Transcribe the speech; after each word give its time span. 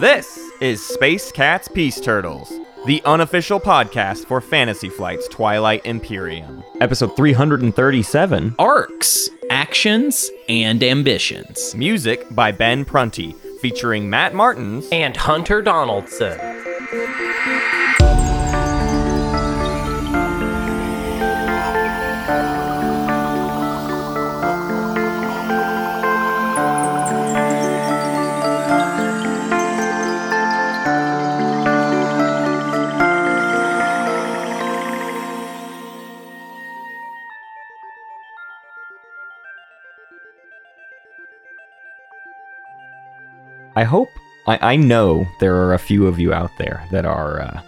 This 0.00 0.38
is 0.60 0.84
Space 0.84 1.32
Cats 1.32 1.68
Peace 1.68 2.00
Turtles, 2.00 2.52
the 2.86 3.02
unofficial 3.04 3.58
podcast 3.58 4.26
for 4.26 4.40
Fantasy 4.40 4.88
Flight's 4.88 5.28
Twilight 5.28 5.84
Imperium. 5.86 6.62
Episode 6.80 7.16
337, 7.16 8.54
arcs, 8.58 9.28
actions, 9.50 10.30
and 10.48 10.82
ambitions. 10.82 11.74
music 11.74 12.26
by 12.34 12.52
Ben 12.52 12.84
Prunty, 12.84 13.32
featuring 13.60 14.10
Matt 14.10 14.34
Martins 14.34 14.86
and 14.92 15.16
Hunter 15.16 15.62
Donaldson. 15.62 16.38
I 43.76 43.84
hope 43.84 44.08
I, 44.46 44.58
I 44.72 44.76
know 44.76 45.26
there 45.40 45.56
are 45.56 45.74
a 45.74 45.78
few 45.78 46.06
of 46.06 46.18
you 46.18 46.32
out 46.32 46.50
there 46.58 46.86
that 46.90 47.04
are 47.06 47.40
uh, 47.40 47.60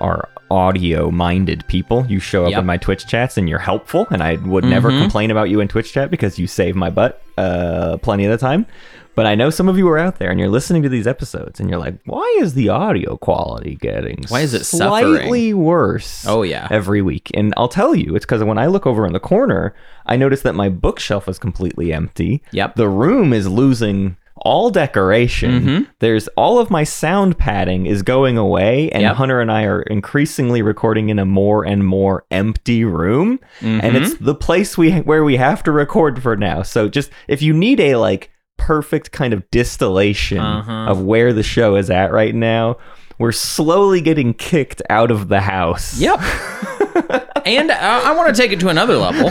are 0.00 0.28
audio 0.50 1.10
minded 1.10 1.64
people. 1.66 2.04
You 2.08 2.18
show 2.20 2.44
up 2.44 2.50
Yep. 2.50 2.60
in 2.60 2.66
my 2.66 2.76
Twitch 2.76 3.06
chats 3.06 3.38
and 3.38 3.48
you're 3.48 3.58
helpful, 3.58 4.06
and 4.10 4.22
I 4.22 4.36
would 4.36 4.64
never 4.64 4.90
Mhm. 4.90 5.00
complain 5.02 5.30
about 5.30 5.48
you 5.50 5.60
in 5.60 5.68
Twitch 5.68 5.92
chat 5.92 6.10
because 6.10 6.38
you 6.38 6.46
save 6.46 6.74
my 6.76 6.90
butt 6.90 7.22
uh, 7.38 7.96
plenty 8.02 8.24
of 8.26 8.30
the 8.30 8.36
time. 8.38 8.66
But 9.14 9.26
I 9.26 9.34
know 9.34 9.50
some 9.50 9.68
of 9.68 9.76
you 9.76 9.88
are 9.90 9.98
out 9.98 10.18
there 10.18 10.30
and 10.30 10.40
you're 10.40 10.48
listening 10.48 10.82
to 10.84 10.88
these 10.88 11.06
episodes 11.06 11.60
and 11.60 11.68
you're 11.68 11.78
like, 11.78 11.94
why 12.06 12.38
is 12.40 12.54
the 12.54 12.70
audio 12.70 13.18
quality 13.18 13.74
getting 13.80 14.24
Why 14.28 14.40
is 14.40 14.54
it 14.54 14.64
slightly 14.64 15.52
worse? 15.52 16.24
Oh, 16.26 16.42
yeah. 16.42 16.66
every 16.70 17.02
week. 17.02 17.30
And 17.34 17.52
I'll 17.58 17.68
tell 17.68 17.94
you, 17.94 18.16
it's 18.16 18.24
because 18.24 18.42
when 18.42 18.56
I 18.56 18.66
look 18.66 18.86
over 18.86 19.06
in 19.06 19.12
the 19.12 19.20
corner, 19.20 19.74
I 20.06 20.16
notice 20.16 20.40
that 20.42 20.54
my 20.54 20.70
bookshelf 20.70 21.28
is 21.28 21.38
completely 21.38 21.92
empty. 21.92 22.42
Yep. 22.52 22.76
The 22.76 22.88
room 22.88 23.34
is 23.34 23.46
losing 23.48 24.16
all 24.44 24.70
decoration. 24.70 25.60
Mhm. 25.62 25.86
There's 26.00 26.28
all 26.36 26.58
of 26.58 26.70
my 26.70 26.84
sound 26.84 27.38
padding 27.38 27.86
is 27.86 28.02
going 28.02 28.36
away, 28.36 28.90
and 28.90 29.02
Yep. 29.02 29.16
Hunter 29.16 29.40
and 29.40 29.50
I 29.50 29.64
are 29.64 29.82
increasingly 29.82 30.62
recording 30.62 31.08
in 31.08 31.18
a 31.18 31.24
more 31.24 31.64
and 31.64 31.84
more 31.86 32.24
empty 32.30 32.84
room. 32.84 33.38
And 33.60 33.80
Mm-hmm. 33.82 33.96
it's 33.96 34.14
the 34.16 34.34
place 34.34 34.76
we 34.76 34.90
where 35.00 35.24
we 35.24 35.36
have 35.36 35.62
to 35.64 35.72
record 35.72 36.22
for 36.22 36.36
now. 36.36 36.62
So 36.62 36.88
just 36.88 37.10
if 37.28 37.40
you 37.42 37.52
need 37.52 37.80
a 37.80 37.96
like 37.96 38.30
perfect 38.58 39.10
kind 39.12 39.32
of 39.32 39.48
distillation 39.50 40.38
Uh-huh. 40.38 40.90
of 40.90 41.02
where 41.02 41.32
the 41.32 41.42
show 41.42 41.76
is 41.76 41.90
at 41.90 42.12
right 42.12 42.34
now, 42.34 42.76
we're 43.18 43.32
slowly 43.32 44.00
getting 44.00 44.34
kicked 44.34 44.82
out 44.90 45.10
of 45.10 45.28
the 45.28 45.40
house. 45.42 45.98
Yep. 46.00 46.20
and 47.46 47.70
uh, 47.70 47.76
I 48.04 48.12
want 48.16 48.34
to 48.34 48.40
take 48.42 48.52
it 48.52 48.60
to 48.60 48.68
another 48.68 48.96
level. 48.96 49.30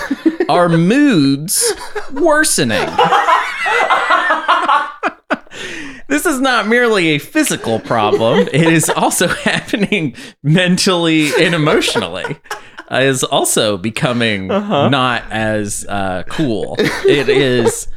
Our 0.49 0.69
moods 0.69 1.63
worsening. 2.13 2.87
this 6.11 6.27
is 6.27 6.39
not 6.39 6.67
merely 6.67 7.07
a 7.09 7.17
physical 7.17 7.79
problem, 7.79 8.39
it 8.53 8.53
is 8.71 8.87
also 8.91 9.27
happening 9.49 10.15
mentally 10.43 11.29
and 11.39 11.55
emotionally. 11.55 12.37
Uh, 12.91 12.99
is 12.99 13.23
also 13.23 13.77
becoming 13.77 14.47
not 14.47 15.23
as 15.31 15.85
uh, 15.87 16.23
cool. 16.29 16.75
It 16.77 17.29
is. 17.29 17.87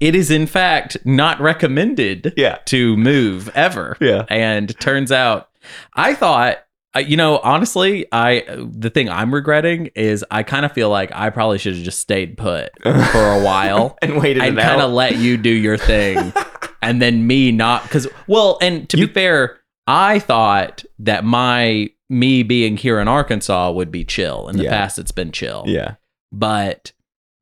It 0.00 0.14
is 0.14 0.30
in 0.30 0.46
fact 0.46 0.96
not 1.04 1.40
recommended 1.40 2.32
Yeah. 2.36 2.58
to 2.66 2.96
move 2.96 3.48
ever. 3.56 3.96
Yeah. 4.00 4.24
And 4.28 4.78
turns 4.78 5.10
out, 5.10 5.48
I 5.94 6.14
thought, 6.14 6.58
uh, 6.94 7.00
you 7.00 7.16
know, 7.16 7.38
honestly, 7.38 8.06
I 8.12 8.44
the 8.56 8.90
thing 8.90 9.08
I'm 9.08 9.34
regretting 9.34 9.86
is 9.96 10.24
I 10.30 10.44
kind 10.44 10.64
of 10.64 10.70
feel 10.72 10.88
like 10.90 11.10
I 11.12 11.30
probably 11.30 11.58
should 11.58 11.74
have 11.74 11.82
just 11.84 11.98
stayed 11.98 12.36
put 12.36 12.70
for 12.82 12.92
a 12.92 13.42
while 13.42 13.98
And 14.02 14.18
waited 14.20 14.42
and 14.44 14.56
kind 14.56 14.80
of 14.80 14.92
let 14.92 15.16
you 15.16 15.36
do 15.36 15.50
your 15.50 15.76
thing, 15.78 16.32
and 16.84 17.00
then 17.02 17.26
me 17.26 17.50
not 17.52 17.82
because 17.84 18.06
well, 18.26 18.58
and 18.60 18.88
to 18.90 18.98
You- 18.98 19.06
be 19.08 19.12
fair, 19.12 19.58
I 19.86 20.18
thought 20.18 20.84
that 20.98 21.24
my 21.24 21.90
me 22.10 22.42
being 22.42 22.76
here 22.76 23.00
in 23.00 23.08
Arkansas 23.08 23.70
would 23.72 23.90
be 23.90 24.04
chill. 24.04 24.48
In 24.48 24.56
the 24.56 24.64
Yeah. 24.64 24.70
past, 24.70 24.98
it's 24.98 25.10
been 25.12 25.32
chill, 25.32 25.64
yeah. 25.66 25.94
but 26.32 26.92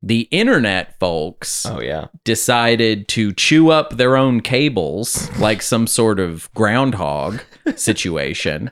the 0.05 0.21
internet 0.31 0.99
folks 0.99 1.65
Oh 1.65 1.79
yeah. 1.79 2.07
decided 2.25 3.07
to 3.09 3.31
chew 3.31 3.69
up 3.69 3.95
their 3.95 4.17
own 4.17 4.41
cables 4.41 5.29
like 5.39 5.61
some 5.61 5.87
sort 5.87 6.19
of 6.19 6.51
groundhog 6.53 7.39
situation 7.77 8.69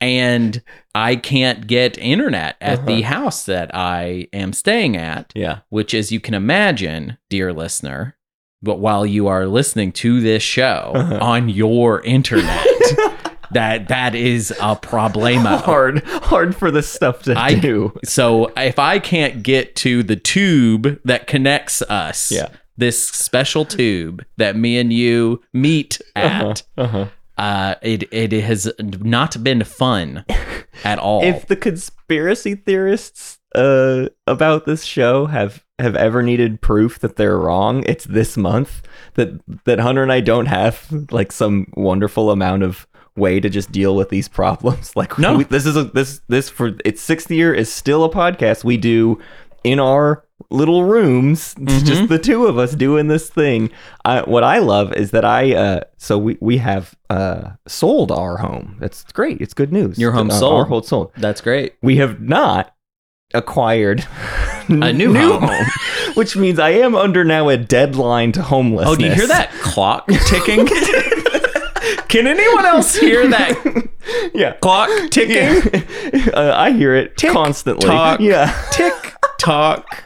and 0.00 0.60
I 0.92 1.14
can't 1.14 1.68
get 1.68 1.96
internet 1.98 2.56
at 2.60 2.86
the 2.86 3.04
uh-huh. 3.04 3.14
house 3.14 3.44
that 3.44 3.70
I 3.72 4.26
am 4.32 4.52
staying 4.52 4.96
at 4.96 5.30
Yeah. 5.36 5.58
which 5.68 5.94
as 5.94 6.10
you 6.10 6.18
can 6.18 6.34
imagine 6.34 7.16
dear 7.30 7.52
listener 7.52 8.16
but 8.62 8.78
while 8.78 9.04
you 9.04 9.26
are 9.28 9.46
listening 9.46 9.92
to 9.92 10.20
this 10.20 10.42
show 10.42 10.92
Uh-huh. 10.94 11.18
on 11.20 11.48
your 11.48 12.00
internet 12.02 12.66
that 13.52 13.88
that 13.88 14.14
is 14.14 14.50
a 14.52 14.76
problema 14.76 15.60
Hard, 15.60 16.02
hard 16.04 16.56
for 16.56 16.70
this 16.70 16.88
stuff 16.88 17.22
to 17.24 17.38
I- 17.38 17.54
do. 17.58 17.92
so 18.04 18.50
if 18.56 18.78
I 18.78 18.98
can't 18.98 19.42
get 19.42 19.76
to 19.76 20.02
the 20.02 20.16
tube 20.16 20.98
that 21.04 21.26
connects 21.26 21.82
us, 21.82 22.32
Yeah. 22.32 22.48
this 22.78 22.98
special 23.06 23.64
tube 23.64 24.24
that 24.38 24.56
me 24.56 24.78
and 24.78 24.92
you 24.92 25.42
meet 25.52 26.00
at, 26.16 26.62
Uh-huh. 26.78 27.06
uh, 27.36 27.74
it 27.82 28.04
it 28.12 28.32
has 28.32 28.70
not 28.78 29.42
been 29.44 29.64
fun 29.64 30.24
at 30.84 30.98
all. 31.06 31.22
If 31.22 31.46
the 31.46 31.56
conspiracy 31.56 32.54
theorists 32.54 33.38
uh, 33.54 34.08
about 34.26 34.66
this 34.66 34.84
show 34.84 35.26
have 35.26 35.64
have 35.78 35.96
ever 35.96 36.22
needed 36.22 36.60
proof 36.60 36.98
that 37.00 37.16
they're 37.16 37.38
wrong, 37.38 37.82
it's 37.86 38.04
this 38.04 38.36
month 38.36 38.82
that 39.14 39.40
that 39.64 39.80
Hunter 39.80 40.02
and 40.02 40.12
I 40.12 40.20
don't 40.20 40.46
have 40.46 40.86
like 41.10 41.32
some 41.32 41.66
wonderful 41.74 42.30
amount 42.30 42.62
of 42.62 42.86
way 43.16 43.40
to 43.40 43.50
just 43.50 43.70
deal 43.72 43.94
with 43.96 44.08
these 44.08 44.28
problems. 44.28 44.92
Like 44.96 45.18
No. 45.18 45.36
we, 45.36 45.44
this 45.44 45.66
is 45.66 45.76
a 45.76 45.84
this 45.84 46.20
this 46.28 46.48
for 46.48 46.72
its 46.84 47.02
sixth 47.02 47.30
year 47.30 47.52
is 47.52 47.70
still 47.72 48.04
a 48.04 48.10
podcast 48.10 48.64
we 48.64 48.76
do 48.76 49.18
in 49.64 49.78
our 49.80 50.24
little 50.50 50.84
rooms 50.84 51.54
Mm-hmm. 51.58 51.84
just 51.84 52.08
the 52.08 52.18
two 52.18 52.46
of 52.46 52.58
us 52.58 52.74
doing 52.74 53.06
this 53.08 53.30
thing 53.30 53.70
I, 54.04 54.22
what 54.22 54.42
i 54.42 54.58
love 54.58 54.92
is 54.94 55.12
that 55.12 55.24
i 55.24 55.54
uh 55.54 55.80
so 55.98 56.18
we 56.18 56.36
we 56.40 56.58
have 56.58 56.94
uh 57.10 57.50
sold 57.68 58.10
our 58.10 58.38
home 58.38 58.76
that's 58.80 59.04
great 59.12 59.40
it's 59.40 59.54
good 59.54 59.72
news 59.72 59.98
Your 59.98 60.10
home 60.10 60.30
Uh, 60.30 60.34
sold. 60.34 60.54
our 60.54 60.64
home 60.64 60.82
sold 60.82 61.12
That's 61.16 61.40
great. 61.40 61.74
we 61.80 61.96
have 61.98 62.20
not 62.20 62.71
acquired 63.34 64.06
A 64.68 64.92
new 64.92 65.14
home. 65.18 65.48
which 66.14 66.36
means 66.36 66.58
I 66.58 66.70
am 66.70 66.94
under 66.94 67.24
now 67.24 67.48
a 67.48 67.56
deadline 67.56 68.32
to 68.32 68.42
homelessness. 68.42 68.92
Oh, 68.94 68.96
do 68.96 69.04
you 69.06 69.12
hear 69.14 69.26
that 69.26 69.50
clock 69.62 70.06
ticking? 70.26 70.66
Can 72.08 72.26
anyone 72.26 72.64
else 72.66 72.94
hear 72.94 73.26
that 73.28 73.88
Yeah. 74.34 74.52
clock 74.60 74.88
ticking? 75.10 75.82
uh, 76.34 76.52
I 76.56 76.70
hear 76.72 76.94
it 76.94 77.16
constantly. 77.16 77.86
tock. 77.88 78.20
Yeah. 78.20 78.52
Tick 78.70 78.92
tock, 79.38 80.04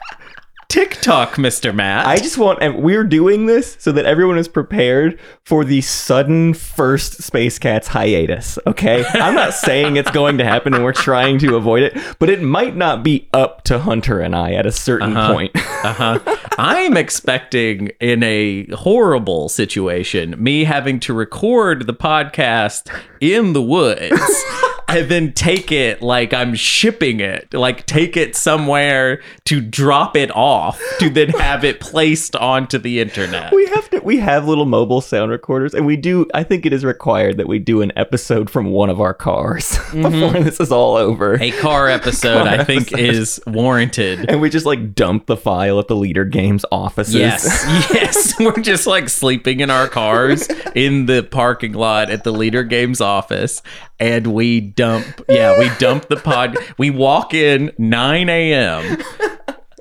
tick 0.69 0.99
tock, 1.01 1.37
Mister 1.37 1.71
Matt. 1.73 2.05
I 2.05 2.17
just 2.17 2.37
want, 2.37 2.59
and 2.61 2.83
we're 2.83 3.03
doing 3.03 3.45
this 3.45 3.77
so 3.79 3.91
that 3.93 4.05
everyone 4.05 4.37
is 4.37 4.47
prepared 4.47 5.19
for 5.43 5.63
the 5.63 5.81
sudden 5.81 6.53
first 6.53 7.23
Space 7.23 7.57
Cats 7.57 7.87
hiatus. 7.87 8.59
Okay, 8.67 9.05
I'm 9.13 9.33
not 9.35 9.53
saying 9.53 9.95
it's 9.95 10.11
going 10.11 10.37
to 10.39 10.43
happen, 10.45 10.73
and 10.73 10.83
we're 10.83 10.93
trying 10.93 11.39
to 11.39 11.55
avoid 11.55 11.83
it, 11.83 11.97
but 12.19 12.29
it 12.29 12.41
might 12.41 12.75
not 12.75 13.03
be 13.03 13.27
up 13.33 13.63
to 13.65 13.79
Hunter 13.79 14.19
and 14.19 14.35
I 14.35 14.53
at 14.53 14.65
a 14.65 14.71
certain 14.71 15.15
Uh-huh. 15.15 15.33
point. 15.33 15.51
Uh-huh. 15.55 16.19
I'm 16.57 16.97
expecting 16.97 17.87
in 17.99 18.23
a 18.23 18.65
horrible 18.75 19.49
situation 19.49 20.35
me 20.41 20.63
having 20.65 20.99
to 21.01 21.13
record 21.13 21.87
the 21.87 21.93
podcast 21.93 22.91
in 23.21 23.53
the 23.53 23.61
woods 23.61 24.11
and 24.87 25.09
then 25.09 25.33
take 25.33 25.71
it 25.71 26.01
like 26.01 26.33
I'm 26.33 26.55
shipping 26.55 27.19
it, 27.19 27.53
like 27.53 27.85
take 27.85 28.15
it 28.15 28.35
somewhere 28.35 29.21
to 29.45 29.61
drop 29.61 30.15
it 30.15 30.31
off 30.35 30.81
to 30.99 31.09
then 31.09 31.29
have 31.29 31.63
it 31.63 31.79
placed 31.79 32.35
onto 32.35 32.77
the 32.77 32.99
internet. 32.99 33.53
we 33.53 33.65
have 33.67 33.89
to. 33.89 33.99
We 33.99 34.17
have 34.17 34.47
little 34.47 34.65
mobile 34.65 35.01
sound 35.01 35.31
recorders, 35.31 35.73
and 35.73 35.85
we 35.85 35.97
do. 35.97 36.27
I 36.33 36.43
think 36.43 36.65
it 36.65 36.73
is 36.73 36.85
required 36.85 37.37
that 37.37 37.47
we 37.47 37.59
do 37.59 37.81
an 37.81 37.91
episode 37.95 38.49
from 38.49 38.67
one 38.71 38.89
of 38.89 39.01
our 39.01 39.13
cars 39.13 39.63
mm-hmm. 39.71 40.03
before 40.03 40.43
this 40.43 40.59
is 40.59 40.71
all 40.71 40.95
over. 40.95 41.41
A 41.41 41.51
car 41.51 41.87
episode, 41.87 42.43
Car 42.43 42.47
I 42.47 42.63
think, 42.63 42.93
episode. 42.93 42.99
is 42.99 43.41
warranted. 43.45 44.29
and 44.29 44.41
we 44.41 44.49
just 44.49 44.65
like 44.65 44.93
dump 44.93 45.25
the 45.25 45.37
file 45.37 45.79
at 45.79 45.87
the 45.87 45.95
Leder 45.95 46.29
Games 46.29 46.65
offices. 46.71 47.15
Yes, 47.15 47.63
yes. 47.93 48.33
We're 48.39 48.53
just 48.61 48.87
like 48.87 49.09
sleeping 49.09 49.59
in 49.59 49.69
our 49.69 49.87
cars 49.87 50.47
in 50.75 51.05
the 51.07 51.23
parking 51.23 51.73
lot 51.73 52.09
at 52.09 52.23
the 52.23 52.31
Leder 52.31 52.67
Games 52.67 53.01
office. 53.01 53.61
And 53.99 54.27
we 54.27 54.61
dump, 54.61 55.05
yeah, 55.27 55.57
we 55.57 55.69
dump 55.79 56.07
the 56.07 56.17
pod. 56.17 56.55
We 56.77 56.89
walk 56.91 57.33
in 57.33 57.71
9 57.79 58.29
a.m. 58.29 58.97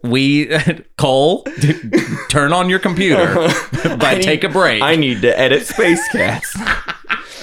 we 0.02 0.48
Cole, 0.96 1.44
turn 2.30 2.52
on 2.54 2.70
your 2.70 2.78
computer, 2.78 3.22
I 3.38 3.96
but 4.00 4.14
need- 4.18 4.22
take 4.22 4.42
a 4.44 4.48
break. 4.48 4.82
I 4.82 4.96
need 4.96 5.20
to 5.22 5.38
edit 5.38 5.66
Space 5.66 6.00
Cats. 6.12 6.56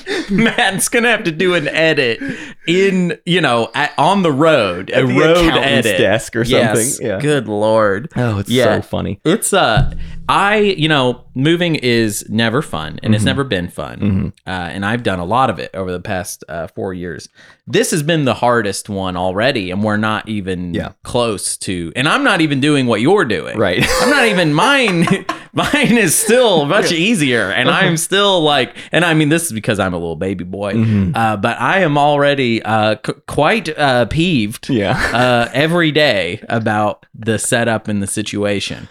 Matt's 0.31 0.89
gonna 0.89 1.09
have 1.09 1.23
to 1.23 1.31
do 1.31 1.53
an 1.55 1.67
edit 1.67 2.19
in, 2.67 3.17
you 3.25 3.41
know, 3.41 3.69
at, 3.75 3.93
on 3.97 4.21
the 4.23 4.31
road, 4.31 4.89
a 4.89 4.97
At 4.97 5.07
the 5.07 5.13
road 5.13 5.49
edit 5.57 5.97
desk 5.97 6.35
or 6.35 6.43
Yes. 6.43 6.95
something. 6.95 7.07
Yeah. 7.07 7.19
Good 7.19 7.47
lord. 7.47 8.11
oh, 8.15 8.39
it's 8.39 8.49
Yeah. 8.49 8.77
so 8.77 8.81
funny. 8.81 9.19
It's 9.25 9.53
uh 9.53 9.93
I 10.29 10.57
you 10.57 10.87
know 10.87 11.25
moving 11.35 11.75
is 11.75 12.25
never 12.29 12.61
fun 12.61 12.93
and 12.93 12.99
Mm-hmm. 13.01 13.13
it's 13.15 13.23
never 13.25 13.43
been 13.43 13.67
fun 13.67 14.33
uh, 14.47 14.49
and 14.49 14.85
I've 14.85 15.03
done 15.03 15.19
a 15.19 15.25
lot 15.25 15.49
of 15.49 15.59
it 15.59 15.71
over 15.73 15.91
the 15.91 15.99
past 15.99 16.43
uh, 16.47 16.67
four 16.67 16.93
years. 16.93 17.27
This 17.67 17.91
has 17.91 18.03
been 18.03 18.25
the 18.25 18.33
hardest 18.33 18.89
one 18.89 19.15
already, 19.17 19.71
and 19.71 19.83
we're 19.83 19.97
not 19.97 20.27
even 20.27 20.73
Yeah. 20.73 20.91
close 21.03 21.55
to. 21.57 21.91
And 21.95 22.07
I'm 22.09 22.23
not 22.23 22.41
even 22.41 22.59
doing 22.59 22.87
what 22.87 22.99
you're 23.01 23.23
doing. 23.25 23.57
Right. 23.57 23.85
I'm 24.01 24.09
not 24.09 24.25
even 24.27 24.53
mine. 24.53 25.05
Mine 25.55 25.97
is 25.97 26.15
still 26.15 26.65
much 26.65 26.91
easier, 26.91 27.51
and 27.51 27.69
I'm 27.69 27.95
still 27.97 28.41
like, 28.41 28.75
and 28.91 29.05
I 29.05 29.13
mean, 29.13 29.29
this 29.29 29.45
is 29.45 29.51
because 29.53 29.79
I'm 29.79 29.93
a 29.93 29.97
little 29.97 30.15
baby 30.15 30.43
boy, 30.43 30.73
Mm-hmm. 30.73 31.15
uh, 31.15 31.37
but 31.37 31.59
I 31.61 31.81
am 31.81 31.95
already 31.97 32.63
uh, 32.63 32.95
c- 33.05 33.13
quite 33.27 33.69
uh, 33.77 34.05
peeved 34.05 34.69
Yeah. 34.69 34.97
uh, 35.13 35.49
every 35.53 35.91
day 35.91 36.43
about 36.49 37.05
the 37.13 37.37
setup 37.37 37.87
and 37.87 38.01
the 38.01 38.07
situation. 38.07 38.87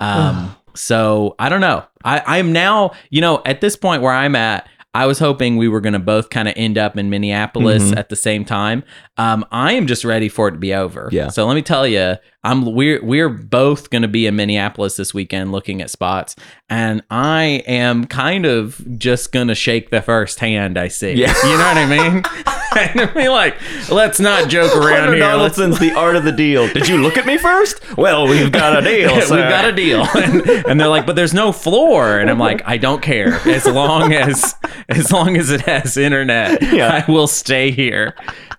Um, 0.00 0.54
so 0.74 1.34
I 1.38 1.48
don't 1.48 1.60
know. 1.62 1.84
I, 2.04 2.38
I'm 2.38 2.52
now, 2.52 2.92
you 3.10 3.20
know, 3.20 3.40
at 3.46 3.60
this 3.62 3.76
point 3.76 4.02
where 4.02 4.12
I'm 4.12 4.34
at, 4.36 4.68
I 4.94 5.06
was 5.06 5.18
hoping 5.18 5.56
we 5.56 5.68
were 5.68 5.80
going 5.80 5.94
to 5.94 5.98
both 5.98 6.28
kind 6.28 6.48
of 6.48 6.54
end 6.56 6.76
up 6.76 6.98
in 6.98 7.08
Minneapolis 7.08 7.82
Mm-hmm. 7.84 7.98
at 7.98 8.10
the 8.10 8.16
same 8.16 8.44
time. 8.44 8.84
Um, 9.16 9.44
I 9.50 9.72
am 9.72 9.86
just 9.86 10.04
ready 10.04 10.28
for 10.28 10.48
it 10.48 10.52
to 10.52 10.58
be 10.58 10.74
over. 10.74 11.08
Yeah. 11.12 11.28
So 11.28 11.46
let 11.46 11.54
me 11.54 11.62
tell 11.62 11.86
you, 11.86 12.16
I'm 12.44 12.74
we're 12.74 13.02
we're 13.02 13.28
both 13.30 13.88
going 13.90 14.02
to 14.02 14.08
be 14.08 14.26
in 14.26 14.36
Minneapolis 14.36 14.96
this 14.96 15.14
weekend 15.14 15.50
looking 15.52 15.80
at 15.80 15.88
spots, 15.90 16.36
and 16.68 17.02
I 17.10 17.62
am 17.66 18.04
kind 18.06 18.44
of 18.44 18.84
just 18.98 19.32
going 19.32 19.48
to 19.48 19.54
shake 19.54 19.90
the 19.90 20.02
first 20.02 20.40
hand 20.40 20.76
I 20.78 20.88
see. 20.88 21.12
Yeah. 21.12 21.34
You 21.42 21.50
know 21.50 21.58
what 21.58 21.76
I 21.78 21.86
mean? 21.86 22.22
and 22.76 23.00
I 23.00 23.14
mean, 23.14 23.30
like, 23.30 23.56
let's 23.90 24.18
not 24.20 24.48
joke 24.48 24.74
around 24.76 25.00
Hunter 25.00 25.12
here. 25.14 25.20
Donaldson's 25.20 25.78
The 25.78 25.92
Art 25.92 26.16
of 26.16 26.24
the 26.24 26.32
Deal. 26.32 26.68
Did 26.72 26.88
you 26.88 26.98
look 26.98 27.16
at 27.16 27.26
me 27.26 27.38
first? 27.38 27.96
Well, 27.96 28.26
we've 28.26 28.50
got 28.52 28.78
a 28.78 28.82
deal. 28.82 29.14
We've 29.14 29.28
got 29.28 29.64
a 29.66 29.72
deal. 29.72 30.06
And, 30.14 30.46
and 30.66 30.80
they're 30.80 30.88
like, 30.88 31.04
but 31.06 31.16
there's 31.16 31.34
no 31.34 31.52
floor. 31.52 32.18
And 32.18 32.30
I'm 32.30 32.38
like, 32.38 32.62
I 32.64 32.76
don't 32.76 33.02
care. 33.02 33.34
As 33.48 33.66
long 33.66 34.12
as 34.12 34.54
as 34.88 35.10
long 35.12 35.36
as 35.36 35.50
it 35.50 35.62
has 35.62 35.96
internet, 35.96 36.62
Yeah. 36.62 37.02
I 37.06 37.10
will 37.10 37.26
stay 37.26 37.70
here. 37.70 38.14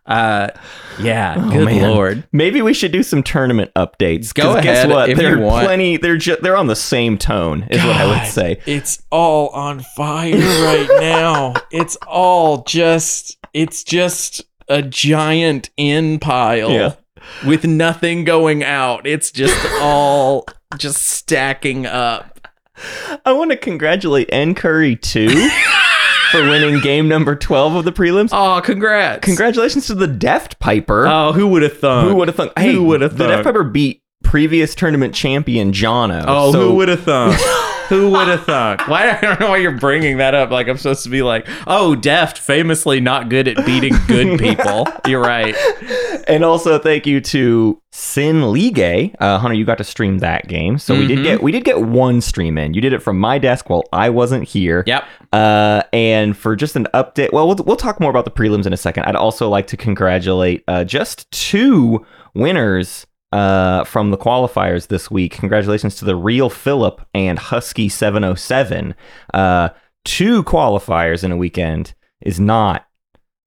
Uh 0.05 0.49
yeah, 0.99 1.35
oh, 1.37 1.49
good 1.49 1.61
Oh, 1.61 1.65
man. 1.65 1.89
lord. 1.91 2.23
Maybe 2.31 2.61
we 2.61 2.73
should 2.73 2.91
do 2.91 3.03
some 3.03 3.23
tournament 3.23 3.71
updates. 3.75 4.33
Go 4.33 4.55
Guess 4.61 4.85
ahead 4.85 4.89
what? 4.89 5.09
if 5.09 5.17
they're 5.17 5.37
plenty. 5.37 5.97
They're 5.97 6.17
ju- 6.17 6.37
they're 6.41 6.57
on 6.57 6.67
the 6.67 6.75
same 6.75 7.17
tone. 7.17 7.67
Is 7.69 7.83
what 7.83 7.95
I 7.95 8.05
would 8.05 8.27
say. 8.31 8.59
It's 8.65 9.01
all 9.11 9.49
on 9.49 9.79
fire 9.95 10.33
right 10.37 10.87
now. 10.99 11.53
It's 11.71 11.95
all 12.07 12.63
just 12.63 13.37
it's 13.53 13.83
just 13.83 14.43
a 14.69 14.81
giant 14.81 15.69
in 15.77 16.19
pile 16.19 16.71
Yeah. 16.71 16.93
with 17.45 17.65
nothing 17.65 18.23
going 18.23 18.63
out. 18.63 19.05
It's 19.05 19.31
just 19.31 19.57
all 19.81 20.45
just 20.77 21.03
stacking 21.03 21.85
up. 21.85 22.29
I 23.25 23.33
want 23.33 23.51
to 23.51 23.57
congratulate 23.57 24.29
N 24.31 24.55
Curry 24.55 24.95
too 24.95 25.27
for 26.33 26.49
winning 26.49 26.79
game 26.81 27.07
number 27.07 27.35
twelve 27.35 27.75
of 27.75 27.85
the 27.85 27.91
prelims. 27.91 28.29
Oh, 28.31 28.59
congrats. 28.61 29.23
Congratulations 29.23 29.85
to 29.87 29.93
the 29.95 30.07
Deft 30.07 30.59
Piper. 30.59 31.05
Oh, 31.07 31.31
who 31.31 31.47
would 31.49 31.61
have 31.61 31.77
thought? 31.77 32.05
who 32.05 32.15
would 32.15 32.27
have 32.27 32.35
thought? 32.35 32.57
Hey, 32.57 32.73
who 32.73 32.83
would've 32.85 33.11
thunk? 33.11 33.17
the 33.19 33.27
Deft? 33.27 33.43
Piper 33.43 33.63
beat 33.63 34.01
previous 34.23 34.73
tournament 34.73 35.13
champion 35.13 35.71
Jono. 35.71 36.23
Oh, 36.27 36.51
so 36.51 36.69
who 36.69 36.75
would 36.77 36.89
have 36.89 37.03
thought? 37.03 37.69
who 37.89 38.09
would 38.11 38.27
have 38.27 38.45
thought? 38.45 38.87
Why 38.87 39.09
I 39.17 39.21
don't 39.21 39.39
know 39.39 39.49
why 39.49 39.57
you're 39.57 39.71
bringing 39.77 40.17
that 40.17 40.33
up. 40.35 40.49
Like 40.51 40.67
I'm 40.67 40.77
supposed 40.77 41.03
to 41.03 41.09
be 41.09 41.21
like, 41.21 41.47
oh, 41.67 41.95
Deft, 41.95 42.37
famously 42.37 42.99
not 42.99 43.29
good 43.29 43.47
at 43.47 43.65
beating 43.65 43.93
good 44.07 44.39
people. 44.47 44.87
you're 45.07 45.21
right. 45.21 45.55
And 46.27 46.43
also 46.43 46.79
thank 46.79 47.05
you 47.05 47.19
to 47.21 47.79
Sin 47.91 48.51
Ligue. 48.51 49.15
Uh, 49.19 49.37
Hunter, 49.37 49.55
you 49.55 49.65
got 49.65 49.77
to 49.77 49.83
stream 49.83 50.19
that 50.19 50.47
game, 50.47 50.77
so 50.79 50.95
we 50.95 51.05
did 51.07 51.19
Mhm. 51.19 51.23
get 51.23 51.43
we 51.43 51.51
did 51.51 51.63
get 51.63 51.81
one 51.81 52.21
stream 52.21 52.57
in. 52.57 52.73
You 52.73 52.81
did 52.81 52.93
it 52.93 53.03
from 53.03 53.19
my 53.19 53.37
desk 53.37 53.69
while 53.69 53.83
I 53.93 54.09
wasn't 54.09 54.47
here. 54.47 54.83
Yep. 54.87 55.03
Uh, 55.31 55.81
and 55.91 56.35
for 56.37 56.55
just 56.55 56.75
an 56.75 56.87
update, 56.93 57.31
well, 57.33 57.47
well, 57.47 57.57
we'll 57.65 57.75
talk 57.75 57.99
more 57.99 58.09
about 58.09 58.25
the 58.25 58.31
prelims 58.31 58.65
in 58.65 58.73
a 58.73 58.77
second. 58.77 59.03
I'd 59.05 59.15
also 59.15 59.49
like 59.49 59.67
to 59.67 59.77
congratulate 59.77 60.63
uh, 60.67 60.83
just 60.85 61.29
two 61.31 62.05
winners 62.33 63.05
uh, 63.33 63.83
from 63.83 64.11
the 64.11 64.17
qualifiers 64.17 64.87
this 64.87 65.09
week. 65.09 65.33
Congratulations 65.33 65.95
to 65.95 66.05
the 66.05 66.15
Real 66.15 66.49
Philip 66.49 67.05
and 67.13 67.39
Husky 67.39 67.89
707. 67.89 68.95
Uh, 69.33 69.69
two 70.05 70.43
qualifiers 70.43 71.23
in 71.23 71.31
a 71.31 71.37
weekend 71.37 71.93
is 72.21 72.39
not 72.39 72.85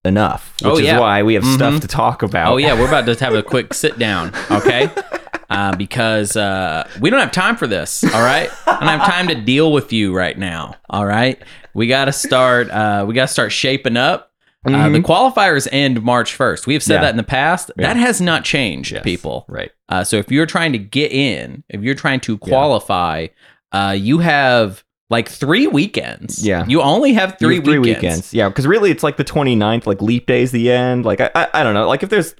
enough, 0.04 0.54
which 0.62 0.70
Oh, 0.72 0.76
is 0.78 0.84
yeah. 0.84 0.98
why 1.00 1.22
we 1.22 1.34
have 1.34 1.44
stuff 1.44 1.74
Mhm. 1.74 1.80
to 1.82 1.88
talk 1.88 2.22
about. 2.22 2.52
Oh 2.52 2.56
yeah, 2.56 2.74
we're 2.74 2.88
about 2.88 3.06
to 3.06 3.24
have 3.24 3.34
a 3.34 3.42
quick 3.42 3.74
sit 3.74 3.98
down, 3.98 4.32
okay? 4.50 4.90
Uh, 5.48 5.76
because 5.76 6.36
uh, 6.36 6.82
we 7.00 7.08
don't 7.08 7.20
have 7.20 7.30
time 7.30 7.54
for 7.56 7.68
this. 7.68 8.02
All 8.02 8.20
right, 8.22 8.50
I 8.66 8.80
don't 8.80 8.88
have 8.98 9.06
time 9.08 9.28
to 9.28 9.36
deal 9.36 9.70
with 9.72 9.92
you 9.92 10.12
right 10.12 10.36
now. 10.36 10.74
All 10.90 11.06
right, 11.06 11.40
we 11.72 11.86
got 11.86 12.06
to 12.06 12.12
start. 12.12 12.68
Uh, 12.68 13.04
we 13.06 13.14
got 13.14 13.28
to 13.28 13.32
start 13.32 13.52
shaping 13.52 13.96
up. 13.96 14.25
Uh, 14.74 14.88
the 14.88 14.98
qualifiers 15.00 15.68
end 15.70 16.02
March 16.02 16.34
first. 16.34 16.66
We 16.66 16.74
have 16.74 16.82
said 16.82 16.96
Mm-hmm. 16.96 17.02
Yeah. 17.02 17.06
that 17.06 17.10
in 17.10 17.16
the 17.16 17.22
past. 17.22 17.70
Yeah. 17.76 17.86
That 17.88 17.96
has 17.96 18.20
not 18.20 18.44
changed, 18.44 18.92
Yes, 18.92 19.02
people. 19.04 19.44
Right. 19.48 19.70
Uh, 19.88 20.02
so 20.04 20.16
if 20.16 20.30
you're 20.30 20.46
trying 20.46 20.72
to 20.72 20.78
get 20.78 21.12
in, 21.12 21.62
if 21.68 21.82
you're 21.82 21.94
trying 21.94 22.20
to 22.20 22.36
qualify, 22.38 23.28
uh, 23.72 23.94
you 23.98 24.18
have 24.18 24.82
like 25.08 25.28
three 25.28 25.66
weekends. 25.68 26.44
Yeah. 26.44 26.64
You 26.66 26.82
only 26.82 27.12
have 27.12 27.38
three, 27.38 27.56
have 27.56 27.64
three 27.64 27.78
weekends. 27.78 28.02
weekends. 28.04 28.34
Yeah, 28.34 28.48
because 28.48 28.66
really 28.66 28.90
it's 28.90 29.02
like 29.04 29.16
the 29.16 29.24
29th, 29.24 29.86
like 29.86 30.02
leap 30.02 30.26
day's 30.26 30.50
the 30.50 30.70
end. 30.72 31.04
Like 31.04 31.20
I, 31.20 31.30
I, 31.34 31.48
I 31.54 31.62
don't 31.62 31.74
know. 31.74 31.86
Like 31.86 32.02
if 32.02 32.10
there's, 32.10 32.34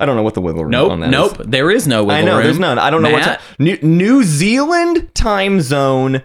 I 0.00 0.06
don't 0.06 0.16
know 0.16 0.22
what 0.24 0.34
the 0.34 0.40
wiggle 0.40 0.62
room 0.64 0.70
Nope. 0.72 0.90
on 0.90 1.00
that 1.00 1.10
Nope. 1.10 1.40
is. 1.40 1.46
There 1.46 1.70
is 1.70 1.86
no 1.86 2.02
wiggle 2.02 2.16
room. 2.16 2.24
I 2.24 2.28
know 2.28 2.36
room. 2.38 2.44
there's 2.44 2.58
none. 2.58 2.78
I 2.80 2.90
don't 2.90 3.02
know 3.02 3.12
what 3.12 3.22
time. 3.22 3.38
New, 3.60 3.78
New 3.82 4.24
Zealand 4.24 5.14
time 5.14 5.60
zone. 5.60 6.22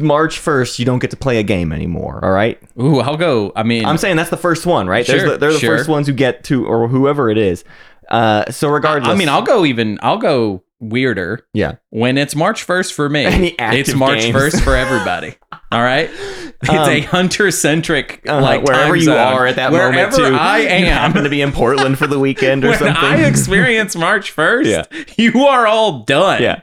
March 0.00 0.40
1st, 0.40 0.78
you 0.78 0.84
don't 0.84 0.98
get 0.98 1.10
to 1.10 1.16
play 1.16 1.38
a 1.38 1.42
game 1.42 1.72
anymore. 1.72 2.24
All 2.24 2.30
right. 2.32 2.60
Ooh, 2.80 3.00
I'll 3.00 3.16
go. 3.16 3.52
I 3.54 3.62
mean, 3.62 3.84
I'm 3.84 3.98
saying 3.98 4.16
that's 4.16 4.30
the 4.30 4.36
first 4.36 4.66
one, 4.66 4.86
right? 4.88 5.04
Sure, 5.06 5.30
the, 5.30 5.36
they're 5.38 5.52
the 5.52 5.58
sure. 5.58 5.76
first 5.76 5.88
ones 5.88 6.06
who 6.06 6.12
get 6.12 6.44
to, 6.44 6.66
or 6.66 6.88
whoever 6.88 7.30
it 7.30 7.38
is. 7.38 7.64
Uh, 8.10 8.50
so 8.50 8.68
regardless, 8.68 9.10
I 9.10 9.14
mean, 9.16 9.28
I'll 9.28 9.42
go 9.42 9.64
even. 9.64 9.98
I'll 10.02 10.18
go 10.18 10.62
weirder 10.80 11.46
yeah. 11.54 11.76
when 11.90 12.18
it's 12.18 12.36
March 12.36 12.62
first 12.62 12.92
for 12.92 13.08
me. 13.08 13.54
It's 13.58 13.94
March 13.94 14.18
games. 14.20 14.36
first 14.36 14.60
for 14.62 14.74
everybody. 14.76 15.34
All 15.72 15.82
right. 15.82 16.10
It's 16.66 16.70
Um, 16.72 16.88
a 16.88 17.00
hunter 17.00 17.50
centric 17.50 18.22
Uh, 18.26 18.40
like 18.40 18.62
wherever 18.62 18.96
you 18.96 19.02
zone. 19.02 19.18
are 19.18 19.46
at 19.46 19.56
that 19.56 19.70
Wherever 19.70 19.92
moment 19.92 20.14
too. 20.14 20.24
I 20.34 20.60
am. 20.60 20.80
You 20.80 20.86
happen 20.86 21.24
to 21.24 21.28
be 21.28 21.42
in 21.42 21.52
Portland 21.52 21.98
for 21.98 22.06
the 22.06 22.18
weekend 22.18 22.64
or 22.64 22.68
when 22.70 22.78
something. 22.78 22.96
I 22.96 23.26
experience 23.26 23.94
March 23.94 24.30
first, 24.30 24.70
Yeah. 24.70 24.84
you 25.18 25.44
are 25.44 25.66
all 25.66 26.04
done. 26.04 26.42
yeah. 26.42 26.60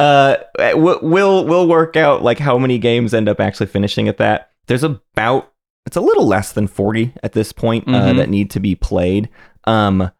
Uh, 0.00 0.36
we'll 0.76 1.44
we'll 1.44 1.68
work 1.68 1.96
out 1.96 2.22
like 2.22 2.38
how 2.38 2.58
many 2.58 2.78
games 2.78 3.12
end 3.14 3.28
up 3.28 3.40
actually 3.40 3.66
finishing 3.66 4.08
at 4.08 4.16
that. 4.18 4.50
There's 4.66 4.82
about 4.84 5.52
it's 5.86 5.96
a 5.96 6.00
little 6.00 6.26
less 6.26 6.52
than 6.52 6.66
40 6.66 7.12
at 7.22 7.32
this 7.32 7.52
point 7.52 7.88
uh, 7.88 7.92
Mhm. 7.92 8.16
that 8.18 8.28
need 8.28 8.50
to 8.50 8.60
be 8.60 8.74
played. 8.74 9.28
Um, 9.64 10.10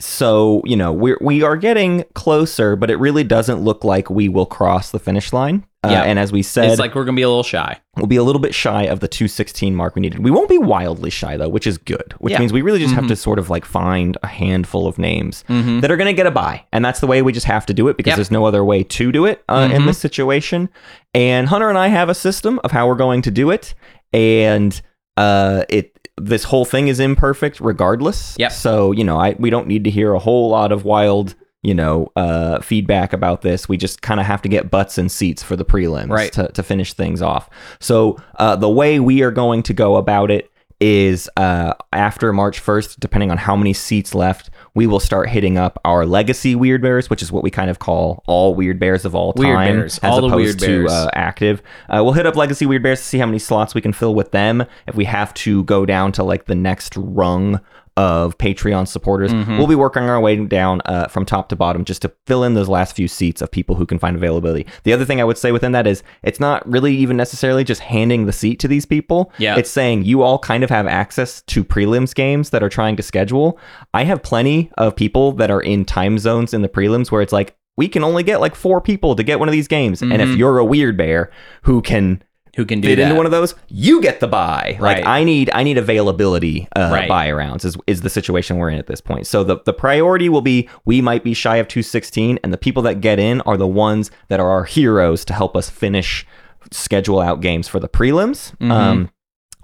so 0.00 0.62
you 0.64 0.76
know 0.76 0.92
we're 0.92 1.18
we 1.20 1.42
are 1.42 1.56
getting 1.56 2.04
closer, 2.14 2.76
but 2.76 2.90
it 2.90 2.96
really 2.96 3.24
doesn't 3.24 3.60
look 3.60 3.84
like 3.84 4.08
we 4.10 4.28
will 4.28 4.46
cross 4.46 4.90
the 4.90 4.98
finish 4.98 5.32
line. 5.32 5.64
Uh, 5.84 5.90
Yeah. 5.90 6.02
and 6.02 6.18
as 6.18 6.32
we 6.32 6.42
said, 6.42 6.70
It's 6.70 6.80
like 6.80 6.94
we're 6.96 7.04
gonna 7.04 7.14
be 7.16 7.22
a 7.22 7.28
little 7.28 7.44
shy. 7.44 7.78
we'll 7.96 8.06
be 8.06 8.16
a 8.16 8.22
little 8.24 8.40
bit 8.40 8.52
shy 8.54 8.82
of 8.84 8.98
the 9.00 9.06
216 9.08 9.74
mark 9.76 9.94
we 9.94 10.00
needed. 10.02 10.22
We 10.24 10.30
won't 10.32 10.48
be 10.48 10.58
wildly 10.58 11.10
shy 11.10 11.36
though, 11.36 11.48
which 11.48 11.66
is 11.68 11.78
good. 11.78 12.14
Which 12.18 12.32
Yeah. 12.32 12.40
means 12.40 12.52
we 12.52 12.62
really 12.62 12.80
just 12.80 12.94
have 12.94 13.04
Mhm. 13.04 13.08
to 13.08 13.16
sort 13.16 13.38
of 13.38 13.48
like 13.50 13.64
find 13.64 14.16
a 14.22 14.26
handful 14.26 14.86
of 14.88 14.98
names 14.98 15.44
Mhm. 15.48 15.80
that 15.80 15.90
are 15.90 15.96
going 15.96 16.08
to 16.08 16.12
get 16.12 16.26
a 16.26 16.32
buy, 16.32 16.62
and 16.72 16.84
that's 16.84 16.98
the 17.00 17.06
way 17.06 17.22
we 17.22 17.32
just 17.32 17.46
have 17.46 17.64
to 17.66 17.74
do 17.74 17.86
it 17.88 17.96
because 17.96 18.10
Yep. 18.12 18.16
there's 18.16 18.30
no 18.32 18.44
other 18.44 18.64
way 18.64 18.82
to 18.82 19.12
do 19.12 19.24
it 19.24 19.42
uh, 19.48 19.68
in 19.72 19.82
Mhm. 19.82 19.86
this 19.86 19.98
situation. 19.98 20.68
And 21.14 21.48
Hunter 21.48 21.68
and 21.68 21.78
I 21.78 21.88
have 21.88 22.08
a 22.08 22.14
system 22.14 22.60
of 22.64 22.72
how 22.72 22.86
we're 22.88 22.94
going 22.96 23.22
to 23.22 23.30
do 23.30 23.50
it, 23.50 23.74
and 24.12 24.80
uh, 25.16 25.62
it 25.68 25.97
this 26.20 26.44
whole 26.44 26.64
thing 26.64 26.88
is 26.88 27.00
imperfect 27.00 27.60
regardless. 27.60 28.36
Yep. 28.38 28.52
So 28.52 28.92
you 28.92 29.04
know, 29.04 29.18
I 29.18 29.36
we 29.38 29.50
don't 29.50 29.66
need 29.66 29.84
to 29.84 29.90
hear 29.90 30.12
a 30.14 30.18
whole 30.18 30.50
lot 30.50 30.72
of 30.72 30.84
wild. 30.84 31.34
You 31.62 31.74
know, 31.74 32.12
uh, 32.14 32.60
feedback 32.60 33.12
about 33.12 33.42
this. 33.42 33.68
We 33.68 33.76
just 33.76 34.00
kind 34.00 34.20
of 34.20 34.26
have 34.26 34.40
to 34.42 34.48
get 34.48 34.70
butts 34.70 34.96
and 34.96 35.10
seats 35.10 35.42
for 35.42 35.56
the 35.56 35.64
prelims 35.64 36.10
Right. 36.10 36.32
to, 36.34 36.46
to 36.52 36.62
finish 36.62 36.92
things 36.92 37.20
off. 37.20 37.50
So, 37.80 38.16
uh, 38.38 38.54
the 38.54 38.68
way 38.68 39.00
we 39.00 39.22
are 39.22 39.32
going 39.32 39.64
to 39.64 39.74
go 39.74 39.96
about 39.96 40.30
it 40.30 40.52
is 40.80 41.28
uh, 41.36 41.74
after 41.92 42.32
March 42.32 42.62
1st, 42.62 43.00
depending 43.00 43.30
on 43.30 43.36
how 43.38 43.56
many 43.56 43.72
seats 43.72 44.14
left, 44.14 44.50
we 44.74 44.86
will 44.86 45.00
start 45.00 45.28
hitting 45.28 45.58
up 45.58 45.80
our 45.84 46.06
legacy 46.06 46.54
weird 46.54 46.80
bears, 46.80 47.10
which 47.10 47.22
is 47.22 47.32
what 47.32 47.42
we 47.42 47.50
kind 47.50 47.68
of 47.68 47.78
call 47.78 48.22
all 48.26 48.54
weird 48.54 48.78
bears 48.78 49.04
of 49.04 49.14
all 49.14 49.32
Weird 49.36 49.56
time, 49.56 49.76
bears, 49.76 49.98
as 49.98 50.12
all 50.12 50.24
opposed 50.24 50.60
to 50.60 50.86
uh, 50.86 51.10
active. 51.14 51.62
Uh, 51.88 52.02
we'll 52.04 52.12
hit 52.12 52.26
up 52.26 52.36
legacy 52.36 52.64
weird 52.64 52.82
bears 52.82 53.00
to 53.00 53.04
see 53.04 53.18
how 53.18 53.26
many 53.26 53.38
slots 53.38 53.74
we 53.74 53.80
can 53.80 53.92
fill 53.92 54.14
with 54.14 54.30
them. 54.30 54.64
If 54.86 54.94
we 54.94 55.04
have 55.06 55.34
to 55.34 55.64
go 55.64 55.84
down 55.84 56.12
to 56.12 56.22
like 56.22 56.44
the 56.44 56.54
next 56.54 56.94
rung 56.96 57.60
of 57.98 58.38
Patreon 58.38 58.86
supporters. 58.86 59.32
Mhm. 59.34 59.58
We'll 59.58 59.66
be 59.66 59.74
working 59.74 60.04
our 60.04 60.20
way 60.20 60.36
down 60.46 60.80
uh, 60.86 61.08
from 61.08 61.24
top 61.24 61.48
to 61.48 61.56
bottom 61.56 61.84
just 61.84 62.00
to 62.02 62.12
fill 62.28 62.44
in 62.44 62.54
those 62.54 62.68
last 62.68 62.94
few 62.94 63.08
seats 63.08 63.42
of 63.42 63.50
people 63.50 63.74
who 63.74 63.84
can 63.84 63.98
find 63.98 64.16
availability. 64.16 64.66
The 64.84 64.92
other 64.92 65.04
thing 65.04 65.20
I 65.20 65.24
would 65.24 65.36
say 65.36 65.50
within 65.50 65.72
that 65.72 65.86
is 65.86 66.04
it's 66.22 66.38
not 66.38 66.66
really 66.70 66.94
even 66.96 67.16
necessarily 67.16 67.64
just 67.64 67.80
handing 67.80 68.26
the 68.26 68.32
seat 68.32 68.60
to 68.60 68.68
these 68.68 68.86
people. 68.86 69.32
Yeah. 69.38 69.56
It's 69.56 69.68
saying 69.70 70.04
you 70.04 70.22
all 70.22 70.38
kind 70.38 70.62
of 70.62 70.70
have 70.70 70.86
access 70.86 71.42
to 71.42 71.64
prelims 71.64 72.14
games 72.14 72.50
that 72.50 72.62
are 72.62 72.68
trying 72.68 72.94
to 72.96 73.02
schedule. 73.02 73.58
I 73.92 74.04
have 74.04 74.22
plenty 74.22 74.70
of 74.78 74.94
people 74.94 75.32
that 75.32 75.50
are 75.50 75.60
in 75.60 75.84
time 75.84 76.18
zones 76.18 76.54
in 76.54 76.62
the 76.62 76.68
prelims 76.68 77.10
where 77.10 77.20
it's 77.20 77.32
like, 77.32 77.56
we 77.76 77.88
can 77.88 78.04
only 78.04 78.22
get 78.22 78.40
like 78.40 78.54
four 78.54 78.80
people 78.80 79.16
to 79.16 79.22
get 79.24 79.38
one 79.40 79.48
of 79.48 79.52
these 79.52 79.68
games. 79.68 80.02
And 80.02 80.12
if 80.22 80.28
Mhm. 80.28 80.36
you're 80.38 80.58
a 80.58 80.64
weird 80.64 80.96
bear 80.96 81.30
who 81.62 81.80
can 81.82 82.22
Who 82.58 82.66
can 82.66 82.82
do 82.82 82.88
fit 82.88 82.96
that? 82.96 83.04
into 83.04 83.14
one 83.14 83.24
of 83.24 83.32
those, 83.32 83.54
you 83.68 84.02
get 84.02 84.20
the 84.20 84.28
buy. 84.28 84.76
Right. 84.78 84.98
Like 84.98 85.06
I 85.06 85.24
need 85.24 85.48
I 85.54 85.62
need 85.62 85.78
availability 85.78 86.68
uh, 86.76 86.90
Right. 86.92 87.08
buy 87.08 87.30
rounds 87.32 87.64
is 87.64 87.76
is 87.86 88.02
the 88.02 88.10
situation 88.10 88.58
we're 88.58 88.68
in 88.68 88.78
at 88.78 88.86
this 88.86 89.00
point. 89.00 89.26
So 89.26 89.42
the 89.44 89.58
the 89.64 89.72
priority 89.72 90.28
will 90.28 90.42
be 90.42 90.68
we 90.84 91.00
might 91.00 91.24
be 91.24 91.32
shy 91.34 91.56
of 91.56 91.68
216 91.68 92.38
and 92.44 92.52
the 92.52 92.58
people 92.58 92.82
that 92.82 93.00
get 93.00 93.18
in 93.18 93.40
are 93.42 93.56
the 93.56 93.66
ones 93.66 94.10
that 94.28 94.40
are 94.40 94.50
our 94.50 94.64
heroes 94.64 95.24
to 95.24 95.32
help 95.32 95.56
us 95.56 95.70
finish 95.70 96.26
schedule 96.70 97.20
out 97.20 97.40
games 97.40 97.68
for 97.68 97.80
the 97.80 97.88
prelims. 97.88 98.54
Mhm. 98.60 98.70
Um 98.70 99.10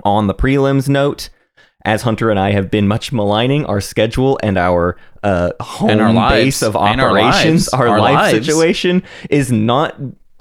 on 0.03 0.27
the 0.27 0.35
prelims 0.35 0.89
note, 0.89 1.31
as 1.85 2.03
Hunter 2.03 2.31
and 2.31 2.39
I 2.41 2.51
have 2.53 2.71
been 2.71 2.89
much 2.89 3.13
maligning 3.13 3.65
our 3.67 3.81
schedule 3.81 4.39
and 4.43 4.57
our 4.59 4.97
uh, 5.23 5.51
home 5.61 5.91
And 5.91 6.01
our 6.01 6.13
lives. 6.13 6.45
base 6.45 6.63
of 6.63 6.75
And 6.77 7.01
our 7.01 7.11
operations, 7.11 7.45
lives. 7.45 7.69
our, 7.69 7.89
Our 7.89 8.01
life 8.01 8.15
lives. 8.33 8.47
situation 8.47 9.03
is 9.31 9.53
not 9.53 9.95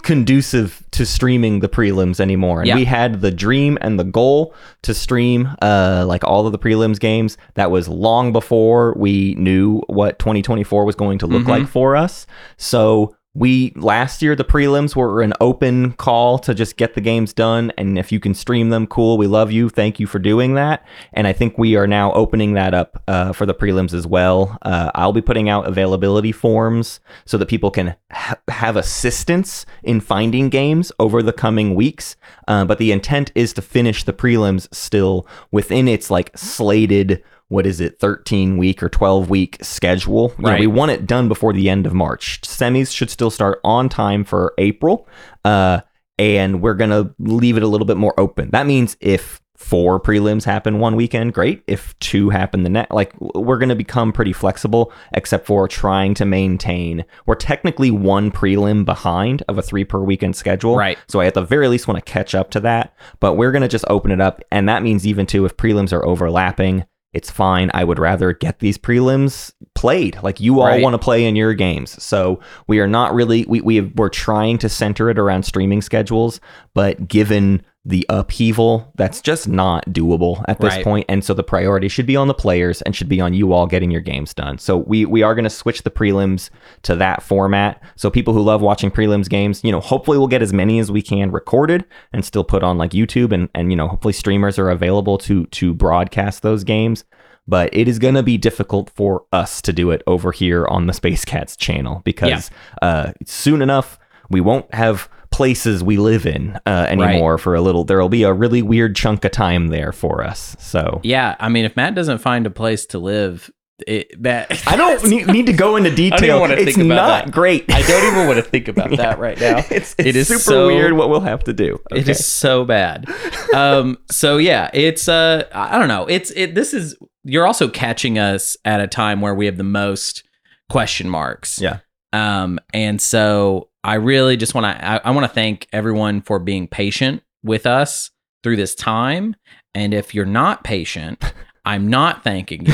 conducive 0.03 0.83
to 0.91 1.05
streaming 1.05 1.60
the 1.62 1.69
prelims 1.69 2.19
anymore. 2.19 2.60
And 2.60 2.67
Yeah. 2.67 2.75
we 2.75 2.86
had 2.86 3.22
the 3.22 3.31
dream 3.31 3.77
and 3.81 4.00
the 4.00 4.03
goal 4.03 4.53
to 4.83 4.93
stream 4.93 5.50
uh, 5.62 6.05
like 6.07 6.24
all 6.24 6.45
of 6.45 6.51
the 6.51 6.60
prelims 6.60 7.00
games. 7.00 7.38
That 7.55 7.72
was 7.72 7.88
long 7.89 8.31
before 8.31 8.93
we 8.98 9.36
knew 9.36 9.81
what 9.88 10.19
2024 10.19 10.86
was 10.86 10.95
going 10.95 11.17
to 11.19 11.27
look 11.27 11.43
Mhm. 11.43 11.48
like 11.50 11.67
for 11.67 11.95
us. 11.95 12.27
So 12.57 13.15
we 13.36 13.74
last 13.75 14.22
year 14.22 14.36
the 14.36 14.44
prelims 14.44 14.96
were 14.96 15.24
an 15.24 15.34
open 15.42 15.94
call 15.94 16.38
to 16.38 16.54
just 16.54 16.78
get 16.78 16.94
the 16.94 17.02
games 17.02 17.34
done 17.34 17.72
and 17.80 17.98
if 17.98 18.12
you 18.12 18.20
can 18.20 18.34
stream 18.34 18.70
them 18.70 18.86
cool 18.86 19.18
we 19.18 19.25
love 19.25 19.52
you 19.52 19.70
thank 19.70 20.00
you 20.00 20.06
for 20.06 20.20
doing 20.20 20.54
that. 20.54 20.86
And 21.13 21.25
i 21.25 21.34
think 21.34 21.58
we 21.58 21.75
are 21.75 21.88
now 21.88 22.12
opening 22.13 22.54
that 22.54 22.74
up 22.74 23.02
uh, 23.08 23.34
for 23.34 23.46
the 23.46 23.56
prelims 23.56 23.94
as 23.94 24.06
well. 24.06 24.58
Uh, 24.62 24.92
i'll 24.94 25.13
be 25.13 25.22
putting 25.22 25.50
out 25.50 25.68
availability 25.68 26.32
forms 26.32 27.00
so 27.25 27.38
that 27.38 27.48
people 27.48 27.72
can 27.72 27.96
ha- 28.12 28.38
have 28.50 28.75
assistance 28.75 29.66
in 29.82 30.00
finding 30.00 30.50
games 30.50 30.92
over 31.00 31.24
the 31.24 31.34
coming 31.34 31.74
weeks. 31.74 32.16
Uh, 32.48 32.66
but 32.66 32.78
the 32.78 32.92
intent 32.92 33.32
is 33.34 33.54
to 33.54 33.62
finish 33.62 34.04
the 34.04 34.13
prelims 34.13 34.74
still 34.74 35.28
within 35.52 35.88
its 35.88 36.12
like 36.12 36.30
slated 36.38 37.24
what 37.53 37.65
is 37.67 37.79
it 37.79 38.00
13 38.00 38.57
week 38.57 38.81
or 38.81 38.89
12 38.89 39.29
week 39.29 39.57
schedule 39.62 40.33
You 40.38 40.43
know, 40.43 40.50
Right. 40.51 40.60
we 40.60 40.67
want 40.67 40.91
it 40.91 41.05
done 41.05 41.27
before 41.27 41.53
the 41.53 41.69
end 41.69 41.86
of 41.86 41.93
march 41.93 42.41
semis 42.41 42.91
should 42.93 43.10
still 43.10 43.29
start 43.29 43.60
on 43.63 43.89
time 43.89 44.24
for 44.24 44.53
april 44.57 45.07
uh, 45.45 45.81
and 46.17 46.62
we're 46.62 46.74
gonna 46.75 47.13
leave 47.19 47.57
it 47.57 47.63
a 47.63 47.67
little 47.67 47.86
bit 47.88 47.98
more 47.98 48.13
open 48.19 48.50
that 48.51 48.65
means 48.67 48.98
if 49.00 49.39
four 49.55 49.98
prelims 50.00 50.43
happen 50.43 50.79
one 50.79 50.95
weekend 50.95 51.33
great 51.33 51.63
if 51.67 51.98
two 52.00 52.29
happen 52.29 52.63
the 52.63 52.69
next 52.69 52.91
like 52.91 53.13
we're 53.22 53.57
gonna 53.60 53.75
become 53.75 54.12
pretty 54.12 54.33
flexible 54.33 54.91
except 55.13 55.45
for 55.45 55.67
trying 55.69 56.13
to 56.13 56.25
maintain 56.25 57.05
we're 57.25 57.36
technically 57.36 57.89
one 57.89 58.29
prelim 58.29 58.83
behind 58.83 59.41
of 59.48 59.57
a 59.57 59.62
three 59.62 59.86
per 59.86 60.00
weekend 60.00 60.36
schedule 60.36 60.75
Right. 60.75 60.98
so 61.07 61.22
I 61.22 61.27
at 61.27 61.33
the 61.36 61.43
very 61.43 61.67
least 61.69 61.88
want 61.88 62.03
to 62.03 62.12
catch 62.12 62.36
up 62.36 62.50
to 62.51 62.60
that. 62.62 62.93
But 63.22 63.33
we're 63.36 63.51
gonna 63.53 63.67
just 63.69 63.86
open 63.89 64.12
it 64.12 64.19
up, 64.19 64.41
and 64.51 64.67
that 64.67 64.83
means 64.83 65.07
even 65.07 65.25
too 65.25 65.45
if 65.45 65.55
prelims 65.55 65.93
are 65.93 66.05
overlapping, 66.05 66.83
it's 67.13 67.29
fine. 67.32 67.70
I 67.74 67.84
would 67.84 68.00
rather 68.00 68.34
get 68.34 68.60
these 68.60 68.77
prelims 68.77 69.53
played. 69.75 70.17
Like 70.24 70.39
you 70.39 70.60
all 70.60 70.67
Right. 70.67 70.82
want 70.82 70.93
to 70.96 70.98
play 71.00 71.25
in 71.25 71.36
your 71.36 71.53
games. 71.53 72.01
So 72.03 72.39
we 72.67 72.79
are 72.79 72.88
not 72.88 73.13
really 73.13 73.46
we 73.48 73.62
we 73.62 73.82
we're 73.82 74.10
trying 74.10 74.58
to 74.60 74.70
center 74.70 75.10
it 75.10 75.20
around 75.20 75.43
streaming 75.43 75.82
schedules, 75.82 76.39
but 76.74 77.08
given 77.08 77.62
the 77.86 78.06
upheaval, 78.08 78.90
that's 78.96 79.20
just 79.20 79.46
not 79.46 79.86
doable 79.90 80.44
at 80.48 80.58
this 80.62 80.75
Right. 80.75 80.84
point. 80.86 81.06
And 81.10 81.22
so 81.22 81.34
the 81.34 81.44
priority 81.44 81.90
should 81.90 82.06
be 82.06 82.16
on 82.16 82.30
the 82.30 82.34
players 82.34 82.82
and 82.84 82.96
should 82.96 83.10
be 83.10 83.20
on 83.20 83.34
you 83.34 83.52
all 83.52 83.68
getting 83.68 83.92
your 83.92 84.00
games 84.00 84.34
done. 84.34 84.58
So 84.58 84.78
we 84.78 85.06
we 85.06 85.22
are 85.22 85.36
going 85.36 85.44
to 85.44 85.50
switch 85.50 85.84
the 85.84 85.92
prelims 85.92 86.50
to 86.84 86.96
that 86.96 87.22
format. 87.22 87.82
So 87.98 88.10
people 88.10 88.34
who 88.34 88.42
love 88.42 88.62
watching 88.62 88.90
prelims 88.90 89.28
games, 89.28 89.62
you 89.66 89.72
know, 89.74 89.82
hopefully 89.82 90.18
we'll 90.18 90.28
get 90.30 90.42
as 90.42 90.54
many 90.54 90.80
as 90.80 90.92
we 90.94 91.02
can 91.02 91.30
recorded 91.32 91.84
and 92.13 92.24
still 92.24 92.46
put 92.46 92.63
on 92.63 92.78
like 92.78 92.92
YouTube 92.92 93.34
and 93.34 93.50
and 93.54 93.70
you 93.70 93.75
know, 93.75 93.90
hopefully 93.90 94.13
streamers 94.13 94.58
are 94.58 94.70
available 94.70 95.18
to 95.18 95.46
to 95.48 95.74
broadcast 95.74 96.42
those 96.42 96.63
games. 96.63 97.04
But 97.50 97.70
it 97.74 97.90
is 97.90 98.00
going 98.00 98.16
to 98.16 98.24
be 98.24 98.38
difficult 98.38 98.90
for 98.92 99.25
us 99.34 99.62
to 99.63 99.74
do 99.74 99.92
it 99.92 100.02
over 100.08 100.32
here 100.32 100.66
on 100.68 100.88
the 100.88 100.94
Space 100.94 101.25
Cats 101.25 101.58
channel 101.58 102.02
because 102.06 102.50
uh, 102.82 103.12
soon 103.25 103.62
enough 103.62 104.00
we 104.30 104.40
won't 104.40 104.74
have 104.74 105.10
places 105.34 105.84
we 105.84 105.98
live 105.98 106.25
in 106.25 106.58
uh, 106.66 106.86
anymore 106.88 107.38
for 107.40 107.56
a 107.56 107.62
little. 107.62 107.84
There 107.84 108.00
will 108.00 108.08
be 108.08 108.24
a 108.24 108.32
really 108.32 108.62
weird 108.62 108.96
chunk 108.96 109.25
of 109.25 109.32
time 109.32 109.68
there 109.68 109.92
for 109.92 110.24
us. 110.24 110.56
So 110.60 111.02
Yeah, 111.04 111.36
I 111.40 111.50
mean, 111.50 111.66
if 111.66 111.75
Matt 111.75 111.96
doesn't 111.96 112.20
find 112.20 112.46
a 112.46 112.52
place 112.52 112.86
to 112.88 113.00
live, 113.00 113.50
it, 113.88 114.22
that 114.22 114.62
I 114.68 114.75
don't 114.75 115.04
need, 115.10 115.25
need 115.28 115.48
to 115.48 115.54
go 115.54 115.75
into 115.75 115.90
detail. 115.96 116.46
it's 116.46 116.78
not 116.78 117.25
that. 117.25 117.32
great. 117.32 117.66
I 117.74 117.82
don't 117.82 118.13
even 118.13 118.28
want 118.28 118.38
to 118.38 118.50
think 118.50 118.68
about 118.68 118.92
that 118.98 119.18
right 119.18 119.38
now. 119.40 119.58
it's, 119.58 119.96
it's 119.98 120.08
It 120.08 120.16
is 120.16 120.28
super 120.28 120.40
so- 120.40 120.68
weird 120.68 120.94
what 120.94 121.10
we'll 121.10 121.20
have 121.22 121.44
to 121.46 121.54
do. 121.54 121.80
It 121.92 122.02
Okay. 122.02 122.12
is 122.12 122.24
so 122.25 122.63
bad. 122.63 123.10
Um, 123.56 123.98
so 124.12 124.38
yeah, 124.38 124.70
it's 124.74 125.10
uh, 125.10 125.48
I 125.52 125.80
don't 125.80 125.88
know. 125.88 126.06
It's 126.06 126.30
it. 126.36 126.54
This 126.54 126.74
is 126.75 126.96
you're 127.24 127.48
also 127.48 127.68
catching 127.68 128.20
us 128.20 128.56
at 128.66 128.80
a 128.82 128.88
time 128.88 129.20
where 129.20 129.34
we 129.34 129.48
have 129.48 129.58
the 129.58 129.63
most 129.63 130.24
question 130.70 131.10
marks. 131.10 131.60
Yeah. 131.60 131.80
Um, 132.13 132.60
and 132.74 133.01
so 133.01 133.70
I 133.84 133.96
really 133.96 134.38
just 134.38 134.53
want 134.53 134.65
to 134.65 134.88
I, 134.88 134.98
I 135.03 135.12
want 135.12 135.25
to 135.25 135.34
thank 135.34 135.67
everyone 135.74 136.22
for 136.22 136.39
being 136.39 136.67
patient 136.67 137.24
with 137.43 137.65
us 137.65 138.12
through 138.43 138.55
this 138.55 138.75
time. 138.75 139.36
And 139.75 139.93
if 139.93 140.13
you're 140.13 140.25
not 140.25 140.63
patient, 140.63 141.34
I'm 141.65 141.88
not 141.88 142.24
thanking 142.24 142.65
you. 142.65 142.74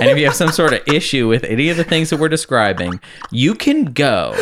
and 0.00 0.10
if 0.10 0.18
you 0.18 0.26
have 0.26 0.34
some 0.34 0.52
sort 0.52 0.72
of 0.72 0.86
issue 0.86 1.28
with 1.28 1.44
any 1.44 1.70
of 1.70 1.76
the 1.76 1.84
things 1.84 2.10
that 2.10 2.20
we're 2.20 2.28
describing, 2.28 3.00
you 3.30 3.54
can 3.54 3.86
go 3.86 4.34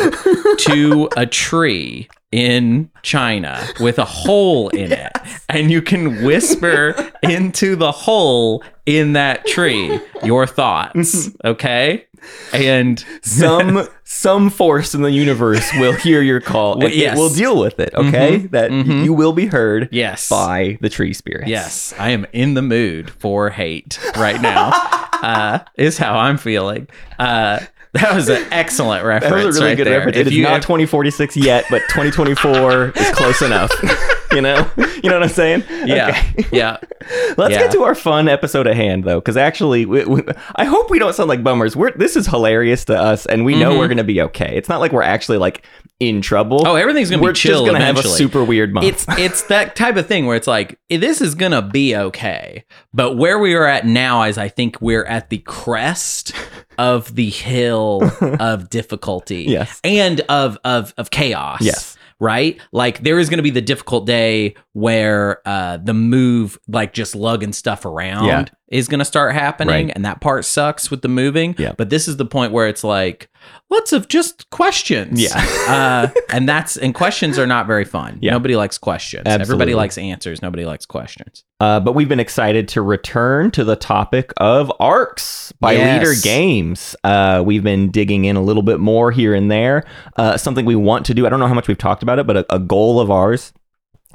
to 0.59 1.09
a 1.15 1.25
tree 1.25 2.09
in 2.33 2.91
China 3.01 3.65
with 3.79 3.97
a 3.97 4.03
hole 4.05 4.67
in 4.69 4.91
it, 4.91 5.11
and 5.47 5.71
you 5.71 5.81
can 5.81 6.25
whisper 6.25 7.11
into 7.23 7.77
the 7.77 7.93
hole 7.93 8.61
in 8.85 9.13
that 9.13 9.45
tree 9.47 9.99
your 10.23 10.45
thoughts. 10.45 11.29
Okay. 11.45 12.05
And 12.53 13.03
some 13.21 13.87
some 14.03 14.49
force 14.49 14.95
in 14.95 15.01
the 15.01 15.11
universe 15.11 15.69
will 15.77 15.93
hear 15.93 16.21
your 16.21 16.39
call 16.39 16.81
and 16.83 16.93
yes. 16.93 17.15
it 17.15 17.19
will 17.19 17.29
deal 17.29 17.59
with 17.59 17.79
it. 17.79 17.93
Okay, 17.93 18.39
Mhm, 18.39 18.51
that 18.51 18.71
mhm. 18.71 19.03
you 19.03 19.13
will 19.13 19.33
be 19.33 19.47
heard 19.47 19.89
yes. 19.91 20.29
by 20.29 20.77
the 20.81 20.89
tree 20.89 21.13
spirits. 21.13 21.49
Yes, 21.49 21.93
I 21.99 22.11
am 22.11 22.25
in 22.31 22.53
the 22.53 22.61
mood 22.61 23.09
for 23.09 23.49
hate 23.49 23.99
right 24.15 24.41
now. 24.41 24.69
uh, 25.21 25.59
is 25.75 25.97
how 25.97 26.17
I'm 26.17 26.37
feeling. 26.37 26.87
Uh, 27.19 27.59
that 27.93 28.13
was 28.15 28.29
an 28.29 28.45
excellent 28.51 29.03
reference. 29.05 29.33
That 29.33 29.45
was 29.45 29.57
a 29.57 29.61
really 29.61 29.71
right 29.71 29.77
good 29.77 29.87
there. 29.87 29.97
reference. 29.99 30.17
It 30.17 30.27
is 30.27 30.37
not 30.39 30.57
if- 30.57 30.63
2046 30.63 31.37
yet, 31.37 31.65
but 31.69 31.79
2024 31.89 32.91
is 32.95 33.09
close 33.11 33.41
enough. 33.41 33.71
you 34.31 34.41
know, 34.41 34.69
you 34.77 35.09
know 35.09 35.13
what 35.15 35.23
I'm 35.23 35.29
saying? 35.29 35.63
yeah, 35.85 36.09
Okay. 36.09 36.45
yeah. 36.51 36.77
Let's 37.37 37.53
Yeah. 37.53 37.59
get 37.63 37.71
to 37.71 37.83
our 37.83 37.95
fun 37.95 38.27
episode 38.27 38.67
at 38.67 38.75
hand, 38.75 39.03
though, 39.03 39.19
because 39.19 39.37
actually, 39.37 39.85
we, 39.85 40.03
we, 40.05 40.23
I 40.55 40.65
hope 40.65 40.89
we 40.89 40.99
don't 40.99 41.13
sound 41.13 41.29
like 41.29 41.43
bummers. 41.43 41.75
We're 41.75 41.91
this 41.91 42.15
is 42.15 42.27
hilarious 42.27 42.85
to 42.85 42.97
us, 42.99 43.25
and 43.25 43.45
we 43.45 43.55
know 43.55 43.71
Mhm. 43.73 43.77
we're 43.79 43.87
gonna 43.87 44.03
be 44.03 44.21
okay. 44.23 44.53
It's 44.55 44.67
not 44.69 44.79
like 44.81 44.91
we're 44.91 45.03
actually 45.03 45.37
like 45.37 45.63
in 45.99 46.21
trouble. 46.21 46.67
Oh, 46.67 46.75
everything's 46.75 47.09
gonna 47.09 47.23
we're 47.23 47.31
be 47.31 47.37
chill 47.39 47.65
just 47.65 47.71
gonna 47.73 47.83
have 47.83 47.97
a 47.97 48.03
super 48.03 48.43
weird 48.43 48.73
month. 48.73 48.85
It's 48.85 49.05
it's 49.17 49.43
that 49.43 49.75
type 49.75 49.95
of 49.95 50.05
thing 50.07 50.25
where 50.25 50.35
it's 50.35 50.47
like 50.47 50.77
eh, 50.89 50.97
this 50.97 51.21
is 51.21 51.33
gonna 51.35 51.61
be 51.61 51.95
okay, 51.95 52.65
but 52.93 53.15
where 53.17 53.39
we 53.39 53.53
are 53.55 53.65
at 53.65 53.85
now 53.85 54.23
is 54.23 54.37
I 54.37 54.49
think 54.49 54.81
we're 54.81 55.05
at 55.05 55.29
the 55.29 55.39
crest 55.39 56.33
of 56.77 57.15
the 57.15 57.29
hill 57.29 58.01
of 58.39 58.69
difficulty, 58.69 59.43
Yes. 59.47 59.79
and 59.83 60.21
of 60.29 60.57
of 60.63 60.93
of 60.97 61.09
chaos, 61.09 61.61
Yes. 61.61 61.96
Right? 62.19 62.59
Like 62.71 63.03
there 63.03 63.19
is 63.19 63.29
going 63.29 63.37
to 63.37 63.43
be 63.43 63.49
the 63.51 63.61
difficult 63.61 64.05
day 64.05 64.55
where 64.73 65.41
uh, 65.47 65.77
the 65.77 65.93
move, 65.93 66.57
like 66.67 66.93
just 66.93 67.15
lugging 67.15 67.53
stuff 67.53 67.85
around, 67.85 68.25
Yeah. 68.25 68.45
is 68.69 68.87
going 68.87 68.99
to 68.99 69.05
start 69.05 69.33
happening, 69.33 69.87
Right. 69.87 69.93
and 69.95 70.03
that 70.05 70.19
part 70.21 70.45
sucks 70.45 70.89
with 70.89 71.01
the 71.01 71.07
moving. 71.09 71.55
Yeah. 71.57 71.73
But 71.77 71.89
this 71.89 72.07
is 72.07 72.17
the 72.17 72.25
point 72.25 72.51
where 72.53 72.67
it's 72.67 72.83
like, 72.83 73.29
let's 73.69 73.91
have 73.91 74.07
just 74.07 74.49
questions. 74.49 75.21
Yeah. 75.21 75.33
uh, 75.67 76.19
and 76.31 76.47
that's 76.47 76.77
and 76.77 76.93
questions 76.93 77.37
are 77.39 77.47
not 77.47 77.67
very 77.67 77.85
fun. 77.85 78.17
Yeah. 78.21 78.31
Nobody 78.31 78.55
likes 78.55 78.77
questions. 78.77 79.23
Absolutely. 79.25 79.43
Everybody 79.53 79.75
likes 79.75 79.97
answers. 79.97 80.41
Nobody 80.41 80.65
likes 80.65 80.85
questions. 80.85 81.43
Uh, 81.59 81.79
but 81.79 81.93
we've 81.95 82.09
been 82.09 82.19
excited 82.19 82.67
to 82.69 82.81
return 82.81 83.49
to 83.51 83.63
the 83.63 83.75
topic 83.75 84.31
of 84.37 84.71
arcs 84.79 85.51
by 85.59 85.73
Yes. 85.73 86.03
Leder 86.07 86.23
Games. 86.23 86.95
Uh, 87.03 87.41
we've 87.45 87.63
been 87.63 87.89
digging 87.91 88.25
in 88.25 88.35
a 88.35 88.41
little 88.41 88.63
bit 88.63 88.79
more 88.79 89.11
here 89.11 89.33
and 89.33 89.49
there. 89.51 89.83
Uh, 90.17 90.37
something 90.37 90.65
we 90.65 90.75
want 90.75 91.05
to 91.07 91.13
do. 91.13 91.25
I 91.25 91.29
don't 91.29 91.39
know 91.39 91.47
how 91.47 91.53
much 91.55 91.67
we've 91.67 91.77
talked 91.77 92.03
about 92.03 92.19
it, 92.19 92.27
but 92.27 92.37
a, 92.37 92.55
a 92.55 92.59
goal 92.59 92.99
of 92.99 93.09
ours 93.11 93.53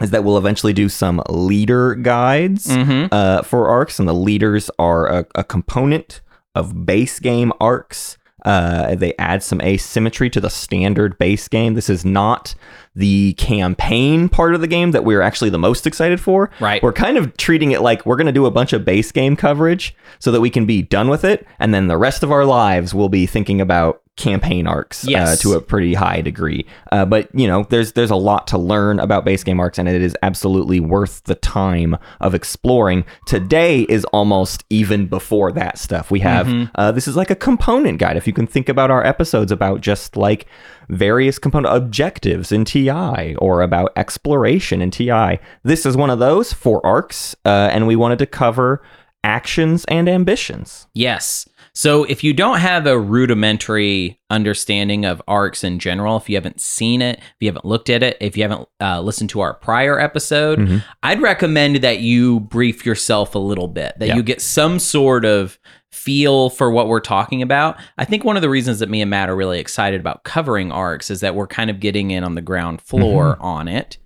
is 0.01 0.11
that 0.11 0.25
we'll 0.25 0.39
eventually 0.39 0.73
do 0.73 0.89
some 0.89 1.23
leader 1.29 1.95
guides 1.97 2.67
Mhm. 2.67 3.09
uh, 3.13 3.43
for 3.43 3.69
arcs, 3.69 3.99
and 3.99 4.09
the 4.09 4.15
leaders 4.15 4.71
are 4.79 5.07
a, 5.07 5.27
a 5.35 5.45
component 5.45 6.23
of 6.55 6.87
base 6.87 7.19
game 7.21 7.53
arcs. 7.61 8.17
Uh, 8.45 8.95
they 8.95 9.15
add 9.19 9.43
some 9.43 9.61
asymmetry 9.61 10.29
to 10.31 10.41
the 10.41 10.51
standard 10.51 11.17
base 11.19 11.49
game. 11.49 11.75
This 11.75 11.89
is 11.89 12.05
not 12.05 12.55
the 12.95 13.33
campaign 13.35 14.29
part 14.29 14.55
of 14.55 14.61
the 14.61 14.67
game 14.67 14.91
that 14.91 15.05
we're 15.05 15.23
actually 15.23 15.51
the 15.51 15.59
most 15.59 15.87
excited 15.87 16.21
for. 16.21 16.51
Right. 16.61 16.83
We're 16.83 16.93
kind 16.93 17.17
of 17.17 17.37
treating 17.37 17.71
it 17.73 17.81
like 17.81 18.05
we're 18.05 18.17
going 18.17 18.27
to 18.27 18.33
do 18.33 18.47
a 18.47 18.51
bunch 18.51 18.73
of 18.73 18.85
base 18.85 19.13
game 19.13 19.37
coverage 19.37 19.95
so 20.19 20.31
that 20.33 20.41
we 20.41 20.51
can 20.51 20.67
be 20.67 20.83
done 20.83 21.09
with 21.09 21.25
it, 21.25 21.47
and 21.59 21.73
then 21.73 21.87
the 21.89 21.97
rest 21.97 22.23
of 22.23 22.31
our 22.33 22.45
lives 22.45 22.95
we'll 22.95 23.09
be 23.09 23.27
thinking 23.27 23.61
about 23.61 24.02
campaign 24.17 24.67
arcs 24.67 25.07
uh, 25.09 25.37
to 25.37 25.55
a 25.55 25.61
pretty 25.61 25.95
high 25.95 26.21
degree. 26.21 26.67
Uh, 26.91 27.05
but 27.05 27.29
you 27.35 27.47
know, 27.47 27.65
there's 27.71 27.93
there's 27.93 28.11
a 28.11 28.17
lot 28.17 28.47
to 28.49 28.59
learn 28.59 29.01
about 29.01 29.25
base 29.25 29.43
game 29.43 29.59
arcs, 29.59 29.79
and 29.79 29.89
it 29.89 30.03
is 30.03 30.17
absolutely 30.23 30.81
worth 30.81 31.25
the 31.25 31.35
time 31.35 31.97
of 32.21 32.35
exploring. 32.35 33.05
Today 33.27 33.83
is 33.83 34.05
almost 34.07 34.65
even 34.71 35.07
before 35.07 35.51
that 35.53 35.79
stuff. 35.79 36.11
We 36.11 36.21
have 36.21 36.47
uh, 36.75 36.93
this 36.93 37.09
is 37.09 37.17
like 37.17 37.31
a 37.31 37.35
component 37.37 37.99
guide. 37.99 38.17
If 38.17 38.27
you 38.27 38.33
can 38.33 38.47
think 38.47 38.69
about 38.69 38.91
our 38.91 39.05
episodes 39.05 39.51
about 39.51 39.81
just 39.81 40.17
like 40.17 40.47
various 40.89 41.39
component 41.39 41.75
objectives 41.75 42.53
in 42.53 42.65
TI 42.65 43.35
or 43.37 43.63
about 43.63 43.93
exploration 43.97 44.83
in 44.83 44.91
TI, 44.91 45.39
this 45.63 45.87
is 45.87 45.97
one 45.97 46.11
of 46.11 46.19
those 46.19 46.53
for 46.53 46.85
arcs, 46.85 47.35
uh, 47.47 47.71
and 47.73 47.87
we 47.87 47.97
wanted 47.97 48.19
to 48.19 48.27
cover 48.27 48.83
actions 49.25 49.85
and 49.87 50.09
ambitions. 50.09 50.87
Yes. 50.95 51.49
So 51.75 52.05
if 52.05 52.23
you 52.23 52.35
don't 52.35 52.59
have 52.59 52.87
a 52.87 52.99
rudimentary 52.99 54.21
understanding 54.29 55.07
of 55.07 55.23
arcs 55.27 55.65
in 55.65 55.79
general, 55.79 56.19
if 56.19 56.29
you 56.29 56.37
haven't 56.37 56.61
seen 56.61 57.01
it, 57.01 57.19
if 57.19 57.35
you 57.41 57.49
haven't 57.49 57.65
looked 57.65 57.89
at 57.89 58.03
it, 58.03 58.19
if 58.21 58.37
you 58.37 58.43
haven't 58.43 58.69
uh, 58.81 59.01
listened 59.01 59.31
to 59.31 59.41
our 59.41 59.55
prior 59.55 59.99
episode, 59.99 60.59
Mhm. 60.59 60.85
I'd 61.03 61.23
recommend 61.23 61.77
that 61.77 62.01
you 62.01 62.41
brief 62.41 62.85
yourself 62.85 63.35
a 63.35 63.39
little 63.39 63.69
bit, 63.69 63.95
that 63.99 64.09
Yeah. 64.09 64.17
you 64.17 64.23
get 64.23 64.43
some 64.43 64.79
sort 64.79 65.25
of 65.25 65.59
feel 65.91 66.51
for 66.51 66.71
what 66.71 66.89
we're 66.89 67.01
talking 67.01 67.41
about. 67.41 67.77
I 67.97 68.05
think 68.05 68.23
one 68.25 68.37
of 68.37 68.43
the 68.43 68.51
reasons 68.51 68.79
that 68.81 68.91
me 68.91 69.01
and 69.01 69.11
Matt 69.11 69.31
are 69.31 69.37
really 69.37 69.59
excited 69.59 70.01
about 70.01 70.25
covering 70.25 70.73
arcs 70.73 71.11
is 71.11 71.21
that 71.21 71.35
we're 71.35 71.47
kind 71.47 71.71
of 71.71 71.81
getting 71.81 72.11
in 72.11 72.23
on 72.25 72.35
the 72.35 72.41
ground 72.43 72.81
floor 72.83 73.37
on 73.41 73.67
it, 73.69 73.97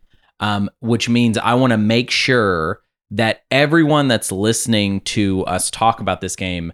um, 0.41 0.71
which 0.81 1.09
means 1.09 1.37
I 1.39 1.55
want 1.55 1.73
to 1.73 1.77
make 1.77 2.11
sure 2.11 2.81
that 3.11 3.43
everyone 3.53 4.09
that's 4.09 4.31
listening 4.33 5.01
to 5.01 5.45
us 5.47 5.71
talk 5.71 6.01
about 6.01 6.21
this 6.21 6.35
game 6.37 6.73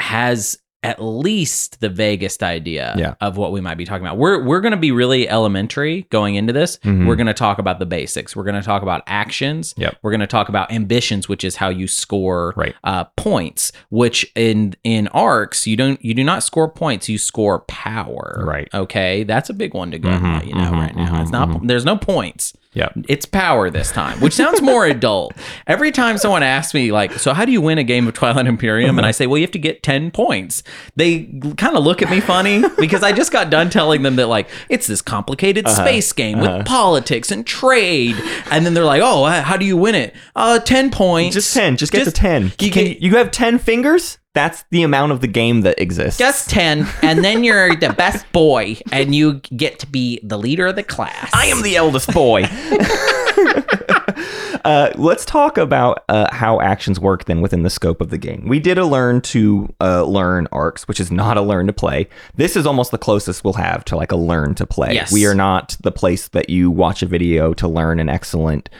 has 0.00 0.58
at 0.82 0.98
least 0.98 1.78
the 1.82 1.90
vaguest 1.90 2.42
idea 2.42 2.94
Yeah. 2.96 3.12
of 3.20 3.36
what 3.36 3.52
we 3.52 3.60
might 3.60 3.74
be 3.76 3.84
talking 3.84 4.06
about. 4.06 4.16
We're 4.16 4.42
we're 4.42 4.62
going 4.62 4.70
to 4.72 4.78
be 4.78 4.92
really 4.92 5.28
elementary 5.28 6.06
going 6.08 6.36
into 6.36 6.54
this. 6.54 6.78
Mhm. 6.78 7.06
We're 7.06 7.16
going 7.16 7.26
to 7.26 7.34
talk 7.34 7.58
about 7.58 7.78
the 7.80 7.84
basics. 7.84 8.34
We're 8.34 8.44
going 8.44 8.54
to 8.54 8.62
talk 8.62 8.80
about 8.80 9.02
actions. 9.06 9.74
Yep. 9.76 9.98
We're 10.00 10.10
going 10.10 10.20
to 10.22 10.26
talk 10.26 10.48
about 10.48 10.72
ambitions, 10.72 11.28
which 11.28 11.44
is 11.44 11.56
how 11.56 11.68
you 11.68 11.86
score 11.86 12.54
Right. 12.56 12.74
uh, 12.82 13.04
points. 13.18 13.72
Which 13.90 14.32
in 14.34 14.74
in 14.82 15.08
arcs 15.08 15.66
you 15.66 15.76
don't 15.76 16.02
you 16.02 16.14
do 16.14 16.24
not 16.24 16.42
score 16.42 16.70
points. 16.70 17.10
You 17.10 17.18
score 17.18 17.58
power. 17.68 18.42
Right. 18.46 18.68
Okay, 18.72 19.22
that's 19.24 19.50
a 19.50 19.54
big 19.54 19.74
one 19.74 19.90
to 19.90 19.98
go. 19.98 20.08
Mhm, 20.08 20.46
you 20.46 20.54
know, 20.54 20.60
mhm, 20.70 20.72
right 20.80 20.96
now 20.96 21.20
it's 21.20 21.30
not. 21.30 21.48
mhm. 21.50 21.66
There's 21.68 21.84
no 21.84 21.98
points. 21.98 22.54
Yep. 22.72 22.92
It's 23.08 23.26
power 23.26 23.68
this 23.68 23.90
time, 23.90 24.20
which 24.20 24.32
sounds 24.32 24.62
more 24.62 24.86
adult. 24.86 25.34
Every 25.66 25.90
time 25.90 26.18
someone 26.18 26.44
asks 26.44 26.72
me, 26.72 26.92
like, 26.92 27.12
so 27.14 27.34
how 27.34 27.44
do 27.44 27.50
you 27.50 27.60
win 27.60 27.78
a 27.78 27.82
game 27.82 28.06
of 28.06 28.14
Twilight 28.14 28.46
Imperium? 28.46 28.96
And 28.96 29.04
I 29.04 29.10
say, 29.10 29.26
well, 29.26 29.38
you 29.38 29.42
have 29.42 29.50
to 29.50 29.58
get 29.58 29.82
10 29.82 30.12
points. 30.12 30.62
They 30.94 31.24
kind 31.56 31.76
of 31.76 31.82
look 31.82 32.00
at 32.00 32.08
me 32.10 32.20
funny 32.20 32.62
because 32.78 33.02
I 33.02 33.10
just 33.10 33.32
got 33.32 33.50
done 33.50 33.70
telling 33.70 34.02
them 34.02 34.14
that, 34.16 34.28
like, 34.28 34.48
it's 34.68 34.86
this 34.86 35.02
complicated 35.02 35.66
Uh-huh. 35.66 35.74
space 35.84 36.12
game 36.12 36.38
with 36.38 36.64
politics 36.64 37.32
and 37.32 37.44
trade. 37.44 38.14
And 38.52 38.64
then 38.64 38.74
they're 38.74 38.84
like, 38.84 39.02
oh, 39.04 39.24
uh, 39.24 39.42
how 39.42 39.56
do 39.56 39.64
you 39.64 39.76
win 39.76 39.96
it? 39.96 40.14
Uh, 40.36 40.60
10 40.60 40.92
points. 40.92 41.34
Just 41.34 41.52
10. 41.52 41.76
Just 41.76 41.90
get 41.90 42.04
Just- 42.04 42.14
to 42.14 42.22
10. 42.22 42.52
you 42.60 42.70
Can, 42.70 42.96
you 43.00 43.16
have 43.16 43.32
10 43.32 43.58
fingers? 43.58 44.18
That's 44.32 44.64
the 44.70 44.84
amount 44.84 45.10
of 45.10 45.20
the 45.20 45.26
game 45.26 45.62
that 45.62 45.80
exists. 45.80 46.18
Just 46.18 46.50
10. 46.50 46.86
And 47.02 47.24
then 47.24 47.42
you're 47.42 47.74
the 47.74 47.92
best 47.92 48.30
boy 48.32 48.76
and 48.92 49.12
you 49.12 49.40
get 49.56 49.80
to 49.80 49.88
be 49.88 50.20
the 50.22 50.38
leader 50.38 50.68
of 50.68 50.76
the 50.76 50.84
class. 50.84 51.30
I 51.34 51.46
am 51.46 51.62
the 51.62 51.74
eldest 51.74 52.12
boy. 52.12 52.44
uh, 54.64 54.90
let's 54.94 55.24
talk 55.24 55.58
about 55.58 56.04
uh, 56.08 56.32
how 56.32 56.60
actions 56.60 57.00
work 57.00 57.24
then 57.24 57.40
within 57.40 57.64
the 57.64 57.70
scope 57.70 58.00
of 58.00 58.10
the 58.10 58.18
game. 58.18 58.46
We 58.46 58.60
did 58.60 58.78
a 58.78 58.84
learn 58.84 59.20
to 59.22 59.74
uh, 59.80 60.04
learn 60.04 60.46
arcs, 60.52 60.86
which 60.86 61.00
is 61.00 61.10
not 61.10 61.36
a 61.36 61.42
learn 61.42 61.66
to 61.66 61.72
play. 61.72 62.08
This 62.36 62.56
is 62.56 62.66
almost 62.66 62.92
the 62.92 62.98
closest 62.98 63.42
we'll 63.42 63.54
have 63.54 63.84
to 63.86 63.96
like 63.96 64.12
a 64.12 64.16
learn 64.16 64.54
to 64.56 64.66
play. 64.66 64.94
Yes. 64.94 65.12
We 65.12 65.26
are 65.26 65.34
not 65.34 65.76
the 65.80 65.92
place 65.92 66.28
that 66.28 66.48
you 66.48 66.70
watch 66.70 67.02
a 67.02 67.06
video 67.06 67.52
to 67.54 67.66
learn 67.66 67.98
an 67.98 68.08
excellent, 68.08 68.70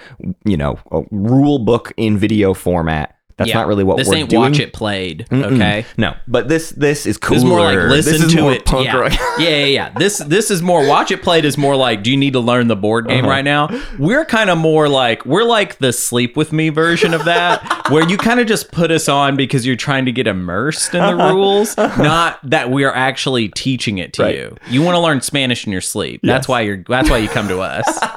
you 0.45 0.57
know, 0.57 0.79
rule 1.11 1.59
book 1.59 1.93
in 1.97 2.19
video 2.19 2.55
format. 2.55 3.17
That's 3.41 3.49
Yeah. 3.49 3.55
not 3.61 3.69
really 3.69 3.85
what 3.85 3.97
this 3.97 4.07
we're 4.07 4.17
doing. 4.17 4.19
This 4.19 4.23
ain't 4.25 4.31
doing. 4.31 4.43
watch 4.53 4.61
it 4.61 4.73
played. 4.75 5.27
Mm-mm. 5.31 5.55
Okay. 5.55 5.87
No, 5.97 6.15
but 6.29 6.49
this 6.49 6.71
this 6.71 7.07
is 7.07 7.17
cooler. 7.17 7.37
This 7.39 7.43
is 7.43 7.49
more 7.49 7.61
like 7.63 7.89
listen 7.89 8.29
to 8.29 8.49
it. 8.51 8.67
Punk 8.67 8.85
yeah. 8.85 8.97
rock. 8.97 9.13
yeah, 9.39 9.49
yeah, 9.49 9.65
yeah. 9.65 9.89
This 9.99 10.19
this 10.19 10.51
is 10.51 10.61
more 10.61 10.87
watch 10.87 11.11
it 11.11 11.23
played 11.23 11.47
is 11.47 11.57
more 11.57 11.75
like 11.75 12.03
do 12.03 12.11
you 12.11 12.19
need 12.19 12.35
to 12.35 12.41
learn 12.41 12.69
the 12.69 12.77
board 12.77 13.09
game 13.09 13.21
Uh-huh. 13.25 13.31
right 13.31 13.45
now? 13.45 13.69
We're 13.99 14.27
kind 14.27 14.51
of 14.51 14.59
more 14.59 14.91
like 14.91 15.25
we're 15.25 15.45
like 15.45 15.79
the 15.79 15.91
sleep 15.95 16.37
with 16.37 16.53
me 16.53 16.69
version 16.69 17.15
of 17.15 17.25
that 17.25 17.87
where 17.91 18.07
you 18.07 18.19
kind 18.19 18.41
of 18.41 18.47
just 18.47 18.71
put 18.73 18.91
us 18.91 19.09
on 19.09 19.37
because 19.37 19.65
you're 19.67 19.75
trying 19.75 20.05
to 20.05 20.13
get 20.13 20.27
immersed 20.27 20.93
in 20.95 21.01
the 21.01 21.07
Uh-huh. 21.09 21.35
rules, 21.35 21.77
not 21.79 22.39
that 22.49 22.71
we 22.71 22.85
are 22.85 22.95
actually 22.95 23.49
teaching 23.49 23.97
it 23.97 24.13
to 24.13 24.23
Right. 24.23 24.35
you. 24.37 24.55
You 24.69 24.83
want 24.83 24.97
to 24.97 25.01
learn 25.01 25.23
Spanish 25.23 25.65
in 25.65 25.73
your 25.73 25.81
sleep. 25.81 26.21
That's 26.23 26.47
why 26.47 26.61
you're 26.61 26.85
that's 26.87 27.09
why 27.09 27.17
you 27.17 27.29
come 27.29 27.49
to 27.49 27.61
us. 27.61 27.87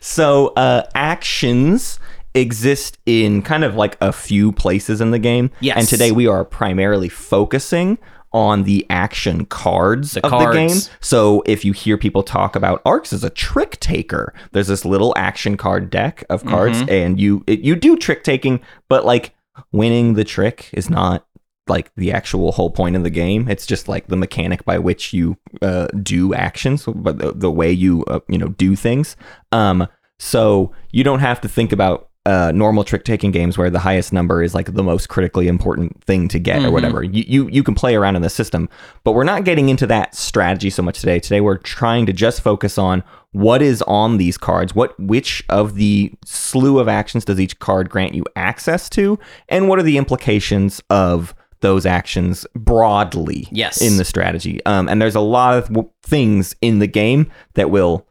So 0.00 0.48
uh, 0.56 0.82
actions 0.94 1.98
exist 2.36 2.98
in 3.06 3.42
kind 3.42 3.64
of 3.64 3.74
like 3.74 3.96
a 4.00 4.12
few 4.12 4.52
places 4.52 5.00
in 5.00 5.10
the 5.10 5.18
game. 5.18 5.50
Yes. 5.60 5.76
And 5.78 5.88
today 5.88 6.12
we 6.12 6.26
are 6.26 6.44
primarily 6.44 7.08
focusing 7.08 7.98
on 8.32 8.64
the 8.64 8.84
action 8.90 9.46
cards 9.46 10.12
The 10.12 10.24
of 10.26 10.30
cards. 10.30 10.46
the 10.46 10.52
game. 10.66 10.96
So 11.00 11.42
if 11.46 11.64
you 11.64 11.72
hear 11.72 11.96
people 11.96 12.22
talk 12.22 12.54
about 12.54 12.82
arcs 12.84 13.12
as 13.12 13.24
a 13.24 13.30
trick 13.30 13.80
taker, 13.80 14.34
there's 14.52 14.66
this 14.68 14.84
little 14.84 15.14
action 15.16 15.56
card 15.56 15.88
deck 15.90 16.24
of 16.28 16.44
cards, 16.44 16.78
Mm-hmm. 16.82 16.90
and 16.90 17.20
you 17.20 17.42
it, 17.46 17.60
you 17.60 17.74
do 17.76 17.96
trick 17.96 18.24
taking, 18.24 18.60
but 18.88 19.06
like 19.06 19.32
winning 19.72 20.14
the 20.14 20.24
trick 20.24 20.68
is 20.74 20.90
not 20.90 21.24
like 21.68 21.90
the 21.96 22.12
actual 22.12 22.52
whole 22.52 22.70
point 22.70 22.94
of 22.94 23.02
the 23.04 23.10
game. 23.10 23.48
It's 23.48 23.64
just 23.66 23.88
like 23.88 24.08
the 24.08 24.16
mechanic 24.16 24.64
by 24.66 24.78
which 24.78 25.12
you 25.14 25.38
uh, 25.62 25.86
do 26.02 26.34
actions, 26.34 26.84
but 26.84 27.18
the, 27.18 27.32
the 27.32 27.50
way 27.50 27.72
you 27.72 28.04
uh, 28.04 28.20
you 28.28 28.36
know 28.38 28.48
do 28.48 28.76
things. 28.76 29.16
Um, 29.52 29.88
so 30.18 30.72
you 30.90 31.04
don't 31.04 31.20
have 31.20 31.40
to 31.42 31.48
think 31.48 31.72
about 31.72 32.05
uh, 32.26 32.50
normal 32.52 32.82
trick 32.84 33.04
taking 33.04 33.30
games 33.30 33.56
where 33.56 33.70
the 33.70 33.78
highest 33.78 34.12
number 34.12 34.42
is 34.42 34.54
like 34.54 34.74
the 34.74 34.82
most 34.82 35.08
critically 35.08 35.46
important 35.48 36.02
thing 36.04 36.26
to 36.28 36.38
get 36.38 36.58
or 36.62 36.68
Mhm. 36.68 36.72
whatever. 36.72 37.02
You, 37.02 37.24
you 37.26 37.48
you 37.48 37.62
can 37.62 37.74
play 37.74 37.94
around 37.94 38.16
in 38.16 38.22
the 38.22 38.28
system, 38.30 38.68
but 39.04 39.12
we're 39.12 39.24
not 39.24 39.44
getting 39.44 39.68
into 39.68 39.86
that 39.86 40.14
strategy 40.14 40.68
so 40.70 40.82
much 40.82 40.98
today. 41.00 41.20
Today 41.20 41.40
we're 41.40 41.56
trying 41.58 42.04
to 42.06 42.12
just 42.12 42.40
focus 42.42 42.76
on 42.78 43.02
what 43.32 43.62
is 43.62 43.80
on 43.82 44.16
these 44.18 44.36
cards, 44.36 44.74
what 44.74 44.98
which 45.00 45.44
of 45.48 45.76
the 45.76 46.12
slew 46.24 46.78
of 46.80 46.88
actions 46.88 47.24
does 47.24 47.38
each 47.40 47.58
card 47.60 47.88
grant 47.90 48.14
you 48.14 48.24
access 48.34 48.88
to, 48.90 49.18
and 49.48 49.68
what 49.68 49.78
are 49.78 49.82
the 49.84 49.96
implications 49.98 50.80
of 50.90 51.34
those 51.60 51.86
actions 51.86 52.46
broadly 52.54 53.48
Yes. 53.50 53.80
in 53.80 53.96
the 53.96 54.04
strategy. 54.04 54.60
Um, 54.66 54.88
and 54.88 55.00
there's 55.00 55.14
a 55.14 55.20
lot 55.20 55.56
of 55.56 55.68
w- 55.68 55.88
things 56.02 56.54
in 56.60 56.80
the 56.80 56.86
game 56.86 57.30
that 57.54 57.70
will 57.70 58.06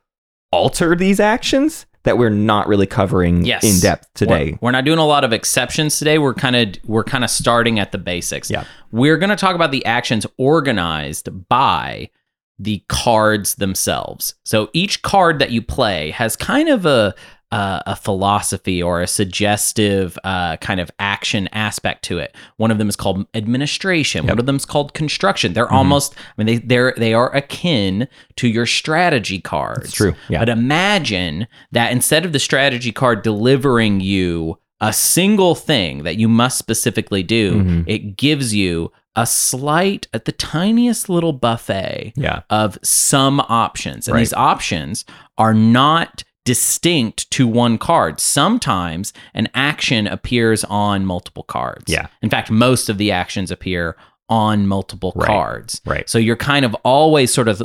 alter 0.52 0.96
these 0.96 1.20
actions 1.20 1.86
that 2.06 2.18
we're 2.18 2.30
not 2.30 2.68
really 2.68 2.88
covering 2.88 3.44
Yes. 3.46 3.64
in 3.64 3.80
depth 3.82 4.08
today. 4.14 4.52
We're, 4.54 4.58
we're 4.68 4.72
not 4.72 4.86
doing 4.86 5.00
a 5.00 5.06
lot 5.06 5.24
of 5.24 5.34
exceptions 5.34 6.00
today. 6.00 6.18
We're 6.18 6.34
kind 6.34 6.56
of 6.56 6.76
we're 6.86 7.04
kind 7.04 7.24
of 7.24 7.30
starting 7.30 7.78
at 7.80 7.92
the 7.92 7.98
basics. 7.98 8.50
Yeah. 8.50 8.64
We're 8.92 9.18
going 9.18 9.30
to 9.32 9.36
talk 9.36 9.56
about 9.56 9.72
the 9.72 9.86
actions 9.86 10.26
organized 10.38 11.30
by 11.50 12.10
the 12.58 12.82
cards 12.88 13.56
themselves. 13.56 14.36
So 14.46 14.70
each 14.72 15.02
card 15.02 15.40
that 15.40 15.52
you 15.52 15.62
play 15.62 16.12
has 16.12 16.38
kind 16.38 16.70
of 16.70 16.86
a 16.86 17.14
uh, 17.52 17.80
a 17.86 17.96
philosophy 17.96 18.82
or 18.82 19.02
a 19.02 19.08
suggestive 19.08 20.18
uh, 20.24 20.58
kind 20.58 20.80
of 20.80 20.90
action 21.00 21.48
aspect 21.54 22.04
to 22.06 22.18
it. 22.18 22.36
One 22.58 22.72
of 22.72 22.78
them 22.80 22.90
is 22.90 22.96
called 22.96 23.26
administration. 23.34 24.28
One 24.28 24.40
of 24.40 24.46
them 24.46 24.56
is 24.56 24.66
called 24.66 24.94
construction. 24.94 25.54
They're 25.54 25.72
almost, 25.72 26.16
I 26.18 26.44
mean, 26.44 26.48
they 26.48 26.58
they're 26.58 26.94
they 26.98 27.14
are 27.14 27.34
akin 27.36 28.08
to 28.38 28.48
your 28.48 28.66
strategy 28.66 29.40
cards. 29.40 29.86
It's 29.86 29.94
true. 29.94 30.16
Yeah. 30.28 30.40
But 30.40 30.50
imagine 30.50 31.48
that 31.72 31.92
instead 31.92 32.26
of 32.26 32.34
the 32.34 32.40
strategy 32.40 32.92
card 32.92 33.22
delivering 33.22 34.02
you 34.02 34.58
a 34.82 34.92
single 34.92 35.56
thing 35.56 36.04
that 36.04 36.18
you 36.18 36.28
must 36.28 36.58
specifically 36.58 37.24
do, 37.24 37.62
Mhm. 37.64 37.84
it 37.88 38.18
gives 38.18 38.54
you 38.54 38.92
a 39.16 39.26
slight, 39.26 40.08
at 40.14 40.26
the 40.26 40.34
tiniest 40.34 41.08
little 41.08 41.32
buffet 41.32 42.12
yeah. 42.18 42.42
of 42.50 42.78
some 42.84 43.40
options. 43.48 44.08
And 44.10 44.16
Right. 44.16 44.20
these 44.22 44.34
options 44.34 45.06
are 45.38 45.54
not 45.54 46.26
distinct 46.46 47.30
to 47.32 47.48
one 47.48 47.78
card. 47.78 48.20
Sometimes 48.22 49.12
an 49.34 49.50
action 49.54 50.08
appears 50.08 50.64
on 50.66 51.06
multiple 51.06 51.44
cards. 51.44 51.86
Yeah. 51.92 52.08
In 52.22 52.30
fact, 52.30 52.50
most 52.50 52.88
of 52.88 52.98
the 52.98 53.12
actions 53.12 53.52
appear 53.52 53.98
on 54.30 54.66
multiple 54.68 55.12
Right. 55.16 55.28
cards. 55.28 55.82
Right. 55.86 56.10
So 56.10 56.18
you're 56.18 56.36
kind 56.38 56.64
of 56.66 56.74
always 56.84 57.34
sort 57.34 57.48
of 57.50 57.62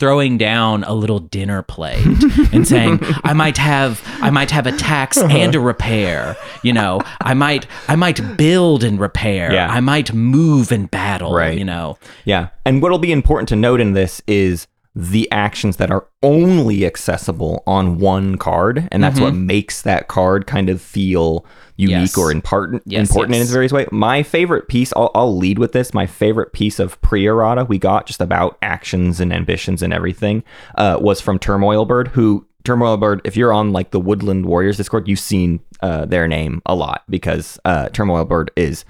throwing 0.00 0.36
down 0.36 0.82
a 0.84 0.92
little 0.92 1.20
dinner 1.20 1.62
plate 1.62 2.04
and 2.52 2.66
saying 2.74 2.98
i 3.22 3.32
might 3.32 3.56
have 3.56 4.02
i 4.20 4.28
might 4.28 4.50
have 4.50 4.66
a 4.66 4.72
tax 4.72 5.16
uh-huh. 5.16 5.32
and 5.32 5.54
a 5.54 5.60
repair 5.60 6.36
you 6.64 6.72
know 6.72 7.00
i 7.20 7.32
might 7.32 7.68
i 7.86 7.94
might 7.94 8.36
build 8.36 8.82
and 8.82 8.98
repair 8.98 9.52
Yeah. 9.52 9.68
i 9.70 9.78
might 9.78 10.12
move 10.12 10.72
and 10.72 10.90
battle 10.90 11.32
Right. 11.32 11.56
you 11.56 11.64
know 11.64 11.96
Yeah. 12.24 12.48
And 12.66 12.82
what'll 12.82 12.98
be 12.98 13.12
important 13.12 13.48
to 13.50 13.56
note 13.56 13.80
in 13.80 13.92
this 13.92 14.20
is 14.26 14.66
the 14.96 15.28
actions 15.32 15.76
that 15.78 15.90
are 15.90 16.06
only 16.22 16.86
accessible 16.86 17.62
on 17.66 17.98
one 17.98 18.36
card. 18.38 18.88
And 18.92 19.02
that's 19.02 19.18
what 19.18 19.34
makes 19.34 19.82
that 19.82 20.06
card 20.06 20.46
kind 20.46 20.68
of 20.70 20.80
feel 20.80 21.44
unique 21.76 21.94
Mm-hmm. 21.96 22.00
Yes. 22.02 22.18
or 22.18 22.30
important, 22.30 22.82
Yes, 22.86 23.08
important 23.08 23.34
in 23.34 23.42
its 23.42 23.50
various 23.50 23.72
way. 23.72 23.86
My 23.90 24.22
favorite 24.22 24.68
piece, 24.68 24.92
I'll, 24.94 25.10
I'll 25.14 25.36
lead 25.36 25.58
with 25.58 25.72
this. 25.72 25.92
My 25.92 26.06
favorite 26.06 26.52
piece 26.52 26.78
of 26.78 27.00
pre 27.00 27.26
errata 27.26 27.64
we 27.64 27.78
got 27.78 28.06
just 28.06 28.20
about 28.20 28.56
actions 28.62 29.18
and 29.18 29.32
ambitions 29.32 29.82
and 29.82 29.92
everything 29.92 30.44
uh, 30.76 30.98
was 31.00 31.20
from 31.20 31.38
Turmoil 31.38 31.84
Bird, 31.84 32.08
who. 32.08 32.46
Turmoil 32.62 32.96
Bird, 32.96 33.20
if 33.24 33.36
you're 33.36 33.52
on 33.52 33.72
like 33.72 33.90
the 33.90 34.00
Woodland 34.00 34.46
Warriors 34.46 34.78
Discord, 34.78 35.06
you've 35.06 35.18
seen 35.18 35.60
uh, 35.82 36.06
their 36.06 36.26
name 36.26 36.62
a 36.64 36.74
lot 36.74 37.02
because 37.10 37.58
uh, 37.66 37.90
Turmoil 37.90 38.24
Bird 38.24 38.50
is 38.56 38.86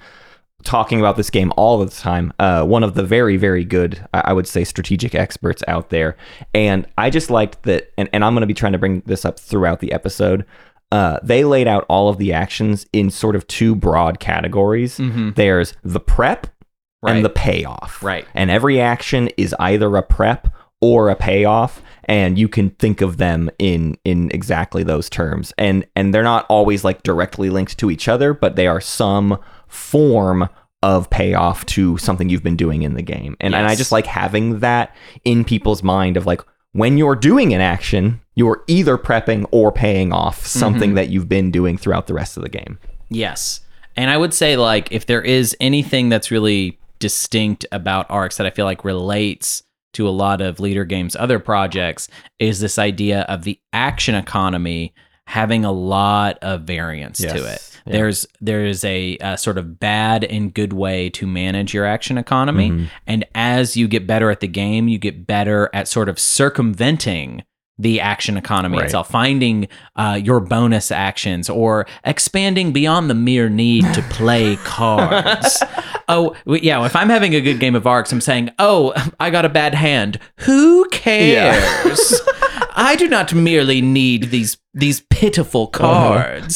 talking 0.65 0.99
about 0.99 1.15
this 1.15 1.29
game 1.29 1.53
all 1.55 1.77
the 1.77 1.89
time. 1.89 2.33
Uh, 2.39 2.65
one 2.65 2.83
of 2.83 2.93
the 2.95 3.03
very, 3.03 3.37
very 3.37 3.63
good, 3.63 4.05
I 4.13 4.33
would 4.33 4.47
say, 4.47 4.63
strategic 4.65 5.15
experts 5.15 5.63
out 5.67 5.89
there. 5.91 6.17
And 6.53 6.85
I 6.97 7.09
just 7.09 7.29
liked 7.29 7.63
that, 7.63 7.93
and, 7.97 8.09
and 8.11 8.25
I'm 8.25 8.33
going 8.33 8.41
to 8.41 8.47
be 8.47 8.53
trying 8.53 8.73
to 8.73 8.77
bring 8.79 9.01
this 9.05 9.23
up 9.23 9.39
throughout 9.39 9.79
the 9.79 9.93
episode. 9.93 10.45
Uh, 10.91 11.19
they 11.23 11.43
laid 11.43 11.67
out 11.67 11.85
all 11.89 12.09
of 12.09 12.17
the 12.17 12.33
actions 12.33 12.85
in 12.93 13.09
sort 13.09 13.35
of 13.35 13.47
two 13.47 13.75
broad 13.75 14.19
categories. 14.19 14.97
There's 14.99 15.73
the 15.83 15.99
prep 16.01 16.47
Right. 17.01 17.15
and 17.17 17.25
the 17.25 17.29
payoff. 17.29 18.01
Right. 18.01 18.25
And 18.33 18.49
every 18.49 18.81
action 18.81 19.29
is 19.37 19.53
either 19.59 19.95
a 19.95 20.01
prep 20.01 20.47
or 20.81 21.09
a 21.09 21.15
payoff 21.15 21.81
and 22.05 22.37
you 22.39 22.47
can 22.47 22.71
think 22.71 22.99
of 23.01 23.17
them 23.17 23.49
in 23.59 23.95
in 24.03 24.29
exactly 24.33 24.83
those 24.83 25.09
terms 25.09 25.53
and 25.57 25.85
and 25.95 26.13
they're 26.13 26.21
not 26.23 26.45
always 26.49 26.83
like 26.83 27.01
directly 27.03 27.49
linked 27.49 27.77
to 27.77 27.89
each 27.89 28.07
other 28.07 28.33
but 28.33 28.55
they 28.55 28.67
are 28.67 28.81
some 28.81 29.39
form 29.75 30.49
of 30.81 31.09
payoff 31.09 31.65
to 31.65 31.97
something 31.97 32.29
you've 32.29 32.43
been 32.43 32.55
doing 32.55 32.83
in 32.83 32.93
the 32.93 33.01
game. 33.01 33.35
And 33.39 33.55
and 33.55 33.67
I 33.67 33.75
just 33.75 33.91
like 33.91 34.05
having 34.05 34.59
that 34.59 34.95
in 35.23 35.43
people's 35.43 35.83
mind 35.83 36.17
of 36.17 36.25
like 36.25 36.41
when 36.73 36.97
you're 36.97 37.15
doing 37.15 37.53
an 37.53 37.61
action 37.61 38.21
you're 38.35 38.63
either 38.67 38.97
prepping 38.97 39.47
or 39.51 39.71
paying 39.71 40.13
off 40.13 40.39
mm-hmm. 40.39 40.59
something 40.59 40.93
that 40.95 41.09
you've 41.09 41.29
been 41.29 41.49
doing 41.49 41.77
throughout 41.77 42.07
the 42.07 42.13
rest 42.13 42.37
of 42.37 42.43
the 42.43 42.49
game. 42.49 42.77
Yes. 43.09 43.61
And 43.95 44.11
I 44.11 44.17
would 44.17 44.33
say 44.33 44.57
like 44.57 44.91
if 44.91 45.05
there 45.05 45.21
is 45.21 45.55
anything 45.59 46.09
that's 46.09 46.29
really 46.31 46.77
distinct 46.99 47.65
about 47.71 48.05
arcs 48.09 48.37
that 48.37 48.45
I 48.45 48.49
feel 48.49 48.65
like 48.65 48.83
relates 48.83 49.63
to 49.93 50.07
a 50.07 50.11
lot 50.11 50.41
of 50.41 50.57
Leder 50.57 50.87
Games 50.87 51.15
other 51.15 51.39
projects 51.39 52.09
is 52.37 52.59
this 52.59 52.77
idea 52.77 53.21
of 53.21 53.43
the 53.43 53.59
action 53.71 54.13
economy 54.13 54.93
having 55.27 55.65
a 55.65 55.71
lot 55.71 56.37
of 56.41 56.61
variance 56.63 57.19
to 57.19 57.45
it. 57.45 57.74
Yeah. 57.85 57.93
There's 57.93 58.25
there's 58.41 58.83
a, 58.83 59.17
uh 59.19 59.35
sort 59.35 59.57
of 59.57 59.79
bad 59.79 60.23
and 60.23 60.53
good 60.53 60.73
way 60.73 61.09
to 61.11 61.27
manage 61.27 61.73
your 61.73 61.85
action 61.85 62.17
economy 62.17 62.71
Mhm. 62.71 62.89
and 63.05 63.25
as 63.35 63.77
you 63.77 63.87
get 63.87 64.07
better 64.07 64.31
at 64.31 64.39
the 64.39 64.47
game, 64.47 64.87
you 64.87 64.97
get 64.97 65.27
better 65.27 65.69
at 65.73 65.87
sort 65.87 66.09
of 66.09 66.17
circumventing 66.19 67.43
the 67.77 67.99
action 67.99 68.37
economy 68.37 68.77
Right. 68.77 68.85
itself, 68.85 69.09
finding 69.09 69.67
uh, 69.97 70.17
your 70.23 70.39
bonus 70.39 70.91
actions 70.91 71.49
or 71.49 71.85
expanding 72.05 72.71
beyond 72.71 73.09
the 73.09 73.13
mere 73.13 73.49
need 73.49 73.83
to 73.93 74.01
play 74.03 74.55
cards. 74.63 75.61
oh, 76.07 76.33
yeah. 76.47 76.83
If 76.85 76.95
I'm 76.95 77.09
having 77.09 77.35
a 77.35 77.41
good 77.41 77.59
game 77.59 77.75
of 77.75 77.85
Arcs, 77.85 78.13
I'm 78.13 78.21
saying, 78.21 78.49
oh, 78.59 78.93
I 79.19 79.29
got 79.29 79.43
a 79.43 79.49
bad 79.49 79.75
hand. 79.75 80.19
Who 80.37 80.87
cares? 80.89 82.21
I 82.77 82.95
do 82.95 83.09
not 83.09 83.33
merely 83.33 83.81
need 83.81 84.31
these 84.31 84.57
these 84.73 85.01
pitiful 85.09 85.69
Uh-huh. 85.73 86.47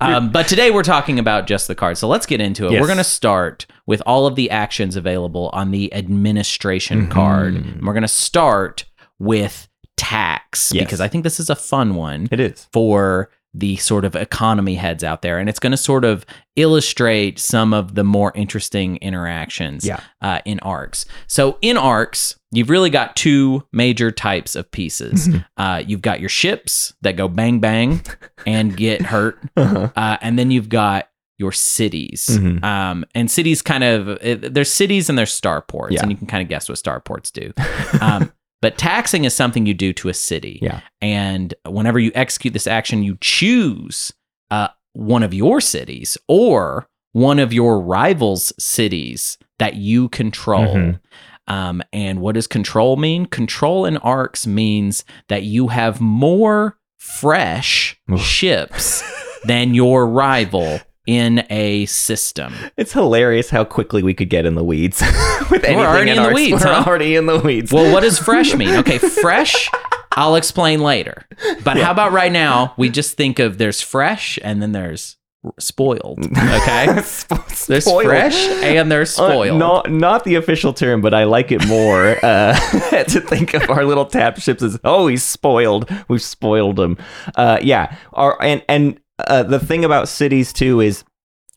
Um, 0.00 0.30
but 0.30 0.46
today 0.48 0.70
we're 0.70 0.82
talking 0.82 1.18
about 1.18 1.46
just 1.46 1.68
the 1.68 1.74
card. 1.74 1.96
So 1.98 2.06
let's 2.08 2.26
get 2.26 2.40
into 2.40 2.66
it. 2.66 2.72
Yes. 2.72 2.80
We're 2.80 2.86
going 2.86 2.98
to 2.98 3.04
start 3.04 3.66
with 3.86 4.02
all 4.06 4.26
of 4.26 4.34
the 4.34 4.50
actions 4.50 4.96
available 4.96 5.50
on 5.52 5.70
the 5.70 5.92
administration 5.94 7.02
Mm-hmm. 7.02 7.12
card. 7.12 7.54
And 7.54 7.86
we're 7.86 7.92
going 7.94 8.02
to 8.02 8.08
start 8.08 8.84
with 9.18 9.68
tax 9.96 10.72
Yes. 10.74 10.84
because 10.84 11.00
I 11.00 11.08
think 11.08 11.24
this 11.24 11.40
is 11.40 11.48
a 11.48 11.56
fun 11.56 11.94
one 11.94 12.28
it 12.30 12.38
is 12.40 12.68
for 12.72 13.30
the 13.54 13.76
sort 13.76 14.04
of 14.04 14.14
economy 14.14 14.74
heads 14.74 15.02
out 15.02 15.22
there. 15.22 15.38
And 15.38 15.48
it's 15.48 15.58
going 15.58 15.70
to 15.70 15.78
sort 15.78 16.04
of 16.04 16.26
illustrate 16.56 17.38
some 17.38 17.72
of 17.72 17.94
the 17.94 18.04
more 18.04 18.30
interesting 18.34 18.96
interactions 18.96 19.86
Yeah. 19.86 20.00
uh, 20.20 20.40
in 20.44 20.60
arcs. 20.60 21.06
So 21.26 21.56
in 21.62 21.78
arcs, 21.78 22.38
you've 22.52 22.70
really 22.70 22.90
got 22.90 23.16
two 23.16 23.66
major 23.72 24.10
types 24.10 24.54
of 24.54 24.70
pieces. 24.70 25.28
Mm-hmm. 25.28 25.38
Uh, 25.60 25.78
you've 25.86 26.02
got 26.02 26.20
your 26.20 26.28
ships 26.28 26.94
that 27.02 27.16
go 27.16 27.28
bang 27.28 27.58
bang 27.60 28.00
and 28.46 28.76
get 28.76 29.02
hurt, 29.12 29.38
Uh-huh. 29.56 29.90
uh, 29.96 30.16
and 30.20 30.38
then 30.38 30.50
you've 30.50 30.68
got 30.68 31.08
your 31.38 31.52
cities. 31.52 32.28
Mhm. 32.30 32.64
Um, 32.64 33.04
and 33.14 33.30
cities 33.30 33.60
kind 33.60 33.84
of 33.84 34.08
it, 34.22 34.54
there's 34.54 34.72
cities 34.72 35.10
and 35.10 35.18
there's 35.18 35.38
starports, 35.38 35.90
Yeah. 35.90 36.00
and 36.02 36.10
you 36.10 36.16
can 36.16 36.26
kind 36.26 36.42
of 36.42 36.48
guess 36.48 36.68
what 36.68 36.78
starports 36.78 37.30
do. 37.32 37.52
Um, 38.00 38.32
but 38.62 38.78
taxing 38.78 39.24
is 39.24 39.34
something 39.34 39.66
you 39.66 39.74
do 39.74 39.92
to 39.92 40.08
a 40.08 40.14
city. 40.14 40.58
Yeah. 40.62 40.80
And 41.02 41.52
whenever 41.66 41.98
you 41.98 42.10
execute 42.14 42.54
this 42.54 42.66
action, 42.66 43.02
you 43.02 43.18
choose 43.20 44.12
uh, 44.50 44.68
one 44.94 45.22
of 45.22 45.34
your 45.34 45.60
cities 45.60 46.16
or 46.26 46.88
one 47.12 47.38
of 47.38 47.52
your 47.52 47.80
rivals' 47.80 48.52
cities 48.58 49.36
that 49.58 49.74
you 49.76 50.08
control. 50.08 50.74
Mhm. 50.74 51.00
Um, 51.48 51.82
and 51.92 52.20
what 52.20 52.34
does 52.34 52.46
control 52.46 52.96
mean? 52.96 53.26
Control 53.26 53.84
in 53.86 53.96
arcs 53.98 54.46
means 54.46 55.04
that 55.28 55.44
you 55.44 55.68
have 55.68 56.00
more 56.00 56.78
fresh 56.96 57.98
Oof. 58.10 58.20
ships 58.20 59.02
than 59.44 59.74
your 59.74 60.06
rival 60.06 60.80
in 61.06 61.44
a 61.50 61.86
system. 61.86 62.52
It's 62.76 62.92
hilarious 62.92 63.50
how 63.50 63.64
quickly 63.64 64.02
we 64.02 64.12
could 64.12 64.28
get 64.28 64.44
in 64.44 64.56
the 64.56 64.64
weeds 64.64 65.00
with 65.50 65.62
anything 65.64 65.78
already 65.78 66.10
in 66.10 66.16
the 66.16 66.22
ours. 66.24 66.34
weeds, 66.34 66.64
We're 66.64 66.72
huh? 66.72 66.84
already 66.86 67.14
in 67.14 67.26
the 67.26 67.38
weeds. 67.38 67.72
Well, 67.72 67.92
what 67.92 68.00
does 68.00 68.18
fresh 68.18 68.54
mean? 68.56 68.74
Okay, 68.76 68.98
fresh, 68.98 69.70
I'll 70.12 70.34
explain 70.34 70.80
later. 70.80 71.26
But 71.62 71.76
how 71.76 71.92
about 71.92 72.10
right 72.10 72.32
now? 72.32 72.74
We 72.76 72.88
just 72.88 73.16
think 73.16 73.38
of 73.38 73.58
there's 73.58 73.80
fresh 73.80 74.38
and 74.42 74.60
then 74.60 74.72
there's 74.72 75.15
spoiled. 75.58 76.18
Okay, 76.36 77.02
Sp- 77.02 77.66
there's 77.66 77.84
spoiled. 77.84 78.04
fresh 78.06 78.36
and 78.62 78.90
there's 78.90 79.18
Uh, 79.18 79.28
spoiled. 79.30 79.58
not 79.58 79.90
not 79.90 80.24
the 80.24 80.34
official 80.36 80.72
term, 80.72 81.00
but 81.00 81.12
I 81.14 81.24
like 81.24 81.52
it 81.52 81.66
more 81.68 82.16
uh, 82.24 82.54
to 83.08 83.20
think 83.20 83.54
of 83.54 83.68
our 83.70 83.84
little 83.84 84.06
tap 84.06 84.38
ships 84.40 84.62
as 84.62 84.78
oh 84.84 85.06
he's 85.06 85.22
spoiled. 85.22 85.90
We've 86.08 86.22
spoiled 86.22 86.78
him. 86.80 86.96
Uh, 87.36 87.58
yeah. 87.62 87.94
Our, 88.14 88.40
and 88.42 88.62
and 88.68 89.00
uh, 89.18 89.42
the 89.44 89.58
thing 89.60 89.84
about 89.84 90.08
cities 90.08 90.52
too 90.52 90.80
is 90.80 91.04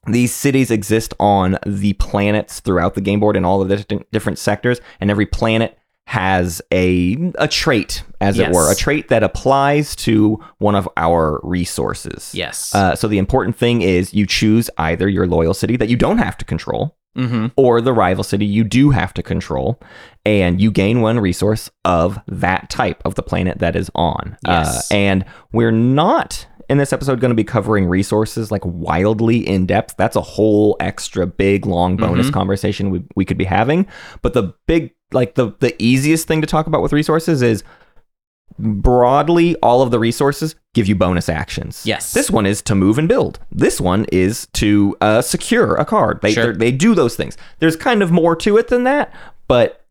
these 0.07 0.33
cities 0.33 0.71
exist 0.71 1.13
on 1.19 1.57
the 1.65 1.93
planets 1.93 2.59
throughout 2.61 2.93
the 2.95 3.01
game 3.01 3.19
board 3.19 3.35
in 3.35 3.45
all 3.45 3.61
of 3.61 3.67
the 3.69 4.03
different 4.11 4.37
sectors, 4.39 4.79
and 5.01 5.09
every 5.11 5.25
planet 5.25 5.77
has 6.09 6.59
a 6.73 7.15
a 7.35 7.47
trait, 7.47 8.01
as 8.19 8.39
it 8.39 8.49
were, 8.51 8.71
a 8.71 8.75
trait 8.75 9.09
that 9.09 9.21
applies 9.21 9.95
to 9.95 10.43
one 10.57 10.73
of 10.73 10.89
our 10.97 11.39
resources. 11.43 12.31
yes. 12.33 12.73
Uh, 12.73 12.95
so 12.95 13.07
the 13.07 13.19
important 13.19 13.55
thing 13.55 13.83
is 13.83 14.11
you 14.11 14.25
choose 14.25 14.71
either 14.79 15.07
your 15.07 15.27
loyal 15.27 15.53
city 15.53 15.77
that 15.77 15.87
you 15.87 15.95
don't 15.95 16.17
have 16.17 16.35
to 16.35 16.43
control, 16.45 16.97
mm-hmm. 17.15 17.47
or 17.57 17.79
the 17.79 17.93
rival 17.93 18.23
city 18.23 18.43
you 18.43 18.63
do 18.63 18.89
have 18.89 19.13
to 19.13 19.21
control, 19.21 19.79
and 20.25 20.59
you 20.59 20.71
gain 20.71 21.01
one 21.01 21.19
resource 21.19 21.69
of 21.85 22.17
that 22.27 22.71
type 22.71 22.99
of 23.05 23.13
the 23.13 23.21
planet 23.21 23.59
that 23.59 23.75
is 23.75 23.91
on. 23.93 24.35
Yes. 24.47 24.91
Uh, 24.91 24.95
and 24.95 25.25
we're 25.53 25.69
not 25.71 26.47
in 26.69 26.79
this 26.79 26.91
episode 26.91 27.19
going 27.19 27.29
to 27.29 27.35
be 27.35 27.43
covering 27.43 27.85
resources 27.85 28.49
like 28.51 28.63
wildly 28.65 29.47
in 29.47 29.67
depth. 29.67 29.93
That's 29.97 30.15
a 30.15 30.21
whole 30.21 30.75
extra 30.79 31.27
big 31.27 31.67
long 31.67 31.97
bonus 31.97 32.29
Mhm. 32.29 32.33
conversation 32.33 32.89
we, 32.89 33.03
we 33.15 33.25
could 33.25 33.37
be 33.37 33.45
having. 33.45 33.85
But 34.23 34.33
the 34.33 34.53
big, 34.67 34.91
like 35.11 35.35
the 35.35 35.51
the 35.59 35.75
easiest 35.81 36.27
thing 36.27 36.41
to 36.41 36.47
talk 36.47 36.67
about 36.67 36.81
with 36.81 36.93
resources 36.93 37.41
is 37.41 37.63
broadly 38.57 39.55
all 39.57 39.81
of 39.81 39.91
the 39.91 39.99
resources 39.99 40.55
give 40.73 40.87
you 40.87 40.95
bonus 40.95 41.29
actions. 41.29 41.83
Yes. 41.85 42.11
This 42.13 42.29
one 42.29 42.45
is 42.45 42.61
to 42.63 42.75
move 42.75 42.97
and 42.97 43.07
build. 43.07 43.39
This 43.51 43.79
one 43.79 44.05
is 44.11 44.47
to 44.53 44.97
uh, 45.01 45.21
secure 45.21 45.75
a 45.75 45.85
card. 45.85 46.19
They 46.21 46.33
Sure. 46.33 46.53
they're- 46.53 46.71
do 46.71 46.93
those 46.93 47.15
things. 47.15 47.37
There's 47.59 47.75
kind 47.75 48.01
of 48.03 48.11
more 48.11 48.35
to 48.37 48.57
it 48.57 48.67
than 48.67 48.83
that, 48.83 49.13
but 49.47 49.85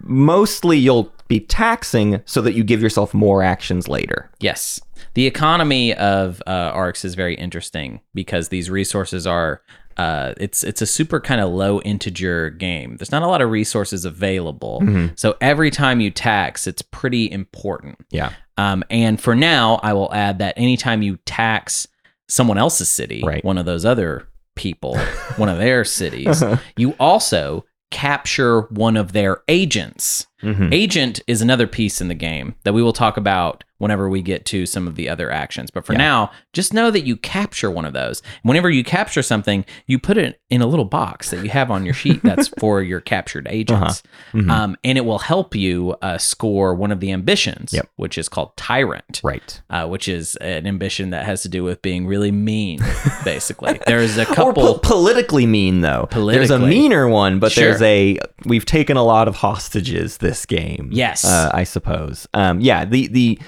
mostly 0.00 0.76
you'll 0.78 1.12
be 1.28 1.40
taxing 1.40 2.20
so 2.26 2.40
that 2.42 2.54
you 2.54 2.62
give 2.64 2.82
yourself 2.82 3.14
more 3.14 3.42
actions 3.42 3.88
later. 3.88 4.30
Yes. 4.40 4.80
The 5.14 5.26
economy 5.26 5.94
of 5.94 6.42
uh, 6.46 6.50
arcs 6.50 7.04
is 7.04 7.14
very 7.14 7.34
interesting 7.34 8.00
because 8.14 8.48
these 8.48 8.68
resources 8.68 9.26
are 9.26 9.62
uh, 9.96 10.34
it's 10.38 10.62
it's 10.64 10.82
a 10.82 10.86
super 10.86 11.20
kind 11.20 11.40
of 11.40 11.50
low 11.50 11.80
integer 11.82 12.50
game. 12.50 12.96
There's 12.96 13.10
not 13.12 13.22
a 13.22 13.26
lot 13.26 13.40
of 13.42 13.50
resources 13.50 14.04
available, 14.04 14.80
Mm-hmm. 14.82 15.14
so 15.16 15.36
every 15.40 15.70
time 15.70 16.00
you 16.00 16.10
tax, 16.10 16.66
it's 16.66 16.82
pretty 16.82 17.30
important. 17.30 17.98
Yeah. 18.10 18.32
Um, 18.58 18.84
and 18.90 19.20
for 19.20 19.34
now, 19.34 19.80
I 19.82 19.92
will 19.94 20.12
add 20.12 20.38
that 20.40 20.54
anytime 20.58 21.02
you 21.02 21.18
tax 21.24 21.88
someone 22.28 22.58
else's 22.58 22.88
city, 22.88 23.22
Right. 23.24 23.44
one 23.44 23.58
of 23.58 23.66
those 23.66 23.84
other 23.84 24.28
people, 24.56 24.96
one 25.36 25.48
of 25.48 25.58
their 25.58 25.84
cities, 25.84 26.42
you 26.76 26.92
also 27.00 27.64
capture 27.90 28.62
one 28.62 28.96
of 28.96 29.12
their 29.12 29.42
agents. 29.48 30.26
Mhm. 30.42 30.72
Agent 30.72 31.20
is 31.26 31.40
another 31.42 31.66
piece 31.66 32.00
in 32.00 32.08
the 32.08 32.14
game 32.14 32.54
that 32.64 32.72
we 32.72 32.82
will 32.82 32.92
talk 32.92 33.16
about 33.16 33.64
whenever 33.78 34.08
we 34.08 34.22
get 34.22 34.44
to 34.44 34.64
some 34.64 34.86
of 34.86 34.94
the 34.94 35.08
other 35.08 35.28
actions. 35.28 35.68
But 35.68 35.84
for 35.84 35.92
Yeah. 35.94 35.98
now, 35.98 36.30
just 36.52 36.72
know 36.72 36.92
that 36.92 37.00
you 37.00 37.16
capture 37.16 37.68
one 37.68 37.84
of 37.84 37.92
those. 37.92 38.22
Whenever 38.44 38.70
you 38.70 38.84
capture 38.84 39.22
something, 39.22 39.64
you 39.88 39.98
put 39.98 40.16
it 40.16 40.38
in 40.50 40.62
a 40.62 40.66
little 40.66 40.84
box 40.84 41.30
that 41.30 41.42
you 41.42 41.50
have 41.50 41.68
on 41.68 41.84
your 41.84 41.92
sheet 41.94 42.22
that's 42.22 42.46
for 42.60 42.80
your 42.80 43.00
captured 43.00 43.48
agents. 43.50 44.04
Mhm. 44.32 44.48
Um, 44.48 44.76
and 44.84 44.96
it 44.98 45.04
will 45.04 45.18
help 45.18 45.56
you 45.56 45.96
uh, 46.00 46.16
score 46.18 46.76
one 46.76 46.92
of 46.92 47.00
the 47.00 47.10
ambitions, 47.10 47.72
Yep. 47.72 47.88
which 47.96 48.16
is 48.18 48.28
called 48.28 48.56
Tyrant 48.56 49.20
Right. 49.24 49.60
uh, 49.68 49.86
which 49.88 50.06
is 50.06 50.36
an 50.36 50.64
ambition 50.68 51.10
that 51.10 51.24
has 51.26 51.42
to 51.42 51.48
do 51.48 51.64
with 51.64 51.82
being 51.82 52.06
really 52.06 52.30
mean, 52.30 52.78
basically. 53.24 53.80
There's 53.88 54.16
a 54.16 54.26
couple. 54.26 54.52
po- 54.74 54.78
politically 54.78 55.46
mean 55.46 55.80
though. 55.80 56.08
There's 56.12 56.50
a 56.52 56.58
meaner 56.60 57.08
one, 57.08 57.40
but 57.40 57.50
Sure. 57.50 57.64
there's 57.70 57.82
a 57.82 58.18
we've 58.44 58.64
taken 58.66 58.96
a 58.96 59.02
lot 59.02 59.26
of 59.26 59.36
hostages 59.36 60.18
this 60.18 60.31
game. 60.46 60.88
Yes. 60.92 61.24
uh, 61.24 61.50
I 61.52 61.64
suppose. 61.64 62.26
Um, 62.34 62.60
yeah. 62.60 62.84
The 62.84 63.08
the 63.08 63.38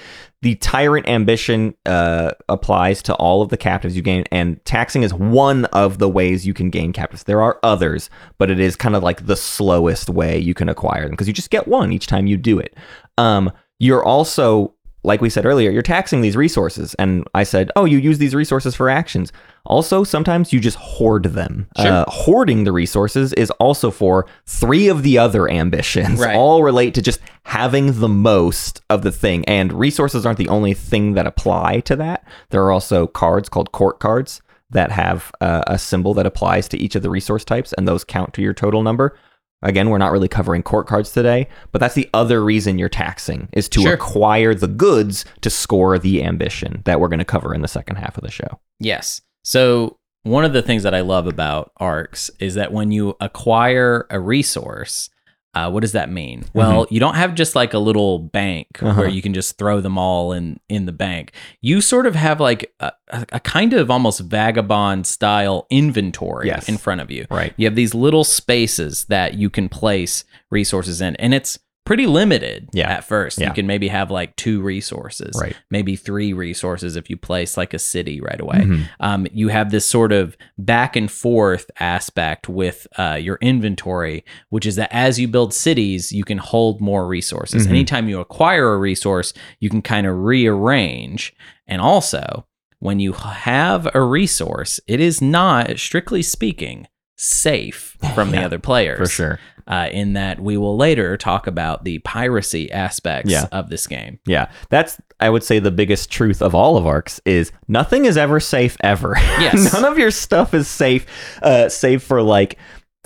the 0.41 0.53
tyrant 0.55 1.09
ambition 1.09 1.73
uh, 1.87 2.31
applies 2.49 3.01
to 3.01 3.15
all 3.15 3.41
of 3.41 3.49
the 3.49 3.57
captives 3.57 3.95
you 3.95 4.03
gain, 4.03 4.25
and 4.31 4.63
taxing 4.63 5.01
is 5.01 5.11
one 5.11 5.65
of 5.65 5.97
the 5.97 6.07
ways 6.07 6.45
you 6.45 6.53
can 6.53 6.69
gain 6.69 6.93
captives. 6.93 7.23
There 7.23 7.41
are 7.41 7.59
others, 7.63 8.11
but 8.37 8.51
it 8.51 8.59
is 8.59 8.75
kind 8.75 8.95
of 8.95 9.01
like 9.01 9.25
the 9.25 9.35
slowest 9.35 10.07
way 10.07 10.37
you 10.37 10.53
can 10.53 10.69
acquire 10.69 11.01
them 11.01 11.11
because 11.11 11.27
you 11.27 11.33
just 11.33 11.49
get 11.49 11.67
one 11.67 11.91
each 11.91 12.05
time 12.05 12.27
you 12.27 12.37
do 12.37 12.59
it. 12.59 12.77
Um, 13.17 13.51
you're 13.79 14.03
also 14.03 14.74
like 15.05 15.21
we 15.21 15.29
said 15.29 15.45
earlier, 15.45 15.71
you're 15.71 15.81
taxing 15.81 16.21
these 16.21 16.35
resources. 16.35 16.95
And 16.95 17.25
I 17.33 17.43
said, 17.43 17.71
oh, 17.75 17.85
you 17.85 17.97
use 17.97 18.17
these 18.17 18.35
resources 18.35 18.75
for 18.75 18.89
actions. 18.89 19.31
Also, 19.65 20.03
sometimes 20.03 20.51
you 20.51 20.59
just 20.59 20.77
hoard 20.77 21.25
them. 21.25 21.67
Sure. 21.77 21.87
Uh, 21.87 22.05
hoarding 22.07 22.63
the 22.63 22.71
resources 22.71 23.31
is 23.33 23.51
also 23.51 23.91
for 23.91 24.25
three 24.45 24.87
of 24.87 25.03
the 25.03 25.17
other 25.17 25.49
ambitions. 25.49 26.19
Right. 26.19 26.35
All 26.35 26.63
relate 26.63 26.93
to 26.95 27.01
just 27.01 27.19
having 27.43 27.99
the 27.99 28.09
most 28.09 28.81
of 28.89 29.03
the 29.03 29.11
thing. 29.11 29.45
And 29.45 29.71
resources 29.71 30.25
aren't 30.25 30.39
the 30.39 30.49
only 30.49 30.73
thing 30.73 31.13
that 31.13 31.27
apply 31.27 31.79
to 31.81 31.95
that. 31.95 32.27
There 32.49 32.63
are 32.63 32.71
also 32.71 33.07
cards 33.07 33.49
called 33.49 33.71
court 33.71 33.99
cards 33.99 34.41
that 34.71 34.91
have 34.91 35.31
uh, 35.41 35.63
a 35.67 35.77
symbol 35.77 36.13
that 36.15 36.25
applies 36.25 36.67
to 36.69 36.77
each 36.77 36.95
of 36.95 37.03
the 37.03 37.09
resource 37.09 37.45
types, 37.45 37.71
and 37.73 37.87
those 37.87 38.03
count 38.03 38.33
to 38.33 38.41
your 38.41 38.53
total 38.53 38.81
number. 38.81 39.15
Again, 39.61 39.89
we're 39.89 39.97
not 39.97 40.11
really 40.11 40.27
covering 40.27 40.61
court 40.61 40.85
cards 40.87 41.11
today, 41.11 41.47
but 41.71 41.79
that's 41.79 41.95
the 41.95 42.09
other 42.13 42.43
reason 42.43 42.77
you're 42.77 42.89
taxing 42.89 43.49
is 43.53 43.67
to 43.69 43.81
Sure. 43.81 43.93
acquire 43.93 44.53
the 44.53 44.67
goods 44.67 45.25
to 45.41 45.49
score 45.49 45.97
the 45.97 46.23
ambition 46.23 46.81
that 46.85 46.99
we're 46.99 47.07
going 47.07 47.19
to 47.19 47.25
cover 47.25 47.53
in 47.53 47.61
the 47.61 47.67
second 47.67 47.95
half 47.95 48.17
of 48.17 48.23
the 48.23 48.29
show. 48.31 48.59
Yes. 48.79 49.21
So 49.43 49.97
one 50.23 50.45
of 50.45 50.53
the 50.53 50.61
things 50.61 50.83
that 50.83 50.93
I 50.93 51.01
love 51.01 51.25
about 51.27 51.71
ARCs 51.77 52.29
is 52.39 52.55
that 52.55 52.71
when 52.73 52.91
you 52.91 53.15
acquire 53.21 54.05
a 54.09 54.19
resource, 54.19 55.09
uh, 55.55 55.69
what 55.71 55.79
does 55.81 55.93
that 55.93 56.11
mean? 56.11 56.43
Well, 56.53 56.85
you 56.89 56.99
don't 56.99 57.15
have 57.15 57.33
just 57.33 57.55
like 57.55 57.73
a 57.73 57.79
little 57.79 58.19
bank 58.19 58.67
Mm-hmm. 58.75 58.87
Uh-huh. 58.87 59.01
where 59.01 59.09
you 59.09 59.21
can 59.21 59.33
just 59.33 59.57
throw 59.57 59.79
them 59.81 59.97
all 59.97 60.31
in 60.33 60.59
in 60.69 60.85
the 60.85 60.91
bank. 60.91 61.31
You 61.61 61.81
sort 61.81 62.05
of 62.05 62.15
have 62.15 62.39
like 62.41 62.73
a, 62.79 62.91
a, 63.09 63.25
a 63.33 63.39
kind 63.39 63.73
of 63.73 63.89
almost 63.89 64.19
vagabond 64.19 65.07
style 65.07 65.65
inventory 65.69 66.47
Yes. 66.47 66.67
in 66.69 66.77
front 66.77 67.01
of 67.01 67.09
you. 67.09 67.25
Right. 67.31 67.53
You 67.57 67.65
have 67.67 67.75
these 67.75 67.95
little 67.95 68.23
spaces 68.23 69.05
that 69.05 69.35
you 69.35 69.49
can 69.49 69.69
place 69.69 70.25
resources 70.51 71.01
in, 71.01 71.15
and 71.17 71.33
it's 71.33 71.57
pretty 71.85 72.07
limited 72.07 72.67
Yeah. 72.73 72.89
at 72.89 73.03
first. 73.05 73.39
Yeah. 73.39 73.47
You 73.49 73.53
can 73.53 73.67
maybe 73.67 73.87
have 73.87 74.09
like 74.11 74.35
two 74.35 74.59
resources, 74.61 75.37
Right. 75.39 75.55
maybe 75.69 75.95
three 75.95 76.33
resources 76.33 76.95
if 76.95 77.09
you 77.09 77.15
place 77.17 77.57
like 77.57 77.73
a 77.73 77.79
city 77.79 78.19
right 78.19 78.39
away. 78.41 78.57
Mhm. 78.57 78.89
Um, 78.99 79.27
you 79.31 79.49
have 79.49 79.69
this 79.71 79.85
sort 79.85 80.11
of 80.11 80.35
back 80.57 80.95
and 80.95 81.09
forth 81.11 81.69
aspect 81.79 82.49
with 82.49 82.87
uh, 82.97 83.19
your 83.21 83.37
inventory, 83.41 84.25
which 84.49 84.65
is 84.65 84.75
that 84.77 84.89
as 84.91 85.19
you 85.19 85.27
build 85.27 85.53
cities, 85.53 86.11
you 86.11 86.23
can 86.23 86.39
hold 86.39 86.81
more 86.81 87.07
resources. 87.07 87.67
Mhm. 87.67 87.69
Anytime 87.69 88.09
you 88.09 88.19
acquire 88.19 88.73
a 88.73 88.77
resource, 88.77 89.31
you 89.59 89.69
can 89.69 89.81
kind 89.83 90.07
of 90.07 90.15
rearrange. 90.17 91.33
And 91.67 91.81
also, 91.81 92.45
when 92.79 92.99
you 92.99 93.13
have 93.13 93.87
a 93.95 94.01
resource, 94.01 94.79
it 94.87 94.99
is 94.99 95.21
not, 95.21 95.77
strictly 95.79 96.21
speaking, 96.21 96.87
safe 97.17 97.95
from 98.15 98.31
the 98.31 98.37
Yeah, 98.37 98.45
other 98.45 98.59
players. 98.59 98.97
For 98.97 99.07
sure. 99.07 99.39
Uh, 99.67 99.89
in 99.91 100.13
that 100.13 100.39
we 100.39 100.57
will 100.57 100.77
later 100.77 101.17
talk 101.17 101.47
about 101.47 101.83
the 101.85 101.97
piracy 101.99 102.71
aspects 102.71 103.31
Yeah. 103.31 103.45
of 103.51 103.69
this 103.71 103.87
game. 103.87 104.19
Yeah. 104.27 104.51
That's, 104.69 105.01
I 105.19 105.31
would 105.31 105.43
say, 105.43 105.57
the 105.57 105.71
biggest 105.71 106.11
truth 106.11 106.39
of 106.43 106.53
all 106.53 106.77
of 106.77 106.85
ARCs 106.85 107.19
is 107.25 107.51
nothing 107.67 108.05
is 108.05 108.15
ever 108.15 108.39
safe 108.39 108.77
ever. 108.81 109.15
Yes. 109.39 109.73
None 109.73 109.83
of 109.83 109.97
your 109.97 110.11
stuff 110.11 110.53
is 110.53 110.67
safe, 110.67 111.07
uh, 111.41 111.67
save 111.69 112.03
for 112.03 112.21
like, 112.21 112.59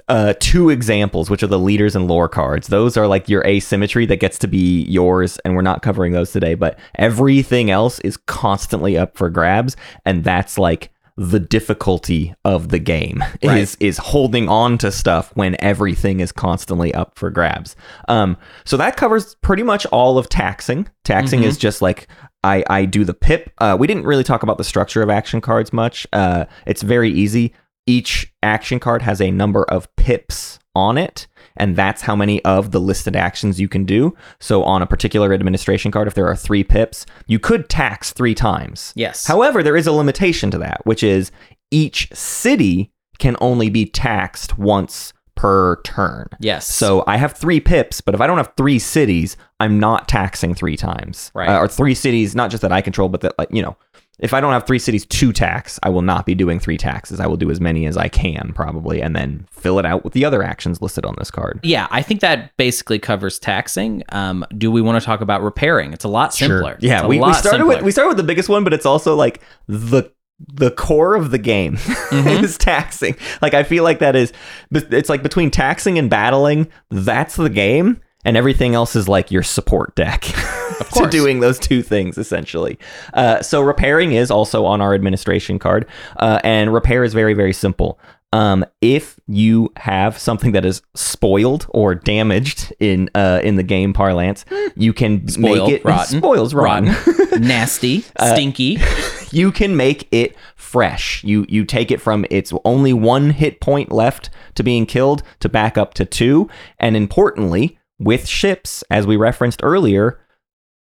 uh, 0.10 0.34
two 0.40 0.70
examples, 0.70 1.30
which 1.30 1.44
are 1.44 1.48
the 1.48 1.60
leaders 1.60 1.96
and 1.96 2.08
lore 2.08 2.28
cards. 2.28 2.68
Those 2.68 2.98
are 2.98 3.08
like 3.08 3.30
your 3.30 3.46
asymmetry 3.46 4.06
that 4.08 4.20
gets 4.20 4.38
to 4.40 4.48
be 4.48 4.82
yours, 4.84 5.38
and 5.46 5.56
we're 5.56 5.62
not 5.62 5.82
covering 5.84 6.14
those 6.14 6.32
today. 6.32 6.56
But 6.56 6.78
everything 6.96 7.70
else 7.70 8.00
is 8.00 8.18
constantly 8.18 8.98
up 8.98 9.16
for 9.16 9.30
grabs, 9.30 9.78
and 10.06 10.24
that's 10.24 10.58
like 10.58 10.90
the 11.22 11.40
difficulty 11.40 12.34
of 12.46 12.70
the 12.70 12.80
game 12.80 13.22
Right. 13.44 13.58
is 13.58 13.76
is 13.82 13.98
holding 13.98 14.48
on 14.48 14.78
to 14.78 14.90
stuff 14.90 15.32
when 15.36 15.58
everything 15.60 16.22
is 16.22 16.32
constantly 16.32 16.94
up 16.94 17.20
for 17.20 17.30
grabs. 17.30 17.76
Um, 18.08 18.38
so 18.64 18.78
that 18.78 18.96
covers 18.96 19.36
pretty 19.42 19.64
much 19.64 19.86
all 19.88 20.18
of 20.18 20.30
taxing. 20.30 20.88
Taxing 21.04 21.44
is 21.44 21.58
just 21.58 21.82
like 21.82 22.08
I 22.46 22.64
I 22.70 22.86
do 22.86 23.04
the 23.04 23.14
pip. 23.14 23.52
Uh, 23.58 23.76
we 23.78 23.86
didn't 23.86 24.06
really 24.06 24.24
talk 24.24 24.44
about 24.44 24.58
the 24.58 24.64
structure 24.64 25.02
of 25.02 25.10
action 25.10 25.42
cards 25.42 25.74
much. 25.74 26.08
Uh, 26.14 26.46
it's 26.66 26.84
very 26.84 27.12
easy. 27.12 27.54
Each 27.90 28.32
action 28.44 28.80
card 28.80 29.02
has 29.02 29.20
a 29.20 29.32
number 29.32 29.64
of 29.64 29.94
pips 29.96 30.60
on 30.76 30.96
it, 30.96 31.28
and 31.58 31.76
that's 31.76 32.04
how 32.04 32.16
many 32.16 32.44
of 32.46 32.70
the 32.70 32.80
listed 32.80 33.16
actions 33.16 33.60
you 33.60 33.68
can 33.68 33.84
do. 33.84 34.16
So 34.40 34.64
on 34.64 34.84
a 34.84 34.88
particular 34.88 35.34
administration 35.34 35.92
card, 35.92 36.08
if 36.08 36.14
there 36.14 36.28
are 36.28 36.36
three 36.36 36.64
pips, 36.64 37.08
you 37.26 37.40
could 37.40 37.68
tax 37.68 38.14
three 38.14 38.36
times. 38.36 38.94
Yes. 38.96 39.26
However, 39.26 39.64
there 39.64 39.76
is 39.76 39.88
a 39.88 39.92
limitation 39.92 40.52
to 40.52 40.60
that, 40.60 40.86
which 40.86 41.02
is 41.02 41.32
each 41.72 42.10
city 42.14 42.92
can 43.18 43.36
only 43.42 43.70
be 43.72 43.86
taxed 43.86 44.60
once 44.60 45.12
per 45.36 45.82
turn. 45.84 46.28
yes. 46.42 46.68
So 46.68 47.04
I 47.08 47.16
have 47.16 47.32
three 47.32 47.62
pips, 47.62 48.02
but 48.02 48.14
if 48.14 48.20
I 48.20 48.28
don't 48.28 48.36
have 48.38 48.52
three 48.58 48.78
cities, 48.78 49.38
I'm 49.62 49.80
not 49.80 50.10
taxing 50.10 50.54
three 50.54 50.76
times. 50.76 51.32
Right. 51.34 51.48
Uh, 51.48 51.60
or 51.60 51.68
three 51.70 51.96
cities, 51.96 52.36
not 52.36 52.52
just 52.52 52.62
that 52.62 52.74
I 52.74 52.82
control, 52.82 53.08
but 53.08 53.22
that 53.22 53.36
like 53.40 53.48
you 53.50 53.62
know, 53.62 53.78
if 54.20 54.34
I 54.34 54.42
don't 54.42 54.52
have 54.54 54.66
three 54.68 54.80
cities 54.80 55.06
to 55.06 55.32
tax, 55.34 55.80
I 55.84 55.90
will 55.90 56.02
not 56.02 56.26
be 56.26 56.36
doing 56.36 56.60
three 56.60 56.78
taxes. 56.78 57.20
I 57.20 57.28
will 57.28 57.38
do 57.38 57.50
as 57.50 57.60
many 57.62 57.86
as 57.86 57.98
I 57.98 58.08
can 58.08 58.52
probably, 58.54 59.02
and 59.02 59.16
then 59.16 59.48
fill 59.52 59.80
it 59.80 59.86
out 59.86 60.04
with 60.04 60.14
the 60.14 60.26
other 60.26 60.44
actions 60.44 60.82
listed 60.82 61.06
on 61.06 61.16
this 61.18 61.32
card. 61.32 61.60
Yeah, 61.64 61.88
I 61.92 62.02
think 62.02 62.20
that 62.22 62.56
basically 62.58 63.00
covers 63.00 63.40
taxing. 63.40 64.04
Um, 64.10 64.46
do 64.58 64.70
we 64.72 64.82
want 64.82 65.02
to 65.02 65.06
talk 65.06 65.22
about 65.22 65.42
repairing? 65.42 65.94
It's 65.94 66.06
a 66.06 66.10
lot 66.10 66.34
simpler. 66.34 66.78
Yeah, 66.82 66.98
It's 66.98 67.06
a 67.06 67.08
we, 67.08 67.20
we 67.20 67.34
started 67.34 67.66
with 67.66 67.82
we 67.82 67.92
started 67.92 68.10
with 68.10 68.18
the 68.18 68.24
biggest 68.24 68.50
one, 68.50 68.64
but 68.64 68.74
it's 68.74 68.86
also 68.86 69.16
like 69.16 69.42
the 69.68 70.12
the 70.54 70.72
core 70.72 71.16
of 71.16 71.32
the 71.32 71.38
game 71.38 71.76
Mm-hmm. 72.10 72.44
is 72.44 72.58
taxing. 72.58 73.16
Like 73.42 73.54
I 73.54 73.64
feel 73.64 73.84
like 73.84 74.00
that 74.00 74.16
is 74.16 74.34
it's 74.72 75.10
like 75.10 75.22
between 75.24 75.52
taxing 75.52 75.98
and 76.00 76.10
battling, 76.10 76.68
that's 76.90 77.36
the 77.36 77.50
game, 77.50 78.02
and 78.30 78.38
everything 78.38 78.76
else 78.76 78.96
is 78.96 79.08
like 79.10 79.32
your 79.32 79.42
support 79.42 79.96
deck. 79.96 80.22
to 80.94 81.08
doing 81.10 81.40
those 81.40 81.58
two 81.58 81.82
things 81.82 82.16
essentially. 82.16 82.78
Uh, 83.16 83.42
so 83.42 83.60
repairing 83.60 84.12
is 84.12 84.30
also 84.30 84.66
on 84.66 84.82
our 84.82 84.94
administration 84.94 85.58
card, 85.58 85.88
uh, 86.18 86.40
and 86.44 86.72
repair 86.72 87.04
is 87.04 87.14
very 87.14 87.34
very 87.34 87.54
simple. 87.54 88.00
Um, 88.32 88.64
if 88.82 89.20
you 89.28 89.72
have 89.78 90.20
something 90.20 90.52
that 90.52 90.64
is 90.64 90.84
spoiled 90.94 91.66
or 91.70 91.96
damaged 91.96 92.72
in 92.80 93.10
uh, 93.16 93.40
in 93.44 93.56
the 93.56 93.64
game 93.64 93.92
parlance, 93.94 94.46
you 94.76 94.94
can 94.94 95.28
Spoiled, 95.28 95.68
make 95.70 95.80
it 95.80 95.84
rotten, 95.86 96.20
spoils 96.20 96.54
rotten. 96.54 96.96
nasty, 97.42 98.06
Uh, 98.18 98.36
stinky. 98.36 98.78
you 99.32 99.52
can 99.52 99.76
make 99.76 100.08
it 100.12 100.36
fresh. 100.56 101.24
You 101.24 101.48
you 101.50 101.66
take 101.66 101.90
it 101.90 102.00
from 102.00 102.24
its 102.30 102.54
only 102.64 102.94
one 102.94 103.32
hit 103.32 103.60
point 103.60 103.92
left 103.92 104.30
to 104.54 104.62
being 104.62 104.86
killed 104.86 105.24
to 105.40 105.50
back 105.50 105.80
up 105.80 105.96
to 105.96 106.06
two, 106.06 106.48
and 106.80 106.96
importantly, 106.96 107.80
with 108.00 108.28
ships, 108.28 108.84
as 108.90 109.06
we 109.06 109.16
referenced 109.18 109.60
earlier, 109.64 110.20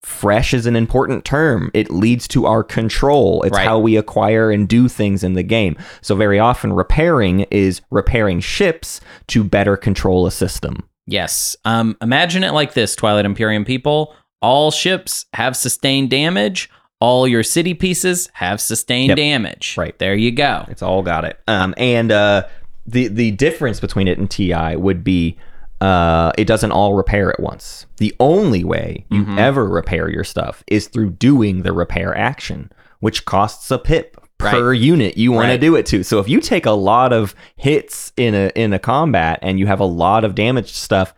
fresh 0.04 0.54
is 0.54 0.66
an 0.68 0.76
important 0.76 1.26
term. 1.26 1.72
It 1.74 1.90
leads 1.90 2.28
to 2.30 2.46
our 2.46 2.64
control. 2.64 3.42
It's 3.44 3.56
Right. 3.58 3.66
how 3.66 3.80
we 3.80 3.96
acquire 3.98 4.52
and 4.52 4.68
do 4.68 4.88
things 4.88 5.24
in 5.24 5.34
the 5.34 5.42
game. 5.44 5.76
So 6.02 6.16
very 6.16 6.38
often 6.40 6.74
repairing 6.74 7.42
is 7.50 7.82
repairing 7.90 8.42
ships 8.42 9.02
to 9.28 9.44
better 9.44 9.76
control 9.78 10.28
a 10.28 10.32
system. 10.32 10.84
Yes. 11.08 11.56
Um, 11.66 11.98
imagine 12.02 12.44
it 12.44 12.52
like 12.54 12.74
this, 12.74 12.96
Twilight 12.96 13.26
Imperium 13.26 13.66
people. 13.66 14.14
All 14.42 14.70
ships 14.70 15.26
have 15.34 15.56
sustained 15.56 16.10
damage. 16.12 16.70
All 17.00 17.28
your 17.28 17.44
city 17.44 17.74
pieces 17.74 18.30
have 18.34 18.62
sustained 18.62 19.10
Yep. 19.10 19.18
damage. 19.18 19.76
Right. 19.78 19.98
There 20.00 20.16
you 20.16 20.32
go. 20.32 20.66
It's 20.70 20.82
all 20.84 21.02
got 21.02 21.26
it. 21.26 21.40
Um, 21.48 21.74
and 21.78 22.12
uh, 22.12 22.44
the 22.86 23.08
the 23.08 23.32
difference 23.32 23.80
between 23.80 24.08
it 24.08 24.18
and 24.20 24.30
TI 24.30 24.76
would 24.76 25.04
be 25.04 25.38
uh, 25.86 26.32
it 26.38 26.46
doesn't 26.46 26.72
all 26.72 26.94
repair 26.94 27.30
at 27.30 27.40
once. 27.40 27.86
The 27.98 28.14
only 28.20 28.64
way 28.64 29.06
you 29.12 29.22
Mm-hmm. 29.24 29.40
ever 29.40 29.68
repair 29.68 30.10
your 30.10 30.24
stuff 30.24 30.64
is 30.68 30.88
through 30.88 31.12
doing 31.12 31.62
the 31.64 31.74
repair 31.74 32.16
action, 32.18 32.72
which 33.00 33.26
costs 33.26 33.70
a 33.72 33.78
pip 33.78 34.18
per 34.38 34.74
unit 34.74 35.18
you 35.18 35.32
want 35.32 35.48
Right. 35.48 35.54
to 35.54 35.58
do 35.68 35.76
it 35.76 35.86
to. 35.88 36.04
So 36.04 36.20
if 36.20 36.28
you 36.28 36.40
take 36.42 36.66
a 36.66 36.72
lot 36.72 37.14
of 37.14 37.36
hits 37.56 38.12
in 38.18 38.34
a 38.36 38.52
in 38.56 38.74
a 38.74 38.80
combat 38.80 39.40
and 39.42 39.60
you 39.60 39.68
have 39.68 39.80
a 39.80 39.86
lot 39.86 40.24
of 40.26 40.36
damaged 40.36 40.76
stuff, 40.76 41.14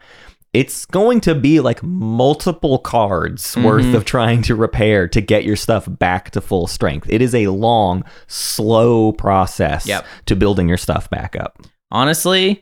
it's 0.54 0.86
going 0.86 1.20
to 1.22 1.34
be 1.36 1.60
like 1.60 1.82
multiple 1.84 2.78
cards 2.80 3.56
worth 3.58 3.94
of 3.94 4.06
trying 4.06 4.42
to 4.44 4.56
repair 4.56 5.08
to 5.10 5.22
get 5.22 5.44
your 5.44 5.56
stuff 5.56 5.88
back 5.90 6.30
to 6.32 6.42
full 6.42 6.68
strength. 6.68 7.08
It 7.10 7.22
is 7.22 7.34
a 7.36 7.48
long, 7.48 8.04
slow 8.28 9.12
process 9.12 9.86
Yep. 9.88 10.06
to 10.28 10.36
building 10.36 10.68
your 10.68 10.78
stuff 10.78 11.10
back 11.10 11.36
up. 11.36 11.58
Honestly, 11.92 12.62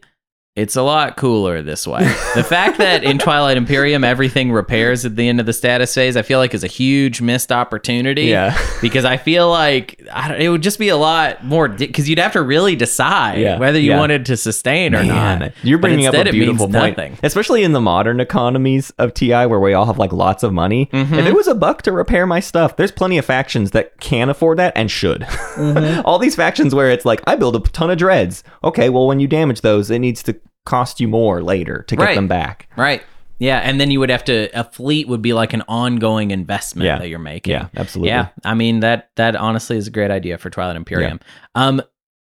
it's 0.55 0.77
a 0.77 0.81
lot 0.81 1.17
cooler 1.17 1.61
this 1.61 1.85
way. 1.85 2.03
the 2.35 2.43
fact 2.43 2.77
that 2.77 3.03
in 3.03 3.17
Twilight 3.17 3.57
Imperium 3.57 4.03
everything 4.05 4.51
repairs 4.53 5.03
at 5.03 5.15
the 5.17 5.27
end 5.27 5.39
of 5.41 5.45
the 5.45 5.53
status 5.53 5.93
phase, 5.93 6.15
I 6.15 6.21
feel 6.21 6.39
like 6.39 6.53
is 6.53 6.63
a 6.63 6.67
huge 6.67 7.21
missed 7.21 7.51
opportunity. 7.51 8.23
Yeah. 8.23 8.57
because 8.81 9.03
I 9.03 9.17
feel 9.17 9.49
like 9.49 10.04
it 10.37 10.49
would 10.49 10.61
just 10.63 10.79
be 10.79 10.89
a 10.89 10.97
lot 10.97 11.43
more 11.43 11.67
because 11.67 12.07
you'd 12.09 12.19
have 12.19 12.33
to 12.33 12.41
really 12.41 12.75
decide 12.75 13.39
Yeah, 13.39 13.57
whether 13.59 13.79
you 13.79 13.91
yeah. 13.91 13.97
wanted 13.99 14.25
to 14.27 14.37
sustain 14.37 14.93
or 14.95 15.03
Man, 15.03 15.39
not. 15.39 15.51
You're 15.63 15.79
bringing 15.79 16.05
up 16.07 16.13
a 16.13 16.31
beautiful 16.31 16.67
point, 16.67 16.97
nothing. 16.97 17.17
especially 17.23 17.63
in 17.63 17.71
the 17.73 17.81
modern 17.81 18.19
economies 18.19 18.91
of 18.97 19.13
TI 19.13 19.45
where 19.45 19.59
we 19.59 19.73
all 19.73 19.85
have 19.85 19.97
like 19.97 20.11
lots 20.13 20.43
of 20.43 20.53
money. 20.53 20.87
Mm-hmm. 20.91 21.13
If 21.15 21.25
it 21.25 21.33
was 21.35 21.47
a 21.47 21.55
buck 21.55 21.81
to 21.83 21.91
repair 21.91 22.25
my 22.27 22.39
stuff, 22.39 22.75
there's 22.77 22.91
plenty 22.91 23.17
of 23.17 23.25
factions 23.25 23.71
that 23.71 23.99
can 23.99 24.29
afford 24.29 24.59
that 24.59 24.73
and 24.75 24.89
should. 24.91 25.21
Mm-hmm. 25.21 26.01
all 26.05 26.19
these 26.19 26.35
factions 26.35 26.73
where 26.75 26.89
it's 26.89 27.05
like 27.05 27.21
I 27.27 27.35
build 27.35 27.55
a 27.55 27.59
ton 27.59 27.89
of 27.89 27.97
dreads. 27.97 28.43
Okay, 28.63 28.89
well 28.89 29.07
when 29.07 29.19
you 29.19 29.27
damage 29.27 29.61
those, 29.61 29.89
it 29.89 29.99
needs 29.99 30.21
to 30.23 30.35
cost 30.65 30.99
you 30.99 31.07
more 31.07 31.43
later 31.43 31.83
to 31.83 31.95
get 31.95 32.03
Right. 32.03 32.15
them 32.15 32.27
back. 32.27 32.67
Right. 32.75 33.03
Yeah, 33.37 33.59
and 33.59 33.79
then 33.81 33.91
you 33.91 33.99
would 33.99 34.09
have 34.09 34.23
to 34.25 34.49
a 34.57 34.63
fleet 34.63 35.07
would 35.07 35.21
be 35.21 35.33
like 35.33 35.53
an 35.53 35.63
ongoing 35.67 36.31
investment 36.31 36.85
Yeah. 36.85 36.99
that 36.99 37.09
you're 37.09 37.19
making. 37.19 37.51
Yeah, 37.51 37.67
absolutely. 37.75 38.09
Yeah, 38.09 38.29
I 38.43 38.53
mean 38.53 38.79
that 38.79 39.09
that 39.15 39.35
honestly 39.35 39.77
is 39.77 39.87
a 39.87 39.91
great 39.91 40.11
idea 40.11 40.37
for 40.37 40.49
Twilight 40.49 40.75
Imperium. 40.77 41.19
Um, 41.55 41.81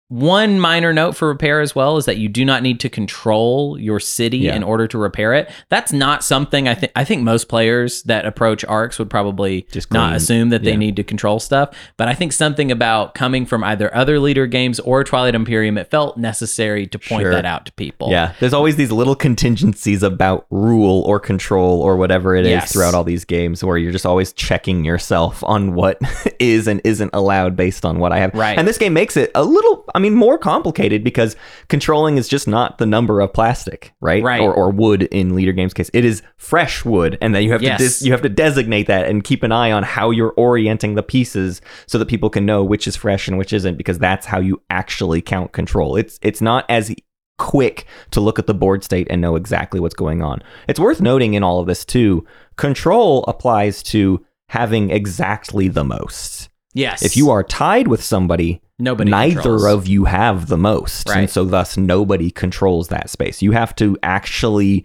one 0.08 0.60
minor 0.60 0.92
note 0.92 1.16
for 1.16 1.26
repair 1.26 1.60
as 1.60 1.74
well 1.74 1.96
is 1.96 2.04
that 2.04 2.16
you 2.16 2.28
do 2.28 2.44
not 2.44 2.62
need 2.62 2.78
to 2.80 2.88
control 2.88 3.76
your 3.78 3.98
city 3.98 4.38
Yeah. 4.38 4.54
in 4.54 4.62
order 4.62 4.86
to 4.86 4.98
repair 4.98 5.34
it. 5.34 5.50
That's 5.68 5.92
not 5.92 6.22
something 6.22 6.68
I 6.68 6.74
think 6.74 6.92
I 6.94 7.02
think 7.04 7.22
most 7.22 7.48
players 7.48 8.02
that 8.04 8.24
approach 8.24 8.64
arcs 8.66 8.98
would 9.00 9.10
probably 9.10 9.66
Just 9.72 9.92
not 9.92 10.14
assume 10.14 10.50
that 10.50 10.62
they 10.62 10.70
yeah. 10.70 10.76
need 10.76 10.96
to 10.96 11.02
control 11.02 11.40
stuff. 11.40 11.70
But 11.96 12.06
I 12.06 12.14
think 12.14 12.32
something 12.32 12.70
about 12.70 13.14
coming 13.14 13.46
from 13.46 13.64
either 13.64 13.92
other 13.94 14.18
Leder 14.18 14.48
Games 14.48 14.78
or 14.80 15.02
Twilight 15.02 15.34
Imperium, 15.34 15.76
it 15.76 15.90
felt 15.90 16.16
necessary 16.16 16.86
to 16.86 16.98
point 17.00 17.22
Sure. 17.22 17.32
that 17.32 17.44
out 17.44 17.66
to 17.66 17.72
people. 17.72 18.08
Yeah, 18.10 18.32
there's 18.38 18.54
always 18.54 18.76
these 18.76 18.92
little 18.92 19.16
contingencies 19.16 20.04
about 20.04 20.46
rule 20.50 21.02
or 21.02 21.18
control 21.18 21.80
or 21.80 21.96
whatever 21.96 22.36
it 22.36 22.44
is 22.46 22.50
Yes. 22.50 22.72
throughout 22.72 22.94
all 22.94 23.02
these 23.04 23.24
games 23.24 23.64
where 23.64 23.76
you're 23.76 23.90
just 23.92 24.06
always 24.06 24.32
checking 24.32 24.84
yourself 24.84 25.42
on 25.44 25.74
what 25.74 25.98
is 26.38 26.68
and 26.68 26.80
isn't 26.84 27.10
allowed 27.12 27.56
based 27.56 27.84
on 27.84 27.98
what 27.98 28.12
I 28.12 28.18
have. 28.18 28.32
Right. 28.34 28.56
And 28.56 28.68
this 28.68 28.78
game 28.78 28.92
makes 28.92 29.16
it 29.16 29.32
a 29.34 29.42
little, 29.42 29.84
I 29.96 29.98
mean, 29.98 30.14
more 30.14 30.38
complicated 30.38 31.02
because 31.02 31.34
controlling 31.68 32.18
is 32.18 32.28
just 32.28 32.46
not 32.46 32.78
the 32.78 32.86
number 32.86 33.20
of 33.20 33.32
plastic, 33.32 33.92
right? 34.00 34.22
Right. 34.22 34.40
Or, 34.40 34.54
or 34.54 34.70
wood 34.70 35.04
in 35.04 35.32
Leder 35.32 35.56
Games 35.56 35.72
case. 35.74 35.90
It 35.94 36.04
is 36.04 36.22
fresh 36.36 36.84
wood, 36.84 37.16
and 37.20 37.34
then 37.34 37.42
you 37.42 37.50
have 37.52 37.62
Yes. 37.62 37.78
to 37.78 37.84
dis- 37.84 38.02
you 38.02 38.12
have 38.12 38.22
to 38.22 38.28
designate 38.28 38.86
that 38.86 39.08
and 39.08 39.24
keep 39.24 39.42
an 39.42 39.50
eye 39.52 39.72
on 39.72 39.82
how 39.82 40.10
you're 40.10 40.34
orienting 40.36 40.94
the 40.94 41.02
pieces 41.02 41.60
so 41.86 41.98
that 41.98 42.06
people 42.06 42.30
can 42.30 42.44
know 42.46 42.62
which 42.62 42.86
is 42.86 42.94
fresh 42.94 43.26
and 43.26 43.38
which 43.38 43.52
isn't 43.52 43.76
because 43.76 43.98
that's 43.98 44.26
how 44.26 44.38
you 44.38 44.60
actually 44.70 45.20
count 45.22 45.52
control. 45.52 45.96
It's 45.96 46.18
it's 46.22 46.40
not 46.40 46.64
as 46.68 46.94
quick 47.38 47.86
to 48.10 48.20
look 48.20 48.38
at 48.38 48.46
the 48.46 48.54
board 48.54 48.82
state 48.84 49.06
and 49.10 49.20
know 49.20 49.36
exactly 49.36 49.80
what's 49.80 49.94
going 49.94 50.22
on. 50.22 50.42
It's 50.68 50.80
worth 50.80 51.00
noting 51.00 51.34
in 51.34 51.42
all 51.42 51.60
of 51.60 51.66
this 51.66 51.84
too, 51.84 52.24
control 52.56 53.24
applies 53.28 53.82
to 53.84 54.24
having 54.48 54.90
exactly 54.90 55.68
the 55.68 55.84
most. 55.84 56.48
Yes. 56.74 57.02
If 57.02 57.16
you 57.16 57.30
are 57.30 57.42
tied 57.42 57.88
with 57.88 58.02
somebody, 58.02 58.60
nobody 58.78 59.10
neither 59.10 59.34
controls. 59.40 59.64
of 59.64 59.86
you 59.86 60.04
have 60.04 60.48
the 60.48 60.56
most. 60.56 61.08
Right. 61.08 61.18
And 61.20 61.30
so 61.30 61.44
thus 61.44 61.76
nobody 61.76 62.30
controls 62.30 62.88
that 62.88 63.10
space. 63.10 63.42
You 63.42 63.52
have 63.52 63.74
to 63.76 63.96
actually 64.02 64.84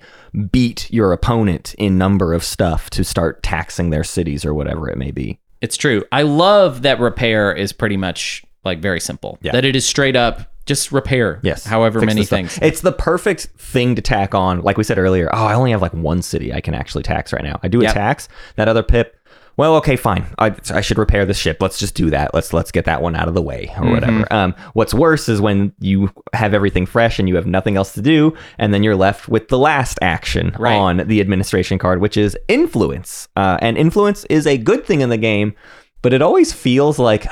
beat 0.51 0.89
your 0.91 1.11
opponent 1.13 1.73
in 1.77 1.97
number 1.97 2.33
of 2.33 2.43
stuff 2.43 2.89
to 2.91 3.03
start 3.03 3.43
taxing 3.43 3.89
their 3.89 4.03
cities 4.03 4.45
or 4.45 4.53
whatever 4.53 4.89
it 4.89 4.97
may 4.97 5.11
be. 5.11 5.39
It's 5.61 5.77
true. 5.77 6.03
I 6.11 6.23
love 6.23 6.81
that 6.83 6.99
repair 6.99 7.51
is 7.53 7.73
pretty 7.73 7.97
much 7.97 8.43
like 8.63 8.79
very 8.79 8.99
simple. 8.99 9.37
Yeah. 9.41 9.51
That 9.51 9.65
it 9.65 9.75
is 9.75 9.85
straight 9.85 10.15
up 10.15 10.47
just 10.65 10.91
repair. 10.91 11.39
Yes. 11.43 11.65
However 11.65 11.99
Fix 11.99 12.09
many 12.13 12.23
things. 12.25 12.57
It's 12.61 12.81
the 12.81 12.91
perfect 12.91 13.47
thing 13.57 13.95
to 13.95 14.01
tack 14.01 14.33
on. 14.35 14.61
Like 14.61 14.77
we 14.77 14.83
said 14.83 14.99
earlier, 14.99 15.27
oh, 15.33 15.45
I 15.45 15.55
only 15.55 15.71
have 15.71 15.81
like 15.81 15.93
one 15.93 16.21
city 16.21 16.53
I 16.53 16.61
can 16.61 16.73
actually 16.75 17.03
tax 17.03 17.33
right 17.33 17.43
now. 17.43 17.59
I 17.63 17.67
do 17.67 17.81
a 17.81 17.85
Yep. 17.85 17.93
tax. 17.93 18.29
That 18.55 18.67
other 18.67 18.83
pip, 18.83 19.17
well, 19.57 19.75
okay, 19.75 19.95
fine. 19.95 20.25
I, 20.39 20.55
I 20.73 20.81
should 20.81 20.97
repair 20.97 21.25
the 21.25 21.33
ship. 21.33 21.57
Let's 21.59 21.77
just 21.77 21.93
do 21.95 22.09
that. 22.09 22.33
Let's 22.33 22.53
let's 22.53 22.71
get 22.71 22.85
that 22.85 23.01
one 23.01 23.15
out 23.15 23.27
of 23.27 23.33
the 23.33 23.41
way 23.41 23.73
or 23.77 23.89
whatever. 23.91 24.19
Mm-hmm. 24.21 24.33
Um, 24.33 24.55
what's 24.73 24.93
worse 24.93 25.29
is 25.29 25.39
when 25.41 25.73
you 25.79 26.09
have 26.33 26.53
everything 26.53 26.85
fresh 26.85 27.19
and 27.19 27.27
you 27.29 27.35
have 27.35 27.45
nothing 27.45 27.75
else 27.77 27.93
to 27.93 28.01
do, 28.01 28.35
and 28.57 28.73
then 28.73 28.83
you're 28.83 28.95
left 28.95 29.27
with 29.27 29.49
the 29.49 29.57
last 29.59 29.99
action 30.01 30.55
Right. 30.57 30.75
on 30.75 30.97
the 31.07 31.21
administration 31.21 31.77
card, 31.77 32.01
which 32.01 32.17
is 32.17 32.37
influence. 32.47 33.27
Uh, 33.35 33.57
and 33.61 33.77
influence 33.77 34.25
is 34.25 34.47
a 34.47 34.57
good 34.57 34.85
thing 34.85 35.01
in 35.01 35.09
the 35.09 35.17
game, 35.17 35.53
but 36.01 36.13
it 36.13 36.21
always 36.21 36.53
feels 36.53 36.97
like 36.99 37.25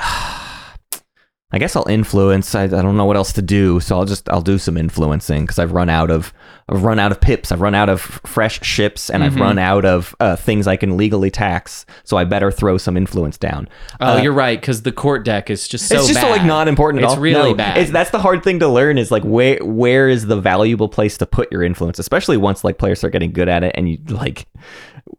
I 1.52 1.58
guess 1.58 1.74
I'll 1.74 1.88
influence. 1.88 2.54
I, 2.54 2.64
I 2.64 2.66
don't 2.68 2.96
know 2.96 3.04
what 3.06 3.16
else 3.16 3.32
to 3.32 3.42
do, 3.42 3.80
so 3.80 3.98
I'll 3.98 4.04
just 4.04 4.28
I'll 4.28 4.40
do 4.40 4.56
some 4.56 4.76
influencing 4.76 5.42
because 5.42 5.58
I've 5.58 5.72
run 5.72 5.88
out 5.88 6.08
of 6.10 6.32
I've 6.68 6.84
run 6.84 7.00
out 7.00 7.10
of 7.10 7.20
pips. 7.20 7.50
I've 7.50 7.60
run 7.60 7.74
out 7.74 7.88
of 7.88 8.00
fresh 8.00 8.62
ships, 8.62 9.10
and 9.10 9.24
I've 9.24 9.32
Mm-hmm. 9.32 9.42
run 9.42 9.58
out 9.58 9.84
of 9.84 10.14
uh, 10.20 10.36
things 10.36 10.68
I 10.68 10.76
can 10.76 10.96
legally 10.96 11.30
tax. 11.30 11.86
So 12.04 12.16
I 12.16 12.22
better 12.24 12.52
throw 12.52 12.78
some 12.78 12.96
influence 12.96 13.36
down. 13.38 13.68
oh, 14.00 14.18
Uh, 14.18 14.20
you're 14.22 14.32
right 14.32 14.60
because 14.60 14.82
the 14.82 14.92
court 14.92 15.24
deck 15.24 15.50
is 15.50 15.66
just 15.66 15.88
so 15.88 15.96
it's 15.96 16.06
just 16.08 16.20
bad. 16.20 16.30
like 16.30 16.44
not 16.44 16.68
important 16.68 17.02
at 17.02 17.06
It's 17.08 17.14
all. 17.16 17.20
really 17.20 17.50
No, 17.50 17.54
bad. 17.56 17.78
It's, 17.78 17.90
that's 17.90 18.10
the 18.10 18.20
hard 18.20 18.44
thing 18.44 18.60
to 18.60 18.68
learn 18.68 18.96
is 18.98 19.10
like 19.10 19.24
where 19.24 19.58
where 19.64 20.08
is 20.08 20.26
the 20.26 20.40
valuable 20.40 20.88
place 20.88 21.18
to 21.18 21.26
put 21.26 21.50
your 21.50 21.64
influence, 21.64 21.98
especially 21.98 22.36
once 22.36 22.62
like 22.62 22.78
players 22.78 22.98
start 22.98 23.12
getting 23.12 23.32
good 23.32 23.48
at 23.48 23.64
it 23.64 23.72
and 23.76 23.88
you 23.88 23.98
like. 24.08 24.46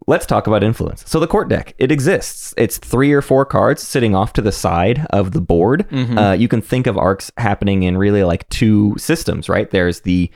Let's 0.08 0.26
talk 0.26 0.48
about 0.48 0.64
influence. 0.64 1.04
So 1.08 1.20
the 1.20 1.28
court 1.28 1.48
deck, 1.50 1.74
it 1.78 1.92
exists. 1.92 2.54
It's 2.58 2.78
three 2.78 3.12
or 3.14 3.22
four 3.22 3.46
cards 3.46 3.82
sitting 3.82 4.16
off 4.16 4.34
to 4.34 4.42
the 4.42 4.52
side 4.52 5.06
of 5.12 5.32
the 5.32 5.42
board. 5.42 5.88
Mm-hmm. 5.90 6.18
Uh, 6.18 6.34
you 6.34 6.48
can 6.48 6.62
think 6.62 6.88
of 6.88 6.98
arcs 6.98 7.32
happening 7.38 7.84
in 7.84 7.98
really 7.98 8.24
like 8.24 8.48
two 8.50 8.96
systems, 8.98 9.48
right? 9.50 9.70
There's 9.70 10.02
the 10.02 10.32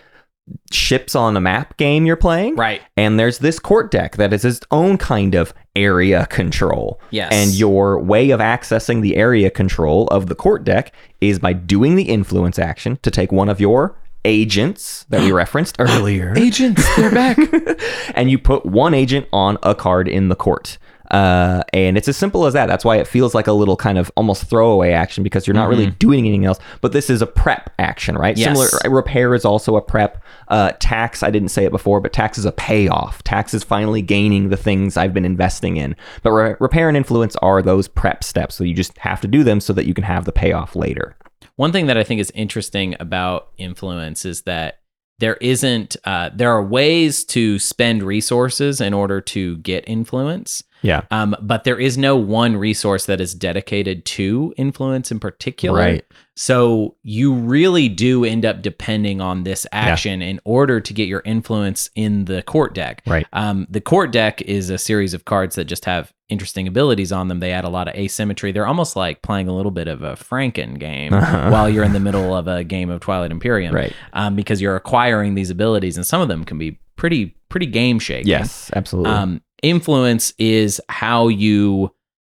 ships 0.72 1.16
on 1.16 1.36
a 1.36 1.42
map 1.42 1.76
game 1.78 2.06
you're 2.06 2.16
playing, 2.16 2.56
Right. 2.56 2.82
and 2.96 3.20
there's 3.20 3.40
this 3.40 3.58
court 3.58 3.90
deck 3.90 4.18
that 4.18 4.32
is 4.32 4.46
its 4.46 4.60
own 4.70 5.00
kind 5.00 5.34
of 5.34 5.54
area 5.76 6.28
control. 6.28 7.00
Yes. 7.10 7.30
And 7.32 7.56
your 7.56 8.00
way 8.00 8.30
of 8.30 8.40
accessing 8.40 9.02
the 9.02 9.16
area 9.16 9.50
control 9.50 10.08
of 10.10 10.28
the 10.28 10.36
court 10.36 10.64
deck 10.64 10.94
is 11.20 11.40
by 11.40 11.54
doing 11.54 11.96
the 11.96 12.04
influence 12.04 12.60
action 12.60 13.00
to 13.02 13.10
take 13.10 13.32
one 13.32 13.50
of 13.50 13.60
your 13.60 13.98
agents 14.26 15.06
that 15.10 15.22
we 15.22 15.32
referenced 15.32 15.78
earlier. 15.80 16.34
Agents, 16.36 16.84
they're 16.98 17.12
back. 17.12 17.38
and 18.16 18.30
you 18.30 18.38
put 18.38 18.66
one 18.66 18.94
agent 18.94 19.28
on 19.32 19.58
a 19.64 19.74
card 19.74 20.10
in 20.10 20.28
the 20.28 20.36
court. 20.36 20.78
Uh, 21.12 21.64
and 21.72 21.98
it's 21.98 22.08
as 22.08 22.18
simple 22.18 22.46
as 22.46 22.54
that. 22.54 22.66
That's 22.66 22.84
why 22.84 22.98
it 22.98 23.08
feels 23.08 23.36
like 23.36 23.48
a 23.48 23.52
little 23.52 23.78
kind 23.78 23.98
of 23.98 24.12
almost 24.18 24.46
throwaway 24.46 24.92
action 24.92 25.24
because 25.24 25.46
you're 25.46 25.54
not 25.54 25.70
really 25.70 25.92
doing 25.92 26.20
anything 26.20 26.46
else. 26.46 26.60
But 26.82 26.94
this 26.94 27.10
is 27.10 27.22
a 27.22 27.28
prep 27.28 27.72
action, 27.78 28.16
right? 28.18 28.36
Yes. 28.36 28.48
Similar 28.48 28.96
repair 28.96 29.34
is 29.36 29.46
also 29.46 29.76
a 29.76 29.82
prep. 29.82 30.24
Uh, 30.48 30.72
tax, 30.80 31.24
I 31.24 31.32
didn't 31.32 31.50
say 31.50 31.66
it 31.66 31.72
before, 31.72 32.02
but 32.02 32.14
tax 32.14 32.38
is 32.38 32.46
a 32.46 32.52
payoff. 32.52 33.24
Tax 33.24 33.54
is 33.54 33.64
finally 33.64 34.02
gaining 34.02 34.50
the 34.50 34.58
things 34.58 34.98
I've 34.98 35.14
been 35.14 35.26
investing 35.26 35.78
in. 35.78 35.96
But 36.24 36.32
re- 36.32 36.56
repair 36.60 36.88
and 36.88 36.98
influence 36.98 37.36
are 37.38 37.62
those 37.62 37.88
prep 37.88 38.24
steps. 38.24 38.56
So 38.56 38.64
you 38.64 38.74
just 38.74 38.98
have 38.98 39.22
to 39.22 39.28
do 39.28 39.44
them 39.44 39.60
so 39.60 39.74
that 39.74 39.86
you 39.86 39.94
can 39.94 40.04
have 40.04 40.26
the 40.26 40.32
payoff 40.32 40.76
later. 40.76 41.16
One 41.56 41.72
thing 41.72 41.86
that 41.88 41.98
I 41.98 42.04
think 42.04 42.20
is 42.20 42.32
interesting 42.36 42.96
about 43.00 43.50
influence 43.58 44.26
is 44.26 44.42
that 44.42 44.80
there 45.20 45.36
isn't 45.36 45.96
uh, 46.04 46.30
there 46.34 46.52
are 46.52 46.64
ways 46.64 47.24
to 47.26 47.58
spend 47.60 48.04
resources 48.04 48.82
in 48.82 48.94
order 48.94 49.22
to 49.22 49.58
get 49.58 49.88
influence. 49.88 50.64
Yeah. 50.86 51.02
Um, 51.12 51.36
but 51.42 51.64
there 51.64 51.80
is 51.80 51.98
no 51.98 52.16
one 52.16 52.56
resource 52.58 53.06
that 53.06 53.20
is 53.20 53.34
dedicated 53.34 54.06
to 54.06 54.54
influence 54.58 55.12
in 55.12 55.20
particular. 55.20 55.80
Right. 55.80 56.06
So 56.36 56.96
you 57.02 57.34
really 57.34 57.88
do 57.88 58.26
end 58.26 58.46
up 58.46 58.62
depending 58.62 59.22
on 59.22 59.44
this 59.44 59.66
action 59.72 60.22
in 60.22 60.42
order 60.44 60.82
to 60.82 60.94
get 60.94 61.08
your 61.08 61.22
influence 61.24 61.90
in 61.96 62.26
the 62.26 62.44
court 62.44 62.74
deck. 62.74 63.04
Right. 63.08 63.26
Um, 63.32 63.68
the 63.70 63.80
court 63.80 64.12
deck 64.12 64.42
is 64.42 64.70
a 64.70 64.78
series 64.78 65.14
of 65.14 65.24
cards 65.24 65.56
that 65.56 65.66
just 65.66 65.86
have 65.86 66.14
interesting 66.28 66.68
abilities 66.68 67.12
on 67.12 67.30
them. 67.30 67.40
They 67.40 67.52
add 67.52 67.64
a 67.64 67.70
lot 67.70 67.88
of 67.88 67.96
asymmetry. 67.96 68.52
They're 68.52 68.68
almost 68.68 68.96
like 68.96 69.22
playing 69.22 69.48
a 69.48 69.56
little 69.56 69.72
bit 69.72 69.88
of 69.88 70.02
a 70.02 70.14
Franken 70.14 70.78
game 70.78 71.14
while 71.14 71.70
you're 71.70 71.84
in 71.84 71.94
the 71.94 72.00
middle 72.00 72.36
of 72.36 72.48
a 72.48 72.64
game 72.64 72.90
of 72.90 73.00
Twilight 73.00 73.32
Imperium. 73.32 73.74
Right. 73.74 73.94
Um, 74.12 74.36
because 74.36 74.60
you're 74.62 74.76
acquiring 74.76 75.36
these 75.36 75.50
abilities, 75.50 75.96
and 75.96 76.06
some 76.06 76.22
of 76.22 76.28
them 76.28 76.44
can 76.44 76.58
be 76.58 76.80
pretty 76.96 77.38
pretty 77.50 77.68
game 77.68 78.00
shaking. 78.00 78.28
Yes, 78.28 78.70
absolutely. 78.74 79.12
Um, 79.12 79.42
influence 79.62 80.34
is 80.38 80.82
how 80.90 81.28
you 81.28 81.92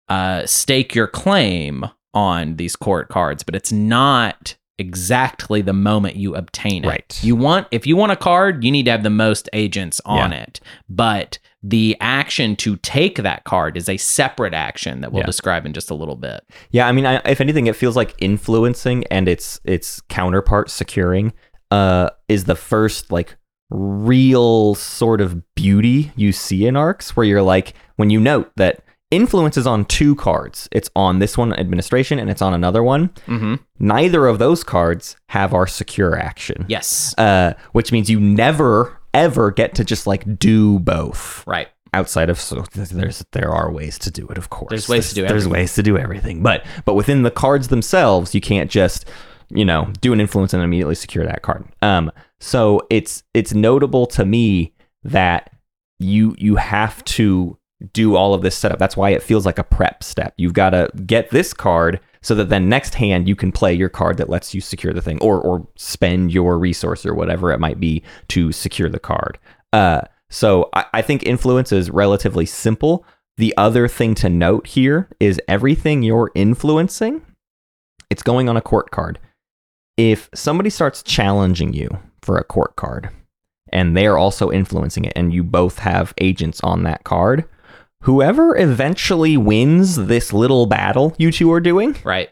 uh, 0.07 0.45
stake 0.45 0.95
your 0.95 1.07
claim 1.07 1.85
on 2.13 2.55
these 2.55 2.75
court 2.75 3.09
cards, 3.09 3.43
but 3.43 3.55
it's 3.55 3.71
not 3.71 4.55
exactly 4.79 5.61
the 5.61 5.73
moment 5.73 6.15
you 6.15 6.33
obtain 6.35 6.83
it. 6.85 6.87
Right. 6.87 7.19
You 7.23 7.35
want 7.35 7.67
if 7.71 7.85
you 7.85 7.95
want 7.97 8.11
a 8.13 8.15
card, 8.15 8.63
you 8.63 8.71
need 8.71 8.85
to 8.85 8.91
have 8.91 9.03
the 9.03 9.09
most 9.09 9.49
agents 9.53 9.99
on 10.05 10.31
Yeah. 10.31 10.43
it. 10.43 10.59
But 10.89 11.37
the 11.61 11.97
action 11.99 12.55
to 12.55 12.77
take 12.77 13.17
that 13.17 13.43
card 13.43 13.75
is 13.75 13.89
a 13.89 13.97
separate 13.97 14.53
action 14.53 15.01
that 15.01 15.11
we'll 15.11 15.23
Yeah. 15.23 15.25
describe 15.27 15.65
in 15.65 15.73
just 15.73 15.89
a 15.91 15.93
little 15.95 16.15
bit. 16.15 16.41
Yeah, 16.71 16.87
I 16.87 16.93
mean, 16.93 17.05
I, 17.05 17.15
if 17.25 17.41
anything, 17.41 17.67
it 17.67 17.75
feels 17.75 17.97
like 17.97 18.15
influencing 18.19 19.03
and 19.11 19.27
its 19.27 19.59
its 19.65 19.99
counterpart 20.07 20.69
securing 20.69 21.33
uh, 21.71 22.09
is 22.29 22.45
the 22.45 22.55
first 22.55 23.11
like 23.11 23.35
real 23.69 24.75
sort 24.75 25.21
of 25.21 25.43
beauty 25.55 26.11
you 26.15 26.31
see 26.31 26.65
in 26.65 26.75
arcs 26.75 27.15
where 27.15 27.25
you're 27.25 27.41
like 27.41 27.73
when 27.97 28.09
you 28.09 28.19
note 28.19 28.51
that 28.55 28.83
influence 29.11 29.57
is 29.57 29.67
on 29.67 29.85
two 29.85 30.15
cards 30.15 30.67
it's 30.71 30.89
on 30.95 31.19
this 31.19 31.37
one 31.37 31.53
administration 31.53 32.19
and 32.19 32.29
it's 32.29 32.41
on 32.41 32.53
another 32.53 32.83
one 32.83 33.09
Mm-hmm. 33.27 33.55
neither 33.79 34.25
of 34.27 34.39
those 34.39 34.63
cards 34.63 35.15
have 35.29 35.53
our 35.53 35.67
secure 35.67 36.17
action 36.17 36.65
Yes. 36.67 37.13
uh, 37.17 37.53
which 37.71 37.91
means 37.91 38.09
you 38.09 38.19
never 38.19 38.99
ever 39.13 39.51
get 39.51 39.75
to 39.75 39.83
just 39.83 40.05
like 40.07 40.37
do 40.39 40.79
both 40.79 41.43
Right. 41.47 41.67
outside 41.93 42.29
of 42.29 42.39
so 42.39 42.63
there's 42.75 43.23
there 43.31 43.51
are 43.51 43.71
ways 43.71 43.97
to 43.99 44.11
do 44.11 44.27
it 44.27 44.37
of 44.37 44.49
course 44.49 44.69
There's 44.69 44.89
ways 44.89 45.09
to 45.09 45.15
do 45.15 45.21
there's 45.21 45.31
everything. 45.45 45.51
ways 45.51 45.73
to 45.75 45.83
do 45.83 45.97
everything 45.97 46.41
but 46.43 46.65
but 46.85 46.93
within 46.95 47.23
the 47.23 47.31
cards 47.31 47.67
themselves 47.69 48.33
you 48.35 48.41
can't 48.41 48.69
just 48.69 49.05
you 49.51 49.65
know 49.65 49.91
do 50.01 50.13
an 50.13 50.21
influence 50.21 50.53
and 50.53 50.61
immediately 50.63 50.93
secure 50.95 51.25
that 51.25 51.41
card 51.41 51.65
um 51.81 52.11
so 52.39 52.81
it's 52.89 53.23
it's 53.33 53.53
notable 53.53 54.05
to 54.05 54.25
me 54.25 54.73
that 55.03 55.51
you 55.99 56.35
you 56.37 56.55
have 56.55 57.03
to 57.05 57.57
do 57.93 58.15
all 58.15 58.33
of 58.33 58.41
this 58.41 58.57
setup 58.57 58.79
that's 58.79 58.97
why 58.97 59.09
it 59.09 59.23
feels 59.23 59.45
like 59.45 59.57
a 59.57 59.63
prep 59.63 60.03
step 60.03 60.33
you've 60.37 60.53
got 60.53 60.71
to 60.71 60.89
get 61.05 61.29
this 61.29 61.53
card 61.53 61.99
so 62.21 62.35
that 62.35 62.49
then 62.49 62.67
next 62.67 62.95
hand 62.95 63.27
you 63.27 63.35
can 63.35 63.51
play 63.51 63.73
your 63.73 63.87
card 63.87 64.17
that 64.17 64.29
lets 64.29 64.53
you 64.53 64.59
secure 64.59 64.93
the 64.93 65.01
thing 65.01 65.17
or 65.21 65.39
or 65.39 65.65
spend 65.75 66.33
your 66.33 66.57
resource 66.57 67.05
or 67.05 67.13
whatever 67.13 67.51
it 67.51 67.59
might 67.59 67.79
be 67.79 68.03
to 68.27 68.51
secure 68.51 68.89
the 68.89 68.99
card 68.99 69.37
uh 69.71 70.01
so 70.29 70.69
I, 70.73 70.85
I 70.93 71.01
think 71.01 71.23
influence 71.23 71.71
is 71.71 71.89
relatively 71.89 72.45
simple. 72.45 73.05
The 73.37 73.53
other 73.57 73.87
thing 73.87 74.15
to 74.15 74.29
note 74.29 74.67
here 74.67 75.09
is 75.19 75.41
everything 75.47 76.03
you're 76.03 76.31
influencing, 76.35 77.21
it's 78.09 78.23
going 78.23 78.49
on 78.49 78.57
a 78.57 78.61
court 78.61 78.91
card. 78.91 79.19
If 79.97 80.29
somebody 80.33 80.69
starts 80.69 81.03
challenging 81.03 81.73
you 81.73 81.89
for 82.29 82.37
a 82.37 82.43
court 82.43 82.75
card 82.75 83.09
and 83.73 83.97
they're 83.97 84.19
also 84.19 84.51
influencing 84.51 85.03
it 85.03 85.13
and 85.15 85.33
you 85.33 85.43
both 85.43 85.79
have 85.79 86.13
agents 86.21 86.61
on 86.61 86.83
that 86.83 87.03
card, 87.03 87.43
whoever 88.03 88.55
eventually 88.55 89.35
wins 89.35 89.95
this 89.95 90.31
little 90.31 90.67
battle 90.67 91.15
you 91.17 91.31
two 91.31 91.51
are 91.51 91.59
doing, 91.59 91.95
Right. 92.03 92.29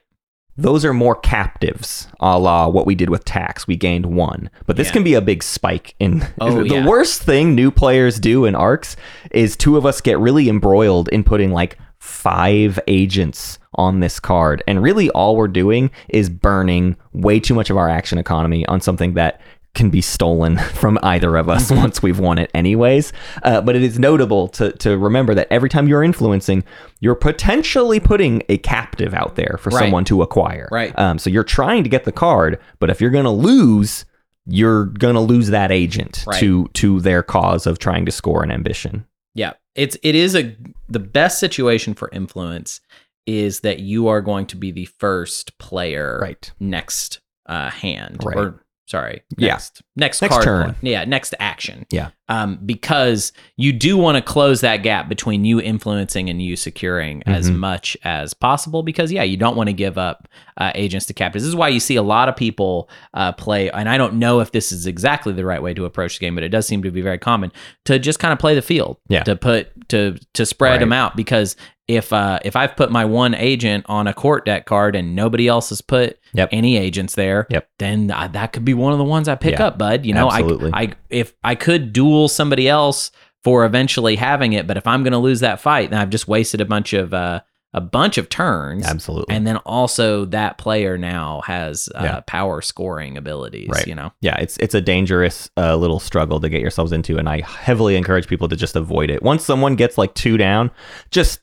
those 0.55 0.85
are 0.85 0.93
more 0.93 1.15
captives, 1.15 2.07
a 2.19 2.37
la 2.37 2.67
what 2.67 2.85
we 2.85 2.93
did 2.93 3.09
with 3.09 3.25
tax. 3.25 3.65
We 3.65 3.75
gained 3.75 4.05
one, 4.05 4.51
but 4.67 4.75
this 4.77 4.89
Yeah. 4.89 4.93
can 4.93 5.03
be 5.03 5.15
a 5.15 5.21
big 5.21 5.41
spike 5.41 5.95
in. 5.99 6.23
Oh, 6.39 6.61
the 6.63 6.75
yeah. 6.75 6.85
worst 6.85 7.23
thing 7.23 7.55
new 7.55 7.71
players 7.71 8.19
do 8.19 8.45
in 8.45 8.53
arcs 8.53 8.95
is 9.31 9.55
two 9.55 9.77
of 9.77 9.85
us 9.85 9.99
get 9.99 10.19
really 10.19 10.47
embroiled 10.49 11.07
in 11.09 11.23
putting 11.23 11.51
like 11.51 11.79
five 11.99 12.79
agents 12.87 13.57
on 13.73 13.99
this 13.99 14.19
card, 14.19 14.63
and 14.67 14.81
really 14.81 15.09
all 15.11 15.35
we're 15.35 15.47
doing 15.47 15.89
is 16.09 16.29
burning 16.29 16.95
way 17.13 17.39
too 17.39 17.53
much 17.55 17.69
of 17.71 17.77
our 17.77 17.89
action 17.89 18.17
economy 18.19 18.65
on 18.67 18.79
something 18.81 19.13
that 19.15 19.39
can 19.77 19.89
be 19.89 20.01
stolen 20.01 20.57
from 20.81 20.99
either 21.03 21.37
of 21.37 21.47
us 21.47 21.69
Mm-hmm. 21.71 21.81
once 21.81 22.01
we've 22.03 22.19
won 22.19 22.37
it 22.37 22.51
anyways 22.53 23.13
uh, 23.43 23.61
but 23.61 23.75
it 23.77 23.81
is 23.83 23.97
notable 23.97 24.49
to, 24.49 24.73
to 24.73 24.97
remember 24.97 25.33
that 25.35 25.47
every 25.49 25.69
time 25.69 25.87
you're 25.87 26.03
influencing 26.03 26.63
you're 26.99 27.15
potentially 27.15 27.99
putting 28.01 28.43
a 28.49 28.57
captive 28.57 29.13
out 29.13 29.35
there 29.35 29.57
for 29.61 29.69
Right. 29.69 29.79
someone 29.83 30.03
to 30.05 30.21
acquire 30.21 30.67
Right. 30.71 30.97
um, 30.99 31.17
so 31.19 31.29
you're 31.29 31.45
trying 31.45 31.83
to 31.83 31.89
get 31.89 32.03
the 32.03 32.11
card 32.11 32.59
but 32.79 32.89
if 32.89 32.99
you're 32.99 33.11
going 33.11 33.23
to 33.23 33.29
lose 33.31 34.03
you're 34.49 34.85
going 34.85 35.15
to 35.15 35.19
lose 35.21 35.47
that 35.49 35.71
agent 35.71 36.23
Right. 36.27 36.39
to 36.39 36.67
to 36.73 36.99
their 37.01 37.21
cause 37.23 37.67
of 37.67 37.79
trying 37.79 38.05
to 38.05 38.11
score 38.11 38.43
an 38.43 38.51
ambition 38.51 39.05
Yeah, 39.35 39.53
it's 39.75 39.97
it 40.03 40.15
is 40.15 40.35
a 40.35 40.55
the 40.89 40.99
best 40.99 41.39
situation 41.39 41.93
for 41.93 42.09
influence 42.11 42.81
is 43.25 43.59
that 43.59 43.79
you 43.79 44.07
are 44.07 44.21
going 44.21 44.45
to 44.47 44.55
be 44.55 44.71
the 44.71 44.85
first 44.85 45.57
player 45.57 46.17
Right. 46.21 46.49
next 46.59 47.19
uh, 47.45 47.69
hand 47.69 48.23
Right. 48.23 48.37
or 48.37 48.63
sorry 48.87 49.21
Yeah. 49.37 49.49
next 49.53 49.81
next, 49.95 50.21
Next 50.21 50.31
card 50.33 50.43
turn. 50.43 50.65
point. 50.65 50.77
yeah 50.81 51.03
next 51.05 51.35
action 51.39 51.85
Yeah. 51.91 52.09
um, 52.29 52.57
because 52.65 53.33
you 53.57 53.73
do 53.73 53.97
want 53.97 54.15
to 54.15 54.21
close 54.21 54.61
that 54.61 54.77
gap 54.77 55.09
between 55.09 55.43
you 55.45 55.59
influencing 55.59 56.29
and 56.29 56.41
you 56.41 56.55
securing 56.55 57.21
as 57.25 57.49
Mhm. 57.51 57.55
much 57.57 57.97
as 58.03 58.33
possible 58.33 58.83
because 58.83 59.11
yeah 59.11 59.23
you 59.23 59.35
don't 59.37 59.55
want 59.57 59.67
to 59.67 59.73
give 59.73 59.97
up 59.97 60.27
uh, 60.57 60.71
agents 60.75 61.05
to 61.07 61.13
captives 61.13 61.43
this 61.43 61.49
is 61.49 61.55
why 61.55 61.67
you 61.67 61.79
see 61.79 61.95
a 61.97 62.01
lot 62.01 62.29
of 62.29 62.35
people 62.35 62.89
uh, 63.13 63.31
play 63.33 63.69
and 63.71 63.89
i 63.89 63.97
don't 63.97 64.13
know 64.13 64.39
if 64.39 64.51
this 64.53 64.71
is 64.71 64.87
exactly 64.87 65.33
the 65.33 65.45
right 65.45 65.61
way 65.61 65.73
to 65.73 65.85
approach 65.85 66.17
the 66.17 66.25
game 66.25 66.33
but 66.35 66.43
it 66.43 66.49
does 66.49 66.65
seem 66.65 66.81
to 66.81 66.89
be 66.91 67.01
very 67.01 67.17
common 67.19 67.51
to 67.85 67.99
just 67.99 68.19
kind 68.19 68.31
of 68.31 68.39
play 68.39 68.55
the 68.55 68.61
field 68.61 68.97
Yeah. 69.09 69.23
to 69.23 69.35
put 69.35 69.89
to 69.89 70.17
to 70.33 70.45
spread 70.45 70.71
Right. 70.71 70.79
them 70.79 70.93
out 70.93 71.15
because 71.15 71.55
if 71.87 72.11
uh 72.11 72.39
if 72.43 72.55
I've 72.55 72.75
put 72.75 72.91
my 72.91 73.05
one 73.05 73.33
agent 73.33 73.85
on 73.87 74.07
a 74.07 74.13
court 74.13 74.45
deck 74.45 74.65
card 74.65 74.95
and 74.95 75.15
nobody 75.15 75.47
else 75.47 75.69
has 75.69 75.81
put 75.81 76.19
Yep. 76.33 76.49
any 76.51 76.77
agents 76.77 77.15
there, 77.15 77.47
Yep. 77.49 77.69
then 77.79 78.11
I, 78.11 78.27
that 78.27 78.51
could 78.53 78.65
be 78.65 78.73
one 78.73 78.91
of 78.91 78.97
the 78.97 79.03
ones 79.05 79.27
I 79.27 79.35
pick 79.35 79.53
Yeah. 79.59 79.67
up, 79.67 79.77
bud. 79.77 80.05
You 80.05 80.13
know, 80.13 80.29
Absolutely. 80.29 80.71
I 80.73 80.81
I 80.81 80.93
if 81.09 81.33
I 81.43 81.55
could 81.55 81.93
duel 81.93 82.27
somebody 82.27 82.67
else 82.67 83.11
for 83.43 83.63
eventually 83.65 84.17
having 84.17 84.53
it, 84.53 84.67
but 84.67 84.75
if 84.77 84.85
I'm 84.85 85.03
going 85.03 85.13
to 85.13 85.17
lose 85.19 85.39
that 85.39 85.61
fight, 85.61 85.91
then 85.91 85.99
I've 86.01 86.09
just 86.09 86.27
wasted 86.27 86.59
a 86.61 86.65
bunch 86.65 86.91
of 86.93 87.13
uh 87.13 87.39
a 87.73 87.81
bunch 87.81 88.17
of 88.17 88.27
turns. 88.29 88.85
absolutely 88.85 89.33
And 89.35 89.45
then 89.45 89.57
also 89.57 90.25
that 90.25 90.57
player 90.57 90.97
now 90.97 91.41
has 91.45 91.89
uh, 91.93 92.01
Yeah. 92.03 92.19
power 92.25 92.61
scoring 92.61 93.17
abilities, 93.17 93.69
Right. 93.69 93.85
you 93.87 93.93
know. 93.93 94.11
yeah, 94.21 94.35
it's 94.39 94.57
it's 94.57 94.73
a 94.73 94.81
dangerous 94.81 95.49
uh, 95.57 95.75
little 95.75 95.99
struggle 95.99 96.39
to 96.39 96.49
get 96.49 96.61
yourselves 96.61 96.91
into, 96.91 97.17
and 97.17 97.29
I 97.29 97.41
heavily 97.41 97.95
encourage 97.95 98.27
people 98.27 98.47
to 98.49 98.55
just 98.55 98.75
avoid 98.75 99.09
it. 99.09 99.21
Once 99.21 99.43
someone 99.45 99.75
gets 99.75 99.97
like 99.97 100.13
two 100.15 100.37
down, 100.37 100.71
just 101.11 101.39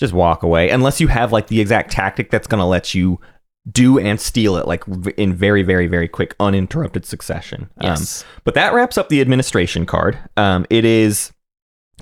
just 0.00 0.12
walk 0.12 0.42
away, 0.42 0.70
unless 0.70 1.00
you 1.00 1.06
have 1.08 1.30
like 1.32 1.46
the 1.46 1.60
exact 1.60 1.92
tactic 1.92 2.30
that's 2.30 2.48
going 2.48 2.58
to 2.58 2.64
let 2.64 2.94
you 2.94 3.20
do 3.70 3.98
and 3.98 4.18
steal 4.18 4.56
it 4.56 4.66
like 4.66 4.84
v- 4.86 5.12
in 5.18 5.34
very 5.34 5.62
very 5.62 5.86
very 5.86 6.08
quick 6.08 6.34
uninterrupted 6.40 7.04
succession. 7.04 7.70
Um, 7.82 7.90
Yes. 7.90 8.24
but 8.42 8.54
that 8.54 8.72
wraps 8.72 8.96
up 8.98 9.10
the 9.10 9.20
administration 9.20 9.84
card. 9.86 10.18
Um, 10.36 10.64
it 10.70 10.84
is, 10.86 11.32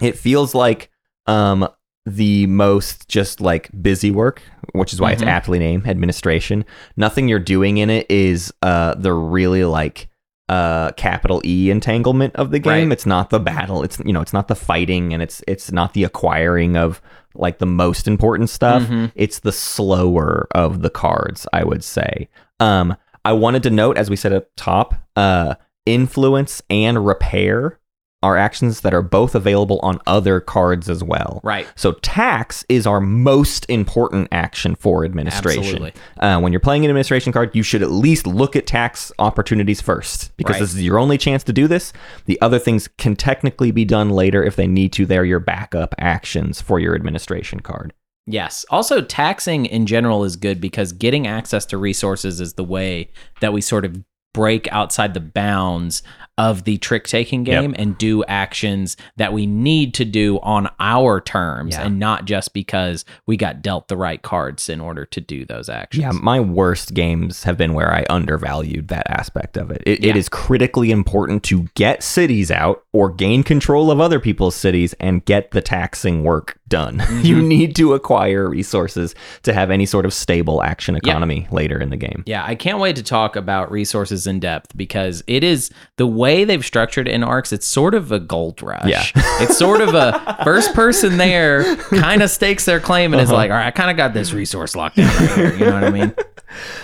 it 0.00 0.16
feels 0.16 0.54
like 0.54 0.88
um 1.26 1.68
the 2.06 2.46
most 2.46 3.08
just 3.08 3.40
like 3.40 3.68
busy 3.82 4.10
work, 4.10 4.40
which 4.72 4.94
is 4.94 5.00
why 5.00 5.10
it's 5.12 5.22
Mhm. 5.22 5.26
aptly 5.26 5.58
named 5.58 5.86
administration. 5.86 6.64
Nothing 6.96 7.28
you're 7.28 7.38
doing 7.40 7.76
in 7.78 7.90
it 7.90 8.06
is 8.08 8.52
uh 8.62 8.94
the 8.94 9.12
really 9.12 9.64
like 9.64 10.08
uh 10.48 10.92
capital 10.92 11.42
E 11.44 11.70
entanglement 11.70 12.34
of 12.36 12.50
the 12.50 12.58
game. 12.58 12.88
Right. 12.88 12.92
It's 12.92 13.06
not 13.06 13.30
the 13.30 13.40
battle. 13.40 13.82
It's 13.82 13.98
you 14.04 14.12
know 14.12 14.20
it's 14.20 14.32
not 14.32 14.48
the 14.48 14.54
fighting 14.54 15.12
and 15.12 15.22
it's 15.22 15.42
it's 15.46 15.70
not 15.70 15.92
the 15.94 16.04
acquiring 16.04 16.76
of 16.76 17.02
like 17.34 17.58
the 17.58 17.66
most 17.66 18.08
important 18.08 18.48
stuff. 18.50 18.82
Mhm. 18.84 19.12
It's 19.14 19.40
the 19.40 19.52
slower 19.52 20.48
of 20.54 20.82
the 20.82 20.90
cards, 20.90 21.46
I 21.52 21.64
would 21.64 21.84
say. 21.84 22.28
Um, 22.60 22.96
I 23.24 23.32
wanted 23.32 23.62
to 23.64 23.70
note, 23.70 23.98
as 23.98 24.08
we 24.10 24.16
said 24.16 24.32
up 24.32 24.46
top, 24.56 24.94
uh, 25.14 25.54
influence 25.86 26.62
and 26.70 27.04
repair 27.06 27.78
are 28.22 28.36
actions 28.36 28.80
that 28.80 28.92
are 28.92 29.02
both 29.02 29.34
available 29.36 29.78
on 29.82 30.00
other 30.06 30.40
cards 30.40 30.90
as 30.90 31.04
well. 31.04 31.40
Right. 31.44 31.68
So 31.76 31.92
tax 31.92 32.64
is 32.68 32.84
our 32.86 33.00
most 33.00 33.64
important 33.68 34.28
action 34.32 34.74
for 34.74 35.04
administration. 35.04 35.60
Absolutely. 35.60 35.92
Uh, 36.18 36.40
when 36.40 36.52
you're 36.52 36.58
playing 36.58 36.84
an 36.84 36.90
administration 36.90 37.32
card, 37.32 37.54
you 37.54 37.62
should 37.62 37.82
at 37.82 37.92
least 37.92 38.26
look 38.26 38.56
at 38.56 38.66
tax 38.66 39.12
opportunities 39.20 39.80
first 39.80 40.36
because 40.36 40.54
Right. 40.54 40.60
this 40.60 40.74
is 40.74 40.82
your 40.82 40.98
only 40.98 41.16
chance 41.16 41.44
to 41.44 41.52
do 41.52 41.68
this. 41.68 41.92
The 42.26 42.40
other 42.40 42.58
things 42.58 42.88
can 42.98 43.14
technically 43.14 43.70
be 43.70 43.84
done 43.84 44.10
later 44.10 44.42
if 44.42 44.56
they 44.56 44.66
need 44.66 44.92
to. 44.94 45.06
They're 45.06 45.24
your 45.24 45.40
backup 45.40 45.94
actions 45.98 46.60
for 46.60 46.80
your 46.80 46.96
administration 46.96 47.60
card. 47.60 47.92
Yes. 48.26 48.66
Also, 48.68 49.00
taxing 49.00 49.64
in 49.64 49.86
general 49.86 50.24
is 50.24 50.36
good 50.36 50.60
because 50.60 50.92
getting 50.92 51.26
access 51.26 51.64
to 51.66 51.78
resources 51.78 52.40
is 52.40 52.54
the 52.54 52.64
way 52.64 53.10
that 53.40 53.52
we 53.52 53.60
sort 53.60 53.84
of 53.84 54.02
break 54.34 54.70
outside 54.72 55.14
the 55.14 55.20
bounds 55.20 56.02
of 56.38 56.62
the 56.64 56.78
trick 56.78 57.06
taking 57.06 57.44
Yep. 57.44 57.60
game 57.60 57.74
and 57.76 57.98
do 57.98 58.24
actions 58.24 58.96
that 59.16 59.32
we 59.32 59.44
need 59.44 59.92
to 59.94 60.04
do 60.04 60.38
on 60.40 60.70
our 60.78 61.20
terms 61.20 61.74
Yeah. 61.74 61.84
and 61.86 61.98
not 61.98 62.24
just 62.24 62.54
because 62.54 63.04
we 63.26 63.36
got 63.36 63.60
dealt 63.60 63.88
the 63.88 63.96
right 63.96 64.22
cards 64.22 64.68
in 64.68 64.80
order 64.80 65.04
to 65.04 65.20
do 65.20 65.44
those 65.44 65.68
actions. 65.68 66.00
Yeah, 66.00 66.12
my 66.12 66.38
worst 66.38 66.94
games 66.94 67.42
have 67.42 67.58
been 67.58 67.74
where 67.74 67.92
I 67.92 68.06
undervalued 68.08 68.86
that 68.88 69.10
aspect 69.10 69.56
of 69.56 69.72
it. 69.72 69.82
It, 69.84 69.98
it 69.98 70.04
Yeah. 70.04 70.16
is 70.16 70.28
critically 70.28 70.92
important 70.92 71.42
to 71.44 71.66
get 71.74 72.04
cities 72.04 72.52
out 72.52 72.84
or 72.92 73.10
gain 73.10 73.42
control 73.42 73.90
of 73.90 74.00
other 74.00 74.20
people's 74.20 74.54
cities 74.54 74.94
and 75.00 75.24
get 75.24 75.50
the 75.50 75.60
taxing 75.60 76.22
work 76.22 76.58
done. 76.68 76.98
you 77.22 77.36
mm-hmm. 77.36 77.48
need 77.48 77.76
to 77.76 77.94
acquire 77.94 78.48
resources 78.48 79.14
to 79.42 79.52
have 79.52 79.70
any 79.72 79.86
sort 79.86 80.04
of 80.04 80.14
stable 80.14 80.62
action 80.62 80.94
economy 80.94 81.48
later 81.50 81.80
in 81.80 81.90
the 81.90 81.96
game. 81.96 82.22
Yeah, 82.26 82.44
I 82.44 82.54
can't 82.54 82.78
wait 82.78 82.94
to 82.96 83.02
talk 83.02 83.34
about 83.34 83.72
resources 83.72 84.26
in 84.26 84.38
depth 84.38 84.76
because 84.76 85.24
it 85.26 85.42
is 85.42 85.70
the 85.96 86.06
way 86.06 86.27
they've 86.44 86.64
structured 86.64 87.08
in 87.08 87.22
arcs. 87.22 87.52
It's 87.52 87.66
sort 87.66 87.94
of 87.94 88.12
a 88.12 88.18
gold 88.20 88.62
rush. 88.62 88.86
Yeah. 88.88 89.04
it's 89.40 89.56
sort 89.58 89.80
of 89.80 89.94
a 89.94 90.38
first 90.44 90.74
person 90.74 91.16
there 91.16 91.76
kind 91.76 92.22
of 92.22 92.30
stakes 92.30 92.64
their 92.64 92.80
claim 92.80 93.12
and 93.12 93.20
is 93.22 93.28
Uh-huh. 93.30 93.36
like, 93.36 93.50
all 93.50 93.56
right, 93.56 93.66
I 93.66 93.70
kind 93.70 93.90
of 93.90 93.96
got 93.96 94.14
this 94.14 94.32
resource 94.32 94.74
locked 94.76 94.96
down 94.96 95.06
right 95.16 95.30
here. 95.34 95.54
You 95.54 95.64
know 95.66 95.74
what 95.74 95.84
I 95.84 95.90
mean? 95.90 96.14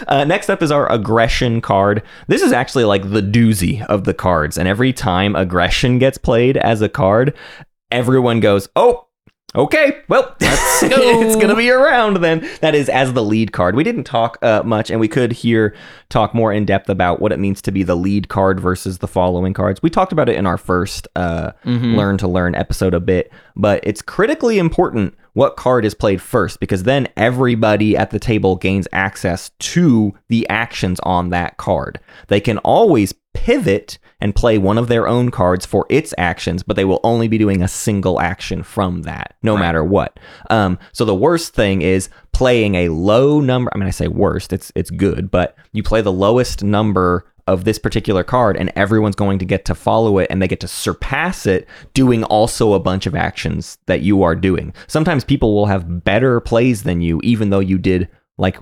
Uh, 0.07 0.25
next 0.25 0.51
up 0.51 0.63
is 0.63 0.71
our 0.71 0.91
aggression 0.93 1.61
card. 1.63 2.03
This 2.29 2.43
is 2.43 2.53
actually 2.53 2.85
like 2.85 3.11
the 3.11 3.23
doozy 3.23 3.85
of 3.87 4.05
the 4.05 4.13
cards. 4.13 4.59
And 4.59 4.69
every 4.69 4.93
time 4.93 5.35
aggression 5.35 5.99
gets 5.99 6.19
played 6.19 6.59
as 6.59 6.83
a 6.83 6.89
card, 6.89 7.35
everyone 7.91 8.41
goes, 8.41 8.69
oh, 8.77 9.09
Okay, 9.57 10.03
well, 10.09 10.35
it's 10.41 11.37
going 11.37 11.49
to 11.49 11.55
be 11.55 11.71
around 11.71 12.17
then. 12.17 12.49
That 12.61 12.75
is 12.75 12.89
as 12.89 13.13
the 13.13 13.23
lead 13.23 13.53
card. 13.53 13.77
We 13.77 13.85
didn't 13.85 14.05
talk 14.05 14.39
uh, 14.43 14.63
much, 14.65 14.91
and 14.91 14.99
we 14.99 15.07
could 15.07 15.33
here 15.33 15.77
talk 16.09 16.35
more 16.35 16.53
in 16.53 16.65
depth 16.65 16.89
about 16.89 17.21
what 17.21 17.31
it 17.31 17.39
means 17.39 17.63
to 17.63 17.73
be 17.73 17.85
the 17.85 17.95
lead 17.95 18.29
card 18.29 18.59
versus 18.59 18.99
the 18.99 19.07
following 19.07 19.55
cards. 19.55 19.81
We 19.83 19.91
talked 19.91 20.13
about 20.13 20.29
it 20.29 20.37
in 20.37 20.47
our 20.47 20.59
first 20.59 21.07
uh, 21.15 21.53
Learn 21.65 22.19
to 22.19 22.29
Learn 22.29 22.55
episode 22.55 22.95
a 22.95 23.01
bit, 23.01 23.33
but 23.55 23.81
it's 23.85 24.03
critically 24.03 24.59
important 24.59 25.15
what 25.35 25.57
card 25.57 25.85
is 25.85 25.95
played 25.95 26.23
first 26.23 26.61
because 26.61 26.85
then 26.85 27.09
everybody 27.17 27.97
at 27.97 28.11
the 28.11 28.21
table 28.21 28.57
gains 28.57 28.89
access 28.93 29.51
to 29.59 30.15
the 30.29 30.49
actions 30.49 31.01
on 31.01 31.31
that 31.31 31.57
card. 31.59 32.01
They 32.29 32.41
can 32.41 32.59
always 32.59 33.13
pivot 33.35 33.99
and 34.25 34.35
play 34.35 34.57
one 34.57 34.79
of 34.79 34.89
their 34.89 35.07
own 35.07 35.31
cards 35.31 35.67
for 35.67 35.85
its 35.91 36.15
actions, 36.17 36.63
but 36.63 36.77
they 36.77 36.87
will 36.87 36.99
only 37.05 37.29
be 37.29 37.37
doing 37.37 37.61
a 37.61 37.69
single 37.69 38.23
action 38.23 38.63
from 38.63 39.03
that, 39.03 39.35
no 39.43 39.55
matter 39.55 39.85
what. 39.85 40.19
Um, 40.49 40.79
so 40.93 41.05
the 41.05 41.15
worst 41.15 41.53
thing 41.53 41.83
is 41.83 42.09
playing 42.33 42.75
a 42.75 42.89
low 42.89 43.43
number. 43.43 43.71
I 43.75 43.77
mean, 43.77 43.87
I 43.87 43.91
say 43.91 44.09
worst, 44.09 44.55
it's 44.55 44.73
it's 44.75 44.91
good, 44.91 45.31
but 45.31 45.55
you 45.73 45.83
play 45.83 46.01
the 46.01 46.11
lowest 46.11 46.65
number 46.65 47.27
of 47.47 47.65
this 47.65 47.79
particular 47.79 48.25
card 48.25 48.57
and 48.57 48.73
everyone's 48.75 49.15
going 49.15 49.39
to 49.41 49.45
get 49.45 49.67
to 49.67 49.75
follow 49.75 50.17
it 50.17 50.29
and 50.31 50.41
they 50.41 50.49
get 50.49 50.61
to 50.61 50.69
surpass 50.69 51.45
it 51.45 51.69
doing 51.93 52.25
also 52.25 52.73
a 52.73 52.81
bunch 52.81 53.05
of 53.05 53.15
actions 53.15 53.77
that 53.85 54.01
you 54.01 54.23
are 54.23 54.35
doing. 54.35 54.73
Sometimes 54.87 55.23
people 55.23 55.55
will 55.55 55.67
have 55.67 56.03
better 56.03 56.41
plays 56.41 56.85
than 56.85 57.03
you 57.03 57.21
even 57.23 57.51
though 57.51 57.61
you 57.61 57.77
did 57.77 58.09
like 58.37 58.59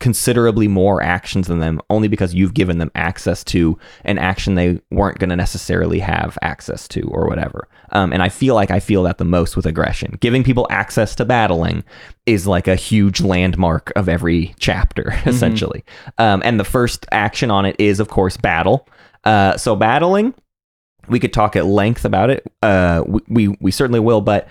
considerably 0.00 0.66
more 0.66 1.00
actions 1.02 1.46
than 1.46 1.60
them 1.60 1.80
only 1.88 2.08
because 2.08 2.34
you've 2.34 2.54
given 2.54 2.78
them 2.78 2.90
access 2.96 3.44
to 3.44 3.78
an 4.04 4.18
action 4.18 4.54
they 4.54 4.80
weren't 4.90 5.18
going 5.18 5.30
to 5.30 5.36
necessarily 5.36 6.00
have 6.00 6.36
access 6.42 6.88
to 6.88 7.02
or 7.02 7.28
whatever. 7.28 7.68
Um, 7.92 8.12
and 8.12 8.22
I 8.22 8.28
feel 8.28 8.56
like 8.56 8.72
I 8.72 8.80
feel 8.80 9.04
that 9.04 9.18
the 9.18 9.24
most 9.24 9.56
with 9.56 9.66
aggression. 9.66 10.16
Giving 10.20 10.42
people 10.42 10.66
access 10.68 11.14
to 11.16 11.24
battling 11.24 11.84
is 12.26 12.46
like 12.46 12.66
a 12.66 12.74
huge 12.74 13.20
landmark 13.20 13.92
of 13.94 14.08
every 14.08 14.54
chapter, 14.58 15.14
essentially. 15.26 15.84
Um, 16.18 16.42
and 16.44 16.58
the 16.58 16.64
first 16.64 17.06
action 17.12 17.50
on 17.50 17.66
it 17.66 17.76
is, 17.78 18.00
of 18.00 18.08
course, 18.08 18.36
battle. 18.36 18.88
Uh, 19.22 19.56
so 19.56 19.76
battling, 19.76 20.34
we 21.08 21.20
could 21.20 21.32
talk 21.32 21.54
at 21.54 21.66
length 21.66 22.04
about 22.04 22.30
it. 22.30 22.44
Uh, 22.62 23.04
we, 23.06 23.20
we 23.28 23.56
we 23.60 23.70
certainly 23.70 24.00
will, 24.00 24.20
but 24.20 24.48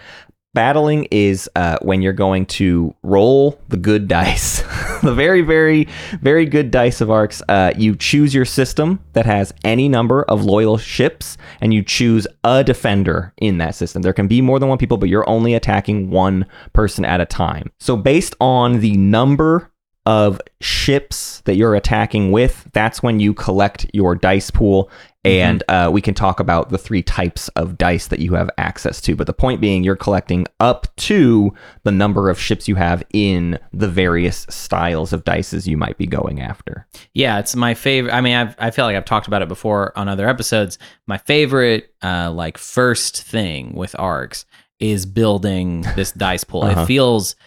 battling 0.54 1.06
is 1.12 1.50
uh, 1.56 1.78
when 1.82 2.02
you're 2.02 2.14
going 2.14 2.46
to 2.46 2.94
roll 3.04 3.60
the 3.70 3.78
good 3.78 4.08
dice, 4.14 4.62
the 5.02 5.14
very 5.14 5.42
very 5.42 5.88
very 6.22 6.46
good 6.46 6.72
dice 6.72 7.02
of 7.02 7.12
arcs. 7.12 7.42
Uh, 7.50 7.72
you 7.78 7.96
choose 7.96 8.34
your 8.34 8.46
system 8.46 9.00
that 9.14 9.26
has 9.26 9.54
any 9.64 9.90
number 9.90 10.24
of 10.24 10.44
loyal 10.44 10.78
ships, 10.78 11.38
and 11.62 11.74
you 11.74 11.84
choose 11.84 12.28
a 12.44 12.64
defender 12.64 13.34
in 13.38 13.58
that 13.58 13.76
system. 13.76 14.02
There 14.02 14.14
can 14.14 14.28
be 14.28 14.42
more 14.42 14.60
than 14.60 14.70
one 14.70 14.78
people, 14.78 14.98
but 14.98 15.10
you're 15.10 15.30
only 15.30 15.54
attacking 15.54 16.10
one 16.10 16.46
person 16.74 17.06
at 17.06 17.22
a 17.22 17.26
time. 17.26 17.72
So 17.80 17.98
based 17.98 18.36
on 18.40 18.80
the 18.80 18.96
number 18.98 19.72
of 20.06 20.42
ships 20.60 21.42
that 21.46 21.56
you're 21.56 21.76
attacking 21.76 22.32
with, 22.32 22.68
that's 22.74 23.02
when 23.02 23.20
you 23.20 23.34
collect 23.34 23.86
your 23.94 24.16
dice 24.16 24.52
pool. 24.52 24.90
And 25.26 25.64
uh, 25.70 25.90
we 25.92 26.02
can 26.02 26.14
talk 26.14 26.40
about 26.40 26.70
the 26.70 26.78
three 26.78 27.02
types 27.02 27.48
of 27.50 27.78
dice 27.78 28.08
that 28.08 28.20
you 28.20 28.34
have 28.34 28.50
access 28.58 29.00
to. 29.02 29.16
But 29.16 29.28
the 29.28 29.34
point 29.34 29.62
being, 29.62 29.84
you're 29.84 29.96
collecting 29.96 30.48
up 30.60 30.94
to 30.98 31.54
the 31.84 31.92
number 31.92 32.30
of 32.30 32.40
ships 32.40 32.68
you 32.68 32.76
have 32.76 33.04
in 33.14 33.58
the 33.72 33.88
various 33.88 34.46
styles 34.50 35.14
of 35.14 35.24
dices 35.24 35.66
you 35.68 35.78
might 35.78 35.98
be 35.98 36.06
going 36.06 36.42
after. 36.42 36.88
Yeah, 37.14 37.40
it's 37.40 37.56
my 37.56 37.74
favorite. 37.74 38.14
I 38.14 38.20
mean, 38.20 38.36
I've, 38.36 38.56
I 38.60 38.72
feel 38.72 38.86
like 38.86 38.98
I've 38.98 39.06
talked 39.06 39.28
about 39.28 39.42
it 39.42 39.48
before 39.48 39.98
on 39.98 40.10
other 40.10 40.28
episodes. 40.28 40.78
My 41.08 41.18
favorite, 41.18 41.94
uh, 42.04 42.30
like 42.32 42.58
first 42.58 43.24
thing 43.24 43.74
with 43.74 43.96
arcs 43.98 44.46
is 44.80 45.06
building 45.06 45.82
this 45.96 46.12
dice 46.12 46.44
pool. 46.44 46.64
Uh-huh. 46.64 46.82
It 46.82 46.86
feels, 46.86 47.38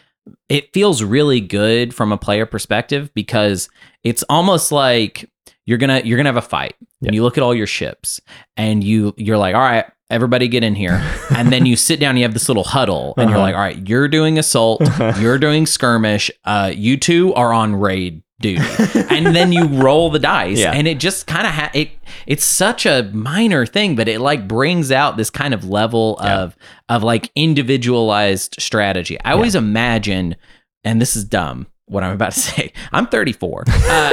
it 0.49 0.73
feels 0.73 1.03
really 1.03 1.43
good 1.43 1.95
from 1.95 2.11
a 2.11 2.17
player 2.17 2.47
perspective 2.47 3.13
because 3.13 3.69
it's 4.03 4.25
almost 4.31 4.73
like 4.73 5.31
you're 5.67 5.79
gonna 5.79 6.01
you're 6.05 6.17
gonna 6.17 6.29
have 6.29 6.37
a 6.37 6.41
fight 6.43 6.75
Yeah. 7.01 7.09
and 7.09 7.15
you 7.15 7.23
look 7.23 7.37
at 7.37 7.43
all 7.43 7.55
your 7.55 7.67
ships 7.67 8.21
and 8.57 8.83
you 8.83 9.13
you're 9.17 9.39
like, 9.39 9.55
all 9.55 9.61
right. 9.61 9.85
Everybody 10.09 10.47
get 10.47 10.63
in 10.63 10.77
here. 10.77 11.03
And 11.37 11.53
then 11.53 11.67
you 11.67 11.75
sit 11.75 11.99
down, 11.99 12.17
you 12.17 12.23
have 12.23 12.33
this 12.33 12.47
little 12.49 12.63
huddle, 12.63 13.13
and 13.17 13.29
you're 13.29 13.37
Uh-huh. 13.39 13.47
like, 13.47 13.55
all 13.57 13.61
right, 13.61 13.89
you're 13.89 14.07
doing 14.07 14.39
assault, 14.39 14.81
you're 15.19 15.37
doing 15.37 15.67
skirmish, 15.67 16.31
uh, 16.45 16.71
you 16.73 16.97
two 16.97 17.35
are 17.35 17.53
on 17.53 17.75
raid 17.75 18.23
duty. 18.41 18.63
and 19.11 19.35
then 19.35 19.51
you 19.51 19.67
roll 19.67 20.09
the 20.11 20.21
dice. 20.21 20.61
Yeah. 20.61 20.71
And 20.71 20.87
it 20.87 21.01
just 21.01 21.27
kind 21.27 21.45
of 21.45 21.53
ha- 21.53 21.73
it 21.75 21.91
it's 22.25 22.45
such 22.45 22.87
a 22.87 23.11
minor 23.13 23.67
thing, 23.67 23.97
but 23.97 24.07
it 24.07 24.21
like 24.21 24.47
brings 24.47 24.93
out 24.93 25.17
this 25.17 25.29
kind 25.31 25.53
of 25.53 25.65
level 25.69 26.21
Yeah. 26.23 26.39
of 26.43 26.57
of 26.89 27.03
like 27.03 27.33
individualized 27.35 28.55
strategy. 28.61 29.19
I 29.25 29.33
always 29.33 29.57
imagine, 29.57 30.37
and 30.85 31.01
this 31.01 31.17
is 31.17 31.25
dumb, 31.25 31.67
what 31.87 32.05
I'm 32.05 32.13
about 32.13 32.33
to 32.33 32.41
say. 32.41 32.73
I'm 32.93 33.07
34. 33.09 33.65
Uh, 33.69 34.13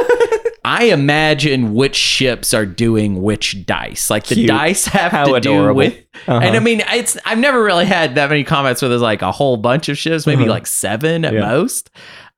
I 0.66 0.86
imagine 0.86 1.74
which 1.74 1.96
ships 1.96 2.54
are 2.54 2.66
doing 2.66 3.22
which 3.22 3.66
dice. 3.66 4.10
Like 4.10 4.26
the 4.28 4.36
Cute. 4.36 4.48
dice 4.48 4.86
have 4.86 5.12
How 5.12 5.26
to 5.26 5.34
adorable. 5.36 5.82
do 5.82 5.88
with 5.96 6.06
Uh-huh. 6.28 6.40
and 6.42 6.56
I 6.56 6.60
mean, 6.60 6.82
it's 6.94 7.18
I've 7.26 7.40
never 7.40 7.62
really 7.64 7.86
had 7.86 8.16
that 8.16 8.30
many 8.30 8.44
comments 8.44 8.82
where 8.82 8.90
there's 8.90 9.02
like 9.02 9.22
a 9.22 9.32
whole 9.32 9.58
bunch 9.58 9.90
of 9.90 9.98
ships, 9.98 10.26
maybe 10.26 10.44
Uh-huh. 10.44 10.52
like 10.52 10.68
seven 10.68 11.26
at 11.26 11.34
Yeah. 11.34 11.42
most. 11.42 11.90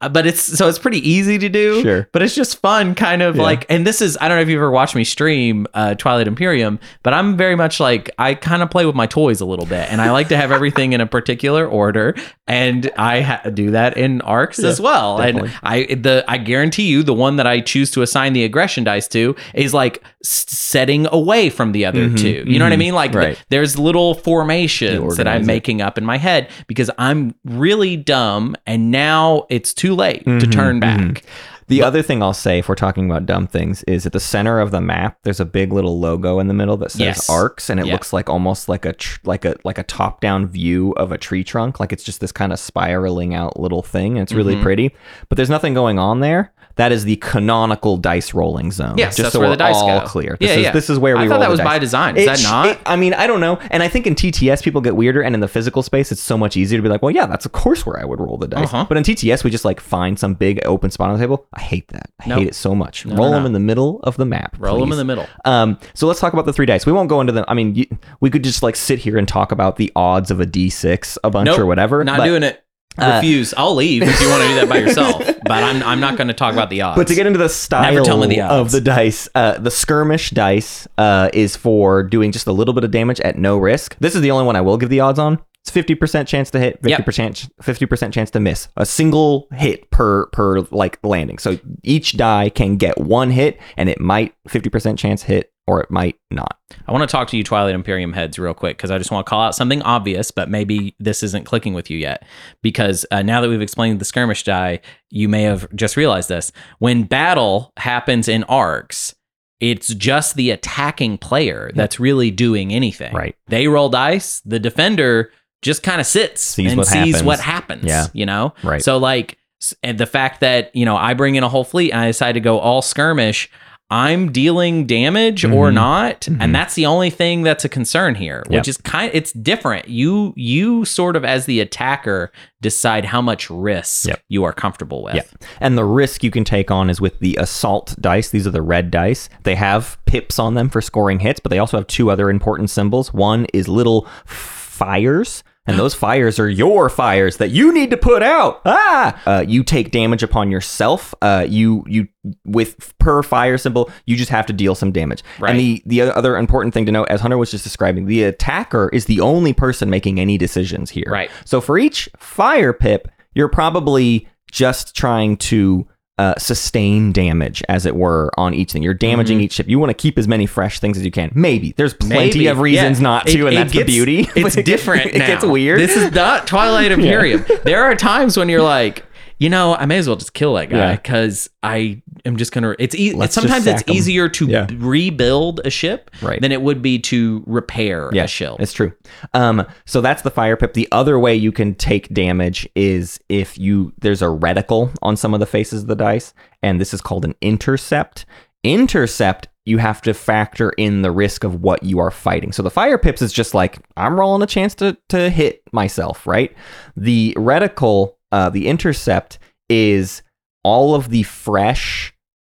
Uh, 0.01 0.09
but 0.09 0.27
it's 0.27 0.41
so 0.41 0.67
it's 0.67 0.77
pretty 0.77 0.99
easy 1.09 1.37
to 1.37 1.47
do. 1.47 1.81
Sure. 1.81 2.09
But 2.11 2.21
it's 2.21 2.35
just 2.35 2.59
fun, 2.59 2.95
kind 2.95 3.21
of 3.21 3.37
Yeah. 3.37 3.43
like. 3.43 3.65
And 3.69 3.87
this 3.87 4.01
is 4.01 4.17
I 4.19 4.27
don't 4.27 4.37
know 4.37 4.41
if 4.41 4.49
you've 4.49 4.57
ever 4.57 4.69
watched 4.69 4.93
me 4.93 5.05
stream 5.05 5.67
uh, 5.73 5.95
Twilight 5.95 6.27
Imperium, 6.27 6.79
but 7.01 7.13
I'm 7.13 7.37
very 7.37 7.55
much 7.55 7.79
like 7.79 8.09
I 8.19 8.35
kind 8.35 8.61
of 8.61 8.69
play 8.69 8.85
with 8.85 8.93
my 8.95 9.07
toys 9.07 9.39
a 9.39 9.45
little 9.45 9.65
bit, 9.65 9.89
and 9.89 10.01
I 10.01 10.11
like 10.11 10.27
to 10.29 10.37
have 10.37 10.51
everything 10.51 10.91
in 10.91 10.99
a 10.99 11.07
particular 11.07 11.65
order, 11.65 12.13
and 12.45 12.91
I 12.97 13.21
ha- 13.21 13.49
do 13.53 13.71
that 13.71 13.95
in 13.97 14.19
arcs 14.21 14.59
as 14.59 14.81
well. 14.81 15.17
definitely. 15.17 15.49
And 15.49 15.59
I 15.63 15.95
the 15.95 16.25
I 16.27 16.39
guarantee 16.39 16.87
you 16.87 17.01
the 17.01 17.13
one 17.13 17.37
that 17.37 17.47
I 17.47 17.61
choose 17.61 17.89
to 17.91 18.01
assign 18.01 18.33
the 18.33 18.43
aggression 18.43 18.83
dice 18.83 19.07
to 19.09 19.33
is 19.53 19.73
like 19.73 20.03
setting 20.27 21.07
away 21.11 21.49
from 21.49 21.71
the 21.71 21.85
other 21.85 22.09
Mhm, 22.09 22.17
two. 22.19 22.43
You 22.47 22.59
know 22.59 22.65
what 22.65 22.71
I 22.73 22.75
mhm. 22.75 22.79
mean? 22.79 22.93
Like 22.95 23.11
the- 23.11 23.37
there's 23.49 23.77
little 23.77 24.13
formations 24.15 25.17
that 25.17 25.27
I'm 25.27 25.45
making 25.45 25.81
up 25.81 25.97
in 25.97 26.05
my 26.05 26.17
head 26.17 26.47
because 26.67 26.89
I'm 26.97 27.35
really 27.43 27.97
dumb 27.97 28.55
and 28.65 28.91
now 28.91 29.45
it's 29.49 29.73
too 29.73 29.95
late 29.95 30.23
to 30.25 30.31
Mhm, 30.31 30.51
turn 30.51 30.79
back. 30.79 30.99
mhm. 30.99 31.21
The 31.67 31.81
other 31.81 32.03
thing 32.03 32.21
I'll 32.21 32.31
say, 32.33 32.59
if 32.59 32.69
we're 32.69 32.75
talking 32.75 33.09
about 33.09 33.25
dumb 33.25 33.47
things, 33.47 33.81
is 33.87 34.05
at 34.05 34.11
the 34.13 34.19
center 34.19 34.59
of 34.59 34.69
the 34.69 34.81
map, 34.81 35.17
there's 35.23 35.39
a 35.39 35.45
big 35.45 35.73
little 35.73 35.99
logo 35.99 36.37
in 36.39 36.47
the 36.47 36.53
middle 36.53 36.77
that 36.77 36.91
says 36.91 36.99
Yes. 37.01 37.29
arcs, 37.29 37.71
and 37.71 37.79
it 37.79 37.87
Yeah. 37.87 37.93
looks 37.93 38.13
like 38.13 38.29
almost 38.29 38.69
like 38.69 38.85
a 38.85 38.93
tr- 38.93 39.17
like 39.25 39.45
a 39.45 39.55
like 39.63 39.79
a 39.79 39.83
top 39.83 40.21
down 40.21 40.45
view 40.45 40.91
of 40.95 41.11
a 41.11 41.17
tree 41.17 41.43
trunk, 41.43 41.79
like 41.79 41.91
it's 41.91 42.03
just 42.03 42.21
this 42.21 42.31
kind 42.31 42.53
of 42.53 42.59
spiraling 42.59 43.33
out 43.33 43.59
little 43.59 43.81
thing, 43.81 44.11
and 44.11 44.19
it's 44.21 44.31
really 44.31 44.55
Mhm. 44.55 44.61
pretty. 44.61 44.91
But 45.27 45.37
there's 45.37 45.49
nothing 45.49 45.73
going 45.73 45.97
on 45.97 46.19
there. 46.19 46.51
That 46.77 46.91
is 46.91 47.05
the 47.05 47.15
canonical 47.17 47.95
dice 47.97 48.33
rolling 48.33 48.71
zone. 48.71 48.97
Yes, 48.97 49.15
just 49.15 49.31
so 49.31 49.39
where 49.39 49.47
we're 49.47 49.53
the 49.53 49.57
dice 49.57 49.75
all 49.75 50.01
go. 50.01 50.05
clear. 50.05 50.35
This 50.39 50.49
Yeah, 50.49 50.55
is 50.57 50.63
yeah. 50.63 50.71
this 50.71 50.89
is 50.89 50.99
where 50.99 51.15
we 51.17 51.23
I 51.23 51.27
thought 51.29 51.39
that 51.39 51.49
was 51.49 51.61
by 51.61 51.79
design. 51.79 52.17
Is 52.17 52.23
It 52.23 52.25
that 52.27 52.43
not? 52.43 52.65
it- 52.67 52.79
I 52.85 52.95
mean, 52.97 53.13
I 53.13 53.27
don't 53.27 53.39
know. 53.39 53.57
And 53.71 53.81
I 53.81 53.87
think 53.87 54.05
in 54.07 54.13
TTS, 54.15 54.61
people 54.61 54.81
get 54.81 54.95
weirder. 54.95 55.21
And 55.21 55.33
in 55.33 55.39
the 55.41 55.47
physical 55.47 55.83
space, 55.83 56.11
it's 56.11 56.21
so 56.21 56.37
much 56.37 56.57
easier 56.57 56.77
to 56.77 56.83
be 56.83 56.89
like, 56.89 57.01
well, 57.01 57.11
yeah, 57.11 57.25
that's 57.27 57.45
of 57.45 57.53
course 57.53 57.85
where 57.85 57.99
I 57.99 58.03
would 58.03 58.19
roll 58.19 58.37
the 58.37 58.47
dice. 58.47 58.65
Uh-huh. 58.65 58.85
But 58.89 58.97
in 58.97 59.03
TTS, 59.03 59.43
we 59.45 59.51
just 59.51 59.63
like 59.65 59.79
find 59.79 60.19
some 60.19 60.33
big 60.33 60.59
open 60.65 60.91
spot 60.91 61.09
on 61.09 61.17
the 61.17 61.23
table. 61.23 61.47
I 61.53 61.61
hate 61.61 61.87
that. 61.89 62.09
I 62.19 62.27
Nope. 62.27 62.39
hate 62.39 62.47
it 62.47 62.55
so 62.55 62.75
much. 62.75 63.05
No, 63.05 63.15
roll 63.15 63.27
no, 63.29 63.35
them 63.35 63.43
no. 63.43 63.47
in 63.47 63.53
the 63.53 63.59
middle 63.61 63.99
of 64.03 64.17
the 64.17 64.25
map. 64.25 64.55
Roll 64.59 64.79
them 64.79 64.91
in 64.91 64.97
the 64.97 65.05
middle. 65.05 65.27
Um, 65.45 65.79
so 65.93 66.07
let's 66.07 66.19
talk 66.19 66.33
about 66.33 66.45
the 66.45 66.53
three 66.53 66.65
dice. 66.65 66.85
We 66.85 66.91
won't 66.91 67.07
go 67.07 67.21
into 67.21 67.31
them. 67.31 67.45
I 67.47 67.53
mean, 67.53 67.75
you, 67.75 67.85
we 68.19 68.29
could 68.29 68.43
just 68.43 68.63
like 68.63 68.75
sit 68.75 68.99
here 68.99 69.17
and 69.17 69.27
talk 69.27 69.51
about 69.53 69.77
the 69.77 69.91
odds 69.95 70.29
of 70.29 70.41
a 70.41 70.45
D6 70.45 71.17
a 71.23 71.29
bunch 71.29 71.45
Nope, 71.45 71.59
or 71.59 71.65
whatever. 71.65 72.03
Not 72.03 72.23
doing 72.25 72.43
it. 72.43 72.61
Uh, 72.97 73.13
Refuse. 73.15 73.53
I'll 73.55 73.75
leave 73.75 74.03
if 74.03 74.21
you 74.21 74.29
want 74.29 74.43
to 74.43 74.47
do 74.49 74.55
that 74.55 74.69
by 74.69 74.77
yourself. 74.77 75.23
But 75.45 75.63
I'm 75.63 75.83
I'm 75.83 75.99
not 75.99 76.17
going 76.17 76.27
to 76.27 76.33
talk 76.33 76.53
about 76.53 76.71
the 76.71 76.81
odds. 76.81 76.97
But 76.97 77.07
to 77.07 77.13
get 77.13 77.27
into 77.27 77.37
the 77.37 77.49
style 77.49 77.83
the 77.93 78.41
of 78.41 78.71
the 78.71 78.81
dice, 78.81 79.29
uh, 79.35 79.59
the 79.59 79.69
skirmish 79.69 80.31
dice 80.31 80.87
uh, 80.97 81.29
is 81.33 81.55
for 81.55 82.01
doing 82.01 82.31
just 82.31 82.47
a 82.47 82.51
little 82.51 82.73
bit 82.73 82.83
of 82.83 82.89
damage 82.89 83.19
at 83.21 83.37
no 83.37 83.57
risk. 83.59 83.95
This 83.99 84.15
is 84.15 84.21
the 84.21 84.31
only 84.31 84.43
one 84.43 84.55
I 84.55 84.61
will 84.61 84.77
give 84.77 84.89
the 84.89 85.01
odds 85.01 85.19
on. 85.19 85.39
It's 85.61 85.69
fifty 85.69 85.93
percent 85.93 86.27
chance 86.27 86.49
to 86.51 86.59
hit, 86.59 86.79
fifty 86.81 87.03
percent 87.03 87.47
fifty 87.61 87.85
percent 87.85 88.13
chance 88.13 88.31
to 88.31 88.39
miss. 88.39 88.69
A 88.77 88.85
single 88.87 89.47
hit 89.51 89.89
per 89.91 90.25
per 90.27 90.61
like 90.71 90.97
landing. 91.03 91.37
So 91.37 91.59
each 91.83 92.17
die 92.17 92.49
can 92.49 92.77
get 92.77 92.99
one 92.99 93.29
hit, 93.29 93.59
and 93.77 93.87
it 93.89 93.99
might 93.99 94.33
fifty 94.47 94.69
percent 94.69 94.97
chance 94.97 95.23
hit, 95.23 95.51
or 95.67 95.81
it 95.81 95.89
might 95.89 96.17
not. 96.29 96.57
I 96.87 96.91
want 96.91 97.07
to 97.07 97.11
talk 97.11 97.27
to 97.29 97.37
you, 97.37 97.43
Twilight 97.43 97.75
Imperium 97.75 98.13
heads, 98.13 98.37
real 98.37 98.53
quick 98.53 98.77
because 98.77 98.91
I 98.91 98.97
just 98.97 99.11
want 99.11 99.25
to 99.25 99.29
call 99.29 99.41
out 99.41 99.55
something 99.55 99.81
obvious, 99.81 100.31
but 100.31 100.49
maybe 100.49 100.95
this 100.99 101.23
isn't 101.23 101.45
clicking 101.45 101.73
with 101.73 101.89
you 101.89 101.97
yet. 101.97 102.23
Because 102.61 103.05
uh, 103.11 103.21
now 103.21 103.41
that 103.41 103.49
we've 103.49 103.61
explained 103.61 103.99
the 103.99 104.05
skirmish 104.05 104.43
die, 104.43 104.81
you 105.09 105.27
may 105.27 105.43
have 105.43 105.67
just 105.75 105.97
realized 105.97 106.29
this. 106.29 106.51
When 106.79 107.03
battle 107.03 107.71
happens 107.77 108.27
in 108.27 108.43
arcs, 108.45 109.15
it's 109.59 109.93
just 109.95 110.35
the 110.35 110.51
attacking 110.51 111.17
player 111.17 111.71
that's 111.73 111.99
really 111.99 112.29
doing 112.29 112.71
anything. 112.73 113.13
Right. 113.13 113.35
They 113.47 113.67
roll 113.67 113.89
dice. 113.89 114.41
The 114.41 114.59
defender 114.59 115.31
just 115.61 115.81
kind 115.81 115.99
of 115.99 116.05
sits 116.05 116.43
Sees 116.43 116.71
and 116.71 116.77
what 116.77 116.87
sees 116.87 117.15
happens. 117.15 117.23
what 117.23 117.39
happens. 117.39 117.85
Yeah. 117.85 118.07
You 118.13 118.25
know. 118.25 118.53
Right. 118.63 118.83
So 118.83 118.97
like, 118.97 119.37
and 119.81 119.97
the 119.97 120.05
fact 120.05 120.41
that 120.41 120.75
you 120.75 120.85
know 120.85 120.95
I 120.95 121.15
bring 121.15 121.35
in 121.35 121.43
a 121.43 121.49
whole 121.49 121.63
fleet 121.63 121.91
and 121.91 122.01
I 122.01 122.07
decide 122.07 122.33
to 122.33 122.39
go 122.39 122.59
all 122.59 122.81
skirmish. 122.81 123.49
I'm 123.91 124.31
dealing 124.31 124.87
damage 124.87 125.45
or 125.45 125.69
Mhm. 125.69 125.73
not, 125.75 126.21
Mhm. 126.21 126.37
and 126.39 126.55
that's 126.55 126.73
the 126.73 126.87
only 126.87 127.11
thing 127.11 127.43
that's 127.43 127.63
a 127.63 127.69
concern 127.69 128.15
here, 128.15 128.43
Yep. 128.49 128.59
which 128.59 128.67
is 128.67 128.77
kind 128.77 129.11
it's 129.13 129.31
different. 129.31 129.87
You 129.87 130.33
you 130.35 130.85
sort 130.85 131.15
of 131.15 131.23
as 131.23 131.45
the 131.45 131.59
attacker 131.59 132.31
decide 132.63 133.05
how 133.05 133.21
much 133.21 133.47
risk 133.49 134.07
Yep. 134.07 134.21
you 134.27 134.43
are 134.43 134.53
comfortable 134.53 135.03
with. 135.03 135.15
Yeah. 135.15 135.47
And 135.61 135.77
the 135.77 135.85
risk 135.85 136.23
you 136.23 136.31
can 136.31 136.43
take 136.43 136.71
on 136.71 136.89
is 136.89 136.99
with 136.99 137.19
the 137.19 137.37
assault 137.39 137.95
dice. 138.01 138.29
These 138.29 138.47
are 138.47 138.51
the 138.51 138.63
red 138.63 138.89
dice. 138.89 139.29
They 139.43 139.55
have 139.55 139.97
pips 140.05 140.39
on 140.39 140.55
them 140.55 140.69
for 140.69 140.81
scoring 140.81 141.19
hits, 141.19 141.39
but 141.39 141.51
they 141.51 141.59
also 141.59 141.77
have 141.77 141.85
two 141.85 142.09
other 142.09 142.31
important 142.31 142.71
symbols. 142.71 143.13
One 143.13 143.45
is 143.53 143.67
little 143.67 144.07
fires. 144.25 145.43
And 145.67 145.79
those 145.79 145.95
fires 145.95 146.39
are 146.39 146.49
your 146.49 146.89
fires 146.89 147.37
that 147.37 147.49
you 147.49 147.73
need 147.73 147.89
to 147.89 147.97
put 147.97 148.21
out. 148.21 148.61
Ah! 148.65 149.21
Uh, 149.25 149.45
you 149.47 149.63
take 149.63 149.91
damage 149.91 150.21
upon 150.21 150.51
yourself. 150.51 151.15
Uh, 151.21 151.45
you 151.47 151.83
you 151.87 152.07
with 152.45 152.93
per 152.99 153.23
fire 153.23 153.57
symbol, 153.57 153.89
you 154.05 154.15
just 154.15 154.29
have 154.29 154.45
to 154.45 154.53
deal 154.53 154.75
some 154.75 154.91
damage. 154.91 155.23
Right. 155.39 155.51
And 155.51 155.59
the 155.59 155.83
the 155.85 156.01
other 156.01 156.37
important 156.37 156.73
thing 156.73 156.85
to 156.85 156.91
note, 156.91 157.07
as 157.09 157.21
Hunter 157.21 157.37
was 157.37 157.49
just 157.49 157.63
describing, 157.63 158.05
the 158.05 158.23
attacker 158.23 158.89
is 158.93 159.05
the 159.05 159.21
only 159.21 159.53
person 159.53 159.89
making 159.89 160.19
any 160.19 160.37
decisions 160.37 160.91
here. 160.91 161.07
Right. 161.07 161.31
So 161.45 161.61
for 161.61 161.77
each 161.79 162.09
fire 162.17 162.73
pip, 162.73 163.07
you're 163.33 163.49
probably 163.49 164.27
just 164.51 164.95
trying 164.95 165.37
to 165.37 165.87
uh, 166.17 166.33
sustain 166.37 167.11
damage, 167.11 167.61
as 167.67 167.85
it 167.85 167.95
were, 167.95 168.31
on 168.37 168.53
each 168.53 168.71
thing. 168.71 168.81
You're 168.83 168.93
damaging 168.93 169.41
each 169.41 169.53
ship. 169.53 169.67
You 169.67 169.79
want 169.79 169.89
to 169.89 169.93
keep 169.93 170.17
as 170.17 170.27
many 170.27 170.45
fresh 170.45 170.79
things 170.79 170.97
as 170.97 171.03
you 171.03 171.11
can. 171.11 171.31
Maybe 171.35 171.73
there's 171.77 171.93
plenty 171.93 172.15
Mm-hmm. 172.15 172.37
Maybe. 172.37 172.47
of 172.47 172.59
reasons 172.59 172.99
Yeah. 172.99 173.03
not 173.03 173.27
to, 173.27 173.45
It- 173.45 173.47
and 173.49 173.57
that's 173.57 173.73
gets- 173.73 173.85
the 173.85 173.91
beauty. 173.93 174.19
It's 174.21 174.33
But 174.33 174.37
it 174.37 174.43
gets- 174.43 174.65
different. 174.65 175.05
It 175.07 175.19
now. 175.19 175.27
gets 175.27 175.45
weird. 175.45 175.79
This 175.79 175.95
is 175.97 176.11
not 176.13 176.47
Twilight 176.47 176.91
Imperium. 176.91 177.45
There 177.63 177.83
are 177.83 177.95
times 177.95 178.37
when 178.37 178.47
you're 178.49 178.61
like, 178.63 179.04
you 179.37 179.49
know, 179.49 179.75
I 179.75 179.85
may 179.85 179.97
as 179.97 180.07
well 180.07 180.15
just 180.15 180.33
kill 180.33 180.53
that 180.55 180.69
guy 180.69 180.77
Yeah. 180.77 180.95
because 180.95 181.49
I 181.61 182.01
am 182.25 182.37
just 182.37 182.51
gonna. 182.51 182.75
It's, 182.79 182.95
e- 182.95 183.13
it's 183.15 183.33
sometimes 183.35 183.67
it's 183.67 183.83
easier 183.87 184.29
to 184.29 184.47
Yeah. 184.47 184.67
rebuild 184.75 185.61
a 185.65 185.69
ship 185.69 186.09
Right. 186.21 186.39
than 186.41 186.51
it 186.51 186.61
would 186.61 186.81
be 186.81 186.99
to 186.99 187.43
repair 187.45 188.09
yeah, 188.13 188.23
a 188.23 188.27
ship. 188.27 188.55
It's 188.59 188.73
true. 188.73 188.93
Um, 189.33 189.65
so 189.85 189.99
that's 190.01 190.21
the 190.21 190.31
fire 190.31 190.55
pip. 190.55 190.73
The 190.73 190.87
other 190.91 191.19
way 191.19 191.35
you 191.35 191.51
can 191.51 191.75
take 191.75 192.13
damage 192.13 192.67
is 192.75 193.19
if 193.29 193.57
you 193.57 193.93
there's 193.99 194.21
a 194.21 194.25
reticle 194.25 194.95
on 195.01 195.17
some 195.17 195.33
of 195.33 195.39
the 195.39 195.45
faces 195.45 195.81
of 195.83 195.87
the 195.87 195.95
dice, 195.95 196.33
and 196.63 196.79
this 196.79 196.93
is 196.93 197.01
called 197.01 197.25
an 197.25 197.35
intercept. 197.41 198.25
Intercept, 198.63 199.47
you 199.65 199.77
have 199.77 200.01
to 200.01 200.13
factor 200.13 200.71
in 200.71 201.01
the 201.03 201.11
risk 201.11 201.43
of 201.43 201.61
what 201.61 201.83
you 201.83 201.99
are 201.99 202.09
fighting. 202.11 202.51
So 202.51 202.61
the 202.63 202.69
fire 202.71 202.97
pips 202.97 203.21
is 203.21 203.31
just 203.31 203.53
like 203.53 203.77
I'm 203.95 204.19
rolling 204.19 204.41
a 204.41 204.47
chance 204.47 204.73
to 204.75 204.97
to 205.09 205.29
hit 205.29 205.61
myself, 205.71 206.25
right? 206.27 206.51
The 206.97 207.33
reticle, 207.37 208.13
uh, 208.31 208.49
the 208.49 208.67
intercept 208.67 209.39
is 209.69 210.21
all 210.63 210.95
of 210.95 211.09
the 211.09 211.23
fresh 211.23 212.13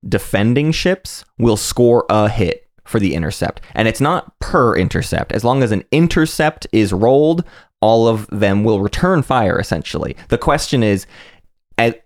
defending 0.06 0.72
ships 0.72 1.24
will 1.38 1.56
score 1.56 2.06
a 2.08 2.28
hit 2.28 2.68
for 2.84 2.98
the 2.98 3.14
intercept. 3.14 3.60
And 3.74 3.86
it's 3.86 4.00
not 4.00 4.38
per 4.38 4.76
intercept. 4.76 5.32
As 5.32 5.44
long 5.44 5.62
as 5.62 5.72
an 5.72 5.84
intercept 5.92 6.66
is 6.72 6.92
rolled, 6.92 7.44
all 7.80 8.08
of 8.08 8.26
them 8.28 8.64
will 8.64 8.80
return 8.80 9.22
fire 9.22 9.58
essentially. 9.58 10.16
The 10.28 10.38
question 10.38 10.82
is 10.82 11.06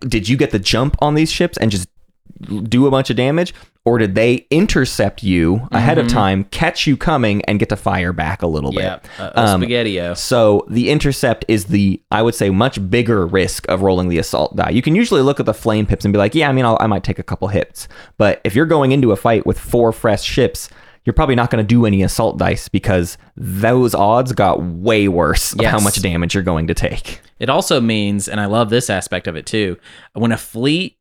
did 0.07 0.29
you 0.29 0.37
get 0.37 0.51
the 0.51 0.59
jump 0.59 0.95
on 0.99 1.15
these 1.15 1.31
ships 1.31 1.57
and 1.57 1.71
just 1.71 1.87
do 2.43 2.87
a 2.87 2.91
bunch 2.91 3.09
of 3.09 3.15
damage 3.15 3.53
or 3.85 3.97
did 3.97 4.15
they 4.15 4.45
intercept 4.49 5.23
you 5.23 5.67
ahead 5.73 5.97
of 5.97 6.05
Mhm. 6.05 6.09
time, 6.13 6.43
catch 6.51 6.87
you 6.87 6.95
coming 6.95 7.41
and 7.45 7.59
get 7.59 7.67
to 7.67 7.75
fire 7.75 8.13
back 8.13 8.41
a 8.41 8.47
little 8.47 8.73
yeah, 8.73 8.95
bit? 8.97 9.09
uh, 9.19 9.31
Um, 9.35 9.61
spaghetti-o. 9.61 10.13
So 10.13 10.65
the 10.69 10.89
intercept 10.89 11.43
is 11.49 11.65
the, 11.65 11.99
I 12.09 12.21
would 12.21 12.33
say, 12.33 12.49
much 12.49 12.89
bigger 12.89 13.27
risk 13.27 13.67
of 13.67 13.81
rolling 13.81 14.07
the 14.07 14.19
assault 14.19 14.55
die. 14.55 14.69
You 14.69 14.81
can 14.81 14.95
usually 14.95 15.21
look 15.21 15.41
at 15.41 15.45
the 15.45 15.53
flame 15.53 15.85
pips 15.85 16.05
and 16.05 16.13
be 16.13 16.17
like, 16.17 16.33
yeah, 16.33 16.47
I 16.47 16.53
mean, 16.53 16.63
I'll, 16.63 16.77
I 16.79 16.87
might 16.87 17.03
take 17.03 17.19
a 17.19 17.23
couple 17.23 17.49
hits. 17.49 17.89
But 18.17 18.39
if 18.45 18.55
you're 18.55 18.65
going 18.65 18.93
into 18.93 19.11
a 19.11 19.17
fight 19.17 19.45
with 19.45 19.59
four 19.59 19.91
fresh 19.91 20.23
ships, 20.23 20.69
you're 21.03 21.11
probably 21.13 21.35
not 21.35 21.49
going 21.51 21.61
to 21.61 21.67
do 21.67 21.85
any 21.85 22.03
assault 22.03 22.37
dice 22.37 22.69
because 22.69 23.17
those 23.35 23.93
odds 23.93 24.31
got 24.31 24.63
way 24.63 25.09
worse 25.09 25.51
of 25.51 25.65
how 25.65 25.81
much 25.81 26.01
damage 26.01 26.33
you're 26.33 26.43
going 26.43 26.67
to 26.67 26.73
take. 26.73 27.19
It 27.37 27.49
also 27.49 27.81
means, 27.81 28.29
and 28.29 28.39
I 28.39 28.45
love 28.45 28.69
this 28.69 28.89
aspect 28.89 29.27
of 29.27 29.35
it 29.35 29.45
too, 29.45 29.75
when 30.13 30.31
a 30.31 30.37
fleet 30.37 30.95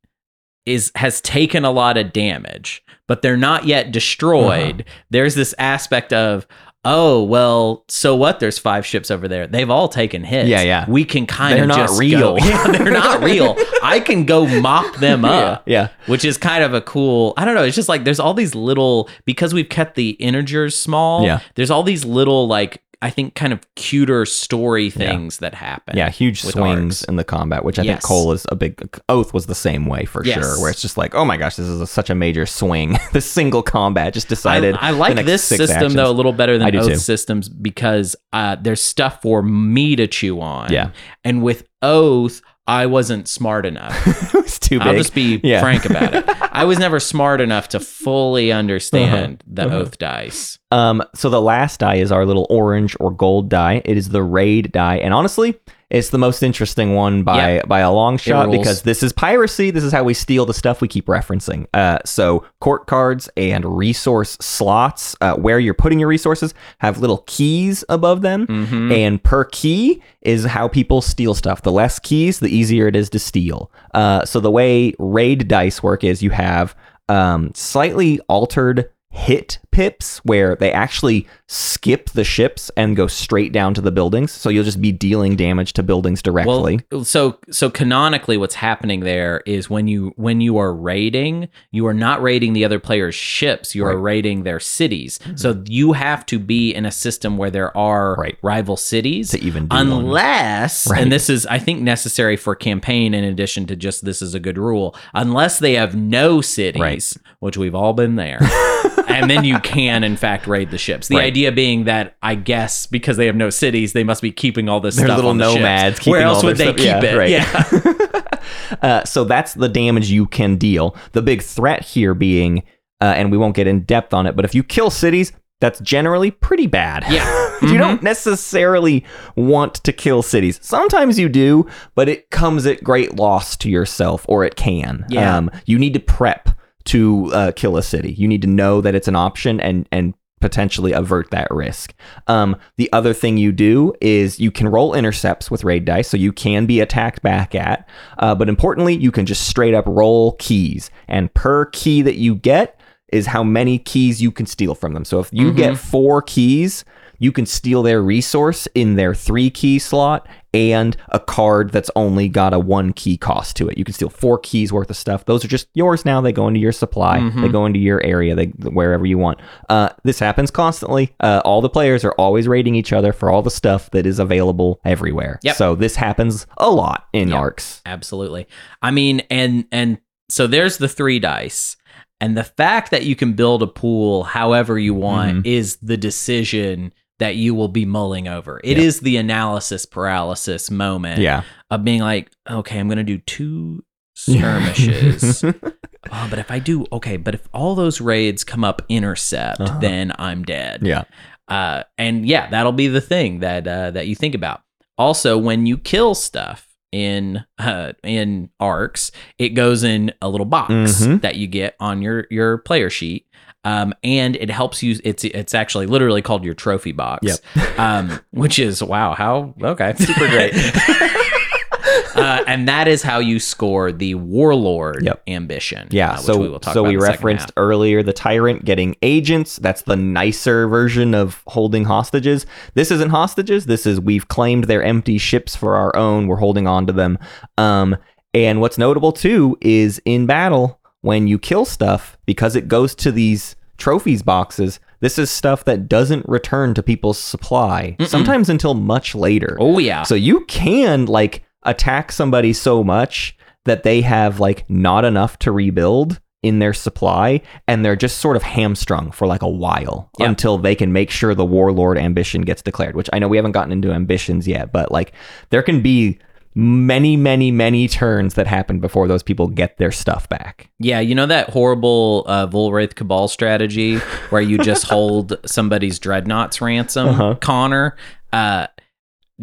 is 0.67 0.93
has 0.97 1.21
taken 1.21 1.65
a 1.65 1.71
lot 1.71 1.97
of 1.97 2.13
damage, 2.13 2.83
but 3.09 3.23
they're 3.23 3.37
not 3.37 3.65
yet 3.67 3.93
destroyed, 3.93 4.83
Uh-huh. 4.83 5.01
there's 5.11 5.35
this 5.35 5.55
aspect 5.59 6.13
of 6.13 6.47
Oh 6.85 7.23
well, 7.23 7.85
so 7.87 8.17
what? 8.17 8.41
There's 8.41 8.59
five 8.59 8.85
ships 8.85 9.09
over 9.13 9.29
there. 9.29 9.47
They've 9.47 9.71
all 9.71 9.87
taken 9.87 10.25
hits. 10.25 10.49
Yeah, 10.49 10.63
yeah. 10.63 10.85
We 10.89 11.05
can 11.05 11.27
kind 11.27 11.55
They're 11.55 11.63
of 11.63 11.69
not 11.69 11.77
just 11.77 12.01
real. 12.01 12.37
Go, 12.37 12.37
yeah, 12.45 12.67
they're 12.73 12.91
not 12.91 13.23
real. 13.23 13.57
I 13.85 14.01
can 14.01 14.25
go 14.27 14.47
mop 14.61 14.97
them 14.97 15.25
up. 15.25 15.63
Yeah. 15.69 15.91
which 16.07 16.25
is 16.25 16.37
kind 16.39 16.65
of 16.65 16.75
a 16.75 16.81
cool 16.81 17.35
i 17.37 17.45
don't 17.45 17.55
know 17.55 17.63
it's 17.63 17.77
just 17.77 17.89
like 17.89 18.03
there's 18.03 18.19
all 18.19 18.35
these 18.35 18.55
little 18.57 19.09
because 19.25 19.55
we've 19.55 19.69
kept 19.69 19.95
the 19.95 20.11
integers 20.11 20.77
small 20.77 21.25
Yeah. 21.25 21.39
there's 21.55 21.71
all 21.71 21.85
these 21.85 22.05
little 22.05 22.49
like 22.49 22.83
i 23.03 23.11
think 23.11 23.35
kind 23.35 23.53
of 23.53 23.61
cuter 23.75 24.25
story 24.25 24.89
things 24.89 25.39
that 25.39 25.55
happen 25.55 25.97
Yeah, 25.97 26.09
huge 26.09 26.43
swings 26.43 27.03
arcs. 27.03 27.09
in 27.09 27.17
the 27.17 27.25
combat, 27.25 27.65
which 27.65 27.79
I 27.79 27.83
Yes. 27.83 27.95
think 27.97 28.03
Cole 28.05 28.33
is 28.33 28.47
a 28.49 28.57
big 28.57 28.99
oath 29.09 29.35
was 29.35 29.47
the 29.47 29.55
same 29.55 29.87
way 29.87 30.05
for 30.05 30.25
Yes. 30.25 30.39
sure. 30.39 30.61
Where 30.61 30.71
it's 30.71 30.81
just 30.81 30.97
like, 30.97 31.15
oh 31.15 31.25
my 31.25 31.37
gosh, 31.37 31.57
this 31.57 31.67
is 31.67 31.81
a, 31.81 31.87
such 31.87 32.09
a 32.11 32.15
major 32.15 32.47
swing. 32.47 32.97
this 33.13 33.31
single 33.31 33.63
combat 33.63 34.15
just 34.15 34.29
decided. 34.29 34.77
I 34.81 34.93
the 34.93 34.99
like 34.99 35.27
this 35.27 35.43
system 35.45 35.71
actions. 35.71 35.95
though 35.95 36.11
a 36.11 36.13
little 36.13 36.33
better 36.33 36.57
than 36.59 36.75
oath 36.77 36.87
too. 36.89 36.97
systems 36.97 37.49
because 37.49 38.15
uh, 38.33 38.57
there's 38.61 38.81
stuff 38.81 39.21
for 39.21 39.43
me 39.43 39.97
to 39.97 40.07
chew 40.07 40.41
on 40.41 40.73
Yeah. 40.73 40.91
and 41.25 41.43
with 41.43 41.67
oath 41.83 42.41
i 42.73 42.87
wasn't 42.87 43.29
smart 43.29 43.65
enough 43.67 43.95
it 44.35 44.43
was 44.43 44.59
too 44.59 44.79
big. 44.79 44.89
i'll 44.89 44.95
just 44.95 45.15
be 45.15 45.41
Yeah. 45.43 45.61
frank 45.61 45.85
about 45.85 46.15
it 46.15 46.25
i 46.53 46.65
was 46.65 46.79
never 46.79 46.99
smart 47.01 47.41
enough 47.41 47.69
to 47.71 47.81
fully 47.81 48.51
understand 48.53 49.43
the 49.47 49.67
Uh-huh. 49.67 49.77
oath 49.81 49.99
dice 49.99 50.59
Um, 50.71 51.03
so 51.15 51.29
the 51.29 51.41
last 51.41 51.81
die 51.81 51.97
is 51.97 52.11
our 52.11 52.25
little 52.25 52.47
orange 52.49 52.97
or 52.99 53.11
gold 53.11 53.51
die. 53.51 53.83
It 53.85 53.97
is 53.99 54.09
the 54.09 54.23
raid 54.23 54.73
die, 54.73 54.97
and 55.05 55.13
honestly, 55.13 55.55
it's 55.93 56.09
the 56.11 56.19
most 56.19 56.43
interesting 56.43 56.95
one 56.95 57.23
by 57.23 57.61
by 57.69 57.81
a 57.81 57.93
long 57.93 58.17
shot 58.17 58.51
because 58.51 58.83
this 58.83 59.03
is 59.03 59.13
piracy. 59.13 59.71
This 59.71 59.85
is 59.85 59.93
how 59.93 60.03
we 60.03 60.15
steal 60.15 60.47
the 60.47 60.55
stuff 60.55 60.81
we 60.81 60.89
keep 60.89 61.07
referencing. 61.07 61.67
Uh, 61.75 61.99
so 62.05 62.45
court 62.61 62.87
cards 62.87 63.29
and 63.37 63.65
resource 63.65 64.37
slots, 64.41 65.15
uh, 65.21 65.35
where 65.37 65.59
you're 65.61 65.75
putting 65.75 66.01
your 66.01 66.09
resources, 66.09 66.55
have 66.79 66.99
little 66.99 67.23
keys 67.27 67.85
above 67.89 68.23
them, 68.23 68.47
Mhm. 68.47 68.93
and 68.93 69.23
per 69.23 69.45
key 69.45 70.03
is 70.23 70.45
how 70.47 70.67
people 70.67 71.01
steal 71.03 71.35
stuff. 71.35 71.63
The 71.63 71.73
less 71.73 71.99
keys, 71.99 72.41
the 72.41 72.49
easier 72.49 72.89
it 72.89 72.97
is 72.97 73.11
to 73.11 73.19
steal. 73.19 73.71
Uh, 73.95 74.25
so 74.25 74.41
the 74.41 74.51
way 74.51 74.95
raid 74.99 75.47
dice 75.47 75.83
work 75.83 76.03
is 76.03 76.23
you 76.23 76.31
have 76.31 76.75
um, 77.09 77.51
slightly 77.55 78.19
altered 78.29 78.89
hit 79.11 79.59
pips 79.73 80.19
where 80.25 80.57
they 80.57 80.73
actually 80.73 81.27
skip 81.53 82.09
the 82.11 82.25
ships 82.25 82.71
and 82.77 82.97
go 82.97 83.07
straight 83.07 83.53
down 83.53 83.75
to 83.75 83.81
the 83.83 83.93
buildings. 83.93 84.33
So 84.33 84.49
you'll 84.49 84.65
just 84.65 84.81
be 84.81 84.91
dealing 84.91 85.37
damage 85.37 85.75
to 85.75 85.83
buildings 85.83 86.23
directly. 86.23 86.81
Well, 86.91 87.05
so 87.05 87.39
so 87.51 87.69
canonically, 87.69 88.37
what's 88.39 88.55
happening 88.55 89.01
there 89.01 89.43
is 89.45 89.69
when 89.69 89.87
you 89.87 90.15
when 90.17 90.41
you 90.41 90.57
are 90.59 90.75
raiding, 90.75 91.49
you 91.71 91.87
are 91.87 91.93
not 91.95 92.23
raiding 92.23 92.55
the 92.55 92.65
other 92.65 92.79
player's 92.79 93.15
ships. 93.15 93.75
You 93.75 93.85
are 93.85 93.89
Right. 93.89 93.93
Mm-hmm. 93.97 94.03
raiding 94.05 94.43
their 94.45 94.61
cities. 94.61 95.21
So 95.37 95.63
you 95.67 95.93
have 95.93 96.25
to 96.27 96.39
be 96.39 96.75
in 96.75 96.87
a 96.87 96.91
system 96.91 97.37
where 97.37 97.51
there 97.51 97.77
are 97.77 98.15
Right. 98.17 98.39
rival 98.43 98.77
cities, 98.79 99.31
To 99.31 99.41
even 99.43 99.67
unless 99.71 100.89
Right. 100.91 101.03
and 101.03 101.13
this 101.13 101.29
is 101.29 101.45
I 101.47 101.59
think 101.59 101.83
necessary 101.83 102.37
for 102.37 102.55
campaign 102.55 103.13
in 103.15 103.25
addition 103.25 103.67
to 103.67 103.77
just 103.77 104.05
this 104.05 104.23
is 104.23 104.35
a 104.35 104.41
good 104.41 104.57
rule. 104.59 104.95
Unless 105.15 105.59
they 105.59 105.75
have 105.75 105.95
no 105.95 106.41
cities, 106.41 107.19
which 107.41 107.57
we've 107.59 107.75
all 107.75 107.93
been 107.93 108.17
there. 108.17 108.39
and 109.15 109.31
then 109.31 109.45
you 109.45 109.59
can 109.61 110.05
in 110.05 110.17
fact 110.17 110.47
raid 110.47 110.71
the 110.71 110.79
ships. 110.79 111.09
The 111.09 111.17
Right. 111.17 111.25
idea 111.25 111.53
being 111.53 111.85
that 111.85 112.17
I 112.23 112.35
guess 112.35 112.87
because 112.87 113.17
they 113.17 113.27
have 113.27 113.37
no 113.37 113.51
cities, 113.51 113.93
they 113.93 114.05
must 114.05 114.23
be 114.23 114.33
keeping 114.33 114.69
all 114.69 114.81
this 114.81 114.97
They're 114.97 115.07
stuff 115.07 115.17
little 115.17 115.31
on 115.31 115.39
the 115.39 115.45
ships. 115.51 115.57
nomads 115.57 116.07
Where 116.07 116.21
else 116.23 116.43
would 116.43 116.57
they 116.57 116.65
stuff- 116.65 116.77
keep 116.77 116.87
yeah, 116.87 117.05
it? 117.05 117.17
right. 117.17 117.31
Yeah. 117.31 117.93
Uh, 118.83 119.05
so 119.05 119.23
that's 119.25 119.55
the 119.55 119.69
damage 119.69 120.11
you 120.11 120.27
can 120.27 120.57
deal. 120.57 120.97
The 121.13 121.23
big 121.23 121.43
threat 121.43 121.85
here 121.85 122.15
being, 122.15 122.63
uh, 123.01 123.13
and 123.17 123.31
we 123.31 123.39
won't 123.39 123.55
get 123.55 123.67
in 123.67 123.81
depth 123.85 124.13
on 124.13 124.27
it, 124.27 124.35
but 124.35 124.45
if 124.45 124.55
you 124.55 124.63
kill 124.65 124.91
cities, 124.91 125.33
that's 125.61 125.79
generally 125.81 126.31
pretty 126.33 126.67
bad. 126.67 127.05
Yeah. 127.09 127.25
you 127.63 127.69
Mhm. 127.75 127.79
don't 127.79 128.03
necessarily 128.03 129.05
want 129.37 129.75
to 129.75 129.93
kill 129.93 130.23
cities. 130.23 130.59
Sometimes 130.63 131.19
you 131.19 131.29
do, 131.29 131.67
but 131.95 132.09
it 132.09 132.31
comes 132.31 132.67
at 132.67 132.83
great 132.83 133.15
loss 133.17 133.57
to 133.59 133.71
yourself, 133.71 134.25
or 134.29 134.45
it 134.45 134.57
can. 134.57 135.05
Yeah. 135.09 135.37
Um, 135.37 135.51
you 135.67 135.79
need 135.79 135.95
to 135.95 136.01
prep 136.01 136.49
to 136.85 137.31
uh, 137.33 137.53
kill 137.53 137.77
a 137.77 137.83
city. 137.83 138.13
You 138.13 138.29
need 138.29 138.43
to 138.43 138.49
know 138.49 138.81
that 138.81 138.95
it's 138.95 139.09
an 139.09 139.17
option 139.17 139.61
and 139.61 139.89
and 139.93 140.15
potentially 140.41 140.91
avert 140.93 141.31
that 141.31 141.47
risk. 141.53 141.95
Um, 142.27 142.57
the 142.77 142.93
other 142.93 143.15
thing 143.15 143.37
you 143.37 143.53
do 143.53 143.93
is 144.01 144.41
you 144.41 144.51
can 144.51 144.67
roll 144.69 144.93
intercepts 144.93 145.53
with 145.53 145.63
raid 145.63 145.85
dice, 145.85 146.09
so 146.09 146.17
you 146.17 146.33
can 146.33 146.67
be 146.67 146.81
attacked 146.81 147.23
back 147.23 147.55
at. 147.55 147.89
Uh, 148.19 148.35
but 148.35 148.49
importantly, 148.49 148.97
you 148.97 149.13
can 149.13 149.25
just 149.25 149.47
straight 149.47 149.73
up 149.73 149.85
roll 149.87 150.33
keys, 150.41 150.91
and 151.07 151.33
per 151.35 151.67
key 151.67 152.03
that 152.03 152.17
you 152.17 152.35
get 152.35 152.81
is 153.13 153.27
how 153.27 153.45
many 153.45 153.79
keys 153.79 154.21
you 154.21 154.33
can 154.33 154.47
steal 154.47 154.75
from 154.75 154.95
them. 154.95 155.05
So 155.05 155.21
if 155.21 155.29
you 155.33 155.53
Mhm. 155.53 155.57
get 155.57 155.77
four 155.79 156.23
keys, 156.23 156.85
you 157.21 157.31
can 157.31 157.47
steal 157.47 157.83
their 157.85 158.03
resource 158.03 158.67
in 158.75 158.97
their 158.97 159.15
three 159.15 159.49
key 159.49 159.79
slot 159.79 160.27
and 160.55 160.97
a 161.09 161.19
card 161.21 161.71
that's 161.73 161.91
only 161.97 162.29
got 162.29 162.53
a 162.53 162.59
one 162.59 162.93
key 162.93 163.17
cost 163.17 163.57
to 163.57 163.69
it. 163.69 163.79
You 163.79 163.85
can 163.85 163.95
steal 163.95 164.11
four 164.11 164.39
keys 164.39 164.73
worth 164.73 164.91
of 164.91 164.97
stuff. 164.97 165.25
Those 165.25 165.45
are 165.45 165.49
just 165.49 165.69
yours 165.75 166.05
now. 166.05 166.21
They 166.21 166.33
go 166.33 166.47
into 166.49 166.61
your 166.61 166.73
supply. 166.73 167.21
They 167.31 167.49
go 167.49 167.65
into 167.67 167.79
your 167.79 168.03
area. 168.03 168.35
They 168.35 168.47
wherever 168.47 169.07
you 169.07 169.17
want. 169.19 169.41
Uh, 169.69 169.89
this 170.05 170.19
happens 170.19 170.51
constantly. 170.51 171.15
Uh, 171.21 171.41
all 171.45 171.61
the 171.63 171.71
players 171.71 172.05
are 172.05 172.13
always 172.13 172.47
raiding 172.49 172.75
each 172.75 172.93
other 172.93 173.13
for 173.13 173.31
all 173.31 173.43
the 173.43 173.51
stuff 173.51 173.91
that 173.93 174.07
is 174.07 174.19
available 174.19 174.81
everywhere. 174.85 175.41
Yep. 175.43 175.57
So 175.57 175.75
this 175.75 175.97
happens 175.97 176.47
a 176.59 176.71
lot 176.71 177.07
in 177.13 177.33
arcs. 177.33 177.81
Absolutely. 177.87 178.47
I 178.83 178.91
mean, 178.91 179.21
and 179.31 179.65
and 179.73 179.99
so 180.29 180.47
there's 180.47 180.79
the 180.79 180.89
three 180.89 181.19
dice. 181.19 181.77
And 182.21 182.37
the 182.37 182.45
fact 182.45 182.93
that 182.93 183.05
you 183.05 183.17
can 183.17 183.33
build 183.33 183.63
a 183.65 183.67
pool 183.67 184.23
however 184.23 184.79
you 184.79 184.95
want 184.95 185.39
Mm-hmm. 185.39 185.47
is 185.47 185.77
the 185.83 185.97
decision 185.97 186.93
that 187.23 187.37
you 187.37 187.55
will 187.55 187.69
be 187.69 187.85
mulling 187.85 188.27
over. 188.27 188.61
It 188.65 188.79
is 188.79 188.99
the 189.01 189.17
analysis 189.17 189.87
paralysis 189.87 190.71
moment 190.73 191.21
Yeah. 191.21 191.43
of 191.71 191.85
being 191.85 192.01
like, 192.01 192.31
okay, 192.51 192.79
I'm 192.81 192.89
going 192.89 192.99
to 192.99 193.05
do 193.05 193.19
two 193.19 193.85
skirmishes. 194.15 195.45
oh, 196.13 196.27
but 196.31 196.39
if 196.39 196.51
I 196.51 196.59
do, 196.59 196.85
okay, 196.93 197.17
but 197.17 197.35
if 197.35 197.49
all 197.55 197.75
those 197.75 198.01
raids 198.01 198.45
come 198.45 198.65
up 198.65 198.83
intercept, 198.89 199.61
Uh-huh. 199.61 199.79
then 199.79 200.13
I'm 200.19 200.43
dead. 200.43 200.81
yeah. 200.83 201.05
Uh, 201.49 201.83
and 201.99 202.27
yeah, 202.27 202.49
that'll 202.51 202.73
be 202.73 202.89
the 202.89 203.01
thing 203.01 203.41
that 203.41 203.67
uh, 203.67 203.91
that 203.91 204.07
you 204.07 204.15
think 204.15 204.35
about. 204.35 204.63
Also, 204.97 205.37
when 205.37 205.67
you 205.67 205.77
kill 205.77 206.15
stuff 206.15 206.69
in 206.93 207.45
uh, 207.59 207.93
in 208.05 208.49
arcs, 208.61 209.11
it 209.39 209.51
goes 209.51 209.83
in 209.85 210.13
a 210.23 210.29
little 210.29 210.47
box 210.47 210.73
Mhm. 211.05 211.21
that 211.21 211.37
you 211.37 211.47
get 211.49 211.75
on 211.81 212.01
your 212.01 212.27
your 212.31 212.59
player 212.59 212.89
sheet. 212.91 213.27
Um, 213.65 213.95
and 214.03 214.37
it 214.37 214.51
helps 214.51 214.83
you. 214.83 214.99
It's 215.05 215.25
it's 215.25 215.55
actually 215.55 215.87
literally 215.87 216.23
called 216.23 216.45
your 216.45 216.55
trophy 216.55 216.93
box. 216.93 217.27
Yep. 217.55 217.79
Um, 217.79 218.21
which 218.31 218.59
is 218.59 218.83
wow, 218.83 219.15
how 219.15 219.55
okay, 219.63 219.95
super 219.99 220.29
great. 220.29 220.53
uh, 222.17 222.43
and 222.47 222.69
that 222.69 222.89
is 222.89 223.03
how 223.03 223.19
you 223.19 223.39
score 223.39 223.93
the 223.93 224.15
warlord 224.17 225.05
Yep. 225.05 225.23
ambition. 225.29 225.89
Yeah, 225.91 226.13
uh, 226.13 226.17
which 226.17 226.23
so 226.23 226.39
we 226.39 226.49
will 226.49 226.61
talk 226.61 226.75
so 226.75 226.81
about 226.81 226.89
we 226.89 226.95
in 226.95 227.01
the 227.01 227.07
second 227.07 227.25
referenced 227.25 227.53
earlier 227.57 228.03
the 228.03 228.13
tyrant 228.13 228.65
getting 228.65 228.97
agents. 229.03 229.57
That's 229.57 229.83
the 229.83 229.97
nicer 229.97 230.67
version 230.69 231.15
of 231.15 231.43
holding 231.47 231.85
hostages. 231.85 232.47
This 232.75 232.91
isn't 232.91 233.11
hostages. 233.11 233.67
This 233.67 233.87
is 233.87 234.01
we've 234.01 234.29
claimed 234.29 234.65
their 234.65 234.83
empty 234.83 235.19
ships 235.19 235.55
for 235.57 235.77
our 235.77 235.95
own. 235.97 236.27
We're 236.27 236.37
holding 236.37 236.67
on 236.67 236.87
to 236.87 236.93
them. 236.93 237.19
Um, 237.59 237.97
and 238.35 238.61
what's 238.61 238.79
notable 238.79 239.13
too 239.13 239.57
is 239.61 240.01
in 240.05 240.27
battle 240.27 240.81
when 241.03 241.27
you 241.29 241.39
kill 241.39 241.65
stuff 241.65 242.17
because 242.27 242.57
it 242.57 242.67
goes 242.69 242.95
to 242.97 243.13
these 243.13 243.55
trophies 243.77 244.23
boxes. 244.23 244.81
This 245.01 245.19
is 245.19 245.31
stuff 245.31 245.65
that 245.65 245.89
doesn't 245.89 246.29
return 246.29 246.75
to 246.75 246.83
people's 246.83 247.19
supply 247.19 247.97
sometimes 248.07 248.49
until 248.49 248.75
much 248.75 249.15
later. 249.15 249.57
Oh 249.61 249.79
yeah. 249.79 250.05
So 250.05 250.15
you 250.15 250.45
can 250.47 251.07
like 251.07 251.43
attack 251.65 252.13
somebody 252.13 252.53
so 252.53 252.83
much 252.85 253.37
that 253.65 253.83
they 253.83 254.01
have 254.03 254.39
like 254.41 254.69
not 254.71 255.05
enough 255.05 255.39
to 255.41 255.53
rebuild 255.53 256.21
in 256.43 256.59
their 256.59 256.73
supply 256.73 257.41
and 257.69 257.85
they're 257.85 257.95
just 257.97 258.19
sort 258.19 258.37
of 258.37 258.43
hamstrung 258.43 259.13
for 259.13 259.27
like 259.29 259.43
a 259.43 259.49
while 259.49 260.11
Yep. 260.19 260.29
until 260.29 260.59
they 260.59 260.75
can 260.75 260.93
make 260.93 261.09
sure 261.11 261.35
the 261.35 261.45
warlord 261.45 261.99
ambition 261.99 262.43
gets 262.43 262.63
declared, 262.63 262.97
which 262.97 263.09
I 263.13 263.19
know 263.21 263.29
we 263.29 263.37
haven't 263.37 263.53
gotten 263.53 263.71
into 263.73 263.93
ambitions 263.93 264.47
yet, 264.49 264.73
but 264.73 264.91
like 264.93 265.13
there 265.51 265.63
can 265.63 265.83
be 265.83 266.19
many 266.55 267.17
many 267.17 267.51
many 267.51 267.89
turns 267.89 268.35
that 268.35 268.47
happen 268.47 268.79
before 268.79 269.09
those 269.09 269.23
people 269.23 269.47
get 269.49 269.79
their 269.79 269.91
stuff 269.93 270.29
back. 270.29 270.71
Yeah, 270.79 271.01
you 271.01 271.15
know 271.15 271.27
that 271.27 271.51
horrible 271.51 272.25
uh, 272.27 272.47
Vuil'raith 272.47 272.95
Cabal 272.95 273.29
strategy 273.29 273.99
where 274.31 274.43
you 274.43 274.59
just 274.59 274.85
hold 274.91 275.39
somebody's 275.47 275.99
dreadnoughts 275.99 276.61
ransom, 276.61 277.09
Uh-huh. 277.09 277.35
Connor. 277.41 277.97
Uh, 278.33 278.67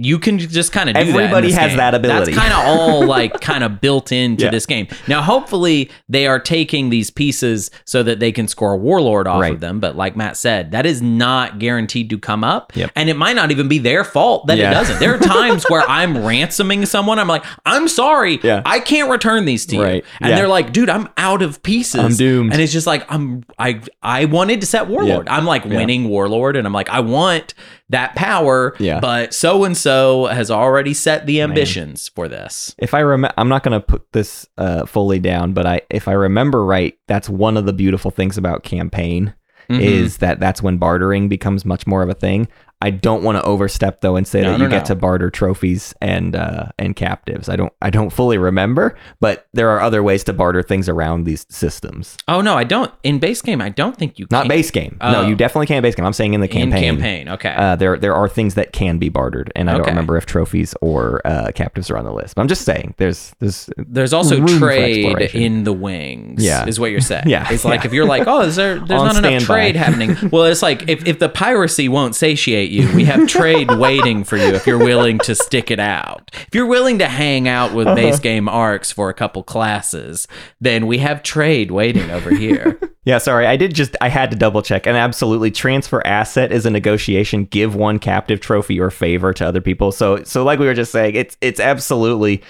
you 0.01 0.17
can 0.17 0.39
just 0.39 0.71
kind 0.71 0.89
of 0.89 0.95
do 0.95 1.03
that. 1.03 1.09
Everybody 1.09 1.47
this 1.49 1.57
has 1.57 1.71
game. 1.71 1.77
that 1.77 1.93
ability. 1.93 2.31
That's 2.31 2.47
kind 2.47 2.53
of 2.53 2.59
all 2.65 3.05
like 3.17 3.41
kind 3.41 3.63
of 3.63 3.81
built 3.81 4.11
into 4.11 4.45
Yeah. 4.45 4.51
this 4.51 4.65
game. 4.65 4.87
Now, 5.07 5.21
hopefully, 5.21 5.89
they 6.07 6.25
are 6.25 6.39
taking 6.39 6.89
these 6.89 7.09
pieces 7.11 7.69
so 7.85 8.01
that 8.03 8.19
they 8.19 8.31
can 8.31 8.47
score 8.47 8.77
warlord 8.77 9.27
off 9.27 9.41
Right. 9.41 9.53
of 9.53 9.59
them. 9.59 9.79
But 9.79 9.95
like 9.97 10.15
Matt 10.15 10.37
said, 10.37 10.71
that 10.71 10.85
is 10.85 11.01
not 11.01 11.59
guaranteed 11.59 12.09
to 12.11 12.17
come 12.17 12.43
up, 12.43 12.71
Yep. 12.75 12.91
and 12.95 13.09
it 13.09 13.17
might 13.17 13.35
not 13.35 13.51
even 13.51 13.67
be 13.67 13.77
their 13.77 14.03
fault 14.03 14.47
that 14.47 14.57
Yeah. 14.57 14.71
it 14.71 14.73
doesn't. 14.75 14.99
There 14.99 15.13
are 15.15 15.17
times 15.41 15.65
where 15.69 15.83
I'm 15.89 16.25
ransoming 16.25 16.85
someone. 16.85 17.19
I'm 17.19 17.27
like, 17.27 17.43
I'm 17.65 17.87
sorry, 17.87 18.39
Yeah. 18.41 18.61
I 18.65 18.79
can't 18.79 19.09
return 19.09 19.45
these 19.45 19.65
to 19.67 19.75
you, 19.75 19.83
and 20.21 20.37
they're 20.37 20.47
like, 20.47 20.71
dude, 20.71 20.89
I'm 20.89 21.09
out 21.17 21.41
of 21.41 21.61
pieces. 21.63 21.99
I'm 21.99 22.13
doomed. 22.15 22.53
And 22.53 22.61
it's 22.61 22.71
just 22.71 22.87
like 22.87 23.05
I'm 23.11 23.43
I 23.57 23.81
I 24.01 24.25
wanted 24.25 24.61
to 24.61 24.67
set 24.67 24.87
warlord. 24.87 25.27
I'm 25.27 25.45
like 25.45 25.65
winning 25.65 26.07
warlord 26.07 26.55
and 26.55 26.65
I'm 26.65 26.73
like 26.73 26.89
I 26.89 27.01
want 27.01 27.53
that 27.89 28.15
power, 28.15 28.75
Yeah. 28.79 28.99
but 28.99 29.33
so 29.33 29.63
and 29.63 29.75
so 29.75 30.25
has 30.27 30.51
already 30.51 30.93
set 30.93 31.25
the 31.25 31.41
ambitions 31.41 32.07
for 32.09 32.27
this. 32.27 32.75
If 32.77 32.93
I 32.93 32.99
remember, 32.99 33.33
I'm 33.37 33.49
not 33.49 33.63
going 33.63 33.79
to 33.79 33.85
put 33.85 34.11
this 34.11 34.47
uh, 34.57 34.85
fully 34.85 35.19
down, 35.19 35.53
but 35.53 35.65
I, 35.65 35.81
if 35.89 36.07
I 36.07 36.11
remember 36.13 36.63
right, 36.63 36.97
that's 37.07 37.27
one 37.29 37.57
of 37.57 37.65
the 37.65 37.73
beautiful 37.73 38.11
things 38.11 38.37
about 38.37 38.63
campaign 38.63 39.33
Mhm. 39.69 39.81
is 39.81 40.17
that 40.17 40.39
that's 40.39 40.63
when 40.63 40.77
bartering 40.77 41.29
becomes 41.29 41.63
much 41.63 41.85
more 41.85 42.01
of 42.01 42.09
a 42.09 42.15
thing. 42.15 42.47
I 42.81 42.91
don't 42.91 43.23
want 43.23 43.37
to 43.37 43.43
overstep 43.43 44.01
though 44.01 44.15
and 44.15 44.27
say 44.27 44.41
No, 44.41 44.51
that 44.51 44.57
no, 44.59 44.63
you 44.65 44.69
get 44.69 44.85
to 44.85 44.95
barter 44.95 45.29
trophies 45.29 45.93
and 46.01 46.35
uh, 46.35 46.67
and 46.77 46.95
captives. 46.95 47.49
I 47.49 47.55
don't 47.55 47.73
I 47.81 47.89
don't 47.89 48.09
fully 48.09 48.37
remember, 48.37 48.97
but 49.19 49.47
there 49.53 49.69
are 49.69 49.81
other 49.81 50.01
ways 50.01 50.23
to 50.25 50.33
barter 50.33 50.63
things 50.63 50.87
around 50.87 51.25
these 51.25 51.45
systems. 51.49 52.17
Oh 52.27 52.41
no, 52.41 52.55
I 52.57 52.63
don't 52.63 52.91
in 53.03 53.19
base 53.19 53.41
game 53.41 53.61
I 53.61 53.69
don't 53.69 53.97
think 53.97 54.17
you 54.17 54.27
Not 54.31 54.43
can. 54.43 54.49
base 54.49 54.71
game. 54.71 54.97
Oh. 55.01 55.11
No, 55.11 55.27
you 55.27 55.35
definitely 55.35 55.67
can't 55.67 55.83
base 55.83 55.95
game. 55.95 56.05
I'm 56.05 56.13
saying 56.13 56.33
in 56.33 56.41
the 56.41 56.47
campaign. 56.47 56.83
in 56.83 56.95
campaign. 56.95 57.29
Okay. 57.29 57.53
Uh, 57.53 57.75
there 57.75 57.97
there 57.97 58.15
are 58.15 58.29
things 58.29 58.55
that 58.55 58.71
can 58.71 58.97
be 58.97 59.09
bartered, 59.09 59.51
and 59.55 59.69
I 59.69 59.77
don't 59.77 59.87
remember 59.87 60.17
if 60.17 60.25
trophies 60.25 60.73
or 60.81 61.21
uh, 61.25 61.51
captives 61.53 61.89
are 61.91 61.97
on 61.97 62.05
the 62.05 62.13
list. 62.13 62.35
But 62.35 62.41
I'm 62.43 62.47
just 62.47 62.63
saying, 62.63 62.95
there's 62.97 63.33
there's 63.39 63.69
there's 63.77 64.13
also 64.13 64.45
trade 64.45 65.35
in 65.35 65.63
the 65.63 65.73
wings. 65.73 66.43
Yeah. 66.43 66.65
is 66.65 66.79
what 66.79 66.91
you're 66.91 67.01
saying. 67.01 67.25
Yeah, 67.29 67.45
it's 67.51 67.65
like 67.65 67.81
yeah. 67.81 67.87
if 67.87 67.93
you're 67.93 68.05
like, 68.05 68.27
oh, 68.27 68.41
is 68.41 68.55
there? 68.55 68.79
There's 68.79 68.89
not 68.89 69.17
enough 69.17 69.43
trade 69.43 69.75
happening. 69.75 70.15
Well, 70.31 70.45
it's 70.45 70.61
like 70.61 70.87
if, 70.89 71.07
if 71.07 71.19
the 71.19 71.29
piracy 71.29 71.89
won't 71.89 72.15
satiate 72.15 72.68
you, 72.69 72.93
we 72.95 73.05
have 73.05 73.27
trade 73.27 73.71
waiting 73.71 74.23
for 74.23 74.37
you 74.37 74.53
if 74.53 74.65
you're 74.67 74.77
willing 74.77 75.19
to 75.19 75.35
stick 75.35 75.71
it 75.71 75.79
out. 75.79 76.31
If 76.33 76.53
you're 76.53 76.65
willing 76.65 76.99
to 76.99 77.07
hang 77.07 77.47
out 77.47 77.73
with 77.73 77.87
base 77.95 78.19
game 78.19 78.47
arcs 78.47 78.91
for 78.91 79.09
a 79.09 79.13
couple 79.13 79.43
classes, 79.43 80.27
then 80.61 80.87
we 80.87 80.99
have 80.99 81.23
trade 81.23 81.71
waiting 81.71 82.09
over 82.11 82.33
here. 82.33 82.79
Yeah, 83.05 83.17
sorry. 83.17 83.47
I 83.47 83.55
did 83.55 83.73
just 83.73 83.95
I 84.01 84.09
had 84.09 84.29
to 84.29 84.37
double 84.37 84.61
check. 84.61 84.85
And 84.85 84.95
absolutely 84.95 85.49
transfer 85.49 86.05
asset 86.05 86.51
is 86.51 86.67
a 86.67 86.69
negotiation. 86.69 87.45
Give 87.45 87.73
one 87.73 87.97
captive 87.97 88.39
trophy 88.39 88.79
or 88.79 88.91
favor 88.91 89.33
to 89.33 89.47
other 89.47 89.61
people. 89.61 89.91
So 89.91 90.23
so 90.25 90.43
like 90.43 90.59
we 90.59 90.67
were 90.67 90.75
just 90.75 90.91
saying, 90.91 91.15
it's 91.15 91.35
it's 91.41 91.59
absolutely 91.59 92.43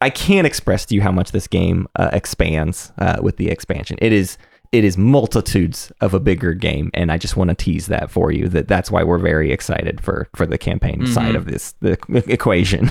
I 0.00 0.10
can't 0.10 0.46
express 0.46 0.84
to 0.86 0.94
you 0.94 1.00
how 1.00 1.10
much 1.10 1.32
this 1.32 1.48
game 1.48 1.88
uh, 1.96 2.10
expands 2.12 2.92
uh, 2.98 3.18
with 3.22 3.38
the 3.38 3.48
expansion. 3.48 3.98
It 4.00 4.12
is 4.12 4.38
it 4.72 4.84
is 4.84 4.96
multitudes 4.96 5.92
of 6.00 6.14
a 6.14 6.20
bigger 6.20 6.54
game 6.54 6.90
and 6.94 7.12
I 7.12 7.18
just 7.18 7.36
want 7.36 7.50
to 7.50 7.54
tease 7.54 7.86
that 7.88 8.10
for 8.10 8.32
you 8.32 8.48
that 8.48 8.68
that's 8.68 8.90
why 8.90 9.04
we're 9.04 9.18
very 9.18 9.52
excited 9.52 10.00
for 10.00 10.28
for 10.34 10.46
the 10.46 10.58
campaign 10.58 11.06
side 11.06 11.36
of 11.36 11.44
this 11.44 11.74
the 11.80 11.98
equation. 12.26 12.90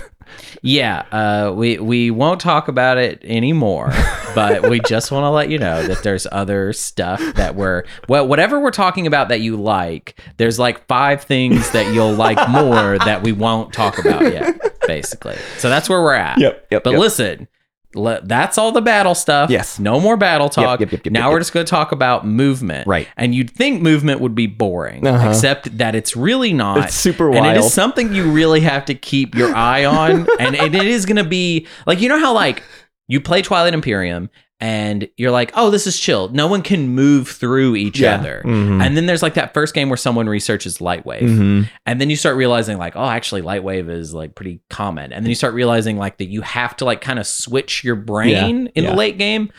Yeah, 0.61 1.01
uh, 1.11 1.51
we 1.53 1.77
we 1.79 2.09
won't 2.11 2.39
talk 2.39 2.67
about 2.69 2.97
it 2.97 3.21
anymore, 3.25 3.91
but 4.35 4.69
we 4.69 4.79
just 4.81 5.11
want 5.11 5.23
to 5.23 5.29
let 5.29 5.49
you 5.49 5.57
know 5.57 5.85
that 5.85 6.03
there's 6.03 6.25
other 6.31 6.71
stuff 6.71 7.19
that 7.35 7.55
we're 7.55 7.83
well, 8.07 8.25
whatever 8.27 8.59
we're 8.59 8.71
talking 8.71 9.07
about 9.07 9.27
that 9.29 9.41
you 9.41 9.57
like. 9.57 10.17
There's 10.37 10.57
like 10.59 10.87
five 10.87 11.23
things 11.23 11.71
that 11.71 11.93
you'll 11.93 12.13
like 12.13 12.37
more 12.49 12.97
that 12.99 13.23
we 13.23 13.33
won't 13.33 13.73
talk 13.73 13.97
about 13.97 14.21
yet, 14.21 14.79
basically. 14.87 15.35
So 15.57 15.67
that's 15.67 15.89
where 15.89 16.01
we're 16.01 16.13
at. 16.13 16.37
Yep, 16.37 16.67
yep, 16.71 16.83
But 16.83 16.91
yep. 16.91 16.99
listen. 16.99 17.47
Le- 17.95 18.21
That's 18.23 18.57
all 18.57 18.71
the 18.71 18.81
battle 18.81 19.15
stuff. 19.15 19.49
Yes. 19.49 19.79
No 19.79 19.99
more 19.99 20.17
battle 20.17 20.49
talk. 20.49 20.79
yep, 20.79 20.91
yep, 20.91 21.05
yep, 21.05 21.11
now 21.13 21.31
we're 21.31 21.39
just 21.39 21.53
going 21.53 21.65
to 21.65 21.69
talk 21.69 21.91
about 21.91 22.25
movement. 22.25 22.87
Right. 22.87 23.07
And 23.17 23.33
you'd 23.35 23.49
think 23.51 23.81
movement 23.81 24.21
would 24.21 24.35
be 24.35 24.47
boring, 24.47 25.05
Uh-huh. 25.05 25.29
except 25.29 25.77
that 25.77 25.95
it's 25.95 26.15
really 26.15 26.53
not. 26.53 26.77
It's 26.85 26.95
super 26.95 27.29
wild. 27.29 27.45
And 27.45 27.57
it 27.57 27.59
is 27.59 27.73
something 27.73 28.13
you 28.13 28.31
really 28.31 28.61
have 28.61 28.85
to 28.85 28.95
keep 28.95 29.35
your 29.35 29.55
eye 29.55 29.85
on. 29.85 30.27
and 30.39 30.55
it, 30.55 30.73
it 30.75 30.85
is 30.87 31.05
going 31.05 31.17
to 31.17 31.23
be 31.23 31.67
like, 31.85 31.99
you 32.01 32.09
know 32.09 32.19
how, 32.19 32.33
like, 32.33 32.63
you 33.07 33.19
play 33.19 33.41
Twilight 33.41 33.73
Imperium 33.73 34.29
and 34.61 35.09
you're 35.17 35.31
like, 35.31 35.51
oh, 35.55 35.71
this 35.71 35.87
is 35.87 35.99
chill. 35.99 36.29
No 36.29 36.45
one 36.45 36.61
can 36.61 36.89
move 36.89 37.27
through 37.27 37.75
each 37.75 37.99
Yeah. 37.99 38.15
other. 38.15 38.43
Mhm. 38.45 38.81
And 38.81 38.95
then 38.95 39.07
there's 39.07 39.23
like 39.23 39.33
that 39.33 39.53
first 39.55 39.73
game 39.73 39.89
where 39.89 39.97
someone 39.97 40.29
researches 40.29 40.77
Lightwave. 40.77 41.23
Mhm. 41.23 41.69
And 41.87 41.99
then 41.99 42.11
you 42.11 42.15
start 42.15 42.37
realizing, 42.37 42.77
like, 42.77 42.95
oh, 42.95 43.03
actually, 43.05 43.41
Lightwave 43.41 43.89
is 43.89 44.13
like 44.13 44.35
pretty 44.35 44.61
common. 44.69 45.11
And 45.11 45.25
then 45.25 45.29
you 45.29 45.35
start 45.35 45.55
realizing, 45.55 45.97
like, 45.97 46.17
that 46.19 46.29
you 46.29 46.41
have 46.41 46.77
to 46.77 46.85
like 46.85 47.01
kind 47.01 47.17
of 47.17 47.25
switch 47.25 47.83
your 47.83 47.95
brain 47.95 48.69
in 48.75 48.83
yeah. 48.83 48.91
the 48.91 48.95
late 48.95 49.17
game. 49.17 49.49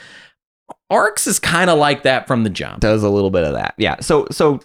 Arcs 0.89 1.27
is 1.27 1.39
kind 1.39 1.69
of 1.69 1.79
like 1.79 2.05
that 2.05 2.27
from 2.27 2.45
the 2.45 2.51
jump. 2.51 2.81
does 2.81 3.03
a 3.03 3.09
little 3.11 3.31
bit 3.31 3.45
of 3.45 3.55
that. 3.55 3.75
Yeah. 3.79 3.97
So 4.01 4.27
so 4.31 4.61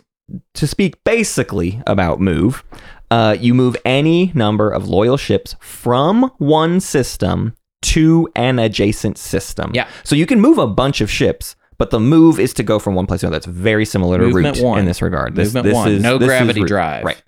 to 0.53 0.67
speak 0.67 1.03
basically 1.03 1.81
about 1.87 2.19
move, 2.21 2.63
uh, 3.09 3.35
you 3.39 3.53
move 3.53 3.75
any 3.85 4.31
number 4.35 4.69
of 4.69 4.87
loyal 4.87 5.17
ships 5.17 5.55
from 5.61 6.29
one 6.37 6.79
system 6.79 7.53
to 7.83 8.27
an 8.35 8.59
adjacent 8.59 9.17
system. 9.17 9.71
Yeah. 9.73 9.87
So 10.03 10.15
you 10.15 10.25
can 10.25 10.39
move 10.41 10.57
a 10.57 10.67
bunch 10.67 11.01
of 11.01 11.09
ships. 11.11 11.55
But 11.79 11.91
the 11.91 11.99
move 11.99 12.39
is 12.39 12.55
to 12.55 12.63
go 12.63 12.79
from 12.79 12.95
one 12.95 13.05
place 13.05 13.19
to 13.21 13.27
another. 13.27 13.35
That's 13.37 13.45
very 13.45 13.85
similar 13.85 14.17
to 14.17 14.23
Movement 14.25 14.57
root 14.57 14.65
one. 14.65 14.79
in 14.79 14.85
this 14.85 14.99
regard. 14.99 15.35
This, 15.35 15.49
Movement 15.53 15.65
this 15.65 15.73
one. 15.75 15.91
is 15.91 16.01
No 16.01 16.17
this 16.17 16.25
is 16.25 16.29
gravity 16.29 16.61
Root. 16.61 16.67
drive. 16.69 17.03
Right. 17.05 17.21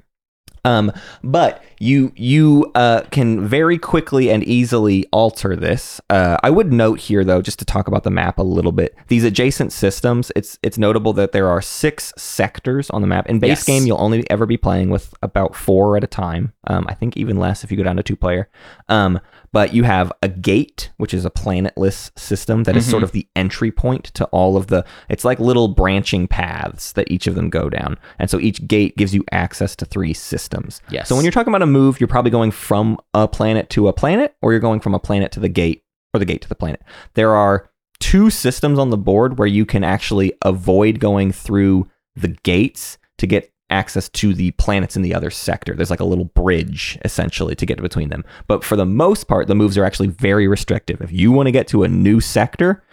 Um, 0.66 0.92
but 1.24 1.64
you 1.80 2.12
you 2.16 2.70
uh, 2.76 3.02
can 3.12 3.48
very 3.48 3.78
quickly 3.78 4.30
and 4.30 4.44
easily 4.44 5.06
alter 5.12 5.56
this. 5.56 6.00
Uh, 6.10 6.38
I 6.44 6.50
would 6.50 6.72
note 6.74 7.00
here, 7.00 7.24
though, 7.24 7.42
just 7.42 7.60
to 7.60 7.66
talk 7.66 7.88
about 7.88 8.04
the 8.04 8.12
map 8.12 8.38
a 8.38 8.44
little 8.44 8.72
bit. 8.72 8.96
These 9.08 9.24
adjacent 9.24 9.72
systems. 9.72 10.32
It's 10.36 10.60
it's 10.62 10.78
notable 10.78 11.14
that 11.14 11.32
there 11.32 11.48
are 11.48 11.62
six 11.62 12.14
sectors 12.18 12.90
on 12.90 13.02
the 13.02 13.08
map. 13.08 13.28
In 13.30 13.40
base 13.40 13.50
Yes. 13.50 13.64
game, 13.66 13.86
you'll 13.88 14.02
only 14.02 14.30
ever 14.30 14.46
be 14.46 14.58
playing 14.58 14.90
with 14.90 15.14
about 15.24 15.56
four 15.56 15.96
at 15.98 16.04
a 16.04 16.08
time. 16.08 16.54
Um, 16.68 16.86
I 16.90 16.94
think 16.94 17.16
even 17.18 17.38
less 17.38 17.64
if 17.64 17.72
you 17.72 17.78
go 17.78 17.84
down 17.84 17.96
to 17.98 18.04
two 18.04 18.16
player. 18.16 18.50
Um, 18.90 19.20
but 19.52 19.74
you 19.74 19.84
have 19.84 20.12
a 20.22 20.28
gate, 20.28 20.92
which 20.98 21.12
is 21.12 21.26
a 21.26 21.32
planetless 21.32 22.12
system 22.20 22.66
that 22.66 22.76
is 22.78 22.84
Mm-hmm. 22.84 22.92
sort 22.92 23.04
of 23.04 23.14
the 23.14 23.28
entry 23.36 23.72
point 23.72 24.06
to 24.14 24.26
all 24.26 24.56
of 24.58 24.68
the. 24.68 24.86
It's 25.10 25.26
like 25.26 25.40
little 25.40 25.68
branching 25.70 26.28
paths 26.28 26.92
that 26.94 27.10
each 27.10 27.26
of 27.26 27.34
them 27.36 27.50
go 27.50 27.68
down, 27.70 27.98
and 28.20 28.30
so 28.30 28.40
each 28.40 28.68
gate 28.68 28.96
gives 28.96 29.14
you 29.16 29.24
access 29.32 29.76
to 29.78 29.86
three 29.86 30.14
systems. 30.14 30.82
Yes. 30.92 31.08
So 31.10 31.16
when 31.16 31.26
you're 31.26 31.32
talking 31.32 31.52
about 31.52 31.64
a 31.64 31.69
move, 31.70 32.00
you're 32.00 32.08
probably 32.08 32.32
going 32.32 32.52
from 32.52 33.00
a 33.14 33.28
planet 33.28 33.70
to 33.72 33.88
a 33.88 33.94
planet, 33.94 34.36
or 34.42 34.52
you're 34.52 34.60
going 34.60 34.80
from 34.80 34.94
a 34.94 35.00
planet 35.00 35.32
to 35.34 35.40
the 35.40 35.50
gate, 35.50 35.84
or 36.14 36.20
the 36.20 36.26
gate 36.26 36.42
to 36.42 36.50
the 36.50 36.56
planet. 36.56 36.82
There 37.14 37.36
are 37.36 37.70
two 38.00 38.30
systems 38.30 38.80
on 38.80 38.90
the 38.90 38.98
board 38.98 39.38
where 39.38 39.48
you 39.48 39.66
can 39.66 39.84
actually 39.84 40.34
avoid 40.44 41.00
going 41.00 41.32
through 41.32 41.88
the 42.16 42.30
gates 42.44 42.98
to 43.18 43.28
get 43.28 43.52
access 43.70 44.10
to 44.10 44.34
the 44.34 44.52
planets 44.52 44.96
in 44.96 45.04
the 45.04 45.14
other 45.14 45.30
sector. 45.30 45.74
There's 45.76 45.92
like 45.92 46.00
a 46.00 46.06
little 46.06 46.26
bridge 46.26 46.98
essentially 47.06 47.56
to 47.56 47.66
get 47.66 47.82
between 47.82 48.10
them. 48.10 48.26
But 48.48 48.64
for 48.64 48.76
the 48.76 48.86
most 48.86 49.28
part, 49.28 49.48
the 49.48 49.56
moves 49.56 49.78
are 49.78 49.86
actually 49.86 50.08
very 50.08 50.48
restrictive. 50.48 51.02
If 51.02 51.12
you 51.12 51.32
want 51.32 51.48
to 51.48 51.52
get 51.52 51.68
to 51.70 51.84
a 51.84 51.88
new 51.88 52.20
sector, 52.20 52.84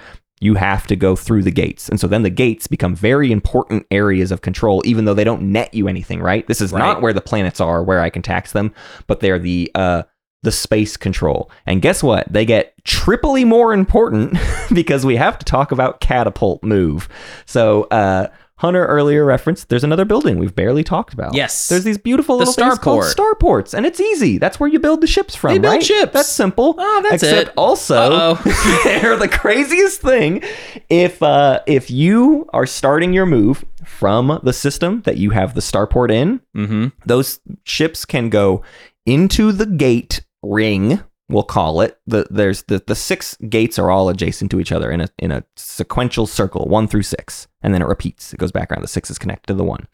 you 0.41 0.55
have 0.55 0.87
to 0.87 0.97
go 0.97 1.17
through 1.17 1.43
the 1.43 1.51
gates. 1.51 1.89
And 1.89 1.99
so 1.99 2.07
then 2.07 2.23
the 2.23 2.31
gates 2.31 2.67
become 2.67 2.95
very 2.95 3.33
important 3.33 3.87
areas 3.91 4.31
of 4.31 4.43
control, 4.43 4.83
even 4.85 5.07
though 5.07 5.15
they 5.15 5.25
don't 5.25 5.51
net 5.51 5.73
you 5.73 5.89
anything, 5.89 6.21
right? 6.21 6.47
This 6.47 6.61
is 6.61 6.73
Right. 6.73 6.81
not 6.81 7.01
where 7.01 7.15
the 7.15 7.23
planets 7.23 7.61
are, 7.61 7.83
where 7.83 8.01
I 8.01 8.11
can 8.11 8.21
tax 8.23 8.53
them, 8.53 8.73
but 9.07 9.21
they're 9.21 9.39
the 9.39 9.71
uh 9.75 10.03
the 10.43 10.53
space 10.53 10.97
control. 10.97 11.51
And 11.65 11.83
guess 11.83 12.03
what? 12.03 12.31
They 12.33 12.45
get 12.45 12.75
triply 12.85 13.45
more 13.45 13.73
important 13.73 14.39
because 14.73 15.05
we 15.05 15.17
have 15.17 15.39
to 15.39 15.45
talk 15.45 15.73
about 15.73 16.01
catapult 16.01 16.63
move. 16.63 17.09
So 17.47 17.85
uh 17.85 18.29
Hunter 18.59 18.87
earlier 18.87 19.23
referenced 19.25 19.69
there's 19.69 19.85
another 19.85 20.07
building 20.07 20.39
we've 20.39 20.55
barely 20.55 20.83
talked 20.83 21.13
about. 21.13 21.35
Yes. 21.35 21.69
There's 21.69 21.85
these 21.85 21.99
beautiful 21.99 22.39
The 22.39 22.47
little 22.47 22.55
things 22.55 22.79
called 22.79 23.05
starports, 23.05 23.75
and 23.75 23.85
it's 23.85 24.01
easy. 24.01 24.39
That's 24.39 24.59
where 24.59 24.69
you 24.71 24.79
build 24.79 25.03
the 25.03 25.07
ships 25.07 25.35
from, 25.35 25.53
They 25.53 25.59
build 25.59 25.75
right? 25.75 25.83
ships. 25.85 26.13
That's 26.15 26.29
simple. 26.29 26.75
Oh, 26.79 27.01
that's 27.03 27.23
Except 27.23 27.49
it. 27.49 27.55
also 27.59 28.35
they're 28.85 29.17
the 29.19 29.29
craziest 29.29 30.01
thing. 30.01 30.43
If 30.89 31.23
uh, 31.23 31.61
if 31.67 31.91
you 31.91 32.49
are 32.55 32.65
starting 32.67 33.13
your 33.13 33.27
move 33.27 33.65
from 33.85 34.41
the 34.43 34.53
system 34.55 35.03
that 35.03 35.19
you 35.19 35.31
have 35.31 35.55
the 35.55 35.61
starport 35.61 36.11
in, 36.11 36.41
Mm-hmm. 36.57 36.87
those 37.05 37.41
ships 37.65 38.05
can 38.07 38.31
go 38.31 38.63
into 39.05 39.53
the 39.53 39.67
gate 39.67 40.25
ring. 40.43 41.01
We'll 41.29 41.43
call 41.43 41.81
it 41.81 41.99
the 42.07 42.27
there's 42.31 42.63
the 42.65 42.83
the 42.87 42.95
six 42.95 43.37
gates 43.49 43.79
are 43.79 43.91
all 43.91 44.09
adjacent 44.09 44.51
to 44.53 44.61
each 44.61 44.71
other 44.71 44.91
in 44.91 45.01
a 45.01 45.09
in 45.19 45.33
a 45.33 45.45
sequential 45.57 46.27
circle, 46.27 46.67
one 46.67 46.87
through 46.87 47.03
six, 47.03 47.49
and 47.63 47.75
then 47.75 47.83
it 47.83 47.89
repeats. 47.89 48.33
It 48.33 48.39
goes 48.39 48.53
back 48.53 48.71
around. 48.71 48.83
The 48.83 48.89
six 48.89 49.11
is 49.11 49.19
connected 49.19 49.49
to 49.49 49.55
the 49.55 49.65
one. 49.65 49.89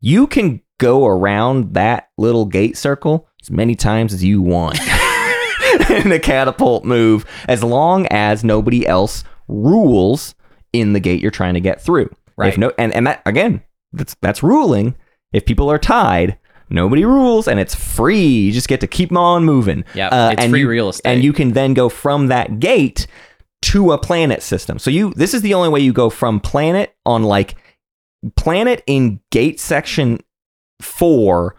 You 0.00 0.26
can 0.26 0.62
go 0.78 1.06
around 1.06 1.74
that 1.74 2.10
little 2.16 2.44
gate 2.44 2.76
circle 2.76 3.28
as 3.40 3.50
many 3.50 3.74
times 3.74 4.12
as 4.12 4.22
you 4.22 4.40
want 4.40 4.78
in 5.90 6.08
the 6.08 6.20
catapult 6.22 6.84
move, 6.84 7.24
as 7.48 7.64
long 7.64 8.06
as 8.06 8.44
nobody 8.44 8.86
else 8.86 9.24
rules 9.48 10.34
in 10.72 10.92
the 10.92 11.00
gate 11.00 11.20
you're 11.20 11.30
trying 11.30 11.54
to 11.54 11.60
get 11.60 11.80
through. 11.80 12.14
Right. 12.36 12.52
If 12.52 12.58
no, 12.58 12.72
and 12.78 12.92
and 12.94 13.06
that 13.06 13.22
again, 13.26 13.62
that's 13.92 14.14
that's 14.20 14.42
ruling. 14.42 14.94
If 15.32 15.46
people 15.46 15.70
are 15.70 15.78
tied, 15.78 16.38
nobody 16.72 17.04
rules, 17.04 17.46
and 17.48 17.60
it's 17.60 17.74
free. 17.74 18.26
You 18.26 18.52
just 18.52 18.68
get 18.68 18.80
to 18.80 18.86
keep 18.86 19.12
on 19.16 19.44
moving. 19.44 19.84
Uh, 20.08 20.30
it's 20.32 20.42
and 20.42 20.50
free 20.50 20.60
you- 20.60 20.68
real 20.68 20.88
estate. 20.88 21.08
and 21.10 21.22
you 21.24 21.32
can 21.32 21.52
then 21.52 21.74
go 21.74 21.88
from 21.88 22.26
that 22.28 22.58
gate 22.60 23.06
to 23.62 23.92
a 23.92 23.98
planet 23.98 24.42
system. 24.42 24.78
So 24.78 24.90
you, 24.90 25.12
this 25.14 25.34
is 25.34 25.42
the 25.42 25.54
only 25.54 25.68
way 25.68 25.80
you 25.80 25.92
go 25.92 26.10
from 26.10 26.40
planet 26.40 26.96
on 27.06 27.22
like 27.22 27.54
planet 28.36 28.82
in 28.86 29.20
gate 29.30 29.60
section 29.60 30.18
four 30.80 31.56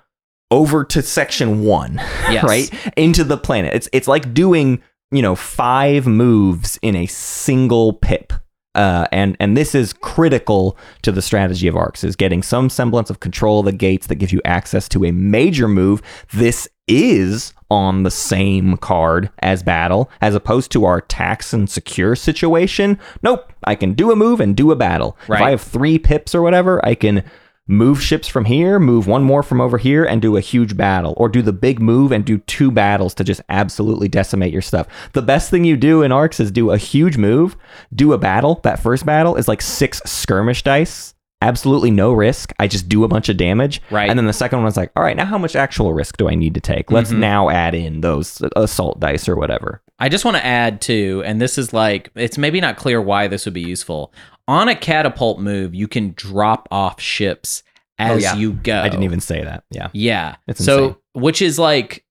over 0.51 0.83
to 0.85 1.01
section 1.01 1.63
one 1.63 1.95
Yes. 2.29 2.43
right 2.43 2.91
into 2.97 3.23
the 3.23 3.37
planet 3.37 3.73
it's 3.73 3.89
it's 3.91 4.07
like 4.07 4.33
doing 4.33 4.81
you 5.11 5.21
know 5.21 5.35
five 5.35 6.05
moves 6.07 6.77
in 6.81 6.95
a 6.95 7.05
single 7.07 7.93
pip 7.93 8.33
uh, 8.75 9.07
and 9.11 9.37
and 9.39 9.55
this 9.55 9.75
is 9.75 9.93
critical 9.93 10.77
to 11.01 11.11
the 11.11 11.21
strategy 11.21 11.67
of 11.67 11.75
arcs 11.75 12.03
is 12.03 12.15
getting 12.15 12.41
some 12.41 12.69
semblance 12.69 13.09
of 13.09 13.19
control 13.19 13.59
of 13.59 13.65
the 13.65 13.71
gates 13.71 14.07
that 14.07 14.15
gives 14.15 14.31
you 14.31 14.41
access 14.45 14.89
to 14.89 15.05
a 15.05 15.11
major 15.11 15.67
move. 15.67 16.01
This 16.33 16.67
is 16.87 17.53
on 17.71 18.03
the 18.03 18.11
same 18.11 18.77
card 18.77 19.29
as 19.39 19.63
battle 19.63 20.11
as 20.21 20.35
opposed 20.35 20.71
to 20.71 20.85
our 20.85 21.01
tax 21.01 21.53
and 21.53 21.69
secure 21.69 22.15
situation. 22.15 22.99
Nope 23.21 23.51
i 23.65 23.75
can 23.75 23.93
do 23.93 24.11
a 24.11 24.15
move 24.15 24.39
and 24.39 24.55
do 24.55 24.71
a 24.71 24.75
battle. 24.75 25.17
If 25.41 25.47
i 25.47 25.49
have 25.51 25.61
three 25.61 25.97
pips 25.97 26.35
or 26.35 26.41
whatever 26.41 26.83
i 26.85 26.95
can 26.95 27.23
move 27.67 28.01
ships 28.01 28.27
from 28.27 28.45
here, 28.45 28.79
move 28.79 29.07
one 29.07 29.23
more 29.23 29.43
from 29.43 29.61
over 29.61 29.77
here, 29.77 30.03
and 30.03 30.21
do 30.21 30.35
a 30.35 30.41
huge 30.41 30.75
battle, 30.75 31.13
or 31.17 31.29
do 31.29 31.41
the 31.41 31.53
big 31.53 31.79
move 31.79 32.11
and 32.11 32.25
do 32.25 32.39
two 32.39 32.71
battles 32.71 33.13
to 33.15 33.23
just 33.23 33.41
absolutely 33.49 34.07
decimate 34.07 34.51
your 34.51 34.61
stuff. 34.61 34.87
The 35.13 35.21
best 35.21 35.49
thing 35.49 35.63
you 35.63 35.77
do 35.77 36.01
in 36.01 36.11
arcs 36.11 36.39
is 36.39 36.51
do 36.51 36.71
a 36.71 36.77
huge 36.77 37.17
move, 37.17 37.55
do 37.93 38.13
a 38.13 38.17
battle. 38.17 38.59
That 38.63 38.81
first 38.81 39.05
battle 39.05 39.35
is 39.35 39.47
like 39.47 39.61
six 39.61 40.01
skirmish 40.05 40.63
dice. 40.63 41.12
Absolutely 41.43 41.91
no 41.91 42.13
risk. 42.13 42.53
I 42.57 42.67
just 42.67 42.87
do 42.87 43.03
a 43.03 43.07
bunch 43.07 43.27
of 43.29 43.35
damage. 43.37 43.81
Right. 43.91 44.09
And 44.09 44.17
then 44.17 44.25
the 44.27 44.33
second 44.33 44.63
one's 44.63 44.77
like, 44.77 44.91
all 44.95 45.03
right, 45.03 45.15
now 45.17 45.25
how 45.25 45.37
much 45.37 45.55
actual 45.55 45.93
risk 45.93 46.15
do 46.17 46.29
I 46.29 46.35
need 46.35 46.53
to 46.53 46.61
take? 46.61 46.89
Let's 46.89 47.11
Mhm. 47.11 47.17
now 47.19 47.49
add 47.49 47.75
in 47.75 48.01
those 48.01 48.41
assault 48.55 48.99
dice 49.01 49.27
or 49.27 49.35
whatever. 49.35 49.81
I 49.99 50.07
just 50.09 50.23
want 50.25 50.37
to 50.37 50.45
add 50.45 50.79
too, 50.81 51.21
and 51.25 51.41
this 51.41 51.57
is 51.57 51.73
like 51.73 52.09
it's 52.15 52.37
maybe 52.37 52.61
not 52.61 52.77
clear 52.77 53.01
why 53.01 53.27
this 53.27 53.45
would 53.45 53.53
be 53.53 53.61
useful. 53.61 54.13
On 54.47 54.67
a 54.69 54.75
catapult 54.75 55.39
move, 55.39 55.75
you 55.75 55.87
can 55.87 56.13
drop 56.15 56.67
off 56.71 56.99
ships 57.01 57.63
as 57.99 58.11
Oh, 58.11 58.17
yeah. 58.19 58.35
you 58.35 58.53
go. 58.53 58.81
I 58.81 58.89
didn't 58.89 59.03
even 59.03 59.19
say 59.21 59.43
that. 59.43 59.63
Yeah. 59.69 59.89
Yeah. 59.93 60.35
It's 60.47 60.63
so 60.63 60.77
insane. 60.83 60.95
which 61.13 61.41
is 61.41 61.59
like 61.59 62.03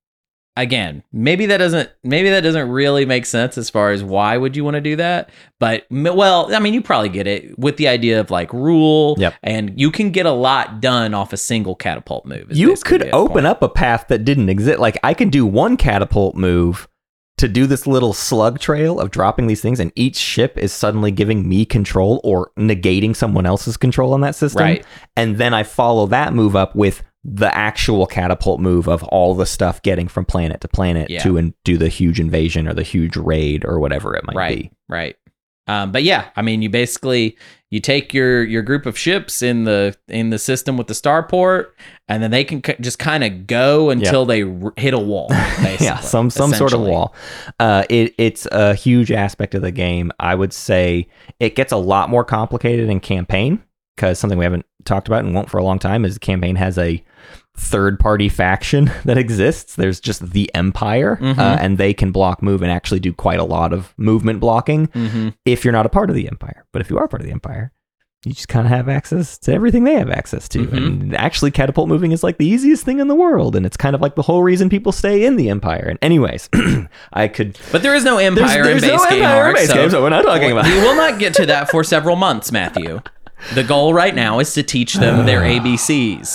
again, 0.57 1.03
maybe 1.12 1.46
that 1.46 1.59
doesn't 1.59 1.90
maybe 2.03 2.30
that 2.30 2.42
doesn't 2.42 2.68
really 2.68 3.07
make 3.07 3.26
sense 3.26 3.57
as 3.57 3.70
far 3.70 3.90
as 3.90 4.03
why 4.05 4.36
would 4.36 4.57
you 4.57 4.64
want 4.64 4.74
to 4.74 4.80
do 4.80 4.96
that? 4.96 5.30
But 5.59 5.86
well, 5.90 6.55
I 6.55 6.59
mean, 6.59 6.74
you 6.74 6.82
probably 6.82 7.09
get 7.09 7.26
it 7.26 7.59
with 7.59 7.76
the 7.76 7.88
idea 7.88 8.20
of 8.20 8.30
like 8.30 8.53
rule 8.53 9.16
Yep. 9.18 9.34
and 9.42 9.80
you 9.80 9.90
can 9.90 10.11
get 10.11 10.26
a 10.26 10.32
lot 10.32 10.80
done 10.80 11.14
off 11.14 11.32
a 11.32 11.36
single 11.36 11.74
catapult 11.74 12.26
move. 12.26 12.48
you 12.50 12.74
could 12.76 13.09
open 13.12 13.32
point. 13.34 13.46
up 13.46 13.62
a 13.62 13.68
path 13.68 14.07
that 14.09 14.24
didn't 14.24 14.48
exist. 14.48 14.78
Like 14.78 14.98
I 15.03 15.14
can 15.14 15.30
do 15.30 15.46
one 15.46 15.76
catapult 15.76 16.34
move 16.36 16.88
to 17.38 17.48
do 17.48 17.66
this 17.66 17.86
little 17.86 18.12
slug 18.12 18.61
trail 18.61 19.00
of 19.00 19.11
dropping 19.11 19.46
these 19.48 19.61
things, 19.61 19.80
and 19.80 19.90
each 19.96 20.16
ship 20.16 20.57
is 20.59 20.72
suddenly 20.72 21.11
giving 21.11 21.48
me 21.48 21.64
control 21.64 22.20
or 22.22 22.53
negating 22.59 23.16
someone 23.16 23.46
else's 23.46 23.76
control 23.76 24.12
on 24.12 24.20
that 24.20 24.34
system. 24.36 24.62
Right. 24.62 24.86
And 25.16 25.38
then 25.38 25.53
I 25.55 25.62
follow 25.64 26.07
that 26.09 26.34
move 26.34 26.55
up 26.55 26.76
with 26.76 27.03
the 27.24 27.54
actual 27.56 28.06
catapult 28.06 28.58
move 28.60 28.88
of 28.88 29.02
all 29.04 29.34
the 29.34 29.46
stuff 29.46 29.80
getting 29.82 30.08
from 30.08 30.24
planet 30.24 30.60
to 30.60 30.68
planet 30.68 31.08
Yeah. 31.08 31.22
to 31.22 31.36
and 31.36 31.54
do 31.64 31.76
the 31.78 31.88
huge 31.88 32.18
invasion 32.18 32.66
or 32.66 32.74
the 32.74 32.82
huge 32.82 33.16
raid 33.16 33.64
or 33.64 33.78
whatever 33.78 34.16
it 34.16 34.24
might 34.24 34.34
right 34.36 34.58
be. 34.62 34.70
right 34.88 35.16
um, 35.68 35.92
but 35.92 36.02
yeah 36.02 36.30
i 36.34 36.42
mean 36.42 36.62
you 36.62 36.68
basically 36.68 37.36
you 37.70 37.78
take 37.78 38.12
your 38.12 38.42
your 38.42 38.62
group 38.62 38.84
of 38.86 38.98
ships 38.98 39.40
in 39.40 39.62
the 39.62 39.96
in 40.08 40.30
the 40.30 40.38
system 40.38 40.76
with 40.76 40.88
the 40.88 40.94
starport 40.94 41.66
and 42.08 42.20
then 42.24 42.32
they 42.32 42.42
can 42.42 42.60
k- 42.60 42.74
just 42.80 42.98
kind 42.98 43.22
of 43.22 43.46
go 43.46 43.88
until 43.90 44.24
they 44.26 44.42
r- 44.42 44.72
hit 44.76 44.92
a 44.92 44.98
wall 44.98 45.28
basically, 45.62 45.86
yeah, 45.86 46.00
some 46.00 46.28
some 46.28 46.52
sort 46.52 46.72
of 46.72 46.80
wall. 46.80 47.14
Uh, 47.60 47.84
it 47.88 48.12
it's 48.18 48.46
a 48.50 48.74
huge 48.74 49.10
aspect 49.12 49.54
of 49.54 49.62
the 49.62 49.70
game. 49.70 50.10
I 50.20 50.34
would 50.34 50.52
say 50.52 51.08
it 51.40 51.54
gets 51.54 51.72
a 51.72 51.76
lot 51.78 52.10
more 52.10 52.24
complicated 52.24 52.90
in 52.90 52.98
campaign 53.00 53.62
because 53.97 54.18
something 54.18 54.38
we 54.38 54.45
haven't 54.45 54.66
talked 54.84 55.07
about 55.09 55.24
and 55.24 55.34
won't 55.34 55.51
for 55.51 55.59
a 55.59 55.64
long 55.64 55.78
time 55.78 56.05
is 56.05 56.14
the 56.14 56.20
campaign 56.20 56.57
has 56.57 56.78
a 56.78 57.05
third 57.57 57.99
party 58.01 58.28
faction 58.28 58.90
that 59.05 59.18
exists. 59.18 59.76
There's 59.76 60.01
just 60.01 60.30
the 60.32 60.51
Empire, 60.55 61.18
Mhm. 61.20 61.38
uh, 61.38 61.59
and 61.61 61.76
they 61.78 61.93
can 61.95 62.11
block 62.11 62.43
move 62.43 62.62
and 62.62 62.70
actually 62.72 63.01
do 63.01 63.12
quite 63.12 63.38
a 63.38 63.45
lot 63.45 63.72
of 63.72 63.93
movement 63.97 64.40
blocking 64.40 64.86
Mhm. 64.88 65.34
if 65.45 65.64
you're 65.64 65.72
not 65.72 65.86
a 65.86 65.90
part 65.90 66.09
of 66.11 66.16
the 66.16 66.28
Empire. 66.28 66.64
But 66.72 66.80
if 66.82 66.90
you 66.90 66.99
are 66.99 67.07
part 67.09 67.20
of 67.22 67.26
the 67.26 67.32
Empire. 67.32 67.72
You 68.24 68.32
just 68.32 68.47
kind 68.47 68.64
of 68.64 68.70
have 68.70 68.88
access 68.88 69.36
to 69.38 69.53
everything 69.53 69.82
they 69.82 69.95
have 69.95 70.09
access 70.09 70.49
to. 70.51 70.61
Mhm. 70.61 70.76
And 70.76 71.16
actually, 71.16 71.51
catapult 71.51 71.88
moving 71.88 72.12
is 72.12 72.22
like 72.22 72.38
the 72.38 72.47
easiest 72.47 72.84
thing 72.84 73.01
in 73.01 73.09
the 73.09 73.16
world. 73.16 73.57
And 73.57 73.66
it's 73.66 73.76
kind 73.76 73.97
of 73.97 74.01
like 74.01 74.14
the 74.14 74.22
whole 74.22 74.45
reason 74.45 74.70
people 74.70 74.93
stay 74.93 75.24
in 75.24 75.34
the 75.34 75.49
Empire. 75.51 75.86
And, 75.90 75.99
anyways, 76.03 76.49
I 77.12 77.26
could. 77.26 77.59
but 77.72 77.82
there 77.82 77.97
is 77.97 78.05
no 78.05 78.18
empire 78.18 78.62
there's 78.62 78.80
in 78.84 78.88
base 78.90 79.01
no 79.03 79.11
game 79.11 79.22
Empire 79.24 79.49
in 79.49 79.55
base 79.57 79.68
so 79.68 79.74
game, 79.74 79.90
so 79.90 80.03
we're 80.03 80.09
not 80.11 80.22
talking 80.24 80.53
about 80.53 80.66
we 80.66 80.74
will 80.76 80.95
not 81.05 81.18
get 81.18 81.34
to 81.34 81.47
that 81.47 81.68
for 81.70 81.82
several 81.82 82.14
months 82.14 82.53
matthew 82.53 83.01
the 83.55 83.64
goal 83.64 83.93
right 83.95 84.14
now 84.14 84.38
is 84.38 84.55
to 84.55 84.62
teach 84.62 84.95
them 84.95 85.26
their 85.26 85.40
abcs 85.43 85.86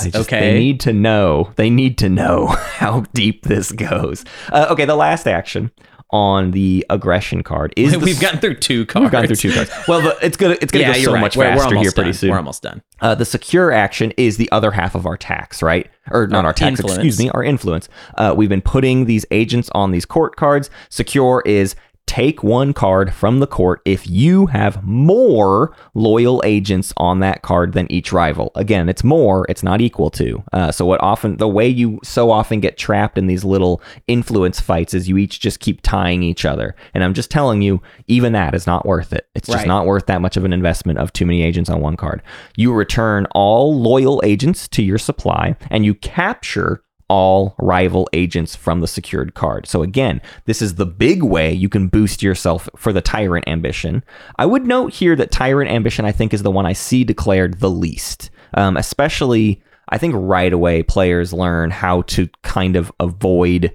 just, 0.03 0.15
okay 0.15 0.39
They 0.53 0.59
need 0.59 0.79
to 0.81 0.93
know. 0.93 1.51
They 1.55 1.69
need 1.69 1.97
to 1.99 2.09
know 2.09 2.47
how 2.47 3.01
deep 3.13 3.43
this 3.43 3.71
goes. 3.71 4.25
Uh, 4.51 4.67
okay, 4.71 4.85
the 4.85 4.95
last 4.95 5.27
action 5.27 5.71
on 6.11 6.51
the 6.51 6.85
aggression 6.89 7.43
card 7.43 7.73
is 7.75 7.97
We've 7.97 8.19
gotten 8.19 8.39
through 8.39 8.55
two 8.55 8.85
cards. 8.85 9.03
we've 9.03 9.11
gone 9.11 9.27
through 9.27 9.35
two 9.35 9.51
cards. 9.51 9.69
Well, 9.89 9.99
the, 10.01 10.17
it's 10.25 10.37
gonna 10.37 10.55
it's 10.61 10.71
gonna 10.71 10.85
Yeah, 10.85 10.93
go 10.93 10.99
so 11.03 11.13
right. 11.13 11.19
much 11.19 11.35
We're- 11.35 11.49
we're 11.51 11.57
faster 11.57 11.69
here 11.75 11.77
almost 11.79 11.95
pretty 11.95 12.11
done. 12.11 12.17
soon. 12.17 12.29
We're 12.31 12.37
almost 12.37 12.63
done. 12.63 12.81
Uh, 13.01 13.13
the 13.15 13.25
secure 13.25 13.71
action 13.73 14.13
is 14.17 14.37
the 14.37 14.49
other 14.53 14.71
half 14.71 14.95
of 14.95 15.05
our 15.05 15.17
tax, 15.17 15.61
right? 15.61 15.89
Or 16.09 16.25
not 16.27 16.45
Our 16.45 16.47
our 16.47 16.53
tax, 16.53 16.79
excuse 16.79 17.19
me, 17.19 17.29
our 17.31 17.43
influence. 17.43 17.89
Uh, 18.17 18.33
we've 18.37 18.47
been 18.47 18.61
putting 18.61 19.03
these 19.05 19.25
agents 19.31 19.69
on 19.73 19.91
these 19.91 20.05
court 20.05 20.37
cards. 20.37 20.69
Secure 20.89 21.43
is 21.45 21.75
take 22.07 22.41
one 22.41 22.73
card 22.73 23.13
from 23.13 23.39
the 23.39 23.45
court 23.45 23.81
if 23.85 24.09
you 24.09 24.47
have 24.47 24.81
more 24.83 25.75
loyal 25.93 26.41
agents 26.45 26.93
on 26.97 27.19
that 27.19 27.41
card 27.41 27.73
than 27.73 27.91
each 27.91 28.11
rival. 28.11 28.51
Again, 28.55 28.89
it's 28.89 29.03
more, 29.03 29.45
it's 29.49 29.61
not 29.61 29.81
equal 29.81 30.09
to. 30.11 30.41
Uh, 30.53 30.71
so 30.71 30.85
what 30.85 31.01
often 31.03 31.37
the 31.37 31.47
way 31.47 31.67
you 31.67 31.99
so 32.03 32.31
often 32.31 32.59
get 32.59 32.77
trapped 32.77 33.17
in 33.17 33.27
these 33.27 33.43
little 33.43 33.81
influence 34.07 34.59
fights 34.59 34.93
is 34.93 35.07
you 35.07 35.17
each 35.17 35.39
just 35.39 35.59
keep 35.59 35.81
tying 35.81 36.23
each 36.23 36.45
other. 36.45 36.75
And 36.93 37.03
I'm 37.03 37.13
just 37.13 37.29
telling 37.29 37.61
you, 37.61 37.81
even 38.07 38.33
that 38.33 38.55
is 38.55 38.65
not 38.65 38.85
worth 38.85 39.13
it. 39.13 39.27
It's 39.35 39.47
just 39.47 39.57
Right. 39.59 39.67
not 39.67 39.85
worth 39.85 40.05
that 40.07 40.21
much 40.21 40.37
of 40.37 40.45
an 40.45 40.53
investment 40.53 40.99
of 40.99 41.11
too 41.13 41.25
many 41.25 41.43
agents 41.43 41.69
on 41.69 41.81
one 41.81 41.97
card. 41.97 42.23
You 42.55 42.73
return 42.73 43.27
all 43.31 43.77
loyal 43.79 44.21
agents 44.23 44.67
to 44.69 44.81
your 44.81 44.97
supply 44.97 45.55
and 45.69 45.83
you 45.85 45.93
capture 45.93 46.81
all 47.09 47.55
rival 47.59 48.09
agents 48.13 48.55
from 48.55 48.81
the 48.81 48.87
secured 48.87 49.33
card. 49.33 49.67
So 49.67 49.81
again, 49.81 50.21
this 50.45 50.61
is 50.61 50.75
the 50.75 50.85
big 50.85 51.23
way 51.23 51.53
you 51.53 51.69
can 51.69 51.87
boost 51.87 52.21
yourself 52.21 52.69
for 52.75 52.91
the 52.91 53.01
Tyrant 53.01 53.47
ambition. 53.47 54.03
I 54.37 54.45
would 54.45 54.65
note 54.65 54.93
here 54.93 55.15
that 55.15 55.31
Tyrant 55.31 55.71
ambition 55.71 56.05
I 56.05 56.11
think 56.11 56.33
is 56.33 56.43
the 56.43 56.51
one 56.51 56.65
I 56.65 56.73
see 56.73 57.03
declared 57.03 57.59
the 57.59 57.69
least. 57.69 58.29
Um, 58.53 58.77
especially 58.77 59.61
I 59.89 59.97
think 59.97 60.15
right 60.17 60.51
away 60.51 60.83
players 60.83 61.33
learn 61.33 61.71
how 61.71 62.01
to 62.03 62.27
kind 62.43 62.75
of 62.75 62.91
avoid 62.99 63.71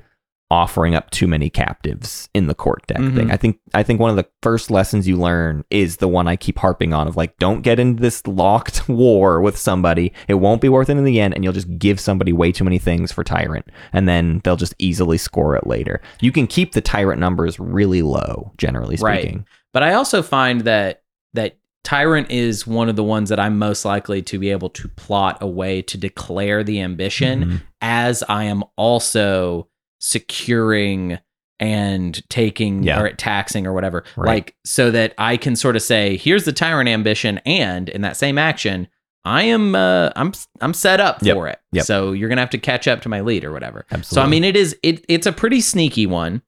offering 0.53 0.95
up 0.95 1.09
too 1.11 1.27
many 1.27 1.49
captives 1.49 2.29
in 2.35 2.47
the 2.47 2.55
court 2.55 2.87
deck 2.87 2.99
thing. 2.99 3.31
I 3.31 3.39
think 3.39 3.59
I 3.73 3.83
think 3.83 3.99
one 4.01 4.11
of 4.11 4.17
the 4.17 4.27
first 4.43 4.71
lessons 4.71 5.09
you 5.09 5.17
learn 5.17 5.65
is 5.71 5.97
the 5.97 6.09
one 6.09 6.29
I 6.29 6.37
keep 6.37 6.59
harping 6.59 6.93
on 6.93 7.09
of 7.09 7.17
like 7.17 7.39
don't 7.39 7.63
get 7.63 7.81
into 7.81 8.03
this 8.03 8.27
locked 8.27 8.87
war 8.89 9.41
with 9.41 9.57
somebody. 9.57 10.13
It 10.29 10.35
won't 10.35 10.61
be 10.61 10.69
worth 10.69 10.91
it 10.91 10.99
in 10.99 11.05
the 11.05 11.21
end 11.21 11.33
and 11.33 11.43
you'll 11.43 11.55
just 11.55 11.79
give 11.79 11.99
somebody 11.99 12.35
way 12.35 12.53
too 12.53 12.65
many 12.65 12.79
things 12.79 13.11
for 13.11 13.25
tyrant 13.25 13.65
and 13.95 14.07
then 14.07 14.43
they'll 14.45 14.57
just 14.57 14.75
easily 14.79 15.17
score 15.17 15.57
it 15.57 15.67
later. 15.67 16.03
You 16.21 16.31
can 16.33 16.47
keep 16.47 16.73
the 16.73 16.83
tyrant 16.83 17.19
numbers 17.19 17.59
really 17.59 18.03
low 18.03 18.53
generally 18.59 18.97
Right. 19.01 19.21
speaking. 19.23 19.47
But 19.73 19.83
I 19.83 19.95
also 19.95 20.23
find 20.23 20.61
that 20.63 21.03
that 21.33 21.57
Tyrant 21.85 22.31
is 22.31 22.65
one 22.65 22.89
of 22.89 22.95
the 22.95 23.03
ones 23.03 23.29
that 23.31 23.41
I'm 23.41 23.59
most 23.59 23.85
likely 23.85 24.23
to 24.23 24.39
be 24.39 24.51
able 24.51 24.69
to 24.71 24.87
plot 24.91 25.39
a 25.41 25.49
way 25.49 25.83
to 25.83 25.99
declare 25.99 26.63
the 26.63 26.81
ambition 26.81 27.45
Mhm. 27.45 27.63
as 27.81 28.23
I 28.29 28.45
am 28.45 28.63
also 28.77 29.67
securing 30.03 31.19
and 31.61 32.29
taking 32.29 32.83
Yeah. 32.83 33.01
or 33.01 33.11
taxing 33.13 33.67
or 33.67 33.73
whatever. 33.73 34.05
Right. 34.17 34.27
Like 34.27 34.57
so 34.65 34.91
that 34.91 35.15
I 35.17 35.37
can 35.37 35.55
sort 35.57 35.77
of 35.77 35.83
say, 35.83 36.17
here's 36.17 36.45
the 36.45 36.53
tyrant 36.53 36.89
ambition, 36.89 37.39
and 37.47 37.89
in 37.89 38.01
that 38.03 38.17
same 38.17 38.37
action, 38.37 38.89
I 39.25 39.45
am 39.45 39.75
uh 39.77 40.11
I'm 40.17 40.33
I'm 40.61 40.75
set 40.75 40.99
up 41.01 41.19
Yep. 41.23 41.35
for 41.37 41.47
it. 41.49 41.61
Yep. 41.73 41.85
So 41.85 42.11
you're 42.13 42.29
gonna 42.29 42.41
have 42.41 42.51
to 42.51 42.59
catch 42.59 42.89
up 42.89 43.01
to 43.03 43.09
my 43.09 43.21
lead 43.21 43.45
or 43.45 43.53
whatever. 43.53 43.87
So 44.03 44.21
I 44.21 44.27
mean 44.27 44.43
it 44.43 44.57
is 44.57 44.77
it 44.83 45.05
it's 45.09 45.27
a 45.29 45.33
pretty 45.33 45.61
sneaky 45.61 46.07
one. 46.07 46.43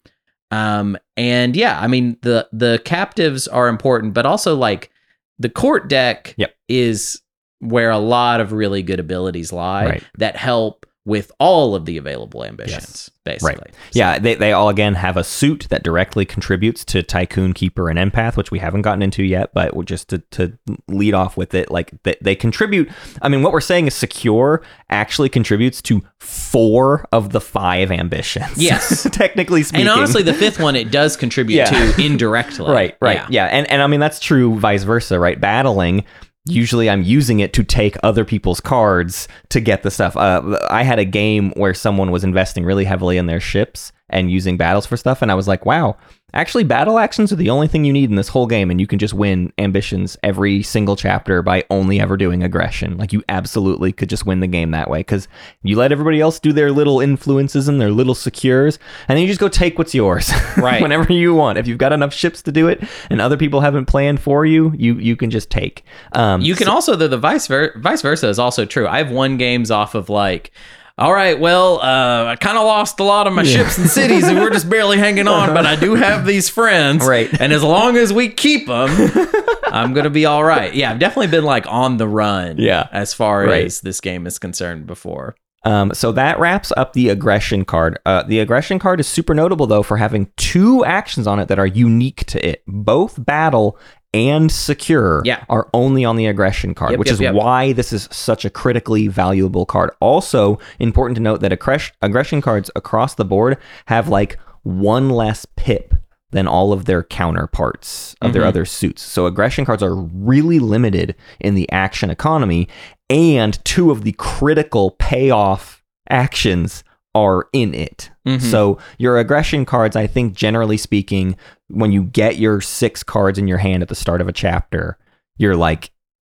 Um 0.51 0.99
and 1.17 1.55
yeah, 1.55 1.79
I 1.81 1.87
mean 1.87 2.17
the 2.23 2.49
the 2.53 2.83
captives 2.85 3.47
are 3.47 3.69
important, 3.69 4.15
but 4.15 4.27
also 4.27 4.57
like 4.57 4.91
the 5.39 5.49
court 5.49 5.89
deck 5.89 6.35
Yep. 6.37 6.53
is 6.69 7.23
where 7.61 7.91
a 7.91 7.99
lot 7.99 8.41
of 8.41 8.51
really 8.53 8.83
good 8.83 8.99
abilities 8.99 9.53
lie 9.53 9.87
Right. 9.87 10.05
that 10.19 10.37
help 10.37 10.85
with 11.07 11.31
all 11.39 11.75
of 11.75 11.85
the 11.85 11.99
available 11.99 12.43
ambitions, 12.45 13.11
basically. 13.25 13.71
Yeah, 13.93 14.19
they, 14.19 14.37
they 14.37 14.53
all 14.53 14.71
again 14.71 14.95
have 14.95 15.19
a 15.19 15.25
suit 15.25 15.67
that 15.69 15.83
directly 15.83 16.25
contributes 16.25 16.83
to 16.87 17.03
Tycoon, 17.03 17.53
Keeper, 17.53 17.91
and 17.91 17.99
Empath, 17.99 18.39
which 18.39 18.51
we 18.51 18.59
haven't 18.59 18.83
gotten 18.83 19.03
into 19.03 19.23
yet, 19.23 19.53
but 19.53 19.73
just 19.85 20.09
to, 20.09 20.19
to 20.31 20.59
lead 20.89 21.13
off 21.13 21.37
with 21.37 21.53
it, 21.55 21.71
like 21.71 21.93
they, 22.05 22.17
they 22.23 22.35
contribute. 22.35 22.91
I 23.21 23.29
mean, 23.29 23.43
what 23.43 23.53
we're 23.53 23.61
saying 23.61 23.87
is 23.87 23.95
secure 23.95 24.63
actually 24.89 25.29
contributes 25.29 25.83
to 25.83 26.03
four 26.21 27.07
of 27.13 27.33
the 27.33 27.41
five 27.41 27.91
ambitions. 27.91 28.57
Yes. 28.57 29.07
technically 29.13 29.63
speaking. 29.63 29.87
And 29.87 29.91
honestly, 29.91 30.23
the 30.23 30.33
fifth 30.35 30.59
one 30.59 30.75
it 30.75 30.91
does 30.91 31.17
contribute 31.19 31.57
Yeah. 31.59 31.65
to 31.67 32.03
indirectly. 32.03 32.71
right, 32.73 32.97
right, 33.03 33.17
Yeah. 33.17 33.27
yeah. 33.29 33.45
and 33.47 33.71
and 33.71 33.83
I 33.83 33.87
mean 33.89 34.01
that's 34.01 34.21
true 34.21 34.59
vice 34.59 34.85
versa, 34.85 35.19
right? 35.21 35.39
Battling. 35.39 36.05
Usually, 36.47 36.91
I'm 36.91 37.03
using 37.03 37.41
it 37.41 37.55
to 37.55 37.65
take 37.65 37.97
other 38.03 38.25
people's 38.25 38.61
cards 38.61 39.29
to 39.49 39.61
get 39.61 39.83
the 39.83 39.91
stuff. 39.91 40.15
Uh, 40.17 40.59
I 40.71 40.83
had 40.83 40.99
a 40.99 41.05
game 41.05 41.53
where 41.53 41.73
someone 41.73 42.11
was 42.11 42.23
investing 42.23 42.65
really 42.65 42.85
heavily 42.85 43.17
in 43.17 43.27
their 43.27 43.41
ships 43.41 43.93
and 44.11 44.31
using 44.31 44.59
battles 44.59 44.85
for 44.85 44.99
stuff, 44.99 45.23
and 45.23 45.31
I 45.31 45.35
was 45.35 45.49
like, 45.49 45.65
"Wow, 45.65 45.97
actually, 46.35 46.65
battle 46.65 46.99
actions 46.99 47.33
are 47.33 47.37
the 47.37 47.49
only 47.51 47.69
thing 47.69 47.85
you 47.85 47.93
need 47.93 48.11
in 48.11 48.17
this 48.17 48.29
whole 48.29 48.47
game, 48.47 48.71
and 48.71 48.81
you 48.81 48.87
can 48.87 48.99
just 48.99 49.15
win 49.15 49.53
ambitions 49.59 50.17
every 50.23 50.63
single 50.63 50.97
chapter 50.97 51.41
by 51.43 51.65
only 51.71 52.01
ever 52.01 52.17
doing 52.17 52.43
aggression. 52.43 52.99
Like, 52.99 53.13
you 53.13 53.23
absolutely 53.29 53.93
could 53.93 54.09
just 54.11 54.27
win 54.27 54.41
the 54.41 54.47
game 54.47 54.73
that 54.73 54.91
way 54.91 54.99
because 55.01 55.29
you 55.63 55.77
let 55.77 55.93
everybody 55.93 56.21
else 56.21 56.39
do 56.39 56.53
their 56.53 56.71
little 56.73 57.01
influences 57.01 57.69
and 57.69 57.81
their 57.81 57.91
little 57.91 58.15
secures, 58.15 58.79
and 59.09 59.17
then 59.17 59.23
you 59.23 59.29
just 59.29 59.41
go 59.41 59.49
take 59.49 59.79
what's 59.79 59.95
yours, 59.95 60.31
Right. 60.57 60.83
whenever 60.83 61.13
you 61.13 61.35
want. 61.35 61.57
If 61.59 61.67
you've 61.67 61.79
got 61.79 61.93
enough 61.93 62.13
ships 62.13 62.43
to 62.43 62.53
do 62.53 62.69
it, 62.69 62.83
and 63.11 63.21
other 63.21 63.37
people 63.37 63.61
haven't 63.61 63.87
planned 63.87 64.21
for 64.21 64.45
you, 64.45 64.73
you 64.77 64.95
you 64.97 65.17
can 65.17 65.31
just 65.31 65.51
take. 65.51 65.85
Um, 66.13 66.41
You 66.43 66.55
can 66.55 66.69
also 66.69 66.97
though 66.97 67.09
the 67.09 67.19
vice 67.19 67.47
ver- 67.47 67.73
vice 67.79 68.03
versa 68.03 68.29
is 68.29 68.39
also 68.39 68.65
true. 68.65 68.87
I've 68.87 69.11
won 69.11 69.37
games 69.37 69.71
off 69.71 69.95
of 69.95 70.09
like 70.09 70.51
all 70.97 71.13
right, 71.13 71.39
well, 71.41 71.81
uh, 71.81 72.25
I 72.27 72.37
kind 72.37 72.57
of 72.57 72.65
lost 72.65 73.01
a 73.01 73.05
lot 73.05 73.27
of 73.27 73.33
my 73.33 73.43
ships 73.43 73.79
and 73.79 73.89
cities, 73.91 74.25
and 74.29 74.39
we're 74.39 74.51
just 74.51 74.71
barely 74.71 74.97
hanging 74.99 75.27
on. 75.27 75.53
But 75.53 75.67
I 75.67 75.75
do 75.77 75.95
have 75.97 76.25
these 76.25 76.49
friends, 76.49 77.05
Right. 77.07 77.29
And 77.41 77.53
as 77.53 77.63
long 77.65 77.97
as 77.97 78.13
we 78.13 78.29
keep 78.29 78.67
them, 78.69 78.89
I'm 79.67 79.93
gonna 79.93 80.11
be 80.11 80.25
all 80.27 80.45
right. 80.45 80.73
Yeah, 80.73 80.93
I've 80.93 80.99
definitely 81.01 81.29
been 81.29 81.45
like 81.45 81.67
on 81.69 81.97
the 81.97 82.07
run. 82.07 82.59
Yeah. 82.59 82.89
as 82.93 83.13
far 83.13 83.45
Right. 83.45 83.65
as 83.65 83.81
this 83.81 84.01
game 84.01 84.27
is 84.27 84.39
concerned 84.39 84.87
before. 84.87 85.35
Um, 85.65 85.95
so 85.95 86.13
that 86.13 86.39
wraps 86.39 86.73
up 86.77 86.93
the 86.93 87.09
aggression 87.09 87.65
card. 87.65 87.99
Uh, 88.05 88.23
the 88.23 88.39
aggression 88.39 88.79
card 88.79 89.01
is 89.01 89.07
super 89.09 89.35
notable 89.35 89.67
though 89.67 89.83
for 89.83 89.97
having 89.97 90.31
two 90.37 90.85
actions 90.85 91.27
on 91.27 91.41
it 91.41 91.49
that 91.49 91.59
are 91.59 91.67
unique 91.67 92.25
to 92.27 92.47
it. 92.49 92.63
Both 92.67 93.25
battle 93.25 93.79
and 94.15 94.51
secure 94.51 95.21
Yeah. 95.25 95.45
are 95.51 95.69
only 95.75 96.05
on 96.05 96.17
the 96.17 96.27
aggression 96.27 96.73
card, 96.75 96.93
Yep, 96.93 96.99
which 97.01 97.09
yep, 97.09 97.15
is 97.15 97.21
yep. 97.21 97.35
why 97.35 97.73
this 97.73 97.93
is 97.93 98.09
such 98.11 98.45
a 98.47 98.51
critically 98.51 99.09
valuable 99.09 99.67
card. 99.67 99.91
Also, 100.01 100.59
important 100.79 101.17
to 101.17 101.23
note 101.23 101.41
that 101.41 101.53
aggress- 101.53 101.91
aggression 102.01 102.41
cards 102.41 102.71
across 102.77 103.15
the 103.17 103.25
board 103.25 103.59
have 103.87 104.09
like 104.09 104.39
one 104.63 105.11
less 105.11 105.45
pip 105.57 105.95
than 106.31 106.47
all 106.49 106.73
of 106.73 106.85
their 106.87 107.03
counterparts 107.03 108.17
of 108.23 108.33
their 108.33 108.43
Mhm. 108.43 108.47
other 108.49 108.65
suits. 108.65 109.03
So 109.03 109.27
aggression 109.27 109.65
cards 109.65 109.83
are 109.83 109.95
really 109.95 110.59
limited 110.59 111.15
in 111.41 111.55
the 111.55 111.71
action 111.71 112.09
economy, 112.11 112.69
and 113.11 113.59
two 113.65 113.91
of 113.91 114.03
the 114.05 114.13
critical 114.13 114.93
payoff 114.99 115.83
actions 116.09 116.83
are 117.15 117.47
in 117.53 117.75
it. 117.75 118.11
Mhm. 118.27 118.41
So 118.41 118.79
your 118.99 119.19
aggression 119.19 119.65
cards, 119.65 119.95
I 119.97 120.07
think 120.07 120.35
generally 120.35 120.77
speaking, 120.77 121.37
when 121.69 121.93
you 121.93 122.03
get 122.05 122.39
your 122.39 122.61
six 122.61 123.03
cards 123.03 123.39
in 123.39 123.47
your 123.49 123.59
hand 123.59 123.83
at 123.83 123.89
the 123.89 123.95
start 123.95 124.21
of 124.21 124.29
a 124.29 124.33
chapter, 124.33 124.99
you're 125.37 125.57
like, 125.57 125.91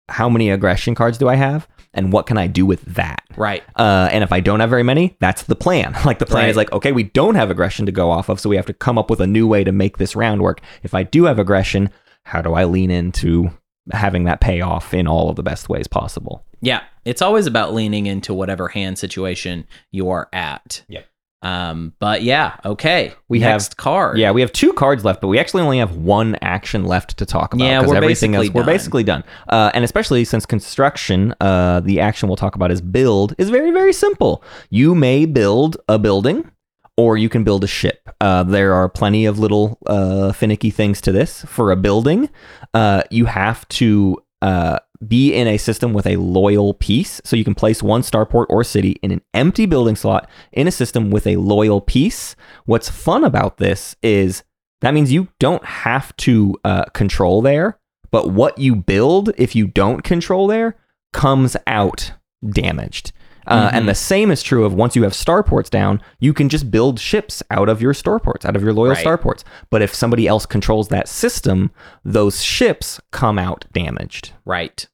how 0.08 0.28
many 0.28 0.50
aggression 0.50 0.94
cards 0.94 1.18
do 1.18 1.28
I 1.28 1.34
have? 1.36 1.66
And 1.94 2.12
what 2.12 2.26
can 2.26 2.38
I 2.38 2.46
do 2.46 2.64
with 2.64 2.82
that? 2.94 3.22
Right. 3.36 3.62
Uh, 3.76 4.08
and 4.12 4.22
if 4.22 4.32
I 4.32 4.40
don't 4.40 4.60
have 4.60 4.70
very 4.70 4.82
many, 4.82 5.16
that's 5.20 5.42
the 5.42 5.56
plan. 5.56 5.94
Like 6.04 6.18
the 6.18 6.26
plan 6.26 6.44
Right. 6.44 6.50
is 6.50 6.56
like, 6.56 6.70
okay, 6.72 6.92
we 6.92 7.02
don't 7.02 7.34
have 7.34 7.50
aggression 7.50 7.86
to 7.86 7.92
go 7.92 8.10
off 8.10 8.28
of, 8.28 8.38
so 8.38 8.48
we 8.48 8.56
have 8.56 8.66
to 8.66 8.72
come 8.72 8.98
up 8.98 9.10
with 9.10 9.20
a 9.20 9.26
new 9.26 9.46
way 9.48 9.64
to 9.64 9.72
make 9.72 9.98
this 9.98 10.14
round 10.14 10.42
work. 10.42 10.60
If 10.82 10.94
I 10.94 11.02
do 11.02 11.24
have 11.24 11.38
aggression, 11.38 11.90
how 12.24 12.40
do 12.42 12.54
I 12.54 12.64
lean 12.64 12.90
into 12.90 13.50
having 13.90 14.24
that 14.24 14.40
pay 14.40 14.60
off 14.60 14.92
in 14.94 15.08
all 15.08 15.30
of 15.30 15.36
the 15.36 15.42
best 15.42 15.68
ways 15.68 15.88
possible? 15.88 16.44
Yeah, 16.60 16.82
it's 17.08 17.22
always 17.22 17.46
about 17.46 17.74
leaning 17.74 18.06
into 18.06 18.34
whatever 18.34 18.68
hand 18.68 18.98
situation 18.98 19.66
you 19.90 20.10
are 20.10 20.28
at. 20.32 20.84
Yep. 20.88 21.06
Um, 21.40 21.92
but 22.00 22.22
yeah, 22.22 22.56
okay. 22.64 23.12
We 23.28 23.38
Next 23.38 23.68
have- 23.68 23.76
card. 23.76 24.18
Yeah, 24.18 24.32
we 24.32 24.40
have 24.40 24.52
two 24.52 24.72
cards 24.72 25.04
left, 25.04 25.20
but 25.20 25.28
we 25.28 25.38
actually 25.38 25.62
only 25.62 25.78
have 25.78 25.94
one 25.96 26.36
action 26.42 26.84
left 26.84 27.16
to 27.18 27.26
talk 27.26 27.54
about. 27.54 27.64
Yeah, 27.64 27.80
we're 27.86 27.94
everything 27.94 28.32
basically 28.32 28.46
else 28.48 28.54
we're 28.54 28.62
done. 28.62 28.74
basically 28.74 29.04
done. 29.04 29.24
Uh, 29.48 29.70
and 29.72 29.84
especially 29.84 30.24
since 30.24 30.44
construction, 30.46 31.34
uh, 31.40 31.78
the 31.80 32.00
action 32.00 32.28
we'll 32.28 32.36
talk 32.36 32.56
about 32.56 32.72
is 32.72 32.80
build 32.80 33.34
is 33.38 33.50
very 33.50 33.70
very 33.70 33.92
simple. 33.92 34.42
You 34.70 34.96
may 34.96 35.26
build 35.26 35.76
a 35.88 35.96
building, 35.96 36.50
or 36.96 37.16
you 37.16 37.28
can 37.28 37.44
build 37.44 37.62
a 37.62 37.68
ship. 37.68 38.08
Uh, 38.20 38.42
there 38.42 38.74
are 38.74 38.88
plenty 38.88 39.24
of 39.24 39.38
little 39.38 39.78
uh, 39.86 40.32
finicky 40.32 40.70
things 40.70 41.00
to 41.02 41.12
this. 41.12 41.44
For 41.44 41.70
a 41.70 41.76
building, 41.76 42.30
uh, 42.74 43.02
you 43.12 43.26
have 43.26 43.66
to 43.68 44.20
uh, 44.42 44.78
be 45.06 45.32
in 45.32 45.46
a 45.46 45.56
system 45.58 45.92
with 45.92 46.06
a 46.06 46.16
loyal 46.16 46.74
piece. 46.74 47.20
So 47.24 47.36
you 47.36 47.44
can 47.44 47.54
place 47.54 47.82
one 47.82 48.02
starport 48.02 48.46
or 48.48 48.64
city 48.64 48.96
in 49.02 49.10
an 49.10 49.22
empty 49.34 49.66
building 49.66 49.96
slot 49.96 50.28
in 50.52 50.66
a 50.66 50.72
system 50.72 51.10
with 51.10 51.26
a 51.26 51.36
loyal 51.36 51.80
piece. 51.80 52.34
What's 52.64 52.90
fun 52.90 53.24
about 53.24 53.58
this 53.58 53.94
is 54.02 54.42
that 54.80 54.94
means 54.94 55.12
you 55.12 55.28
don't 55.38 55.64
have 55.64 56.16
to 56.18 56.56
uh, 56.64 56.84
control 56.86 57.42
there, 57.42 57.78
but 58.10 58.30
what 58.30 58.58
you 58.58 58.76
build 58.76 59.30
if 59.36 59.54
you 59.54 59.66
don't 59.66 60.02
control 60.02 60.46
there 60.46 60.76
comes 61.12 61.56
out 61.66 62.12
damaged. 62.48 63.12
Uh, 63.48 63.68
Mhm. 63.70 63.74
And 63.74 63.88
the 63.88 63.94
same 63.94 64.30
is 64.30 64.42
true 64.42 64.64
of 64.64 64.74
once 64.74 64.94
you 64.94 65.02
have 65.04 65.12
starports 65.14 65.70
down, 65.70 66.00
you 66.20 66.32
can 66.32 66.48
just 66.48 66.70
build 66.70 67.00
ships 67.00 67.42
out 67.50 67.68
of 67.68 67.80
your 67.82 67.94
starports, 67.94 68.44
out 68.44 68.54
of 68.54 68.62
your 68.62 68.72
loyal 68.72 68.92
Right. 68.92 69.04
starports. 69.04 69.42
But 69.70 69.82
if 69.82 69.94
somebody 69.94 70.26
else 70.28 70.44
controls 70.46 70.88
that 70.88 71.08
system, 71.08 71.70
those 72.04 72.42
ships 72.42 73.00
come 73.10 73.38
out 73.38 73.64
damaged. 73.72 74.32
Right. 74.44 74.86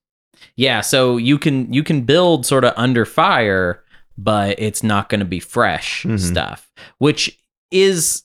Yeah, 0.56 0.80
so 0.82 1.16
you 1.16 1.36
can 1.38 1.72
you 1.72 1.82
can 1.82 2.02
build 2.02 2.46
sort 2.46 2.64
of 2.64 2.72
under 2.76 3.04
fire, 3.04 3.82
but 4.16 4.54
it's 4.58 4.82
not 4.82 5.08
going 5.08 5.18
to 5.20 5.24
be 5.26 5.40
fresh 5.40 6.04
Mhm. 6.04 6.20
stuff, 6.20 6.70
which 6.98 7.38
is 7.72 8.22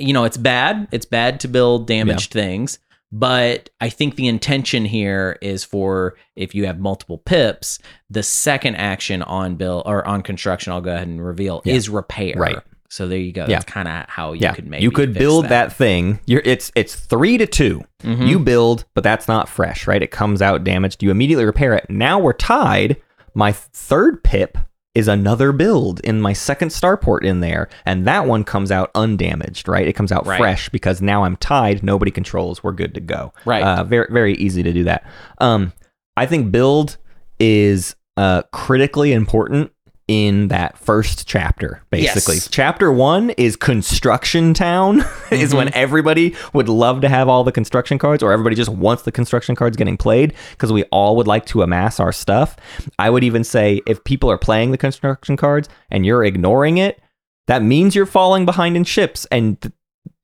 you 0.00 0.12
know, 0.12 0.24
it's 0.24 0.36
bad. 0.36 0.86
It's 0.92 1.06
bad 1.06 1.40
to 1.40 1.48
build 1.48 1.86
damaged 1.88 2.32
things, 2.32 2.78
but 3.10 3.70
I 3.80 3.88
think 3.88 4.16
the 4.16 4.26
intention 4.28 4.84
here 4.84 5.38
is 5.40 5.64
for 5.64 6.16
if 6.36 6.54
you 6.54 6.66
have 6.66 6.78
multiple 6.78 7.18
pips, 7.18 7.78
the 8.10 8.22
second 8.22 8.76
action 8.76 9.22
on 9.22 9.56
bill 9.56 9.82
or 9.86 10.06
on 10.06 10.22
construction, 10.22 10.72
I'll 10.72 10.80
go 10.80 10.94
ahead 10.94 11.08
and 11.08 11.24
reveal 11.24 11.62
Yeah. 11.64 11.74
is 11.74 11.88
repair. 11.88 12.34
Right. 12.36 12.58
So 12.90 13.06
there 13.06 13.18
you 13.18 13.32
go. 13.32 13.42
Yeah. 13.42 13.56
That's 13.58 13.64
kind 13.66 13.86
of 13.88 14.06
how 14.08 14.32
you 14.32 14.40
yeah, 14.42 14.54
could 14.54 14.66
make. 14.66 14.80
you 14.82 14.90
could 14.90 15.12
build 15.12 15.48
that, 15.50 15.72
thing. 15.74 16.20
You're, 16.26 16.40
it's 16.44 16.72
it's 16.74 16.94
three 16.94 17.36
to 17.38 17.46
2 17.46 17.82
Mhm. 18.02 18.28
You 18.28 18.38
build, 18.38 18.84
but 18.94 19.04
that's 19.04 19.28
not 19.28 19.48
fresh, 19.48 19.86
right? 19.86 20.02
It 20.02 20.10
comes 20.10 20.40
out 20.40 20.64
damaged. 20.64 21.02
You 21.02 21.10
immediately 21.10 21.44
repair 21.44 21.74
it. 21.74 21.86
Now 21.90 22.18
we're 22.18 22.32
tied. 22.32 22.96
My 23.34 23.52
third 23.52 24.24
pip 24.24 24.56
is 24.98 25.08
another 25.08 25.52
build 25.52 26.00
in 26.00 26.20
my 26.20 26.32
second 26.32 26.68
starport 26.70 27.22
in 27.22 27.40
there, 27.40 27.68
and 27.86 28.06
that 28.06 28.26
one 28.26 28.44
comes 28.44 28.70
out 28.72 28.90
undamaged, 28.94 29.68
right? 29.68 29.86
It 29.86 29.92
comes 29.94 30.10
out 30.12 30.26
Right. 30.26 30.38
fresh 30.38 30.68
because 30.68 31.00
now 31.00 31.24
I'm 31.24 31.36
tied. 31.36 31.82
Nobody 31.82 32.10
controls. 32.10 32.62
We're 32.64 32.72
good 32.72 32.94
to 32.94 33.00
go. 33.00 33.32
Right. 33.44 33.62
Uh, 33.62 33.84
very 33.84 34.08
very 34.10 34.34
easy 34.34 34.62
to 34.62 34.72
do 34.72 34.84
that. 34.84 35.04
Um, 35.38 35.72
I 36.16 36.26
think 36.26 36.50
build 36.52 36.96
is 37.38 37.94
uh 38.16 38.42
critically 38.52 39.12
important 39.12 39.70
in 40.08 40.48
that 40.48 40.76
first 40.78 41.28
chapter 41.28 41.82
basically. 41.90 42.36
Yes. 42.36 42.48
chapter 42.50 42.90
one 42.90 43.30
is 43.30 43.56
construction 43.56 44.54
town 44.54 44.98
is 45.30 45.50
mm-hmm. 45.50 45.56
when 45.56 45.74
everybody 45.74 46.34
would 46.54 46.68
love 46.68 47.02
to 47.02 47.08
have 47.08 47.28
all 47.28 47.44
the 47.44 47.52
construction 47.52 47.98
cards 47.98 48.22
or 48.22 48.32
everybody 48.32 48.56
just 48.56 48.70
wants 48.70 49.02
the 49.02 49.12
construction 49.12 49.54
cards 49.54 49.76
getting 49.76 49.98
played 49.98 50.34
because 50.52 50.72
we 50.72 50.84
all 50.84 51.14
would 51.16 51.26
like 51.26 51.44
to 51.46 51.62
amass 51.62 52.00
our 52.00 52.12
stuff. 52.12 52.56
I 52.98 53.10
would 53.10 53.22
even 53.22 53.44
say 53.44 53.82
if 53.86 54.02
people 54.04 54.30
are 54.30 54.38
playing 54.38 54.70
the 54.70 54.78
construction 54.78 55.36
cards 55.36 55.68
and 55.90 56.06
you're 56.06 56.24
ignoring 56.24 56.78
it 56.78 57.00
that 57.48 57.62
means 57.62 57.94
you're 57.94 58.06
falling 58.06 58.44
behind 58.44 58.76
in 58.76 58.84
ships 58.84 59.26
and 59.32 59.60
th- 59.60 59.72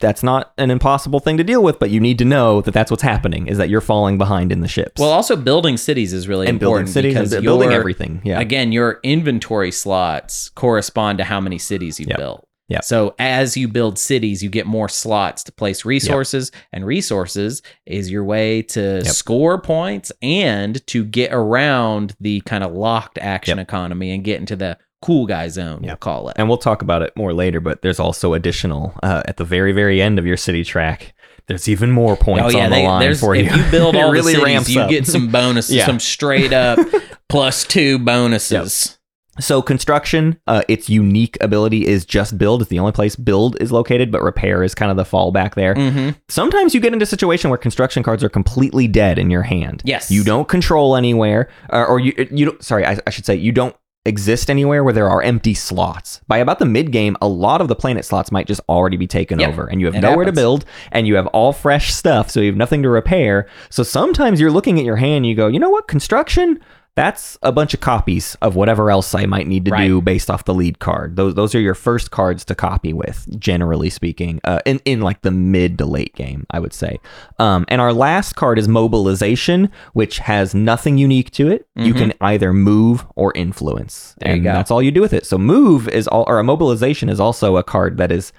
that's 0.01 0.23
not 0.23 0.53
an 0.59 0.71
impossible 0.71 1.21
thing 1.21 1.37
to 1.37 1.45
deal 1.45 1.63
with 1.63 1.79
but 1.79 1.91
you 1.91 2.01
need 2.01 2.19
to 2.19 2.25
know 2.25 2.61
that 2.61 2.73
that's 2.75 2.91
what's 2.91 3.03
happening 3.03 3.47
is 3.47 3.59
that 3.59 3.69
you're 3.69 3.81
falling 3.81 4.19
behind 4.19 4.51
in 4.53 4.61
the 4.61 4.69
ships 4.69 5.01
Well, 5.01 5.11
also 5.11 5.37
building 5.37 5.77
cities 5.77 6.13
is 6.13 6.27
really 6.29 6.47
and 6.49 6.59
building 6.59 6.81
important 6.87 6.95
cities 6.95 7.15
and 7.17 7.25
because 7.25 7.37
bu- 7.37 7.43
building 7.43 7.71
your- 7.71 7.81
everything 7.81 8.21
yeah 8.25 8.41
Again, 8.41 8.73
your 8.73 8.99
inventory 9.03 9.71
slots 9.71 10.49
correspond 10.51 11.19
to 11.19 11.25
how 11.25 11.41
many 11.41 11.59
cities 11.59 11.99
you've 12.01 12.09
Yep. 12.11 12.19
built. 12.19 12.49
Yep. 12.71 12.85
So 12.85 13.15
as 13.19 13.57
you 13.59 13.69
build 13.69 13.99
cities, 13.99 14.43
you 14.43 14.49
get 14.49 14.67
more 14.67 14.89
slots 14.89 15.45
to 15.45 15.53
place 15.53 15.85
resources, 15.85 16.51
and 16.73 16.85
resources 16.87 17.61
is 17.87 18.11
your 18.11 18.25
way 18.25 18.63
to 18.63 19.03
Yep. 19.05 19.07
score 19.07 19.61
points 19.61 20.11
and 20.23 20.85
to 20.89 21.05
get 21.05 21.31
around 21.33 22.15
the 22.21 22.41
kind 22.47 22.65
of 22.65 22.73
locked 22.73 23.19
action 23.19 23.59
Yep. 23.59 23.69
economy 23.69 24.11
and 24.13 24.25
get 24.25 24.41
into 24.41 24.57
the 24.57 24.79
cool 25.05 25.27
guy 25.27 25.49
zone. 25.49 25.81
We'll 25.83 25.97
call 25.97 26.29
it. 26.31 26.37
and 26.39 26.49
we'll 26.49 26.59
talk 26.59 26.83
about 26.83 27.03
it 27.03 27.13
more 27.17 27.33
later 27.33 27.61
but 27.61 27.83
there's 27.83 28.01
also 28.01 28.33
additional 28.35 28.95
uh, 29.03 29.23
at 29.27 29.37
the 29.37 29.45
very 29.45 29.73
very 29.73 30.01
end 30.01 30.19
of 30.19 30.25
your 30.27 30.37
city 30.37 30.65
track 30.65 31.15
there's 31.47 31.69
even 31.69 31.91
more 31.91 32.17
points 32.17 32.55
on 32.55 32.61
the 32.61 32.67
Oh, 32.67 32.71
they- 32.71 32.87
line 32.87 33.01
there's- 33.03 33.21
for 33.21 33.35
you 33.35 33.45
if 33.45 33.55
you 33.57 33.71
build 33.71 33.95
all 34.01 34.11
really 34.11 34.35
the 34.35 34.43
ramps 34.43 34.67
cities, 34.67 34.77
you 34.77 34.81
up. 34.83 34.89
get 34.91 35.07
some 35.07 35.29
bonuses, 35.31 35.75
Yeah. 35.77 35.87
some 35.87 36.01
straight 36.01 36.53
up 36.55 36.79
plus 37.29 37.65
two 37.65 37.99
bonuses. 37.99 38.99
So 39.41 39.61
construction, 39.63 40.39
uh, 40.47 40.63
its 40.69 40.89
unique 40.89 41.37
ability 41.41 41.85
is 41.89 42.05
just 42.07 42.39
build. 42.39 42.63
It's 42.63 42.71
the 42.71 42.79
only 42.79 42.93
place 42.93 43.17
build 43.17 43.61
is 43.61 43.73
located, 43.73 44.13
but 44.13 44.23
repair 44.23 44.63
is 44.63 44.77
kind 44.77 44.93
of 44.93 44.97
the 44.97 45.03
fallback 45.03 45.55
there. 45.57 45.75
hmm 45.75 46.11
Sometimes 46.29 46.73
you 46.73 46.81
get 46.81 46.93
into 46.93 47.03
a 47.03 47.07
situation 47.07 47.51
where 47.51 47.59
construction 47.59 48.05
cards 48.05 48.23
are 48.23 48.29
completely 48.29 48.87
dead 48.87 49.19
in 49.19 49.31
your 49.31 49.43
hand. 49.43 49.83
Yes. 49.85 50.09
you 50.09 50.23
don't 50.23 50.47
control 50.47 50.95
anywhere, 50.95 51.49
or, 51.71 51.85
or 51.85 51.99
you 51.99 52.13
you 52.31 52.47
don't. 52.47 52.63
Sorry, 52.63 52.87
I, 52.87 52.97
I 53.07 53.11
should 53.11 53.27
say 53.27 53.35
you 53.35 53.51
don't 53.51 53.75
exist 54.07 54.51
anywhere 54.51 54.85
where 54.85 54.93
there 54.93 55.09
are 55.09 55.23
empty 55.23 55.55
slots. 55.55 56.21
By 56.29 56.39
about 56.39 56.59
the 56.59 56.67
mid 56.67 56.93
game, 56.93 57.17
a 57.23 57.29
lot 57.29 57.61
of 57.61 57.69
the 57.69 57.75
planet 57.75 58.05
slots 58.05 58.31
might 58.31 58.47
just 58.47 58.61
already 58.69 58.97
be 58.99 59.07
taken 59.07 59.41
Yep. 59.41 59.49
over, 59.51 59.67
and 59.67 59.81
you 59.81 59.87
have 59.87 59.95
It 59.95 60.01
nowhere 60.01 60.25
happens. 60.25 60.37
to 60.37 60.41
build, 60.43 60.65
and 60.93 61.07
you 61.07 61.17
have 61.17 61.27
all 61.29 61.53
fresh 61.53 61.93
stuff, 61.95 62.31
so 62.31 62.41
you 62.41 62.47
have 62.49 62.57
nothing 62.57 62.83
to 62.83 62.89
repair. 62.91 63.47
So 63.71 63.83
sometimes 63.83 64.41
you're 64.41 64.51
looking 64.51 64.79
at 64.79 64.85
your 64.85 64.97
hand, 64.97 65.15
and 65.19 65.27
you 65.27 65.35
go, 65.35 65.47
you 65.47 65.59
know 65.59 65.71
what, 65.71 65.89
construction. 65.89 66.61
That's 66.97 67.37
a 67.43 67.51
bunch 67.51 67.75
of 67.75 67.81
copies 67.81 68.37
of 68.41 68.55
whatever 68.55 68.89
else 68.89 69.17
I 69.17 69.27
might 69.27 69.49
need 69.49 69.65
to 69.65 69.73
Right. 69.73 69.89
do 69.89 70.01
based 70.01 70.31
off 70.31 70.45
the 70.45 70.55
lead 70.55 70.79
card. 70.79 71.17
Those 71.17 71.35
those 71.35 71.53
are 71.55 71.61
your 71.61 71.75
first 71.75 72.13
cards 72.13 72.45
to 72.45 72.55
copy 72.55 72.93
with, 72.93 73.27
generally 73.39 73.91
speaking, 73.91 74.41
uh, 74.45 74.61
in 74.65 74.81
in 74.85 75.01
like 75.01 75.23
the 75.23 75.33
mid 75.33 75.77
to 75.79 75.87
late 75.87 76.15
game, 76.15 76.47
I 76.51 76.61
would 76.61 76.73
say. 76.73 77.01
Um, 77.41 77.65
and 77.67 77.81
our 77.81 77.93
last 77.93 78.37
card 78.37 78.61
is 78.61 78.69
mobilization, 78.69 79.71
which 79.93 80.19
has 80.21 80.55
nothing 80.55 80.97
unique 80.97 81.33
to 81.33 81.49
it. 81.51 81.67
You 81.75 81.95
Mhm. 81.95 81.99
can 81.99 82.13
either 82.21 82.53
move 82.53 83.05
or 83.17 83.33
influence, 83.35 84.15
There 84.21 84.31
you 84.31 84.37
and 84.37 84.47
that's 84.47 84.71
all 84.71 84.81
you 84.81 84.93
do 84.93 85.01
with 85.01 85.13
it. 85.13 85.27
So 85.27 85.37
move 85.37 85.89
is 85.89 86.07
all, 86.07 86.25
or 86.29 86.39
a 86.39 86.45
mobilization 86.45 87.09
is 87.09 87.19
also 87.19 87.57
a 87.57 87.65
card 87.65 87.97
that 87.99 88.13
is 88.13 88.33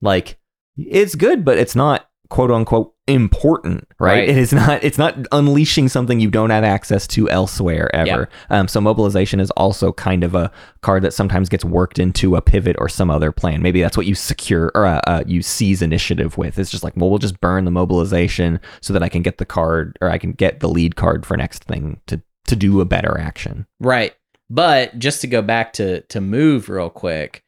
like 0.00 0.38
it's 0.78 1.16
good, 1.16 1.44
but 1.44 1.58
it's 1.58 1.74
not 1.74 2.06
quote 2.28 2.50
unquote 2.50 2.92
important, 3.06 3.86
right? 4.00 4.18
Right. 4.18 4.28
It 4.28 4.36
is 4.36 4.52
not. 4.52 4.82
It's 4.82 4.98
not 4.98 5.16
unleashing 5.32 5.88
something 5.88 6.20
you 6.20 6.30
don't 6.30 6.50
have 6.50 6.64
access 6.64 7.06
to 7.08 7.30
elsewhere 7.30 7.94
ever. 7.94 8.28
Um, 8.50 8.68
so 8.68 8.80
mobilization 8.80 9.40
is 9.40 9.50
also 9.52 9.92
kind 9.92 10.24
of 10.24 10.34
a 10.34 10.50
card 10.82 11.02
that 11.04 11.12
sometimes 11.14 11.48
gets 11.48 11.64
worked 11.64 11.98
into 11.98 12.36
a 12.36 12.42
pivot 12.42 12.76
or 12.78 12.88
some 12.88 13.10
other 13.10 13.32
plan. 13.32 13.62
Maybe 13.62 13.80
that's 13.80 13.96
what 13.96 14.06
you 14.06 14.14
secure 14.14 14.72
or 14.74 14.86
uh, 14.86 15.00
uh, 15.06 15.24
you 15.26 15.42
seize 15.42 15.82
initiative 15.82 16.36
with. 16.36 16.58
It's 16.58 16.70
just 16.70 16.84
like, 16.84 16.96
well, 16.96 17.10
we'll 17.10 17.18
just 17.18 17.40
burn 17.40 17.64
the 17.64 17.70
mobilization 17.70 18.60
so 18.80 18.92
that 18.92 19.02
I 19.02 19.08
can 19.08 19.22
get 19.22 19.38
the 19.38 19.46
card 19.46 19.98
or 20.00 20.10
I 20.10 20.18
can 20.18 20.32
get 20.32 20.60
the 20.60 20.68
lead 20.68 20.96
card 20.96 21.24
for 21.24 21.36
next 21.36 21.64
thing 21.64 22.00
to 22.06 22.20
to 22.48 22.56
do 22.56 22.80
a 22.80 22.84
better 22.84 23.18
action. 23.18 23.66
Right. 23.80 24.14
But 24.48 24.98
just 24.98 25.20
to 25.22 25.26
go 25.26 25.42
back 25.42 25.72
to 25.74 26.02
to 26.02 26.20
move 26.20 26.68
real 26.68 26.90
quick, 26.90 27.42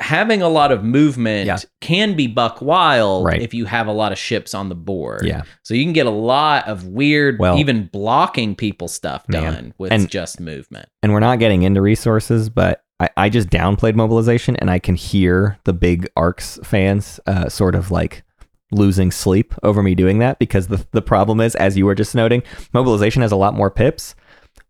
having 0.00 0.42
a 0.42 0.48
lot 0.48 0.72
of 0.72 0.82
movement 0.82 1.46
Yeah. 1.46 1.58
can 1.80 2.14
be 2.14 2.26
buck 2.26 2.60
wild 2.60 3.24
Right. 3.26 3.40
if 3.40 3.54
you 3.54 3.64
have 3.66 3.86
a 3.86 3.92
lot 3.92 4.10
of 4.12 4.18
ships 4.18 4.52
on 4.54 4.68
the 4.68 4.74
board. 4.74 5.22
Yeah. 5.24 5.42
So 5.62 5.72
you 5.74 5.84
can 5.84 5.92
get 5.92 6.06
a 6.06 6.10
lot 6.10 6.66
of 6.66 6.84
weird, 6.86 7.38
Well- 7.38 7.58
even 7.58 7.88
blocking 7.92 8.56
people 8.56 8.88
stuff 8.88 9.24
Man. 9.28 9.42
done 9.42 9.74
with 9.78 9.92
And- 9.92 10.08
just 10.10 10.40
movement. 10.40 10.88
and 11.02 11.12
we're 11.12 11.20
not 11.20 11.38
getting 11.38 11.62
into 11.62 11.80
resources, 11.80 12.48
but 12.50 12.82
I, 13.00 13.08
I 13.16 13.28
just 13.28 13.50
downplayed 13.50 13.94
mobilization 13.94 14.56
and 14.56 14.70
I 14.70 14.78
can 14.78 14.94
hear 14.96 15.58
the 15.64 15.72
big 15.72 16.08
ARCs 16.16 16.58
fans 16.64 17.20
uh, 17.26 17.48
sort 17.48 17.74
of 17.74 17.90
like 17.90 18.24
losing 18.72 19.10
sleep 19.12 19.54
over 19.62 19.82
me 19.82 19.94
doing 19.94 20.18
that 20.18 20.38
because 20.40 20.66
the, 20.68 20.84
the 20.92 21.02
problem 21.02 21.40
is, 21.40 21.54
as 21.56 21.76
you 21.76 21.86
were 21.86 21.94
just 21.94 22.14
noting, 22.16 22.42
mobilization 22.72 23.22
has 23.22 23.30
a 23.32 23.36
lot 23.36 23.54
more 23.54 23.70
pips. 23.70 24.14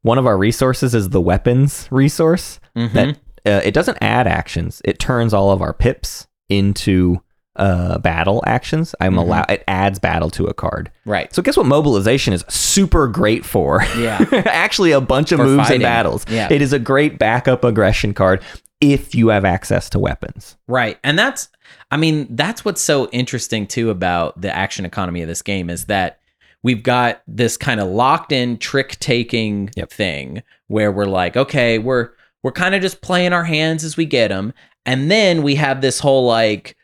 One 0.03 0.19
of 0.19 0.27
our 0.27 0.37
resources 0.37 0.95
is 0.95 1.11
the 1.11 1.21
weapons 1.21 1.89
resource 1.91 2.61
Mhm. 2.77 2.93
that 2.93 3.17
uh, 3.47 3.61
it 3.65 3.73
doesn't 3.75 3.99
add 4.01 4.27
actions. 4.27 4.81
It 4.85 4.99
turns 4.99 5.33
all 5.35 5.51
of 5.51 5.61
our 5.63 5.73
pips 5.73 6.27
into 6.49 7.21
uh, 7.57 7.99
battle 7.99 8.43
actions. 8.49 8.97
I'm 9.01 9.15
Mhm. 9.15 9.19
allowed. 9.19 9.49
It 9.51 9.63
adds 9.69 10.01
battle 10.01 10.29
to 10.31 10.47
a 10.47 10.53
card. 10.55 10.91
right. 11.05 11.33
So 11.33 11.41
guess 11.41 11.57
what? 11.57 11.67
Mobilization 11.67 12.33
is 12.35 12.45
super 12.49 13.07
great 13.07 13.45
for. 13.45 13.85
Yeah. 13.97 14.25
Actually, 14.47 14.91
a 14.91 15.01
bunch 15.01 15.31
of 15.31 15.39
For 15.39 15.45
moves 15.45 15.63
fighting. 15.69 15.75
and 15.77 15.83
battles. 15.83 16.25
Yeah. 16.29 16.49
It 16.51 16.61
is 16.63 16.73
a 16.73 16.81
great 16.81 17.17
backup 17.17 17.63
aggression 17.63 18.13
card 18.13 18.43
if 18.81 19.15
you 19.15 19.29
have 19.29 19.45
access 19.45 19.89
to 19.91 20.01
weapons. 20.01 20.57
Right. 20.67 20.99
And 21.05 21.17
that's 21.17 21.49
I 21.93 21.97
mean, 21.97 22.27
that's 22.31 22.65
what's 22.65 22.81
so 22.81 23.09
interesting 23.11 23.69
too 23.69 23.89
about 23.91 24.41
the 24.41 24.53
action 24.55 24.85
economy 24.85 25.23
of 25.23 25.29
this 25.29 25.43
game 25.43 25.71
is 25.71 25.85
that 25.85 26.19
we've 26.65 26.83
got 26.83 27.23
this 27.29 27.57
kind 27.57 27.79
of 27.79 27.87
locked 27.87 28.33
in 28.33 28.59
trick 28.59 28.99
taking 28.99 29.71
Yep. 29.77 29.91
thing 29.93 30.43
where 30.67 30.91
we're 30.91 31.05
like, 31.05 31.37
okay, 31.37 31.79
we're 31.79 32.11
we're 32.45 32.53
kind 32.53 32.75
of 32.75 32.83
just 32.83 33.01
playing 33.01 33.33
our 33.33 33.43
hands 33.43 33.83
as 33.83 33.97
we 33.97 34.05
get 34.05 34.29
them. 34.29 34.53
And 34.87 35.11
then 35.11 35.43
we 35.43 35.57
have 35.57 35.81
this 35.81 35.99
whole 35.99 36.27
like 36.27 36.77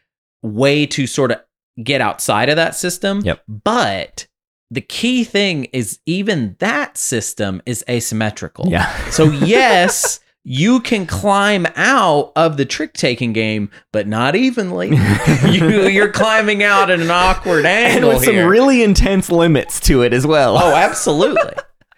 way 0.43 0.87
to 0.87 1.07
sort 1.07 1.31
of 1.31 1.41
get 1.85 2.01
outside 2.01 2.49
of 2.49 2.57
that 2.57 2.75
system. 2.75 3.21
Yep. 3.21 3.45
But 3.47 4.27
the 4.71 4.81
key 4.81 5.23
thing 5.23 5.67
is 5.67 6.01
even 6.07 6.57
that 6.61 6.97
system 6.97 7.61
is 7.67 7.85
asymmetrical. 7.89 8.69
Yeah. 8.69 9.11
So 9.11 9.25
yes, 9.31 10.21
you 10.45 10.81
can 10.81 11.07
climb 11.07 11.67
out 11.77 12.33
of 12.37 12.57
the 12.57 12.65
trick 12.65 12.95
taking 12.95 13.35
game, 13.35 13.71
but 13.93 14.09
not 14.09 14.35
evenly. 14.35 14.89
you, 15.47 15.89
you're 15.89 16.11
climbing 16.11 16.63
out 16.63 16.91
at 16.91 17.01
an 17.01 17.11
awkward 17.11 17.67
and 17.67 17.93
angle 17.93 18.15
with 18.15 18.25
some 18.25 18.35
here. 18.35 18.49
really 18.49 18.83
intense 18.83 19.31
limits 19.31 19.79
to 19.81 20.03
it 20.03 20.15
as 20.15 20.27
well. 20.27 20.57
oh, 20.57 20.75
absolutely. 20.75 21.53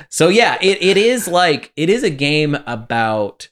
So 0.09 0.29
yeah, 0.29 0.59
it, 0.61 0.83
it 0.83 0.97
is 0.97 1.29
like 1.29 1.73
it 1.77 1.89
is 1.89 2.03
a 2.03 2.11
game 2.11 2.57
about 2.67 3.49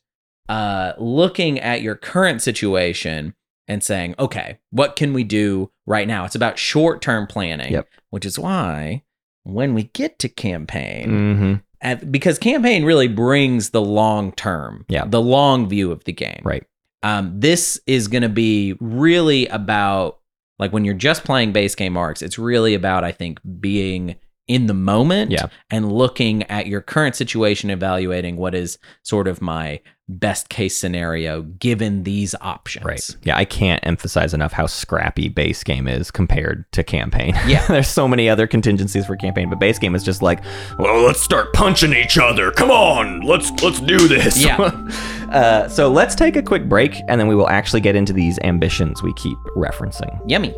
uh 0.51 0.93
looking 0.99 1.59
at 1.61 1.81
your 1.81 1.95
current 1.95 2.43
situation 2.43 3.35
and 3.69 3.85
saying, 3.85 4.17
okay, 4.19 4.59
what 4.71 4.97
can 4.97 5.13
we 5.13 5.23
do 5.23 5.71
right 5.87 6.09
now? 6.09 6.25
It's 6.25 6.35
about 6.35 6.59
short 6.59 7.01
term 7.01 7.27
planning, 7.29 7.73
Yep. 7.73 7.89
which 8.11 8.27
is 8.27 8.39
why 8.39 9.05
when 9.45 9.73
we 9.75 9.85
get 9.85 10.19
to 10.19 10.29
campaign, 10.29 11.09
hmm 11.09 11.55
at, 11.83 12.13
because 12.13 12.39
campaign 12.39 12.85
really 12.85 13.09
brings 13.09 13.71
the 13.71 13.81
long 13.81 14.33
term, 14.33 14.85
Yeah. 14.91 15.07
the 15.07 15.21
long 15.23 15.67
view 15.67 15.91
of 15.91 16.05
the 16.05 16.13
game. 16.13 16.43
Right. 16.45 16.65
Um, 17.03 17.33
this 17.41 17.81
is 17.87 18.07
going 18.07 18.23
to 18.23 18.29
be 18.29 18.75
really 18.81 19.47
about 19.47 20.19
like 20.59 20.73
when 20.75 20.85
you're 20.85 20.93
just 20.93 21.25
playing 21.25 21.53
base 21.53 21.75
game 21.75 21.97
arcs. 21.97 22.21
It's 22.21 22.39
really 22.39 22.75
about 22.75 23.03
I 23.05 23.13
think 23.13 23.41
being 23.61 24.17
in 24.47 24.67
the 24.67 24.75
moment 24.75 25.31
Yeah. 25.31 25.47
and 25.71 25.91
looking 25.91 26.43
at 26.51 26.67
your 26.67 26.83
current 26.83 27.17
situation, 27.17 27.71
evaluating 27.71 28.37
what 28.37 28.55
is 28.55 28.77
sort 29.03 29.27
of 29.29 29.41
my 29.41 29.81
best 30.19 30.49
case 30.49 30.77
scenario 30.77 31.43
given 31.43 32.05
these 32.05 32.35
options. 32.41 32.85
Right. 32.85 33.17
Yeah, 33.23 33.37
I 33.37 33.45
can't 33.45 33.85
emphasize 33.87 34.35
enough 34.35 34.53
how 34.53 34.67
scrappy 34.67 35.29
base 35.29 35.63
game 35.65 35.87
is 35.87 36.11
compared 36.11 36.71
to 36.73 36.83
campaign. 36.83 37.35
Yeah. 37.47 37.67
There's 37.69 37.89
so 37.89 38.09
many 38.09 38.29
other 38.29 38.47
contingencies 38.47 39.07
for 39.07 39.17
campaign, 39.17 39.49
but 39.51 39.59
base 39.59 39.79
game 39.79 39.95
is 39.95 40.03
just 40.03 40.23
like, 40.23 40.43
well, 40.79 41.03
let's 41.03 41.21
start 41.21 41.53
punching 41.53 41.93
each 41.93 42.19
other. 42.19 42.51
Come 42.51 42.71
on, 42.71 43.21
let's 43.21 43.51
let's 43.63 43.81
do 43.81 44.09
this. 44.09 44.43
Yeah. 44.43 44.57
uh, 45.31 45.69
so 45.69 45.91
let's 45.91 46.15
take 46.15 46.37
a 46.37 46.43
quick 46.43 46.69
break, 46.69 47.01
and 47.09 47.21
then 47.21 47.29
we 47.29 47.35
will 47.35 47.49
actually 47.49 47.81
get 47.81 47.97
into 47.97 48.13
these 48.13 48.39
ambitions 48.41 49.03
we 49.03 49.13
keep 49.15 49.39
referencing. 49.57 50.21
Yummy. 50.29 50.55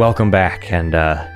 Welcome 0.00 0.30
back, 0.30 0.72
and 0.72 0.94
uh, 0.94 1.28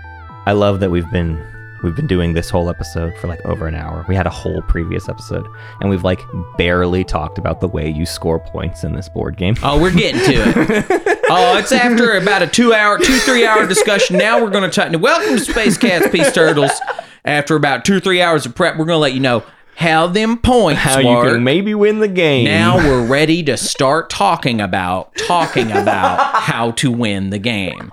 I 0.47 0.53
love 0.53 0.81
that 0.81 0.91
we've 0.91 1.11
been 1.11 1.39
we've 1.83 1.95
been 1.95 2.07
doing 2.07 2.33
this 2.33 2.49
whole 2.49 2.71
episode 2.71 3.15
for 3.19 3.27
like 3.27 3.45
over 3.45 3.67
an 3.67 3.75
hour. 3.75 4.07
We 4.09 4.17
had 4.17 4.27
a 4.27 4.31
whole 4.31 4.63
previous 4.63 5.07
episode, 5.07 5.47
and 5.83 5.91
we've 5.91 6.03
like 6.03 6.23
barely 6.57 7.05
talked 7.05 7.37
about 7.37 7.61
the 7.61 7.69
way 7.69 7.91
you 7.91 8.07
score 8.07 8.41
points 8.41 8.83
in 8.83 8.95
this 8.95 9.07
board 9.11 9.37
game. 9.37 9.55
Oh, 9.63 9.79
we're 9.79 9.93
getting 9.93 10.19
to 10.23 10.33
it. 10.33 11.21
oh, 11.29 11.59
it's 11.59 11.73
after 11.73 12.15
about 12.15 12.41
a 12.41 12.47
two 12.47 12.73
hour, 12.73 12.97
two, 12.99 13.19
three 13.19 13.45
hour 13.45 13.67
discussion. 13.67 14.17
Now 14.17 14.43
we're 14.43 14.49
going 14.49 14.69
to 14.69 14.75
tighten 14.75 14.95
it. 14.95 15.01
Welcome 15.03 15.37
to 15.37 15.45
Space 15.45 15.77
Cats, 15.77 16.09
Peace 16.11 16.33
Turtles. 16.33 16.73
After 17.27 17.57
about 17.57 17.85
two, 17.85 18.01
three 18.01 18.23
hours 18.23 18.47
of 18.47 18.55
prep, 18.55 18.79
we're 18.79 18.87
going 18.87 18.97
to 18.97 19.01
let 19.01 19.13
you 19.13 19.21
know 19.21 19.45
how 19.77 20.07
them 20.07 20.39
points 20.39 20.81
How 20.81 21.01
you 21.01 21.09
work. 21.09 21.35
can 21.35 21.45
maybe 21.45 21.75
win 21.75 21.99
the 21.99 22.09
game. 22.09 22.45
now 22.45 22.79
we're 22.79 23.05
ready 23.07 23.43
to 23.43 23.59
start 23.59 24.09
talking 24.09 24.61
about 24.61 25.15
talking 25.17 25.71
about 25.71 26.37
how 26.37 26.71
to 26.71 26.91
win 26.91 27.29
the 27.29 27.39
game. 27.39 27.93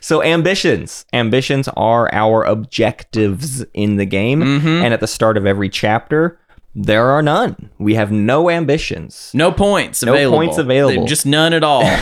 So 0.00 0.22
ambitions. 0.22 1.04
Ambitions 1.12 1.68
are 1.76 2.12
our 2.12 2.44
objectives 2.44 3.64
in 3.74 3.96
the 3.96 4.06
game. 4.06 4.40
Mm-hmm. 4.40 4.68
And 4.68 4.94
at 4.94 5.00
the 5.00 5.06
start 5.06 5.36
of 5.36 5.46
every 5.46 5.68
chapter, 5.68 6.38
there 6.74 7.06
are 7.10 7.22
none. 7.22 7.70
We 7.78 7.94
have 7.94 8.10
no 8.10 8.48
ambitions. 8.48 9.30
No 9.34 9.52
points 9.52 10.02
No 10.02 10.12
available. 10.12 10.38
points 10.38 10.58
available. 10.58 11.06
Just 11.06 11.26
none 11.26 11.52
at 11.52 11.62
all. 11.64 11.84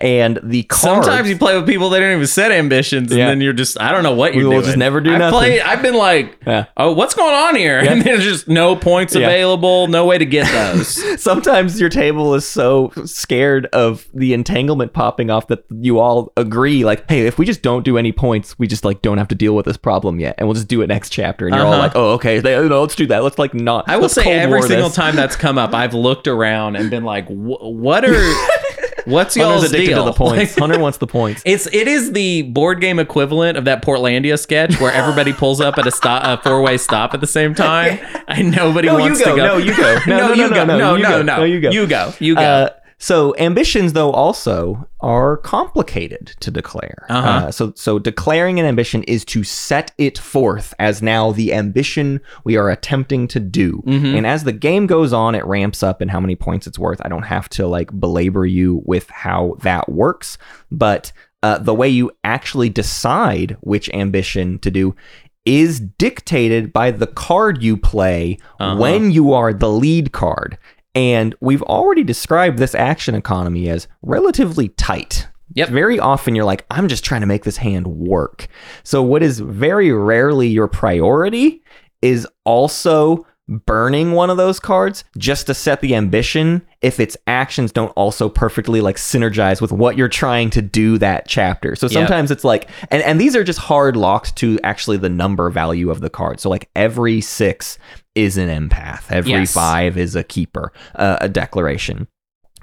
And 0.00 0.38
the 0.42 0.64
cards 0.64 1.06
Sometimes 1.06 1.30
you 1.30 1.38
play 1.38 1.56
with 1.56 1.66
people 1.66 1.88
that 1.90 2.00
don't 2.00 2.12
even 2.12 2.26
set 2.26 2.52
ambitions, 2.52 3.10
and 3.10 3.18
Yeah. 3.18 3.28
then 3.28 3.40
you're 3.40 3.54
just 3.54 3.80
I 3.80 3.90
don't 3.92 4.02
know 4.02 4.12
what 4.14 4.34
you're 4.34 4.44
will 4.44 4.50
doing. 4.56 4.64
just 4.64 4.76
never 4.76 5.00
do 5.00 5.12
I've 5.12 5.18
nothing. 5.18 5.38
Played, 5.38 5.60
I've 5.62 5.80
been 5.80 5.94
like, 5.94 6.36
Yeah. 6.46 6.66
oh, 6.76 6.92
what's 6.92 7.14
going 7.14 7.32
on 7.34 7.54
here? 7.56 7.78
And 7.88 8.02
there's 8.02 8.24
just 8.24 8.48
no 8.48 8.76
points 8.76 9.14
Yeah. 9.14 9.26
available, 9.26 9.86
no 9.86 10.04
way 10.04 10.18
to 10.18 10.26
get 10.26 10.46
those. 10.52 11.22
sometimes 11.22 11.80
your 11.80 11.88
table 11.88 12.34
is 12.34 12.46
so 12.46 12.92
scared 13.06 13.66
of 13.66 14.06
the 14.12 14.34
entanglement 14.34 14.92
popping 14.92 15.30
off 15.30 15.46
that 15.46 15.64
you 15.70 16.00
all 16.00 16.32
agree 16.36 16.84
like 16.84 17.08
hey 17.08 17.26
if 17.26 17.38
we 17.38 17.46
just 17.46 17.62
don't 17.62 17.84
do 17.84 17.96
any 17.96 18.12
points 18.12 18.58
we 18.58 18.66
just 18.66 18.84
like 18.84 19.00
don't 19.00 19.16
have 19.18 19.28
to 19.28 19.34
deal 19.34 19.54
with 19.54 19.64
this 19.64 19.76
problem 19.76 20.18
yet 20.20 20.34
and 20.38 20.46
we'll 20.48 20.54
just 20.54 20.68
do 20.68 20.82
it 20.82 20.86
next 20.88 21.10
chapter 21.10 21.46
and 21.46 21.54
you're 21.56 21.64
all 21.64 21.72
Uh-huh. 21.72 21.82
like 21.82 21.92
oh 21.94 22.12
okay 22.14 22.40
they, 22.40 22.54
no, 22.68 22.80
let's 22.80 22.94
do 22.96 23.06
that 23.06 23.22
let's 23.22 23.38
like 23.38 23.54
not 23.54 23.88
I 23.88 23.96
will 23.98 24.08
say 24.08 24.24
Cold 24.24 24.36
every 24.36 24.58
War 24.60 24.66
single 24.68 24.88
this. 24.88 24.96
time 24.96 25.16
that's 25.16 25.36
come 25.36 25.58
up, 25.58 25.74
I've 25.74 25.94
looked 25.94 26.26
around 26.28 26.76
and 26.76 26.90
been 26.90 27.04
like, 27.04 27.26
what 27.28 28.04
are, 28.04 28.34
what's 29.04 29.36
y'all's 29.36 29.54
Hunter's 29.62 29.72
addicted 29.72 29.94
deal? 29.94 30.04
to 30.04 30.10
the 30.10 30.16
points 30.16 30.56
Like, 30.56 30.58
Hunter 30.68 30.78
wants 30.78 30.98
the 30.98 31.06
points 31.06 31.42
It's 31.46 31.66
it 31.68 31.88
is 31.88 32.12
the 32.12 32.42
board 32.42 32.80
game 32.80 32.98
equivalent 32.98 33.56
of 33.56 33.64
that 33.64 33.82
Portlandia 33.82 34.38
sketch 34.38 34.78
where 34.80 34.92
everybody 34.92 35.32
pulls 35.32 35.60
up 35.60 35.78
at 35.78 35.86
a 35.86 35.90
stop 35.90 36.24
a 36.24 36.42
four 36.42 36.60
way 36.62 36.76
stop 36.78 37.14
at 37.14 37.20
the 37.20 37.26
same 37.26 37.54
time 37.54 37.98
and 38.28 38.54
nobody 38.54 38.88
No, 38.88 38.94
you 38.98 39.04
wants 39.04 39.24
go. 39.24 39.30
to 39.30 39.36
go. 39.36 39.46
No, 39.46 39.56
you 39.58 39.76
go. 39.76 39.98
No, 40.06 40.16
no, 40.28 40.32
you 40.34 40.42
no, 40.42 40.50
go. 40.50 40.64
no, 40.64 40.78
No, 40.78 40.94
you 40.96 41.02
no, 41.02 41.08
go. 41.08 41.22
no. 41.22 41.36
No, 41.38 41.44
you 41.44 41.60
go. 41.60 41.70
You 41.70 41.86
go. 41.86 42.12
You 42.18 42.34
go. 42.34 42.40
Uh, 42.40 42.70
so 42.98 43.34
ambitions, 43.38 43.92
though, 43.92 44.10
also 44.10 44.88
are 45.00 45.36
complicated 45.36 46.34
to 46.40 46.50
declare. 46.50 47.06
Uh-huh. 47.08 47.28
Uh, 47.28 47.50
so, 47.52 47.72
so 47.76 47.98
declaring 48.00 48.58
an 48.58 48.66
ambition 48.66 49.04
is 49.04 49.24
to 49.26 49.44
set 49.44 49.92
it 49.98 50.18
forth 50.18 50.74
as 50.80 51.00
now 51.00 51.30
the 51.30 51.54
ambition 51.54 52.20
we 52.44 52.56
are 52.56 52.68
attempting 52.70 53.28
to 53.28 53.38
do. 53.40 53.82
Mm-hmm. 53.86 54.16
And 54.16 54.26
as 54.26 54.42
the 54.44 54.52
game 54.52 54.86
goes 54.88 55.12
on, 55.12 55.34
it 55.36 55.44
ramps 55.46 55.82
up 55.82 56.02
in 56.02 56.08
how 56.08 56.18
many 56.18 56.34
points 56.34 56.66
it's 56.66 56.78
worth. 56.78 57.00
I 57.04 57.08
don't 57.08 57.22
have 57.22 57.48
to 57.50 57.66
like 57.68 57.92
belabor 58.00 58.44
you 58.46 58.82
with 58.84 59.08
how 59.10 59.56
that 59.62 59.88
works, 59.88 60.36
but 60.70 61.12
uh, 61.44 61.58
the 61.58 61.74
way 61.74 61.88
you 61.88 62.10
actually 62.24 62.68
decide 62.68 63.56
which 63.60 63.88
ambition 63.90 64.58
to 64.58 64.72
do 64.72 64.96
is 65.44 65.78
dictated 65.80 66.72
by 66.72 66.90
the 66.90 67.06
card 67.06 67.62
you 67.62 67.76
play 67.76 68.36
Uh-huh. 68.58 68.76
when 68.76 69.12
you 69.12 69.32
are 69.32 69.52
the 69.54 69.70
lead 69.70 70.10
card. 70.12 70.58
And 70.98 71.36
we've 71.40 71.62
already 71.62 72.02
described 72.02 72.58
this 72.58 72.74
action 72.74 73.14
economy 73.14 73.68
as 73.68 73.86
relatively 74.02 74.70
tight. 74.70 75.28
Yep. 75.54 75.68
Very 75.68 76.00
often 76.00 76.34
you're 76.34 76.44
like, 76.44 76.66
I'm 76.72 76.88
just 76.88 77.04
trying 77.04 77.20
to 77.20 77.26
make 77.28 77.44
this 77.44 77.56
hand 77.56 77.86
work. 77.86 78.48
So, 78.82 79.00
what 79.00 79.22
is 79.22 79.38
very 79.38 79.92
rarely 79.92 80.48
your 80.48 80.66
priority 80.66 81.62
is 82.02 82.26
also 82.44 83.24
burning 83.48 84.12
one 84.12 84.28
of 84.28 84.36
those 84.36 84.58
cards 84.60 85.04
just 85.16 85.46
to 85.46 85.54
set 85.54 85.80
the 85.80 85.94
ambition 85.94 86.60
if 86.82 87.00
its 87.00 87.16
actions 87.26 87.72
don't 87.72 87.90
also 87.92 88.28
perfectly 88.28 88.80
like 88.80 88.96
synergize 88.96 89.60
with 89.62 89.72
what 89.72 89.96
you're 89.96 90.08
trying 90.08 90.50
to 90.50 90.60
do 90.60 90.98
that 90.98 91.26
chapter. 91.28 91.74
So 91.76 91.86
Yep. 91.86 91.92
sometimes 91.92 92.30
it's 92.30 92.44
like 92.44 92.68
and, 92.90 93.02
and 93.04 93.20
these 93.20 93.34
are 93.36 93.44
just 93.44 93.60
hard 93.60 93.96
locked 93.96 94.36
to 94.36 94.58
actually 94.64 94.96
the 94.98 95.08
number 95.08 95.48
value 95.48 95.90
of 95.90 96.00
the 96.00 96.10
card. 96.10 96.40
So 96.40 96.50
like 96.50 96.68
every 96.76 97.20
six 97.20 97.78
is 98.18 98.36
an 98.36 98.48
empath, 98.48 99.04
every 99.10 99.30
Yes. 99.32 99.52
five 99.52 99.96
is 99.96 100.16
a 100.16 100.22
keeper, 100.24 100.72
uh, 100.96 101.18
a 101.20 101.28
declaration. 101.28 102.08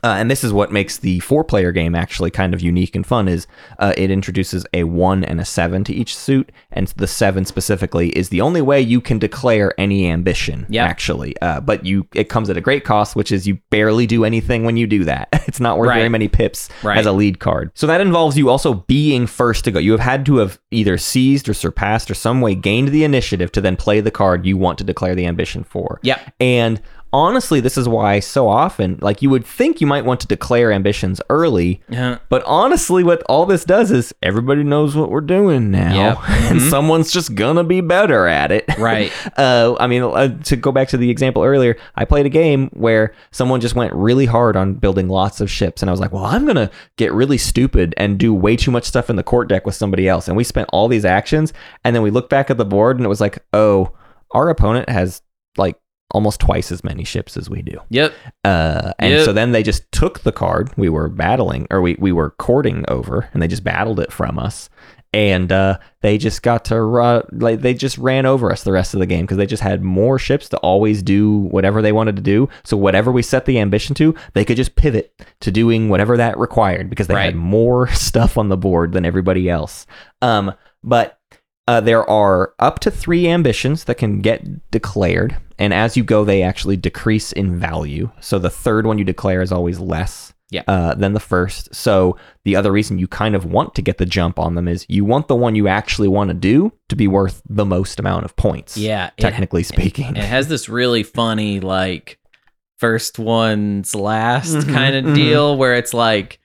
Uh, 0.06 0.15
and 0.19 0.30
this 0.30 0.44
is 0.44 0.53
what 0.53 0.72
makes 0.72 0.98
the 0.99 1.19
four-player 1.22 1.72
game 1.72 1.95
actually 1.95 2.30
kind 2.30 2.53
of 2.53 2.61
unique 2.61 2.95
and 2.95 3.06
fun. 3.07 3.27
Is 3.27 3.48
uh, 3.80 3.94
it 3.98 4.11
introduces 4.11 4.64
a 4.73 4.84
one 4.84 5.23
and 5.23 5.41
a 5.41 5.45
seven 5.45 5.84
to 5.86 5.94
each 5.94 6.15
suit, 6.15 6.52
and 6.72 6.88
the 6.90 7.07
seven 7.07 7.44
specifically 7.44 8.10
is 8.10 8.30
the 8.30 8.40
only 8.41 8.61
way 8.61 8.80
you 8.80 9.02
can 9.02 9.18
declare 9.19 9.73
any 9.80 10.07
ambition. 10.07 10.68
Yep. 10.69 10.88
actually, 10.88 11.36
uh, 11.41 11.60
but 11.61 11.86
you 11.86 12.07
it 12.14 12.30
comes 12.30 12.49
at 12.52 12.57
a 12.57 12.61
great 12.61 12.84
cost, 12.84 13.15
which 13.15 13.32
is 13.32 13.48
you 13.48 13.57
barely 13.72 14.06
do 14.06 14.23
anything 14.26 14.64
when 14.64 14.77
you 14.77 14.86
do 14.88 15.03
that. 15.06 15.27
It's 15.56 15.60
not 15.61 15.77
worth 15.77 15.94
very 15.94 16.10
many 16.10 16.27
pips 16.27 16.68
Right. 16.84 16.98
as 16.98 17.06
a 17.06 17.11
lead 17.14 17.40
card. 17.40 17.72
So 17.76 17.88
that 17.88 18.02
involves 18.02 18.38
you 18.38 18.49
also 18.49 18.73
being 18.88 19.26
first 19.26 19.64
to 19.65 19.72
go. 19.72 19.80
You 19.80 19.91
have 19.94 20.02
had 20.02 20.26
to 20.26 20.38
have 20.38 20.60
either 20.72 20.98
seized 20.98 21.48
or 21.48 21.53
surpassed 21.53 22.11
or 22.11 22.14
some 22.14 22.41
way 22.41 22.56
gained 22.56 22.90
the 22.90 23.03
initiative 23.06 23.52
to 23.53 23.61
then 23.61 23.76
play 23.77 24.02
the 24.02 24.11
card 24.11 24.45
you 24.45 24.57
want 24.57 24.77
to 24.80 24.84
declare 24.84 25.15
the 25.15 25.26
ambition 25.27 25.64
for. 25.64 25.99
Yeah, 26.03 26.19
And 26.41 26.82
honestly, 27.14 27.60
this 27.60 27.77
is 27.77 27.88
why 27.88 28.19
so 28.19 28.48
often, 28.49 28.98
like 29.02 29.22
you 29.22 29.30
would 29.30 29.45
think 29.45 29.80
you 29.80 29.88
might 29.88 30.03
want 30.06 30.19
to 30.19 30.27
declare 30.27 30.72
ambitions 30.72 31.22
early, 31.30 31.82
Yeah. 31.90 32.18
but 32.30 32.44
honestly, 32.45 33.03
what 33.03 33.23
all 33.23 33.45
this 33.45 33.64
does 33.64 33.90
is 33.91 34.14
everybody 34.22 34.64
knows 34.64 34.95
what 34.95 35.10
we're 35.10 35.22
doing 35.22 35.72
now, 35.72 35.94
Yep. 35.95 36.18
and 36.52 36.61
someone's 36.61 37.11
just 37.11 37.34
gonna 37.36 37.64
be 37.64 37.82
better 37.82 38.27
at 38.27 38.52
it. 38.52 38.65
Right. 38.77 39.11
Uh, 39.38 39.76
I 39.80 39.88
mean, 39.88 40.03
uh, 40.03 40.38
to 40.44 40.56
go 40.56 40.72
back 40.72 40.90
to 40.90 40.98
the 40.98 41.10
example 41.10 41.44
earlier, 41.44 41.77
I 41.95 42.03
played 42.06 42.26
a 42.26 42.30
game 42.30 42.69
where 42.73 43.14
someone 43.32 43.61
just 43.61 43.76
went 43.76 43.94
really 43.94 44.26
hard 44.26 44.56
on 44.57 44.73
building 44.73 45.07
lots 45.07 45.40
of 45.41 45.49
ships, 45.49 45.82
and 45.82 45.90
I 45.90 45.94
was 45.94 45.99
like, 46.02 46.11
"Well, 46.11 46.26
I'm 46.26 46.45
gonna 46.45 46.69
get 46.98 47.14
really 47.14 47.38
stupid 47.38 47.94
and 47.98 48.18
do 48.19 48.34
way 48.34 48.56
too 48.57 48.72
much 48.72 48.84
stuff 48.84 49.10
in 49.10 49.15
the 49.15 49.23
court 49.23 49.48
deck 49.48 49.65
with 49.65 49.76
somebody 49.76 50.07
else." 50.10 50.27
And 50.27 50.36
we 50.38 50.44
spent 50.44 50.69
all 50.73 50.88
these 50.88 51.06
actions, 51.06 51.53
and 51.84 51.95
then 51.95 52.03
we 52.03 52.11
looked 52.11 52.30
back 52.30 52.49
at 52.52 52.57
the 52.57 52.65
board, 52.65 52.98
and 52.98 53.06
it 53.06 53.10
was 53.10 53.22
like, 53.22 53.40
"Oh, 53.53 53.91
our 54.32 54.49
opponent 54.49 54.90
has 54.90 55.22
like." 55.57 55.77
Almost 56.16 56.40
twice 56.40 56.72
as 56.72 56.82
many 56.84 57.04
ships 57.04 57.36
as 57.36 57.50
we 57.50 57.62
do. 57.62 57.78
Yep. 57.90 58.14
Uh, 58.46 58.94
and 59.00 59.12
Yep. 59.14 59.26
so 59.26 59.34
then 59.34 59.52
they 59.52 59.64
just 59.64 59.92
took 59.92 60.20
the 60.22 60.32
card 60.32 60.72
we 60.78 60.88
were 60.88 61.10
battling, 61.10 61.68
or 61.70 61.82
we, 61.82 61.96
we 62.00 62.12
were 62.14 62.30
courting 62.32 62.86
over, 62.88 63.28
and 63.34 63.42
they 63.44 63.48
just 63.50 63.64
battled 63.66 64.00
it 64.00 64.14
from 64.14 64.40
us. 64.40 64.70
And 65.14 65.50
uh, 65.52 65.78
they 66.02 66.18
just 66.18 66.42
got 66.42 66.66
to 66.66 66.82
run, 66.82 67.24
like 67.32 67.62
they 67.62 67.74
just 67.74 67.98
ran 67.98 68.26
over 68.26 68.52
us 68.52 68.64
the 68.64 68.72
rest 68.74 68.94
of 68.94 69.00
the 69.00 69.06
game 69.06 69.22
because 69.26 69.38
they 69.38 69.46
just 69.46 69.64
had 69.64 69.82
more 69.82 70.20
ships 70.20 70.50
to 70.50 70.58
always 70.58 71.02
do 71.02 71.38
whatever 71.38 71.82
they 71.82 71.94
wanted 71.94 72.18
to 72.18 72.22
do. 72.22 72.50
So 72.66 72.76
whatever 72.76 73.12
we 73.14 73.22
set 73.22 73.46
the 73.46 73.60
ambition 73.60 73.96
to, 73.96 74.14
they 74.34 74.44
could 74.44 74.58
just 74.58 74.76
pivot 74.76 75.14
to 75.40 75.52
doing 75.52 75.88
whatever 75.88 76.18
that 76.18 76.38
required 76.38 76.90
because 76.90 77.08
they 77.08 77.14
Right. 77.16 77.26
had 77.26 77.36
more 77.36 77.88
stuff 77.94 78.38
on 78.38 78.50
the 78.50 78.58
board 78.58 78.92
than 78.92 79.06
everybody 79.06 79.50
else. 79.50 79.86
Um, 80.22 80.54
but 80.84 81.18
uh, 81.68 81.82
there 81.82 82.08
are 82.10 82.54
up 82.60 82.80
to 82.80 82.92
three 82.92 83.28
ambitions 83.28 83.86
that 83.86 83.96
can 83.96 84.22
get 84.22 84.70
declared, 84.72 85.36
and 85.58 85.74
as 85.74 85.98
you 85.98 86.04
go, 86.04 86.24
they 86.24 86.42
actually 86.44 86.78
decrease 86.78 87.32
in 87.32 87.60
value. 87.60 88.12
So 88.20 88.38
the 88.40 88.50
third 88.50 88.86
one 88.86 88.98
you 88.98 89.04
declare 89.06 89.42
is 89.42 89.52
always 89.52 89.80
less 89.80 90.34
Yeah. 90.52 90.62
uh, 90.68 90.94
than 90.94 91.14
the 91.14 91.20
first. 91.20 91.74
So 91.74 92.18
the 92.44 92.56
other 92.56 92.72
reason 92.72 93.00
you 93.00 93.08
kind 93.08 93.36
of 93.36 93.46
want 93.46 93.74
to 93.76 93.82
get 93.82 93.98
the 93.98 94.06
jump 94.06 94.38
on 94.38 94.54
them 94.56 94.68
is 94.68 94.86
you 94.88 95.04
want 95.06 95.28
the 95.28 95.36
one 95.36 95.56
you 95.56 95.68
actually 95.68 96.08
want 96.08 96.28
to 96.30 96.34
do 96.36 96.72
to 96.90 96.96
be 96.96 97.08
worth 97.08 97.42
the 97.50 97.66
most 97.66 98.00
amount 98.00 98.26
of 98.26 98.36
points. 98.36 98.78
Yeah, 98.78 99.08
it- 99.18 99.22
technically 99.22 99.64
speaking. 99.64 100.16
it 100.16 100.24
has 100.24 100.48
this 100.48 100.70
really 100.70 101.02
funny 101.04 101.60
like 101.62 102.20
first 102.78 103.18
one's 103.18 103.96
last 103.96 104.54
Mhm, 104.56 104.74
kind 104.74 104.96
of 104.96 105.06
mhm. 105.06 105.16
deal 105.16 105.58
where 105.58 105.74
it's 105.74 105.94
like 105.96 106.40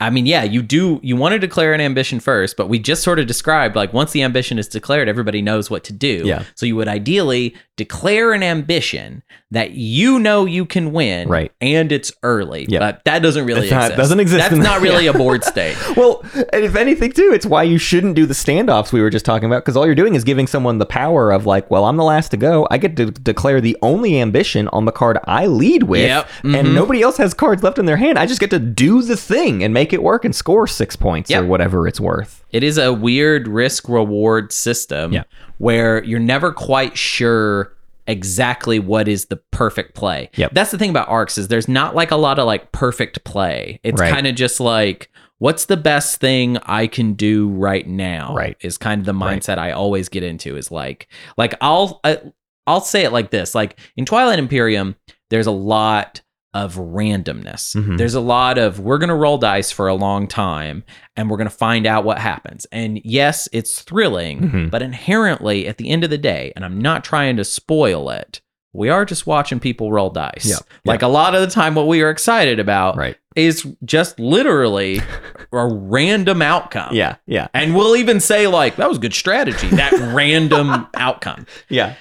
I 0.00 0.10
mean, 0.10 0.26
yeah, 0.26 0.44
you 0.44 0.62
do 0.62 1.00
you 1.02 1.16
want 1.16 1.32
to 1.32 1.38
declare 1.40 1.74
an 1.74 1.80
ambition 1.80 2.20
first, 2.20 2.56
but 2.56 2.68
we 2.68 2.78
just 2.78 3.02
sort 3.02 3.18
of 3.18 3.26
described 3.26 3.74
like 3.74 3.92
once 3.92 4.12
the 4.12 4.22
ambition 4.22 4.58
is 4.58 4.68
declared, 4.68 5.08
everybody 5.08 5.42
knows 5.42 5.70
what 5.70 5.82
to 5.84 5.92
do. 5.92 6.22
Yeah. 6.24 6.44
So 6.54 6.66
you 6.66 6.76
would 6.76 6.86
ideally 6.88 7.56
declare 7.76 8.32
an 8.32 8.42
ambition 8.44 9.22
that 9.50 9.70
you 9.70 10.18
know 10.18 10.44
you 10.44 10.66
can 10.66 10.92
win, 10.92 11.26
Right. 11.28 11.50
And 11.60 11.90
it's 11.90 12.12
early, 12.22 12.66
Yeah. 12.68 12.80
but 12.80 13.02
that 13.06 13.22
doesn't 13.22 13.46
really 13.46 13.70
not- 13.70 13.84
exist. 13.84 13.96
doesn't 13.96 14.20
exist 14.20 14.50
That's 14.50 14.62
not 14.62 14.80
the- 14.80 14.82
really 14.88 15.04
yeah. 15.06 15.12
a 15.12 15.14
board 15.14 15.42
state. 15.52 15.74
Well, 15.96 16.22
and 16.52 16.64
if 16.64 16.76
anything, 16.76 17.12
too, 17.12 17.30
it's 17.32 17.46
why 17.46 17.62
you 17.62 17.78
shouldn't 17.78 18.14
do 18.14 18.26
the 18.26 18.34
standoffs 18.34 18.92
we 18.92 19.00
were 19.00 19.08
just 19.10 19.24
talking 19.24 19.46
about 19.46 19.64
because 19.64 19.74
all 19.76 19.86
you're 19.86 19.94
doing 19.94 20.14
is 20.16 20.22
giving 20.24 20.46
someone 20.46 20.76
the 20.78 20.84
power 20.86 21.30
of, 21.30 21.46
like, 21.46 21.70
well, 21.70 21.86
I'm 21.86 21.96
the 21.96 22.04
last 22.04 22.28
to 22.32 22.36
go. 22.36 22.66
I 22.70 22.76
get 22.78 22.96
to 22.96 23.06
declare 23.10 23.60
the 23.62 23.76
only 23.80 24.20
ambition 24.20 24.68
on 24.68 24.84
the 24.84 24.92
card 24.92 25.16
I 25.24 25.46
lead 25.46 25.84
with, 25.84 26.02
Yep. 26.02 26.28
Mhm. 26.44 26.58
and 26.58 26.74
nobody 26.74 27.00
else 27.00 27.16
has 27.16 27.32
cards 27.32 27.62
left 27.62 27.78
in 27.78 27.86
their 27.86 27.96
hand. 27.96 28.18
I 28.18 28.26
just 28.26 28.40
get 28.40 28.50
to 28.50 28.58
do 28.58 29.00
the 29.02 29.16
thing 29.16 29.64
and 29.64 29.72
make 29.72 29.87
it 29.92 30.02
work 30.02 30.24
and 30.24 30.34
score 30.34 30.66
six 30.66 30.96
points 30.96 31.30
Yep. 31.30 31.42
or 31.42 31.46
whatever 31.46 31.86
it's 31.88 32.00
worth. 32.00 32.44
It 32.50 32.62
is 32.62 32.78
a 32.78 32.92
weird 32.92 33.48
risk 33.48 33.88
reward 33.88 34.52
system 34.52 35.12
Yeah. 35.12 35.24
where 35.58 36.02
you're 36.04 36.18
never 36.20 36.52
quite 36.52 36.96
sure 36.96 37.72
exactly 38.06 38.78
what 38.78 39.06
is 39.06 39.26
the 39.26 39.36
perfect 39.50 39.94
play. 39.94 40.30
Yep. 40.36 40.52
That's 40.54 40.70
the 40.70 40.78
thing 40.78 40.90
about 40.90 41.08
arcs 41.08 41.36
is 41.36 41.48
there's 41.48 41.68
not 41.68 41.94
like 41.94 42.10
a 42.10 42.16
lot 42.16 42.38
of 42.38 42.46
like 42.46 42.72
perfect 42.72 43.22
play. 43.24 43.80
It's 43.82 44.00
Right. 44.00 44.12
kind 44.12 44.26
of 44.26 44.34
just 44.34 44.60
like 44.60 45.10
what's 45.40 45.66
the 45.66 45.76
best 45.76 46.18
thing 46.20 46.56
I 46.64 46.88
can 46.88 47.12
do 47.12 47.48
right 47.50 47.86
now? 47.86 48.34
Right. 48.34 48.56
Is 48.60 48.76
kind 48.76 49.00
of 49.00 49.06
the 49.06 49.14
Right. 49.14 49.38
mindset 49.40 49.58
I 49.58 49.70
always 49.72 50.08
get 50.08 50.22
into 50.24 50.56
is 50.56 50.70
like 50.72 51.06
like 51.36 51.54
I'll 51.60 52.00
I, 52.02 52.18
I'll 52.66 52.80
say 52.80 53.04
it 53.04 53.12
like 53.12 53.30
this. 53.30 53.54
Like 53.54 53.78
in 53.96 54.04
Twilight 54.06 54.38
Imperium 54.38 54.96
there's 55.30 55.46
a 55.46 55.50
lot 55.52 56.22
of 56.54 56.76
randomness. 56.76 57.76
Mhm. 57.76 57.98
There's 57.98 58.14
a 58.14 58.20
lot 58.20 58.56
of 58.58 58.80
we're 58.80 58.98
going 58.98 59.08
to 59.10 59.14
roll 59.14 59.38
dice 59.38 59.70
for 59.70 59.86
a 59.88 59.94
long 59.94 60.26
time 60.26 60.82
and 61.16 61.28
we're 61.30 61.36
going 61.36 61.48
to 61.48 61.54
find 61.54 61.86
out 61.86 62.04
what 62.04 62.18
happens. 62.18 62.66
And 62.72 63.00
yes, 63.04 63.48
it's 63.52 63.82
thrilling, 63.82 64.40
Mhm. 64.40 64.70
but 64.70 64.80
inherently 64.82 65.68
at 65.68 65.76
the 65.78 65.90
end 65.90 66.04
of 66.04 66.10
the 66.10 66.18
day, 66.18 66.52
and 66.56 66.64
I'm 66.64 66.80
not 66.80 67.04
trying 67.04 67.36
to 67.36 67.44
spoil 67.44 68.08
it, 68.10 68.40
we 68.72 68.88
are 68.88 69.04
just 69.04 69.26
watching 69.26 69.60
people 69.60 69.92
roll 69.92 70.10
dice. 70.10 70.46
Yeah. 70.46 70.56
Like 70.84 71.02
a 71.02 71.08
lot 71.08 71.34
of 71.34 71.40
the 71.40 71.46
time, 71.48 71.74
what 71.74 71.86
we 71.86 72.02
are 72.02 72.10
excited 72.10 72.58
about 72.60 72.96
Right. 72.96 73.16
is 73.34 73.66
just 73.84 74.18
literally 74.20 75.00
a 75.52 75.66
random 75.66 76.42
outcome. 76.42 76.94
Yeah. 76.94 77.16
Yeah. 77.26 77.48
And 77.54 77.74
we'll 77.74 77.96
even 77.96 78.20
say, 78.20 78.46
like, 78.46 78.76
that 78.76 78.88
was 78.88 78.98
good 78.98 79.14
strategy, 79.14 79.68
that 79.68 79.92
random 80.14 80.86
outcome. 80.96 81.46
Yeah. 81.70 81.94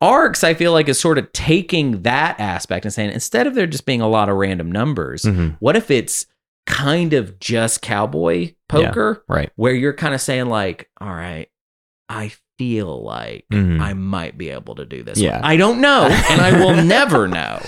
Arcs, 0.00 0.44
I 0.44 0.54
feel 0.54 0.72
like, 0.72 0.88
is 0.88 0.98
sort 0.98 1.18
of 1.18 1.32
taking 1.32 2.02
that 2.02 2.38
aspect 2.38 2.84
and 2.84 2.92
saying, 2.92 3.10
instead 3.12 3.46
of 3.46 3.54
there 3.54 3.66
just 3.66 3.86
being 3.86 4.00
a 4.00 4.08
lot 4.08 4.28
of 4.28 4.36
random 4.36 4.70
numbers, 4.70 5.22
Mhm. 5.22 5.56
what 5.60 5.76
if 5.76 5.90
it's 5.90 6.26
kind 6.66 7.12
of 7.12 7.38
just 7.38 7.82
cowboy 7.82 8.54
poker 8.70 9.22
Right. 9.28 9.50
where 9.56 9.74
you're 9.74 9.92
kind 9.92 10.14
of 10.14 10.20
saying 10.22 10.46
like 10.46 10.88
all 10.98 11.12
right 11.12 11.48
i 12.08 12.32
feel 12.56 13.04
like 13.04 13.44
Mhm. 13.52 13.82
i 13.82 13.92
might 13.92 14.38
be 14.38 14.48
able 14.48 14.74
to 14.76 14.86
do 14.86 15.02
this 15.02 15.18
Yeah. 15.18 15.36
one. 15.36 15.44
i 15.44 15.56
don't 15.58 15.82
know 15.82 16.06
and 16.30 16.40
i 16.40 16.58
will 16.58 16.74
never 16.82 17.28
know 17.28 17.60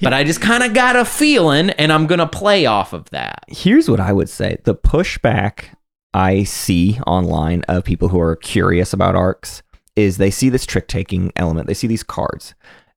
but 0.00 0.12
i 0.12 0.22
just 0.22 0.40
kind 0.40 0.62
of 0.62 0.72
got 0.72 0.94
a 0.94 1.04
feeling 1.04 1.70
and 1.70 1.92
i'm 1.92 2.06
gonna 2.06 2.28
play 2.28 2.64
off 2.64 2.92
of 2.92 3.10
that 3.10 3.40
Here's 3.48 3.90
what 3.90 3.98
I 3.98 4.12
would 4.12 4.28
say 4.28 4.58
the 4.62 4.76
pushback 4.76 5.64
I 6.16 6.44
see 6.44 7.00
online 7.08 7.62
of 7.66 7.82
people 7.82 8.06
who 8.10 8.20
are 8.20 8.36
curious 8.36 8.92
about 8.92 9.16
arcs 9.16 9.63
is 9.96 10.16
they 10.16 10.30
see 10.30 10.48
this 10.48 10.66
trick 10.66 10.88
taking 10.88 11.32
element, 11.36 11.66
they 11.66 11.74
see 11.74 11.86
these 11.86 12.02
cards, 12.02 12.54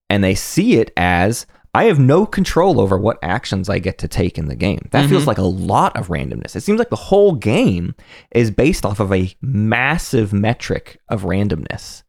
and 0.10 0.24
they 0.24 0.36
see 0.36 0.76
it 0.76 0.92
as 0.98 1.46
I 1.74 1.84
have 1.84 2.00
no 2.00 2.26
control 2.26 2.82
over 2.82 2.98
what 2.98 3.20
actions 3.22 3.70
I 3.70 3.78
get 3.78 4.00
to 4.00 4.08
take 4.08 4.40
in 4.40 4.48
the 4.48 4.56
game. 4.56 4.88
That 4.92 5.08
feels 5.08 5.22
mm-hmm. 5.22 5.28
like 5.28 5.38
a 5.38 5.44
lot 5.44 5.96
of 5.96 6.08
randomness. 6.08 6.56
It 6.56 6.62
seems 6.62 6.80
like 6.80 6.90
the 6.90 6.96
whole 6.96 7.34
game 7.34 7.94
is 8.32 8.50
based 8.50 8.84
off 8.84 9.00
of 9.00 9.14
a 9.14 9.32
massive 9.42 10.34
metric 10.34 11.00
of 11.10 11.22
randomness. 11.22 12.02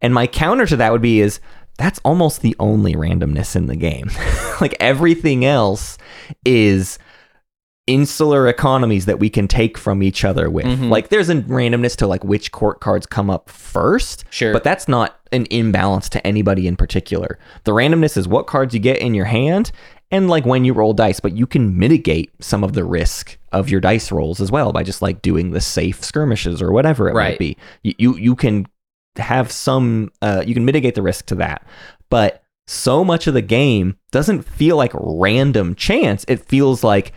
And 0.00 0.14
my 0.14 0.28
counter 0.28 0.66
to 0.66 0.76
that 0.76 0.92
would 0.92 1.02
be 1.02 1.20
is 1.20 1.40
that's 1.78 1.98
almost 2.04 2.42
the 2.42 2.54
only 2.60 2.94
randomness 2.94 3.56
in 3.56 3.66
the 3.66 3.74
game. 3.74 4.10
like 4.60 4.76
everything 4.78 5.44
else 5.44 5.98
is 6.44 6.98
insular 7.88 8.46
economies 8.46 9.06
that 9.06 9.18
we 9.18 9.30
can 9.30 9.48
take 9.48 9.78
from 9.78 10.02
each 10.02 10.24
other 10.24 10.48
with. 10.50 10.66
Mhm. 10.66 10.90
Like 10.90 11.08
there's 11.08 11.28
a 11.30 11.36
randomness 11.36 11.96
to 11.96 12.06
like 12.06 12.22
which 12.22 12.52
court 12.52 12.80
cards 12.80 13.06
come 13.06 13.30
up 13.30 13.48
first, 13.50 14.24
Sure. 14.30 14.52
but 14.52 14.62
that's 14.62 14.86
not 14.86 15.18
an 15.32 15.46
imbalance 15.50 16.08
to 16.10 16.24
anybody 16.26 16.66
in 16.68 16.76
particular. 16.76 17.38
The 17.64 17.72
randomness 17.72 18.16
is 18.16 18.28
what 18.28 18.46
cards 18.46 18.74
you 18.74 18.80
get 18.80 18.98
in 18.98 19.14
your 19.14 19.24
hand 19.24 19.72
and 20.10 20.28
like 20.28 20.46
when 20.46 20.64
you 20.64 20.72
roll 20.72 20.92
dice, 20.94 21.20
but 21.20 21.36
you 21.36 21.46
can 21.46 21.78
mitigate 21.78 22.30
some 22.40 22.62
of 22.64 22.72
the 22.74 22.84
risk 22.84 23.38
of 23.52 23.68
your 23.68 23.80
dice 23.80 24.10
rolls 24.12 24.40
as 24.40 24.50
well 24.52 24.72
by 24.72 24.82
just 24.82 25.02
like 25.02 25.20
doing 25.22 25.50
the 25.50 25.60
safe 25.60 26.02
skirmishes 26.04 26.62
or 26.62 26.70
whatever 26.72 27.08
it 27.08 27.14
Right. 27.14 27.30
might 27.32 27.38
be. 27.38 27.56
You 27.82 27.94
you, 27.98 28.16
you 28.16 28.34
can 28.36 28.66
have 29.16 29.50
some 29.50 30.10
uh, 30.22 30.42
you 30.46 30.54
can 30.54 30.64
mitigate 30.64 30.94
the 30.94 31.02
risk 31.02 31.26
to 31.26 31.34
that. 31.36 31.66
But 32.10 32.42
so 32.66 33.02
much 33.04 33.26
of 33.26 33.32
the 33.34 33.42
game 33.42 33.96
doesn't 34.12 34.42
feel 34.42 34.76
like 34.76 34.92
random 34.94 35.74
chance. 35.74 36.24
It 36.28 36.46
feels 36.46 36.84
like 36.84 37.12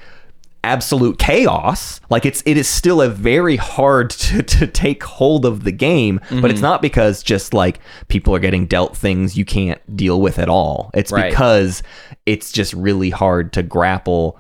absolute 0.63 1.17
chaos. 1.19 1.99
Like 2.09 2.25
it's 2.25 2.43
it 2.45 2.57
is 2.57 2.67
still 2.67 3.01
a 3.01 3.09
very 3.09 3.55
hard 3.55 4.09
to, 4.21 4.43
to 4.43 4.67
take 4.67 5.03
hold 5.03 5.45
of 5.45 5.63
the 5.63 5.71
game, 5.71 6.19
but 6.29 6.45
it's 6.45 6.55
mm-hmm. 6.55 6.61
not 6.61 6.81
because 6.81 7.23
just 7.23 7.53
like 7.53 7.79
people 8.07 8.35
are 8.35 8.39
getting 8.39 8.65
dealt 8.67 8.95
things 8.95 9.38
you 9.38 9.45
can't 9.45 9.79
deal 9.95 10.21
with 10.21 10.39
at 10.39 10.49
all. 10.49 10.91
It's 10.93 11.11
Right. 11.11 11.29
because 11.29 11.83
it's 12.25 12.51
just 12.51 12.73
really 12.73 13.09
hard 13.09 13.53
to 13.53 13.63
grapple 13.63 14.39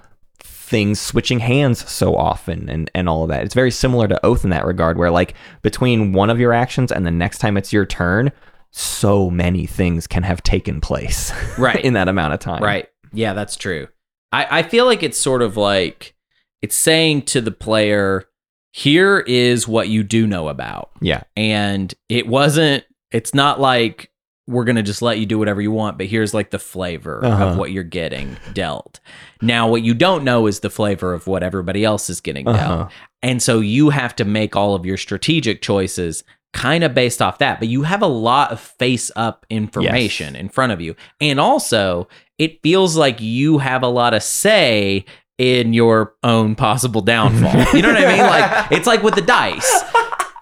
things 0.71 1.01
switching 1.01 1.39
hands 1.39 1.89
so 1.89 2.15
often 2.15 2.69
and, 2.69 2.89
and 2.95 3.09
all 3.09 3.23
of 3.23 3.29
that. 3.29 3.43
It's 3.43 3.53
very 3.53 3.71
similar 3.71 4.07
to 4.07 4.25
Oath 4.25 4.45
in 4.45 4.51
that 4.51 4.65
regard, 4.65 4.97
where 4.97 5.11
like 5.11 5.33
between 5.61 6.13
one 6.13 6.29
of 6.29 6.39
your 6.39 6.53
actions 6.53 6.93
and 6.93 7.05
the 7.05 7.11
next 7.11 7.39
time 7.39 7.57
it's 7.57 7.73
your 7.73 7.85
turn, 7.85 8.31
so 8.71 9.29
many 9.29 9.65
things 9.65 10.07
can 10.07 10.23
have 10.23 10.41
taken 10.43 10.79
place 10.79 11.33
Right. 11.57 11.83
in 11.83 11.93
that 11.93 12.07
amount 12.07 12.33
of 12.33 12.39
time. 12.39 12.63
Right. 12.63 12.87
Yeah, 13.11 13.33
that's 13.33 13.57
true. 13.57 13.89
I, 14.31 14.59
I 14.59 14.63
feel 14.63 14.85
like 14.85 15.03
it's 15.03 15.17
sort 15.17 15.41
of 15.41 15.57
like 15.57 16.15
it's 16.61 16.75
saying 16.75 17.23
to 17.23 17.41
the 17.41 17.51
player, 17.51 18.25
here 18.71 19.19
is 19.19 19.67
what 19.67 19.89
you 19.89 20.03
do 20.03 20.25
know 20.27 20.47
about. 20.47 20.91
Yeah. 21.01 21.23
And 21.35 21.93
it 22.07 22.27
wasn't, 22.27 22.85
it's 23.11 23.33
not 23.33 23.59
like 23.59 24.11
we're 24.47 24.63
going 24.63 24.75
to 24.75 24.83
just 24.83 25.01
let 25.01 25.19
you 25.19 25.25
do 25.25 25.37
whatever 25.39 25.61
you 25.61 25.71
want, 25.71 25.97
but 25.97 26.07
here's 26.07 26.33
like 26.33 26.51
the 26.51 26.59
flavor 26.59 27.23
Uh-huh. 27.23 27.45
of 27.47 27.57
what 27.57 27.71
you're 27.71 27.83
getting 27.83 28.37
dealt. 28.53 28.99
Now, 29.41 29.67
what 29.69 29.81
you 29.83 29.93
don't 29.93 30.23
know 30.23 30.47
is 30.47 30.59
the 30.61 30.69
flavor 30.69 31.13
of 31.13 31.27
what 31.27 31.43
everybody 31.43 31.83
else 31.83 32.09
is 32.09 32.21
getting 32.21 32.45
dealt. 32.45 32.57
Uh-huh. 32.57 32.89
And 33.21 33.41
so 33.41 33.59
you 33.59 33.89
have 33.89 34.15
to 34.17 34.25
make 34.25 34.55
all 34.55 34.73
of 34.75 34.85
your 34.85 34.97
strategic 34.97 35.61
choices 35.61 36.23
kind 36.53 36.83
of 36.83 36.93
based 36.93 37.21
off 37.21 37.37
that. 37.39 37.59
But 37.59 37.69
you 37.69 37.83
have 37.83 38.01
a 38.01 38.07
lot 38.07 38.51
of 38.51 38.59
face 38.59 39.09
up 39.15 39.45
information 39.49 40.35
in 40.35 40.49
front 40.49 40.71
of 40.73 40.81
you. 40.81 40.95
And 41.21 41.39
also, 41.39 42.07
it 42.41 42.59
feels 42.63 42.97
like 42.97 43.21
you 43.21 43.59
have 43.59 43.83
a 43.83 43.87
lot 43.87 44.15
of 44.15 44.23
say 44.23 45.05
in 45.37 45.73
your 45.73 46.15
own 46.23 46.55
possible 46.55 47.01
downfall. 47.01 47.53
you 47.75 47.83
know 47.83 47.93
what 47.93 48.03
I 48.03 48.11
mean? 48.11 48.19
Like 48.19 48.71
it's 48.71 48.87
like 48.87 49.03
with 49.03 49.13
the 49.13 49.21
dice. 49.21 49.83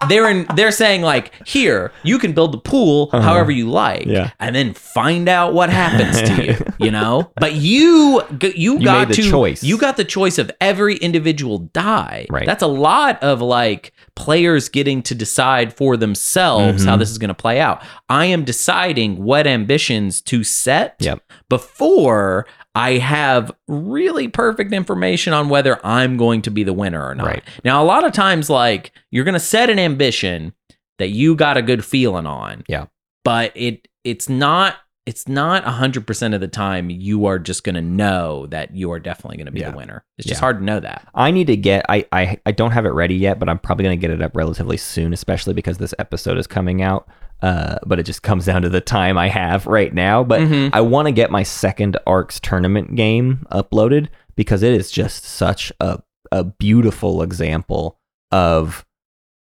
They're 0.08 0.30
in, 0.30 0.46
they're 0.56 0.70
saying 0.72 1.02
like 1.02 1.32
here 1.46 1.92
you 2.02 2.18
can 2.18 2.32
build 2.32 2.52
the 2.52 2.58
pool 2.58 3.10
Uh-huh. 3.12 3.20
however 3.22 3.50
you 3.50 3.68
like 3.70 4.06
Yeah. 4.06 4.30
and 4.40 4.56
then 4.56 4.72
find 4.72 5.28
out 5.28 5.52
what 5.52 5.68
happens 5.70 6.22
to 6.22 6.44
you 6.46 6.56
you 6.86 6.90
know 6.90 7.30
but 7.36 7.54
you 7.54 8.22
you, 8.40 8.78
You 8.78 8.84
got 8.84 9.12
to 9.12 9.22
choice. 9.22 9.62
you 9.62 9.76
got 9.76 9.96
the 9.98 10.04
choice 10.04 10.38
of 10.38 10.50
every 10.60 10.96
individual 10.96 11.58
die 11.58 12.26
Right. 12.30 12.46
that's 12.46 12.62
a 12.62 12.66
lot 12.66 13.22
of 13.22 13.42
like 13.42 13.92
players 14.14 14.68
getting 14.70 15.02
to 15.02 15.14
decide 15.14 15.72
for 15.74 15.96
themselves 15.98 16.84
how 16.84 16.96
Mhm. 16.96 16.98
this 17.00 17.10
is 17.10 17.18
going 17.18 17.28
to 17.28 17.34
play 17.34 17.60
out 17.60 17.82
i 18.08 18.24
am 18.24 18.44
deciding 18.44 19.22
what 19.22 19.46
ambitions 19.46 20.22
to 20.22 20.42
set 20.44 20.96
Yep. 21.00 21.20
before 21.50 22.46
I 22.74 22.92
have 22.98 23.50
really 23.66 24.28
perfect 24.28 24.72
information 24.72 25.32
on 25.32 25.48
whether 25.48 25.84
I'm 25.84 26.16
going 26.16 26.42
to 26.42 26.50
be 26.50 26.62
the 26.62 26.72
winner 26.72 27.04
or 27.04 27.14
not. 27.14 27.26
Right. 27.26 27.42
Now, 27.64 27.82
a 27.82 27.84
lot 27.86 28.04
of 28.04 28.12
times, 28.12 28.48
like 28.48 28.92
you're 29.10 29.24
going 29.24 29.34
to 29.34 29.40
set 29.40 29.70
an 29.70 29.78
ambition 29.78 30.52
that 30.98 31.08
you 31.08 31.34
got 31.34 31.56
a 31.56 31.62
good 31.62 31.84
feeling 31.84 32.26
on. 32.26 32.62
Yeah. 32.68 32.86
But 33.24 33.52
it 33.56 33.88
it's 34.04 34.28
not 34.28 34.76
it's 35.06 35.26
not 35.26 35.64
100% 35.64 36.34
of 36.34 36.40
the 36.40 36.46
time 36.46 36.88
you 36.90 37.26
are 37.26 37.38
just 37.38 37.64
going 37.64 37.74
to 37.74 37.80
know 37.80 38.46
that 38.46 38.76
you 38.76 38.92
are 38.92 39.00
definitely 39.00 39.38
going 39.38 39.46
to 39.46 39.52
be 39.52 39.60
Yeah. 39.60 39.70
the 39.70 39.76
winner. 39.76 40.04
It's 40.18 40.28
just 40.28 40.38
Yeah. 40.38 40.44
hard 40.44 40.58
to 40.58 40.64
know 40.64 40.78
that. 40.78 41.08
I 41.14 41.30
need 41.32 41.48
to 41.48 41.56
get 41.56 41.84
I, 41.88 42.06
I 42.12 42.38
I 42.46 42.52
don't 42.52 42.70
have 42.70 42.86
it 42.86 42.90
ready 42.90 43.16
yet, 43.16 43.38
but 43.40 43.48
I'm 43.48 43.58
probably 43.58 43.82
gonna 43.84 43.96
get 43.96 44.10
it 44.10 44.22
up 44.22 44.36
relatively 44.36 44.76
soon, 44.76 45.12
especially 45.12 45.54
because 45.54 45.78
this 45.78 45.94
episode 45.98 46.38
is 46.38 46.46
coming 46.46 46.82
out. 46.82 47.08
Uh, 47.42 47.78
but 47.86 47.98
it 47.98 48.02
just 48.04 48.22
comes 48.22 48.44
down 48.44 48.62
to 48.62 48.68
the 48.68 48.80
time 48.80 49.16
I 49.16 49.28
have 49.28 49.66
right 49.66 49.92
now. 49.94 50.22
But 50.22 50.40
Mhm. 50.42 50.70
I 50.72 50.80
want 50.82 51.06
to 51.06 51.12
get 51.12 51.30
my 51.30 51.42
second 51.42 51.96
Arcs 52.06 52.38
tournament 52.40 52.94
game 52.96 53.46
uploaded 53.50 54.08
because 54.36 54.62
it 54.62 54.72
is 54.74 54.90
just 54.90 55.24
such 55.24 55.72
a 55.80 56.00
a 56.32 56.44
beautiful 56.44 57.22
example 57.22 57.98
of 58.30 58.84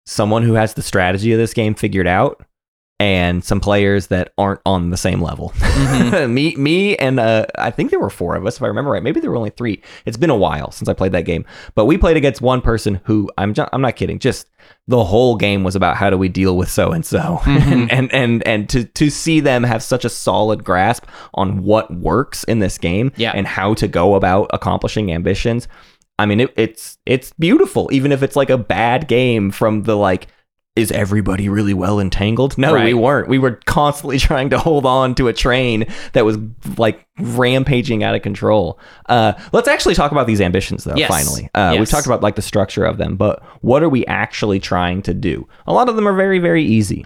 someone 0.06 0.44
who 0.44 0.53
has 0.53 0.74
the 0.76 0.82
strategy 0.82 1.34
of 1.34 1.38
this 1.38 1.53
game 1.53 1.74
figured 1.76 2.07
out 2.07 2.45
and 2.99 3.44
some 3.44 3.60
players 3.60 4.07
that 4.07 4.34
aren't 4.40 4.60
on 4.65 4.90
the 4.90 4.98
same 4.98 5.22
level. 5.22 5.52
Mhm. 5.57 6.32
me, 6.34 6.56
me, 6.56 6.95
and 6.98 7.19
uh, 7.19 7.45
I 7.56 7.69
think 7.69 7.91
there 7.91 7.99
were 7.99 8.10
four 8.10 8.36
of 8.36 8.45
us, 8.48 8.57
if 8.57 8.64
I 8.64 8.68
remember 8.68 8.90
right. 8.91 9.03
Maybe 9.03 9.19
there 9.19 9.30
were 9.30 9.38
only 9.38 9.52
three. 9.52 9.84
It's 10.06 10.18
been 10.18 10.32
a 10.32 10.36
while 10.36 10.72
since 10.72 10.90
I 10.90 10.94
played 10.94 11.11
that 11.11 11.22
game, 11.26 11.45
but 11.76 11.86
we 11.86 11.98
played 11.98 12.18
against 12.18 12.41
one 12.41 12.60
person 12.60 12.99
who 13.03 13.30
I'm, 13.38 13.53
I'm 13.72 13.82
not 13.82 13.95
kidding. 13.98 14.18
Just 14.18 14.48
the 14.88 15.03
whole 15.03 15.36
game 15.36 15.64
was 15.64 15.76
about 15.76 15.95
how 15.95 16.10
do 16.10 16.18
we 16.18 16.28
deal 16.28 16.57
with 16.57 16.72
so 16.72 16.91
and 16.94 17.06
so, 17.06 17.40
Mhm. 17.44 17.88
and 17.91 18.11
and 18.14 18.48
and 18.48 18.68
to 18.69 18.86
to 18.86 19.10
see 19.11 19.41
them 19.41 19.64
have 19.64 19.84
such 19.84 20.03
a 20.03 20.10
solid 20.10 20.64
grasp 20.64 21.06
on 21.36 21.61
what 21.64 21.94
works 21.94 22.44
in 22.45 22.60
this 22.60 22.80
game, 22.80 23.11
Yeah. 23.15 23.32
and 23.36 23.45
how 23.45 23.76
to 23.76 23.88
go 23.88 24.15
about 24.15 24.49
accomplishing 24.53 25.11
ambitions. 25.11 25.68
I 26.19 26.26
mean, 26.26 26.40
it, 26.40 26.53
it's 26.57 26.98
it's 27.06 27.32
beautiful, 27.38 27.90
even 27.94 28.11
if 28.11 28.24
it's 28.24 28.36
like 28.36 28.49
a 28.49 28.57
bad 28.57 29.07
game 29.07 29.52
from 29.52 29.84
the 29.84 29.95
like. 29.95 30.28
Is 30.78 30.91
everybody 30.91 31.49
really 31.49 31.74
well 31.74 31.99
entangled? 31.99 32.56
No, 32.58 32.74
we 32.76 32.94
weren't. 32.94 33.28
We 33.28 33.40
were 33.40 33.60
constantly 33.66 34.20
trying 34.30 34.52
to 34.52 34.60
hold 34.60 34.86
on 34.86 35.16
to 35.16 35.28
a 35.28 35.34
train 35.34 35.88
that 36.14 36.24
was 36.24 36.38
like 36.78 37.08
rampaging 37.18 38.04
out 38.04 38.14
of 38.14 38.22
control. 38.22 38.80
Uh, 39.08 39.34
let's 39.52 39.68
actually 39.68 39.95
talk 39.95 40.12
about 40.12 40.28
these 40.28 40.40
ambitions, 40.40 40.84
though. 40.84 40.95
Yes. 40.95 41.10
Finally, 41.10 41.49
uh, 41.56 41.76
we've 41.80 41.90
talked 41.90 42.06
about 42.06 42.22
like 42.22 42.36
the 42.36 42.41
structure 42.44 42.86
of 42.86 42.98
them, 42.99 43.16
but 43.16 43.44
what 43.62 43.82
are 43.82 43.90
we 43.90 44.06
actually 44.06 44.60
trying 44.60 45.02
to 45.02 45.16
do? 45.16 45.48
A 45.66 45.74
lot 45.74 45.90
of 45.90 45.95
them 45.95 46.08
are 46.08 46.16
very, 46.16 46.38
very 46.38 46.64
easy. 46.64 47.06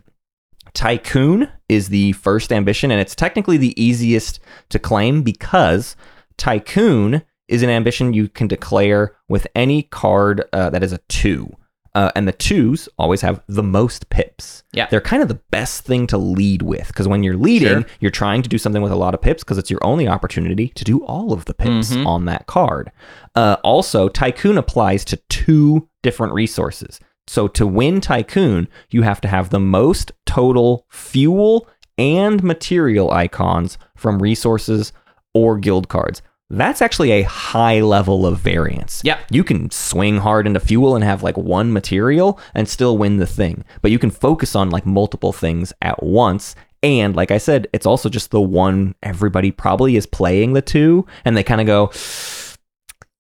Tycoon 0.74 1.50
is 1.70 1.90
the 1.90 2.12
first 2.14 2.52
ambition, 2.52 2.92
and 2.92 3.00
it's 3.00 3.16
technically 3.16 3.58
the 3.58 3.82
easiest 3.82 4.40
to 4.70 4.80
claim 4.80 5.22
because 5.22 5.96
Tycoon 6.38 7.24
is 7.48 7.64
an 7.64 7.70
ambition 7.70 8.14
you 8.14 8.30
can 8.30 8.48
declare 8.48 9.16
with 9.28 9.46
any 9.56 9.84
card 9.84 10.44
uh, 10.54 10.70
that 10.70 10.84
is 10.84 10.94
a 10.94 11.00
two. 11.10 11.56
Uh, 11.94 12.10
and 12.16 12.26
the 12.26 12.32
twos 12.32 12.88
always 12.98 13.20
have 13.20 13.42
the 13.48 13.62
most 13.64 14.10
pips. 14.10 14.64
Yeah. 14.72 14.88
They're 14.90 15.02
kind 15.02 15.22
of 15.22 15.28
the 15.28 15.42
best 15.52 15.84
thing 15.84 16.08
to 16.08 16.18
lead 16.18 16.62
with 16.62 16.88
because 16.88 17.06
when 17.08 17.22
you're 17.22 17.36
leading, 17.36 17.68
Sure. 17.82 17.86
you're 18.00 18.12
trying 18.12 18.42
to 18.44 18.50
do 18.50 18.58
something 18.58 18.82
with 18.82 18.94
a 18.94 18.96
lot 18.96 19.14
of 19.14 19.22
pips 19.22 19.44
because 19.44 19.58
it's 19.58 19.70
your 19.70 19.84
only 19.86 20.08
opportunity 20.08 20.70
to 20.70 20.84
do 20.86 21.04
all 21.04 21.34
of 21.34 21.44
the 21.46 21.54
pips 21.54 21.92
Mhm. 21.92 22.06
on 22.08 22.26
that 22.26 22.48
card. 22.48 22.92
Uh, 23.36 23.58
also, 23.64 24.08
Tycoon 24.08 24.58
applies 24.58 25.04
to 25.06 25.18
two 25.30 25.90
different 26.02 26.34
resources. 26.34 27.00
So 27.28 27.50
to 27.50 27.68
win 27.68 28.00
Tycoon, 28.00 28.70
you 28.90 29.02
have 29.02 29.20
to 29.22 29.28
have 29.28 29.50
the 29.50 29.60
most 29.60 30.14
total 30.26 30.86
fuel 30.90 31.68
and 31.98 32.42
material 32.42 33.12
icons 33.12 33.78
from 33.98 34.20
resources 34.22 34.94
or 35.34 35.58
guild 35.58 35.90
cards. 35.90 36.22
That's 36.54 36.82
actually 36.82 37.12
a 37.12 37.24
high 37.24 37.80
level 37.80 38.26
of 38.26 38.38
variance. 38.40 39.02
Yeah. 39.06 39.20
You 39.30 39.44
can 39.44 39.72
swing 39.72 40.18
hard 40.18 40.46
into 40.46 40.60
fuel 40.60 40.96
and 40.96 41.04
have 41.04 41.24
like 41.24 41.38
one 41.38 41.72
material 41.72 42.38
and 42.54 42.68
still 42.68 42.98
win 42.98 43.18
the 43.18 43.26
thing, 43.26 43.64
but 43.82 43.90
you 43.90 43.98
can 43.98 44.12
focus 44.12 44.54
on 44.56 44.70
like 44.70 44.86
multiple 44.86 45.32
things 45.32 45.72
at 45.82 46.04
once. 46.04 46.54
And 46.84 47.16
like 47.16 47.32
I 47.32 47.38
said, 47.38 47.68
it's 47.72 47.86
also 47.86 48.10
just 48.10 48.32
the 48.32 48.42
one 48.42 48.96
everybody 49.02 49.52
probably 49.52 49.96
is 49.96 50.06
playing 50.06 50.54
the 50.54 50.62
two, 50.62 51.06
and 51.24 51.38
they 51.38 51.44
kind 51.44 51.62
of 51.62 51.68
go, 51.68 51.92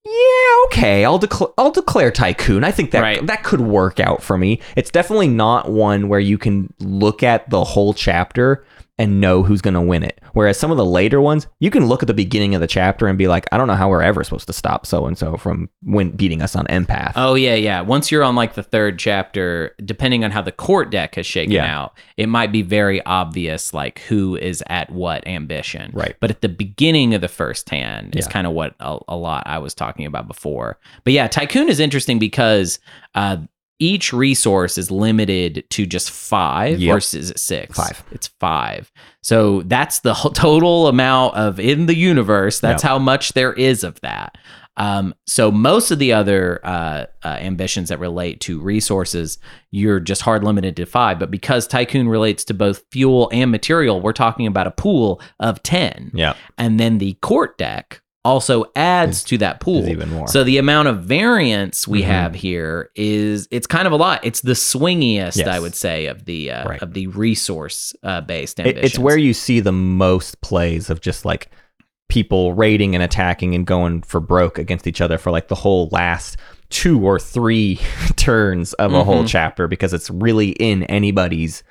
yeah, 0.03 0.65
okay, 0.65 1.05
I'll 1.05 1.19
declare 1.19 1.49
I'll 1.57 1.71
declare 1.71 2.11
tycoon. 2.11 2.63
I 2.63 2.71
think 2.71 2.91
that 2.91 3.01
Right. 3.01 3.25
that 3.27 3.43
could 3.43 3.61
work 3.61 3.99
out 3.99 4.23
for 4.23 4.37
me. 4.37 4.59
It's 4.75 4.89
definitely 4.89 5.27
not 5.27 5.71
one 5.71 6.09
where 6.09 6.19
you 6.19 6.37
can 6.37 6.73
look 6.79 7.21
at 7.23 7.49
the 7.49 7.63
whole 7.63 7.93
chapter 7.93 8.65
and 8.97 9.19
know 9.19 9.41
who's 9.41 9.61
going 9.61 9.73
to 9.73 9.81
win 9.81 10.03
it. 10.03 10.19
Whereas 10.33 10.59
some 10.59 10.69
of 10.69 10.77
the 10.77 10.85
later 10.85 11.19
ones, 11.19 11.47
you 11.59 11.71
can 11.71 11.87
look 11.87 12.03
at 12.03 12.07
the 12.07 12.13
beginning 12.13 12.53
of 12.53 12.61
the 12.61 12.67
chapter 12.67 13.07
and 13.07 13.17
be 13.17 13.27
like, 13.27 13.47
I 13.51 13.57
don't 13.57 13.67
know 13.67 13.73
how 13.75 13.89
we're 13.89 14.03
ever 14.03 14.23
supposed 14.23 14.45
to 14.47 14.53
stop 14.53 14.85
so 14.85 15.07
and 15.07 15.17
so 15.17 15.37
from 15.37 15.69
win- 15.83 16.11
beating 16.11 16.41
us 16.41 16.55
on 16.55 16.67
empath. 16.67 17.13
Oh 17.15 17.33
yeah, 17.33 17.55
yeah. 17.55 17.81
Once 17.81 18.11
you're 18.11 18.23
on 18.23 18.35
like 18.35 18.53
the 18.53 18.61
third 18.63 18.99
chapter, 18.99 19.73
depending 19.83 20.23
on 20.23 20.29
how 20.31 20.41
the 20.41 20.51
court 20.51 20.91
deck 20.91 21.15
has 21.15 21.25
shaken 21.25 21.53
Yeah. 21.53 21.65
out, 21.81 21.93
it 22.17 22.27
might 22.27 22.51
be 22.51 22.61
very 22.61 23.03
obvious 23.05 23.73
like 23.73 23.99
who 24.01 24.35
is 24.35 24.63
at 24.67 24.91
what 24.91 25.25
ambition. 25.27 25.91
Right. 25.93 26.15
But 26.19 26.29
at 26.29 26.41
the 26.41 26.49
beginning 26.49 27.15
of 27.15 27.21
the 27.21 27.27
first 27.27 27.69
hand 27.69 28.15
is 28.15 28.27
kind 28.27 28.45
of 28.45 28.53
what 28.53 28.75
a, 28.79 28.99
a 29.07 29.15
lot 29.15 29.43
I 29.47 29.57
was 29.57 29.73
talking 29.73 30.05
about 30.05 30.27
before. 30.27 30.77
But 31.05 31.13
yeah, 31.13 31.27
Tycoon 31.27 31.69
is 31.69 31.79
interesting 31.79 32.19
because 32.19 32.77
uh, 33.15 33.37
each 33.81 34.13
resource 34.13 34.77
is 34.77 34.91
limited 34.91 35.63
to 35.71 35.85
just 35.87 36.11
five, 36.11 36.79
Yep. 36.79 36.93
or 36.93 36.97
is 36.99 37.13
it 37.31 37.39
six? 37.39 37.75
Five. 37.75 38.03
It's 38.11 38.27
five. 38.39 38.91
So 39.23 39.63
that's 39.63 39.99
the 40.01 40.13
total 40.13 40.87
amount 40.87 41.35
of 41.35 41.59
in 41.59 41.87
the 41.87 41.95
universe. 41.95 42.59
That's 42.59 42.83
Yep. 42.83 42.89
how 42.89 42.99
much 42.99 43.33
there 43.33 43.53
is 43.53 43.83
of 43.83 43.99
that. 44.01 44.37
Um, 44.77 45.13
so 45.27 45.51
most 45.51 45.91
of 45.91 45.99
the 45.99 46.13
other 46.13 46.59
uh, 46.63 47.05
uh, 47.23 47.27
ambitions 47.27 47.89
that 47.89 47.99
relate 47.99 48.39
to 48.41 48.59
resources, 48.61 49.37
you're 49.71 49.99
just 49.99 50.21
hard 50.21 50.43
limited 50.43 50.75
to 50.77 50.85
five. 50.85 51.19
But 51.19 51.29
because 51.31 51.67
Tycoon 51.67 52.07
relates 52.07 52.45
to 52.45 52.53
both 52.53 52.83
fuel 52.91 53.29
and 53.33 53.51
material, 53.51 53.99
we're 53.99 54.13
talking 54.13 54.47
about 54.47 54.67
a 54.67 54.71
pool 54.71 55.21
of 55.39 55.61
ten. 55.63 56.11
yeah. 56.13 56.35
And 56.57 56.79
then 56.79 56.99
the 56.99 57.13
court 57.21 57.57
deck 57.57 58.01
also 58.23 58.65
adds 58.75 59.23
to 59.23 59.37
that 59.39 59.59
pool. 59.59 59.87
even 59.89 60.09
more. 60.09 60.27
So 60.27 60.43
the 60.43 60.57
amount 60.59 60.87
of 60.89 61.03
variance 61.03 61.87
we 61.87 62.01
Mhm. 62.03 62.05
have 62.05 62.35
here 62.35 62.89
is 62.95 63.47
it's 63.51 63.65
kind 63.67 63.87
of 63.87 63.93
a 63.93 63.95
lot. 63.95 64.23
It's 64.23 64.41
the 64.41 64.53
swingiest, 64.53 65.37
Yes. 65.37 65.47
I 65.47 65.59
would 65.59 65.73
say, 65.75 66.05
of 66.05 66.25
the 66.25 66.51
uh, 66.51 66.69
Right. 66.69 66.81
of 66.81 66.93
the 66.93 67.07
resource 67.07 67.95
uh, 68.03 68.21
based 68.21 68.59
ambitions. 68.59 68.85
it's 68.85 68.99
where 68.99 69.17
you 69.17 69.33
see 69.33 69.59
the 69.59 69.71
most 69.71 70.39
plays 70.41 70.89
of 70.91 71.01
just 71.01 71.25
like 71.25 71.49
people 72.09 72.53
raiding 72.53 72.93
and 72.93 73.03
attacking 73.03 73.55
and 73.55 73.65
going 73.65 74.01
for 74.01 74.19
broke 74.19 74.57
against 74.59 74.85
each 74.85 74.99
other 75.01 75.17
for 75.17 75.31
like 75.31 75.47
the 75.47 75.55
whole 75.55 75.87
last 75.91 76.35
two 76.71 76.99
or 77.05 77.19
three 77.19 77.79
turns 78.15 78.73
of 78.73 78.93
a 78.93 79.03
whole 79.03 79.23
Mhm. 79.23 79.27
chapter 79.27 79.67
because 79.67 79.93
it's 79.93 80.09
really 80.09 80.49
in 80.51 80.83
anybody's 80.85 81.63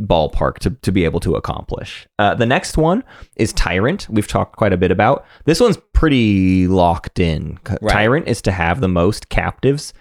ballpark 0.00 0.58
to, 0.58 0.70
to 0.70 0.90
be 0.90 1.04
able 1.04 1.20
to 1.20 1.34
accomplish. 1.36 2.08
Uh, 2.18 2.34
the 2.34 2.46
next 2.46 2.76
one 2.76 3.04
is 3.36 3.52
Tyrant. 3.52 4.06
We've 4.10 4.26
talked 4.26 4.56
quite 4.56 4.72
a 4.72 4.76
bit 4.76 4.90
about. 4.90 5.24
This 5.44 5.60
one's 5.60 5.78
pretty 5.92 6.66
locked 6.66 7.20
in. 7.20 7.58
Right. 7.80 7.92
Tyrant 7.92 8.26
is 8.26 8.42
to 8.42 8.50
have 8.52 8.80
the 8.80 8.88
most 8.88 9.28
captives 9.28 9.92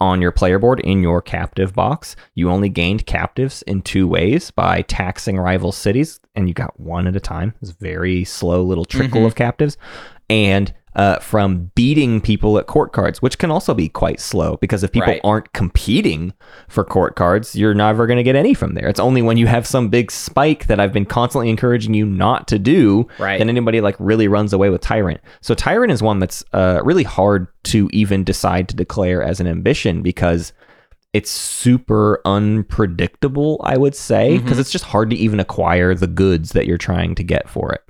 on 0.00 0.20
your 0.20 0.32
player 0.32 0.58
board 0.58 0.80
in 0.80 1.02
your 1.02 1.22
captive 1.22 1.72
box. 1.72 2.14
You 2.34 2.50
only 2.50 2.68
gained 2.68 3.06
captives 3.06 3.62
in 3.62 3.80
two 3.82 4.06
ways 4.06 4.50
by 4.50 4.82
taxing 4.82 5.38
rival 5.38 5.72
cities, 5.72 6.20
and 6.34 6.46
you 6.48 6.54
got 6.54 6.78
one 6.78 7.06
at 7.06 7.16
a 7.16 7.20
time. 7.20 7.54
It's 7.62 7.70
a 7.70 7.76
very 7.80 8.24
slow 8.24 8.62
little 8.62 8.84
trickle 8.84 9.22
Mhm. 9.22 9.26
of 9.26 9.34
captives. 9.34 9.76
And 10.28 10.74
uh, 10.96 11.18
from 11.18 11.70
beating 11.74 12.20
people 12.20 12.56
at 12.58 12.66
court 12.66 12.92
cards, 12.92 13.20
which 13.20 13.38
can 13.38 13.50
also 13.50 13.74
be 13.74 13.88
quite 13.88 14.20
slow 14.20 14.56
because 14.60 14.84
if 14.84 14.92
people 14.92 15.08
Right. 15.08 15.20
aren't 15.24 15.52
competing 15.52 16.32
for 16.68 16.84
court 16.84 17.16
cards, 17.16 17.56
you're 17.56 17.74
never 17.74 18.06
going 18.06 18.16
to 18.18 18.22
get 18.22 18.36
any 18.36 18.54
from 18.54 18.74
there. 18.74 18.86
It's 18.88 19.00
only 19.00 19.20
when 19.20 19.36
you 19.36 19.46
have 19.48 19.66
some 19.66 19.88
big 19.88 20.10
spike 20.12 20.66
that 20.68 20.78
I've 20.78 20.92
been 20.92 21.04
constantly 21.04 21.50
encouraging 21.50 21.94
you 21.94 22.06
not 22.06 22.46
to 22.48 22.58
do 22.58 23.08
Right. 23.18 23.38
that 23.38 23.48
anybody 23.48 23.80
like 23.80 23.96
really 23.98 24.28
runs 24.28 24.52
away 24.52 24.70
with 24.70 24.82
Tyrant. 24.82 25.20
So 25.40 25.54
Tyrant 25.54 25.90
is 25.92 26.02
one 26.02 26.20
that's 26.20 26.44
uh, 26.52 26.80
really 26.84 27.02
hard 27.02 27.48
to 27.64 27.88
even 27.92 28.22
decide 28.22 28.68
to 28.68 28.76
declare 28.76 29.22
as 29.22 29.40
an 29.40 29.46
ambition 29.48 30.00
because 30.02 30.52
it's 31.12 31.30
super 31.30 32.20
unpredictable, 32.24 33.60
I 33.64 33.76
would 33.76 33.94
say, 33.94 34.38
because 34.38 34.56
Mhm. 34.56 34.60
it's 34.60 34.70
just 34.72 34.84
hard 34.86 35.10
to 35.10 35.16
even 35.16 35.40
acquire 35.40 35.94
the 35.94 36.06
goods 36.06 36.52
that 36.52 36.66
you're 36.66 36.78
trying 36.78 37.14
to 37.16 37.22
get 37.22 37.48
for 37.48 37.72
it. 37.72 37.82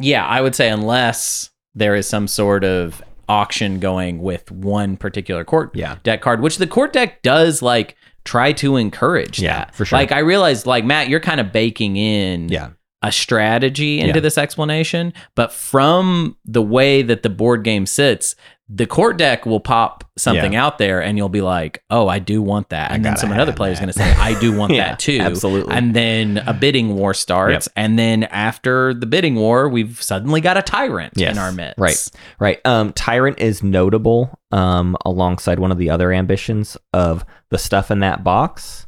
Yeah, 0.00 0.24
I 0.24 0.40
would 0.40 0.54
say 0.54 0.68
unless 0.70 1.50
there 1.78 1.94
is 1.94 2.08
some 2.08 2.26
sort 2.28 2.64
of 2.64 3.02
auction 3.28 3.78
going 3.78 4.22
with 4.22 4.50
one 4.50 4.96
particular 4.96 5.44
court 5.44 5.70
Yeah. 5.74 5.96
deck 6.02 6.20
card, 6.22 6.40
which 6.40 6.58
the 6.58 6.66
court 6.66 6.92
deck 6.92 7.22
does 7.22 7.60
like 7.62 7.96
try 8.24 8.52
to 8.52 8.76
encourage 8.76 9.38
Yeah, 9.40 9.58
that. 9.58 9.74
for 9.74 9.84
sure. 9.84 9.98
Like 9.98 10.12
I 10.12 10.18
realized 10.20 10.66
like 10.66 10.84
Matt, 10.84 11.08
you're 11.08 11.20
kind 11.20 11.40
of 11.40 11.52
baking 11.52 11.96
in 11.96 12.48
Yeah. 12.48 12.70
A 13.02 13.12
strategy 13.12 14.00
into 14.00 14.14
Yeah. 14.14 14.20
this 14.20 14.36
explanation, 14.38 15.12
but 15.34 15.52
from 15.52 16.36
the 16.44 16.62
way 16.62 17.02
that 17.02 17.22
the 17.22 17.30
board 17.30 17.62
game 17.62 17.86
sits, 17.86 18.34
the 18.70 18.86
court 18.86 19.16
deck 19.16 19.46
will 19.46 19.60
pop 19.60 20.04
something 20.18 20.54
out 20.54 20.76
there 20.76 21.00
and 21.02 21.16
you'll 21.16 21.30
be 21.30 21.40
like, 21.40 21.82
"Oh, 21.88 22.06
I 22.06 22.18
do 22.18 22.42
want 22.42 22.68
that." 22.68 22.90
I 22.90 22.96
And 22.96 23.04
then 23.04 23.16
some 23.16 23.32
another 23.32 23.52
player's 23.54 23.78
that. 23.78 23.84
going 23.84 23.92
to 23.94 23.98
say, 23.98 24.12
"I 24.20 24.38
do 24.40 24.54
want 24.54 24.72
Yeah, 24.74 24.90
that 24.90 24.98
too." 24.98 25.20
absolutely. 25.22 25.74
And 25.74 25.94
then 25.94 26.42
a 26.46 26.52
bidding 26.52 26.94
war 26.96 27.14
starts, 27.14 27.66
and 27.76 27.98
then 27.98 28.24
after 28.24 28.92
the 28.92 29.06
bidding 29.06 29.36
war, 29.36 29.70
we've 29.70 30.02
suddenly 30.02 30.42
got 30.42 30.58
a 30.58 30.62
tyrant 30.62 31.14
Yes, 31.16 31.32
in 31.32 31.38
our 31.38 31.50
midst. 31.52 31.78
Right. 31.78 32.08
Right. 32.40 32.66
Um, 32.66 32.92
Tyrant 32.92 33.38
is 33.40 33.62
notable 33.62 34.38
um, 34.52 34.96
alongside 35.06 35.60
one 35.60 35.72
of 35.72 35.78
the 35.78 35.88
other 35.88 36.12
ambitions 36.12 36.76
of 36.92 37.24
the 37.50 37.56
stuff 37.58 37.90
in 37.90 38.00
that 38.00 38.22
box. 38.22 38.86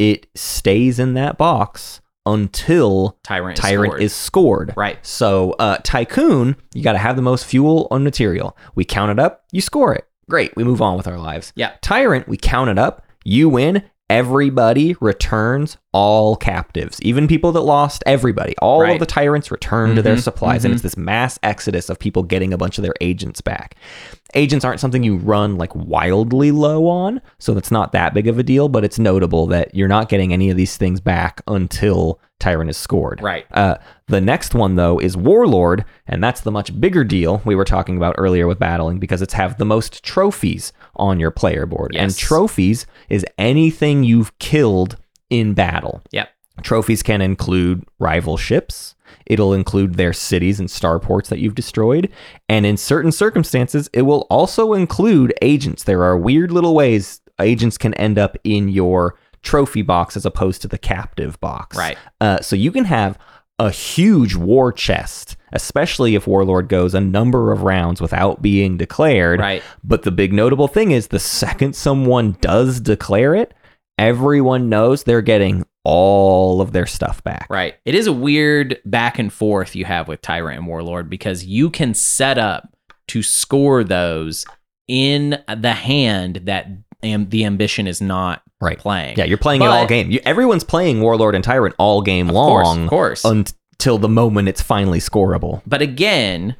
It 0.00 0.26
stays 0.34 0.98
in 0.98 1.14
that 1.14 1.38
box 1.38 2.00
until 2.26 3.18
Tyrant. 3.22 3.58
is 3.58 3.62
Tyrant 3.62 3.90
scored. 3.92 4.02
is 4.02 4.14
scored. 4.14 4.72
right. 4.76 4.98
So, 5.06 5.52
uh, 5.58 5.76
Tycoon, 5.82 6.56
you 6.74 6.82
got 6.82 6.92
to 6.92 6.98
have 6.98 7.16
the 7.16 7.22
most 7.22 7.44
fuel 7.46 7.86
on 7.90 8.02
material. 8.04 8.56
We 8.74 8.84
count 8.84 9.10
it 9.10 9.18
up, 9.18 9.44
you 9.52 9.60
score 9.60 9.94
it. 9.94 10.06
Great. 10.28 10.56
We 10.56 10.64
move 10.64 10.80
on 10.80 10.96
with 10.96 11.06
our 11.06 11.18
lives. 11.18 11.52
Yeah. 11.54 11.72
Tyrant, 11.82 12.26
we 12.26 12.36
count 12.36 12.70
it 12.70 12.78
up, 12.78 13.04
you 13.24 13.48
win, 13.48 13.82
everybody 14.10 14.94
returns 15.00 15.76
all 15.92 16.36
captives, 16.36 17.00
even 17.02 17.26
people 17.26 17.52
that 17.52 17.60
lost 17.62 18.02
everybody. 18.06 18.54
All 18.60 18.80
Right. 18.82 18.94
of 18.94 19.00
the 19.00 19.06
tyrants 19.06 19.50
return 19.50 19.94
to 19.96 20.02
their 20.02 20.16
Mhm, 20.16 20.20
supplies, 20.22 20.64
and 20.64 20.72
mhm. 20.72 20.76
it's 20.76 20.82
this 20.82 20.96
mass 20.96 21.38
exodus 21.42 21.88
of 21.88 21.98
people 21.98 22.22
getting 22.22 22.52
a 22.52 22.58
bunch 22.58 22.76
of 22.78 22.82
their 22.82 22.94
agents 23.00 23.40
back. 23.40 23.76
Agents 24.34 24.64
aren't 24.64 24.80
something 24.80 25.02
you 25.04 25.16
run 25.16 25.56
like 25.56 25.74
wildly 25.74 26.50
low 26.50 26.86
on, 26.88 27.20
so 27.38 27.56
it's 27.56 27.70
not 27.70 27.92
that 27.92 28.12
big 28.12 28.26
of 28.26 28.38
a 28.38 28.42
deal, 28.42 28.68
but 28.68 28.84
it's 28.84 28.98
notable 28.98 29.46
that 29.46 29.74
you're 29.74 29.88
not 29.88 30.08
getting 30.08 30.32
any 30.32 30.50
of 30.50 30.56
these 30.56 30.76
things 30.76 31.00
back 31.00 31.40
until 31.46 32.18
Tyrant 32.40 32.68
is 32.68 32.76
scored. 32.76 33.22
Right. 33.22 33.46
Uh, 33.54 33.76
the 34.08 34.20
next 34.20 34.54
one 34.54 34.74
though 34.74 34.98
is 34.98 35.16
Warlord, 35.16 35.84
and 36.06 36.22
that's 36.22 36.40
the 36.42 36.50
much 36.50 36.78
bigger 36.78 37.04
deal 37.04 37.40
we 37.44 37.54
were 37.54 37.64
talking 37.64 37.96
about 37.96 38.16
earlier 38.18 38.46
with 38.46 38.58
battling 38.58 38.98
because 38.98 39.22
it's 39.22 39.34
have 39.34 39.56
the 39.56 39.64
most 39.64 40.02
trophies 40.04 40.72
on 40.96 41.20
your 41.20 41.30
player 41.30 41.66
board. 41.66 41.94
And 41.96 42.16
trophies 42.16 42.86
is 43.08 43.24
anything 43.38 44.04
you've 44.04 44.36
killed 44.38 44.96
in 45.30 45.54
battle. 45.54 46.02
Yep. 46.12 46.28
Trophies 46.62 47.02
can 47.02 47.20
include 47.20 47.84
rival 47.98 48.36
ships. 48.36 48.94
It'll 49.26 49.52
include 49.52 49.94
their 49.94 50.12
cities 50.12 50.60
and 50.60 50.68
starports 50.68 51.28
that 51.28 51.38
you've 51.38 51.54
destroyed. 51.54 52.12
And 52.48 52.64
in 52.64 52.76
certain 52.76 53.12
circumstances, 53.12 53.88
it 53.92 54.02
will 54.02 54.26
also 54.30 54.72
include 54.72 55.34
agents. 55.42 55.84
There 55.84 56.02
are 56.02 56.16
weird 56.16 56.52
little 56.52 56.74
ways 56.74 57.20
agents 57.40 57.76
can 57.76 57.94
end 57.94 58.18
up 58.18 58.36
in 58.44 58.68
your 58.68 59.18
trophy 59.42 59.82
box 59.82 60.16
as 60.16 60.24
opposed 60.24 60.62
to 60.62 60.68
the 60.68 60.78
captive 60.78 61.38
box. 61.40 61.76
Right. 61.76 61.98
Uh, 62.20 62.40
so 62.40 62.56
you 62.56 62.72
can 62.72 62.84
have 62.84 63.18
a 63.58 63.70
huge 63.70 64.34
war 64.34 64.72
chest, 64.72 65.36
especially 65.52 66.14
if 66.14 66.26
Warlord 66.26 66.68
goes 66.68 66.94
a 66.94 67.00
number 67.00 67.52
of 67.52 67.62
rounds 67.62 68.00
without 68.00 68.42
being 68.42 68.76
declared. 68.76 69.40
Right. 69.40 69.62
But 69.82 70.02
the 70.02 70.10
big 70.10 70.32
notable 70.32 70.68
thing 70.68 70.90
is 70.90 71.08
the 71.08 71.18
second 71.18 71.76
someone 71.76 72.36
does 72.40 72.80
declare 72.80 73.34
it, 73.34 73.54
everyone 73.98 74.68
knows 74.68 75.04
they're 75.04 75.22
getting 75.22 75.64
all 75.84 76.60
of 76.60 76.72
their 76.72 76.86
stuff 76.86 77.22
back. 77.22 77.46
Right. 77.48 77.74
It 77.84 77.94
is 77.94 78.06
a 78.06 78.12
weird 78.12 78.80
back 78.84 79.18
and 79.18 79.32
forth 79.32 79.76
you 79.76 79.84
have 79.84 80.08
with 80.08 80.22
Tyrant 80.22 80.58
and 80.58 80.66
Warlord 80.66 81.08
because 81.08 81.44
you 81.44 81.70
can 81.70 81.94
set 81.94 82.38
up 82.38 82.68
to 83.08 83.22
score 83.22 83.84
those 83.84 84.46
in 84.88 85.42
the 85.54 85.72
hand 85.72 86.42
that 86.44 86.68
am- 87.02 87.28
the 87.28 87.44
ambition 87.44 87.86
is 87.86 88.00
not 88.00 88.42
Right. 88.64 88.78
playing. 88.78 89.16
Yeah, 89.18 89.24
you're 89.24 89.38
playing 89.38 89.62
it 89.62 89.66
all 89.66 89.86
game. 89.86 90.10
You, 90.10 90.20
everyone's 90.24 90.64
playing 90.64 91.00
Warlord 91.00 91.34
and 91.34 91.44
Tyrant 91.44 91.74
all 91.78 92.02
game 92.02 92.28
Of 92.28 92.34
course, 92.34 92.64
long 92.66 92.82
of 92.84 92.88
course. 92.90 93.24
until 93.24 93.98
the 93.98 94.08
moment 94.08 94.48
it's 94.48 94.62
finally 94.62 94.98
scoreable. 95.00 95.62
But 95.66 95.82
again, 95.82 96.56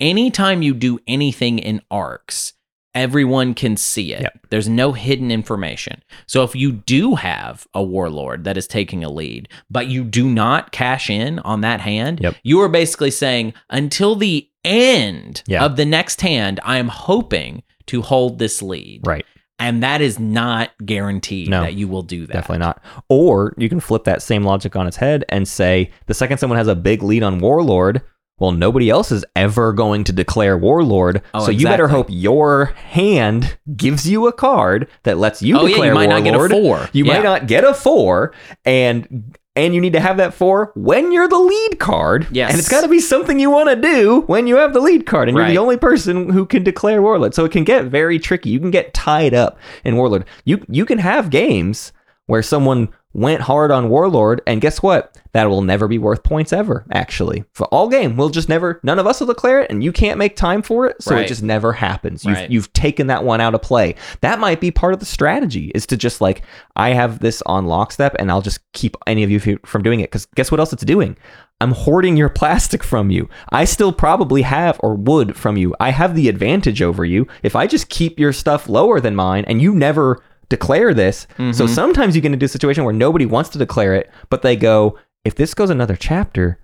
anytime 0.00 0.62
you 0.62 0.74
do 0.74 0.98
anything 1.06 1.58
in 1.58 1.80
arcs, 1.90 2.52
everyone 2.94 3.54
can 3.54 3.76
see 3.76 4.12
it. 4.12 4.22
Yep. 4.22 4.46
There's 4.50 4.68
no 4.68 4.92
hidden 4.92 5.30
information. 5.30 6.02
So 6.26 6.42
if 6.42 6.54
you 6.56 6.72
do 6.72 7.14
have 7.16 7.66
a 7.74 7.82
warlord 7.82 8.44
that 8.44 8.56
is 8.56 8.66
taking 8.66 9.04
a 9.04 9.10
lead, 9.10 9.48
but 9.70 9.86
you 9.88 10.04
do 10.04 10.28
not 10.28 10.72
cash 10.72 11.10
in 11.10 11.38
on 11.40 11.60
that 11.60 11.80
hand, 11.80 12.20
Yep. 12.22 12.36
you 12.42 12.60
are 12.60 12.68
basically 12.68 13.10
saying 13.10 13.52
until 13.70 14.14
the 14.16 14.48
end 14.64 15.42
Yeah. 15.46 15.64
of 15.64 15.76
the 15.76 15.84
next 15.84 16.20
hand, 16.22 16.60
I 16.64 16.78
am 16.78 16.88
hoping 16.88 17.62
to 17.86 18.02
hold 18.02 18.38
this 18.38 18.60
lead. 18.62 19.06
Right. 19.06 19.24
And 19.58 19.82
that 19.82 20.00
is 20.00 20.18
not 20.18 20.70
guaranteed 20.84 21.48
No, 21.50 21.62
that 21.62 21.74
you 21.74 21.88
will 21.88 22.02
do 22.02 22.26
that. 22.26 22.32
Definitely 22.32 22.58
not. 22.58 22.82
Or 23.08 23.54
you 23.56 23.68
can 23.68 23.80
flip 23.80 24.04
that 24.04 24.22
same 24.22 24.44
logic 24.44 24.76
on 24.76 24.86
its 24.86 24.96
head 24.96 25.24
and 25.28 25.48
say 25.48 25.90
the 26.06 26.14
second 26.14 26.38
someone 26.38 26.58
has 26.58 26.68
a 26.68 26.76
big 26.76 27.02
lead 27.02 27.22
on 27.24 27.40
Warlord, 27.40 28.02
well, 28.38 28.52
nobody 28.52 28.88
else 28.88 29.10
is 29.10 29.24
ever 29.34 29.72
going 29.72 30.04
to 30.04 30.12
declare 30.12 30.56
Warlord. 30.56 31.22
Oh, 31.34 31.44
so 31.46 31.50
you 31.50 31.66
better 31.66 31.88
hope 31.88 32.06
your 32.08 32.66
hand 32.66 33.58
gives 33.76 34.08
you 34.08 34.28
a 34.28 34.32
card 34.32 34.86
that 35.02 35.18
lets 35.18 35.42
you 35.42 35.56
Oh, 35.58 35.62
yeah, 35.62 35.68
you 35.70 35.74
declare 35.74 35.94
might 35.94 36.08
not 36.08 36.22
get 36.22 36.34
a 36.34 36.38
Warlord. 36.38 36.50
four. 36.62 36.88
You 36.92 37.04
Yeah. 37.04 37.14
might 37.14 37.24
not 37.24 37.48
get 37.48 37.64
a 37.64 37.74
four, 37.74 38.32
and 38.64 39.36
and 39.58 39.74
you 39.74 39.80
need 39.80 39.92
to 39.92 40.00
have 40.00 40.16
that 40.18 40.34
for 40.34 40.72
when 40.74 41.12
you're 41.12 41.28
the 41.28 41.38
lead 41.38 41.78
card. 41.78 42.26
Yes. 42.30 42.50
and 42.50 42.58
it's 42.58 42.68
got 42.68 42.82
to 42.82 42.88
be 42.88 43.00
something 43.00 43.38
you 43.38 43.50
want 43.50 43.68
to 43.68 43.76
do 43.76 44.22
when 44.22 44.46
you 44.46 44.56
have 44.56 44.72
the 44.72 44.80
lead 44.80 45.06
card, 45.06 45.28
and 45.28 45.36
you're 45.36 45.48
the 45.48 45.58
only 45.58 45.76
person 45.76 46.30
who 46.30 46.46
can 46.46 46.62
declare 46.62 47.02
Warlord. 47.02 47.34
So 47.34 47.44
it 47.44 47.52
can 47.52 47.64
get 47.64 47.86
very 47.86 48.18
tricky. 48.18 48.50
You 48.50 48.60
can 48.60 48.70
get 48.70 48.94
tied 48.94 49.34
up 49.34 49.58
in 49.84 49.96
Warlord. 49.96 50.24
You 50.44 50.64
you 50.68 50.84
can 50.84 50.98
have 50.98 51.30
games 51.30 51.92
where 52.26 52.42
someone 52.42 52.88
went 53.18 53.42
hard 53.42 53.70
on 53.70 53.88
Warlord, 53.88 54.40
and 54.46 54.60
guess 54.60 54.82
what? 54.82 55.14
That 55.32 55.50
will 55.50 55.62
never 55.62 55.88
be 55.88 55.98
worth 55.98 56.22
points 56.22 56.52
ever. 56.52 56.86
Actually, 56.92 57.44
for 57.52 57.66
all 57.66 57.88
game, 57.88 58.16
we'll 58.16 58.30
just 58.30 58.48
never. 58.48 58.80
None 58.82 58.98
of 58.98 59.06
us 59.06 59.20
will 59.20 59.26
declare 59.26 59.60
it, 59.60 59.70
and 59.70 59.84
you 59.84 59.92
can't 59.92 60.18
make 60.18 60.36
time 60.36 60.62
for 60.62 60.86
it, 60.86 61.02
so 61.02 61.14
Right. 61.14 61.24
it 61.24 61.28
just 61.28 61.42
never 61.42 61.72
happens. 61.72 62.24
You've 62.24 62.36
Right. 62.36 62.50
you've 62.50 62.72
taken 62.72 63.08
that 63.08 63.24
one 63.24 63.40
out 63.40 63.54
of 63.54 63.60
play. 63.62 63.94
That 64.22 64.38
might 64.38 64.60
be 64.60 64.70
part 64.70 64.94
of 64.94 65.00
the 65.00 65.06
strategy 65.06 65.70
is 65.74 65.86
to 65.86 65.96
just 65.96 66.20
like 66.20 66.42
I 66.76 66.90
have 66.90 67.18
this 67.18 67.42
on 67.44 67.66
lockstep, 67.66 68.16
and 68.18 68.30
I'll 68.30 68.40
just 68.42 68.60
keep 68.72 68.96
any 69.06 69.22
of 69.22 69.30
you 69.30 69.58
from 69.66 69.82
doing 69.82 70.00
it. 70.00 70.10
Because 70.10 70.26
guess 70.34 70.50
what 70.50 70.60
else 70.60 70.72
it's 70.72 70.84
doing? 70.84 71.16
I'm 71.60 71.72
hoarding 71.72 72.16
your 72.16 72.28
plastic 72.28 72.84
from 72.84 73.10
you. 73.10 73.28
I 73.50 73.64
still 73.64 73.92
probably 73.92 74.42
have 74.42 74.78
or 74.80 74.94
would 74.94 75.36
from 75.36 75.56
you. 75.56 75.74
I 75.80 75.90
have 75.90 76.14
the 76.14 76.28
advantage 76.28 76.80
over 76.80 77.04
you 77.04 77.26
if 77.42 77.56
I 77.56 77.66
just 77.66 77.88
keep 77.88 78.18
your 78.18 78.32
stuff 78.32 78.68
lower 78.68 79.00
than 79.00 79.16
mine, 79.16 79.44
and 79.48 79.60
you 79.60 79.74
never 79.74 80.20
declare 80.48 80.94
this. 80.94 81.26
So 81.36 81.42
mm-hmm. 81.42 81.66
sometimes 81.66 82.16
you 82.16 82.22
get 82.22 82.32
into 82.32 82.46
a 82.46 82.48
situation 82.48 82.84
where 82.84 82.94
nobody 82.94 83.26
wants 83.26 83.50
to 83.50 83.58
declare 83.58 83.94
it, 83.94 84.10
but 84.30 84.42
they 84.42 84.56
go, 84.56 84.98
if 85.24 85.34
this 85.34 85.54
goes 85.54 85.70
another 85.70 85.96
chapter, 85.96 86.58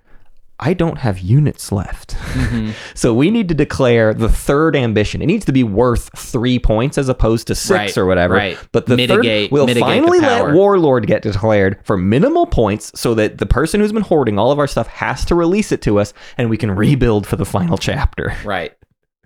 I 0.60 0.72
don't 0.72 0.98
have 0.98 1.18
units 1.18 1.72
left. 1.72 2.10
Mm-hmm. 2.14 2.70
so 2.94 3.12
we 3.12 3.30
need 3.30 3.48
to 3.48 3.54
declare 3.54 4.14
the 4.14 4.28
third 4.28 4.76
ambition. 4.76 5.20
It 5.20 5.26
needs 5.26 5.44
to 5.46 5.52
be 5.52 5.64
worth 5.64 6.16
three 6.16 6.58
points 6.60 6.96
as 6.96 7.08
opposed 7.08 7.48
to 7.48 7.54
six 7.56 7.70
Right, 7.76 7.98
or 7.98 8.06
whatever. 8.06 8.34
right. 8.34 8.58
But 8.70 8.86
the 8.86 8.96
Mitigate- 8.96 9.50
third, 9.50 9.52
we'll 9.52 9.66
mitigate 9.66 9.82
finally 9.82 10.20
let. 10.20 10.54
Warlord 10.54 11.06
get 11.08 11.22
declared 11.22 11.80
for 11.84 11.96
minimal 11.96 12.46
points 12.46 12.92
so 12.94 13.14
that 13.14 13.38
the 13.38 13.46
person 13.46 13.80
who's 13.80 13.92
been 13.92 14.02
hoarding 14.02 14.38
all 14.38 14.52
of 14.52 14.58
our 14.60 14.68
stuff 14.68 14.86
has 14.86 15.24
to 15.26 15.34
release 15.34 15.72
it 15.72 15.82
to 15.82 15.98
us 15.98 16.14
and 16.38 16.48
we 16.48 16.56
can 16.56 16.70
rebuild 16.70 17.26
for 17.26 17.36
the 17.36 17.44
final 17.44 17.76
chapter. 17.76 18.34
Right. 18.44 18.72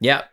Yep. 0.01 0.31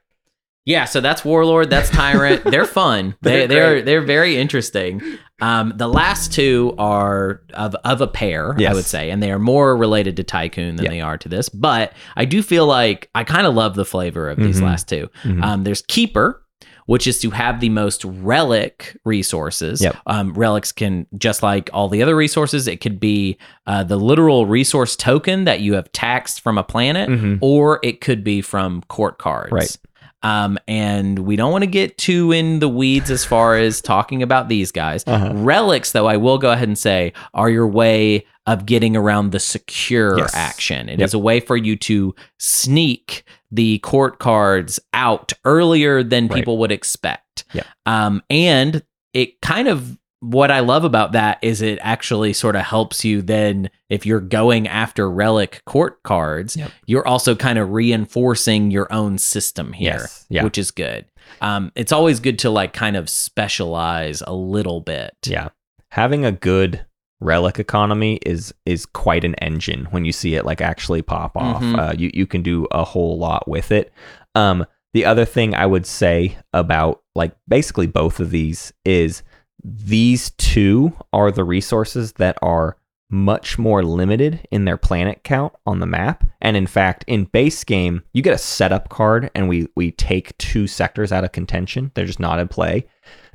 Yeah, 0.65 0.85
so 0.85 0.99
that's 0.99 1.23
Warlord, 1.23 1.69
that's 1.69 1.89
Tyrant. 1.91 2.43
they're 2.45 2.65
fun. 2.65 3.15
They're 3.21 3.47
They 3.47 3.53
they're 3.55 3.81
they're 3.83 4.01
very 4.01 4.35
interesting. 4.37 5.01
Um, 5.39 5.73
the 5.75 5.87
last 5.87 6.33
two 6.33 6.73
are 6.79 7.41
of 7.53 7.75
of 7.85 8.01
a 8.01 8.07
pair, 8.07 8.55
Yes. 8.57 8.71
I 8.71 8.73
would 8.73 8.85
say, 8.85 9.11
and 9.11 9.21
they 9.21 9.31
are 9.31 9.37
more 9.39 9.77
related 9.77 10.17
to 10.17 10.23
Tycoon 10.23 10.75
than 10.77 10.85
Yeah. 10.85 10.91
they 10.91 11.01
are 11.01 11.17
to 11.19 11.29
this. 11.29 11.49
But 11.49 11.93
I 12.15 12.25
do 12.25 12.41
feel 12.41 12.65
like 12.65 13.09
I 13.13 13.23
kind 13.23 13.45
of 13.45 13.53
love 13.53 13.75
the 13.75 13.85
flavor 13.85 14.29
of 14.29 14.37
these 14.39 14.59
Mhm. 14.59 14.63
last 14.63 14.89
2 14.89 15.07
Mhm. 15.23 15.43
Um, 15.43 15.63
there's 15.65 15.83
Keeper, 15.83 16.41
which 16.87 17.05
is 17.05 17.19
to 17.19 17.29
have 17.31 17.59
the 17.59 17.69
most 17.69 18.03
relic 18.05 18.97
resources. 19.05 19.81
Yep. 19.83 19.97
Um, 20.07 20.33
relics 20.33 20.71
can, 20.71 21.05
just 21.17 21.43
like 21.43 21.69
all 21.73 21.89
the 21.89 22.01
other 22.01 22.15
resources, 22.15 22.67
it 22.67 22.81
could 22.81 22.99
be 22.99 23.37
uh, 23.67 23.83
the 23.83 23.97
literal 23.97 24.45
resource 24.45 24.95
token 24.95 25.43
that 25.45 25.59
you 25.59 25.73
have 25.73 25.91
taxed 25.91 26.41
from 26.41 26.57
a 26.57 26.63
planet, 26.63 27.09
Mhm. 27.09 27.37
or 27.41 27.79
it 27.83 28.01
could 28.01 28.23
be 28.23 28.41
from 28.41 28.81
court 28.87 29.17
cards. 29.17 29.51
Right. 29.51 29.77
Um, 30.23 30.57
and 30.67 31.19
we 31.19 31.35
don't 31.35 31.51
want 31.51 31.63
to 31.63 31.69
get 31.69 31.97
too 31.97 32.31
in 32.31 32.59
the 32.59 32.69
weeds 32.69 33.11
as 33.11 33.23
far 33.23 33.57
as 33.57 33.79
talking 33.81 34.23
about 34.23 34.49
these 34.49 34.71
guys. 34.71 35.03
Uh-huh. 35.05 35.31
Relics, 35.35 35.91
though, 35.91 36.07
I 36.07 36.17
will 36.17 36.37
go 36.39 36.51
ahead 36.51 36.67
and 36.67 36.77
say, 36.77 37.13
are 37.33 37.49
your 37.49 37.67
way 37.67 38.25
of 38.47 38.65
getting 38.65 38.95
around 38.95 39.31
the 39.31 39.39
secure 39.39 40.17
Yes. 40.17 40.33
action. 40.35 40.89
It 40.89 40.99
Yep. 40.99 41.05
is 41.07 41.13
a 41.13 41.19
way 41.19 41.39
for 41.39 41.57
you 41.57 41.75
to 41.77 42.13
sneak 42.39 43.23
the 43.51 43.79
court 43.79 44.19
cards 44.19 44.79
out 44.93 45.31
earlier 45.45 46.03
than 46.03 46.27
Right. 46.27 46.35
people 46.37 46.57
would 46.59 46.71
expect. 46.71 47.43
Yep. 47.53 47.65
Um, 47.85 48.21
and 48.29 48.83
it 49.13 49.41
kind 49.41 49.67
of 49.67 49.97
what 50.21 50.49
I 50.49 50.61
love 50.61 50.83
about 50.83 51.11
that 51.11 51.37
is 51.41 51.61
it 51.61 51.77
actually 51.81 52.33
sort 52.33 52.55
of 52.55 52.63
helps 52.63 53.03
you 53.05 53.21
then 53.21 53.69
if 53.89 54.05
you're 54.05 54.19
going 54.21 54.67
after 54.67 55.09
relic 55.09 55.61
court 55.65 56.01
cards, 56.03 56.55
Yep. 56.55 56.71
you're 56.87 57.07
also 57.07 57.35
kind 57.35 57.59
of 57.59 57.71
reinforcing 57.71 58.71
your 58.71 58.91
own 58.91 59.17
system 59.17 59.73
here, 59.73 59.99
Yes. 60.01 60.25
Yeah. 60.29 60.43
which 60.43 60.57
is 60.57 60.71
good. 60.71 61.05
Um, 61.41 61.71
it's 61.75 61.91
always 61.91 62.19
good 62.19 62.39
to 62.39 62.49
like 62.49 62.73
kind 62.73 62.95
of 62.95 63.09
specialize 63.09 64.21
a 64.25 64.33
little 64.33 64.81
bit. 64.81 65.13
Yeah. 65.25 65.49
Having 65.91 66.25
a 66.25 66.31
good 66.31 66.85
relic 67.21 67.59
economy 67.59 68.19
is 68.25 68.53
is 68.65 68.85
quite 68.85 69.23
an 69.23 69.35
engine 69.35 69.85
when 69.91 70.03
you 70.05 70.11
see 70.11 70.35
it 70.35 70.45
like 70.45 70.61
actually 70.61 71.01
pop 71.01 71.35
off. 71.37 71.61
Mhm. 71.63 71.77
Uh, 71.79 71.93
you 71.97 72.11
you 72.13 72.25
can 72.27 72.41
do 72.41 72.67
a 72.71 72.83
whole 72.83 73.17
lot 73.17 73.47
with 73.47 73.71
it. 73.71 73.91
Um, 74.35 74.65
the 74.93 75.05
other 75.05 75.25
thing 75.25 75.53
I 75.55 75.65
would 75.65 75.85
say 75.85 76.37
about 76.53 77.01
like 77.15 77.33
basically 77.47 77.87
both 77.87 78.19
of 78.19 78.31
these 78.31 78.73
is 78.83 79.23
these 79.63 80.31
two 80.31 80.93
are 81.13 81.31
the 81.31 81.43
resources 81.43 82.13
that 82.13 82.37
are 82.41 82.77
much 83.09 83.57
more 83.59 83.83
limited 83.83 84.47
in 84.51 84.65
their 84.65 84.77
planet 84.77 85.23
count 85.23 85.53
on 85.65 85.79
the 85.79 85.85
map. 85.85 86.23
And 86.41 86.57
in 86.57 86.67
fact, 86.67 87.05
in 87.07 87.25
base 87.25 87.63
game, 87.63 88.03
you 88.13 88.21
get 88.21 88.33
a 88.33 88.37
setup 88.37 88.89
card 88.89 89.29
and 89.35 89.47
we 89.47 89.67
we 89.75 89.91
take 89.91 90.37
two 90.37 90.67
sectors 90.67 91.11
out 91.11 91.23
of 91.23 91.31
contention. 91.31 91.91
They're 91.93 92.05
just 92.05 92.19
not 92.19 92.39
in 92.39 92.47
play. 92.47 92.87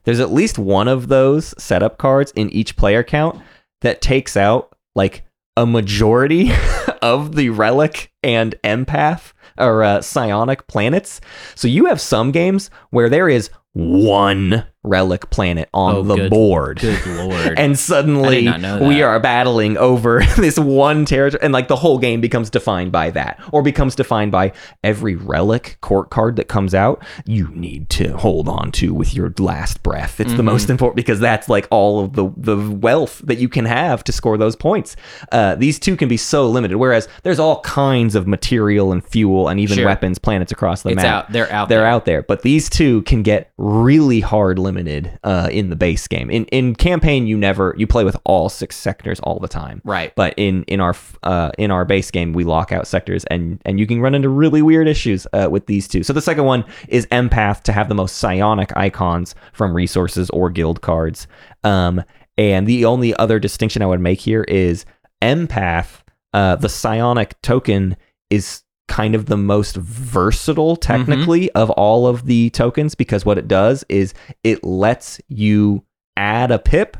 There's 0.04 0.20
at 0.20 0.32
least 0.32 0.58
one 0.58 0.88
of 0.88 1.08
those 1.08 1.54
setup 1.62 1.98
cards 1.98 2.32
in 2.34 2.50
each 2.50 2.76
player 2.76 3.02
count 3.02 3.40
that 3.82 4.00
takes 4.00 4.36
out 4.36 4.76
like 4.94 5.24
a 5.56 5.66
majority 5.66 6.50
of 7.02 7.36
the 7.36 7.50
relic 7.50 8.12
and 8.22 8.54
empath 8.64 9.32
or 9.58 9.82
uh, 9.82 10.00
psionic 10.00 10.66
planets. 10.66 11.20
So 11.54 11.68
you 11.68 11.86
have 11.86 12.00
some 12.00 12.32
games 12.32 12.70
where 12.90 13.08
there 13.08 13.28
is 13.28 13.50
one 13.72 14.64
relic 14.82 15.28
planet 15.28 15.68
on 15.74 15.94
Oh, 15.94 16.02
the 16.02 16.16
good- 16.16 16.30
board. 16.30 16.78
Good 16.80 17.06
lord. 17.06 17.58
And 17.60 17.78
suddenly 17.78 18.48
we 18.80 19.02
are 19.02 19.20
battling 19.20 19.76
over 19.76 20.22
this 20.36 20.58
one 20.58 21.04
territory, 21.04 21.40
and 21.42 21.52
like 21.52 21.68
the 21.68 21.76
whole 21.76 21.98
game 21.98 22.20
becomes 22.22 22.48
defined 22.48 22.90
by 22.90 23.10
that, 23.10 23.38
or 23.52 23.62
becomes 23.62 23.94
defined 23.94 24.32
by 24.32 24.52
every 24.82 25.16
relic 25.16 25.76
court 25.82 26.08
card 26.10 26.36
that 26.36 26.48
comes 26.48 26.74
out. 26.74 27.04
You 27.26 27.48
need 27.50 27.90
to 27.90 28.16
hold 28.16 28.48
on 28.48 28.72
to 28.72 28.94
with 28.94 29.14
your 29.14 29.34
last 29.38 29.82
breath. 29.82 30.18
It's 30.20 30.30
the 30.30 30.36
Mm-hmm. 30.38 30.46
most 30.46 30.70
important 30.70 30.96
because 30.96 31.20
that's 31.20 31.48
like 31.50 31.68
all 31.70 32.02
of 32.02 32.14
the 32.14 32.32
the 32.36 32.56
wealth 32.70 33.20
that 33.24 33.36
you 33.38 33.48
can 33.50 33.66
have 33.66 34.02
to 34.04 34.12
score 34.12 34.38
those 34.38 34.56
points. 34.56 34.96
Uh, 35.30 35.54
these 35.56 35.78
two 35.78 35.96
can 35.96 36.08
be 36.08 36.16
so 36.16 36.48
limited, 36.48 36.78
whereas 36.78 37.06
there's 37.22 37.38
all 37.38 37.60
kinds 37.60 38.14
of 38.14 38.26
material 38.26 38.92
and 38.92 39.04
fuel 39.04 39.48
and 39.48 39.60
even 39.60 39.76
Sure. 39.76 39.86
weapons 39.86 40.18
planets 40.18 40.50
across 40.52 40.82
the 40.82 40.90
it's 40.90 40.96
map 40.96 41.04
out. 41.26 41.32
They're 41.32 41.52
out. 41.52 41.68
they're 41.68 41.80
there. 41.80 41.86
out 41.86 42.04
there 42.06 42.22
but 42.22 42.42
these 42.42 42.70
two 42.70 43.02
can 43.02 43.22
get 43.22 43.50
really 43.60 44.20
hard 44.20 44.58
limited 44.58 45.18
uh, 45.22 45.50
in 45.52 45.68
the 45.68 45.76
base 45.76 46.08
game. 46.08 46.30
In 46.30 46.46
in 46.46 46.74
campaign 46.74 47.26
you 47.26 47.36
never 47.36 47.74
you 47.76 47.86
play 47.86 48.04
with 48.04 48.16
all 48.24 48.48
six 48.48 48.74
sectors 48.74 49.20
all 49.20 49.38
the 49.38 49.48
time. 49.48 49.82
Right. 49.84 50.14
but 50.14 50.32
in 50.38 50.62
in 50.64 50.80
our 50.80 50.96
uh, 51.22 51.50
in 51.58 51.70
our 51.70 51.84
base 51.84 52.10
game 52.10 52.32
we 52.32 52.44
lock 52.44 52.72
out 52.72 52.86
sectors 52.86 53.24
and 53.26 53.60
and 53.66 53.78
you 53.78 53.86
can 53.86 54.00
run 54.00 54.14
into 54.14 54.30
really 54.30 54.62
weird 54.62 54.88
issues 54.88 55.26
uh, 55.34 55.48
with 55.50 55.66
these 55.66 55.86
two. 55.86 56.02
So 56.02 56.14
the 56.14 56.22
second 56.22 56.44
one 56.44 56.64
is 56.88 57.06
empath 57.06 57.62
to 57.64 57.72
have 57.72 57.90
the 57.90 57.94
most 57.94 58.16
psionic 58.16 58.74
icons 58.76 59.34
from 59.52 59.74
resources 59.76 60.30
or 60.30 60.48
guild 60.48 60.80
cards. 60.80 61.26
Um 61.62 62.02
and 62.38 62.66
the 62.66 62.86
only 62.86 63.14
other 63.16 63.38
distinction 63.38 63.82
i 63.82 63.86
would 63.86 64.00
make 64.00 64.20
here 64.20 64.44
is 64.44 64.86
empath 65.20 66.00
uh 66.32 66.56
the 66.56 66.68
psionic 66.68 67.40
token 67.42 67.96
is 68.30 68.62
kind 68.90 69.14
of 69.14 69.26
the 69.26 69.36
most 69.36 69.76
versatile 69.76 70.74
technically 70.74 71.48
of 71.52 71.70
all 71.70 72.08
of 72.08 72.26
the 72.26 72.50
tokens 72.50 72.96
because 72.96 73.24
what 73.24 73.38
it 73.38 73.46
does 73.46 73.84
is 73.88 74.12
it 74.42 74.64
lets 74.64 75.20
you 75.28 75.84
add 76.16 76.50
a 76.50 76.58
pip 76.58 76.96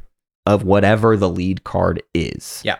of 0.46 0.62
whatever 0.62 1.16
the 1.16 1.28
lead 1.28 1.64
card 1.64 2.00
is. 2.14 2.62
Yeah. 2.64 2.78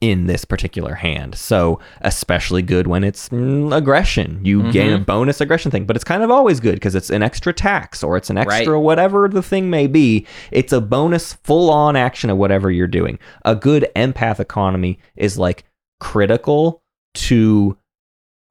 In 0.00 0.26
this 0.26 0.44
particular 0.44 0.94
hand. 0.94 1.34
So, 1.34 1.80
especially 2.00 2.62
good 2.62 2.86
when 2.86 3.04
it's 3.04 3.28
mm, 3.28 3.74
aggression. 3.74 4.40
You 4.44 4.70
gain 4.72 4.92
a 4.92 4.98
bonus 4.98 5.40
aggression 5.40 5.70
thing, 5.70 5.84
but 5.84 5.96
it's 5.96 6.04
kind 6.04 6.22
of 6.22 6.30
always 6.30 6.60
good 6.60 6.74
because 6.74 6.94
it's 6.94 7.10
an 7.10 7.22
extra 7.22 7.52
tax 7.52 8.02
or 8.02 8.16
it's 8.16 8.30
an 8.30 8.38
extra 8.38 8.80
whatever 8.80 9.28
the 9.28 9.42
thing 9.42 9.70
may 9.70 9.86
be. 9.86 10.26
It's 10.50 10.72
a 10.72 10.80
bonus 10.80 11.34
full 11.44 11.70
on 11.70 11.96
action 11.96 12.30
of 12.30 12.36
whatever 12.38 12.70
you're 12.70 12.86
doing. 12.86 13.18
A 13.44 13.54
good 13.54 13.88
empath 13.96 14.40
economy 14.40 14.98
is 15.14 15.38
like 15.38 15.64
critical 15.98 16.82
to 17.14 17.78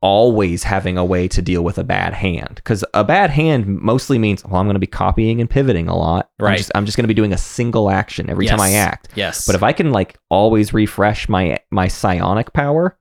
always 0.09 0.61
having 0.61 0.99
a 0.99 1.03
way 1.03 1.27
to 1.27 1.41
deal 1.41 1.63
with 1.63 1.79
a 1.79 1.83
bad 1.83 2.13
hand 2.13 2.51
because 2.57 2.85
a 2.93 3.03
bad 3.03 3.31
hand 3.31 3.65
mostly 3.65 4.19
means 4.19 4.45
well 4.45 4.57
i'm 4.61 4.67
going 4.67 4.75
to 4.75 4.79
be 4.79 4.85
copying 4.85 5.41
and 5.41 5.49
pivoting 5.49 5.87
a 5.87 5.97
lot 5.97 6.29
I'm 6.39 6.45
Right. 6.45 6.57
just, 6.59 6.71
I'm 6.75 6.85
just 6.85 6.95
going 6.95 7.05
to 7.05 7.07
be 7.07 7.15
doing 7.15 7.33
a 7.33 7.37
single 7.39 7.89
action 7.89 8.29
every 8.29 8.45
time 8.45 8.61
i 8.61 8.73
act 8.73 9.07
Yes. 9.15 9.47
but 9.47 9.55
if 9.55 9.63
i 9.63 9.73
can 9.73 9.91
like 9.91 10.15
always 10.29 10.73
refresh 10.75 11.27
my 11.27 11.57
my 11.71 11.87
psionic 11.87 12.53
power 12.53 12.95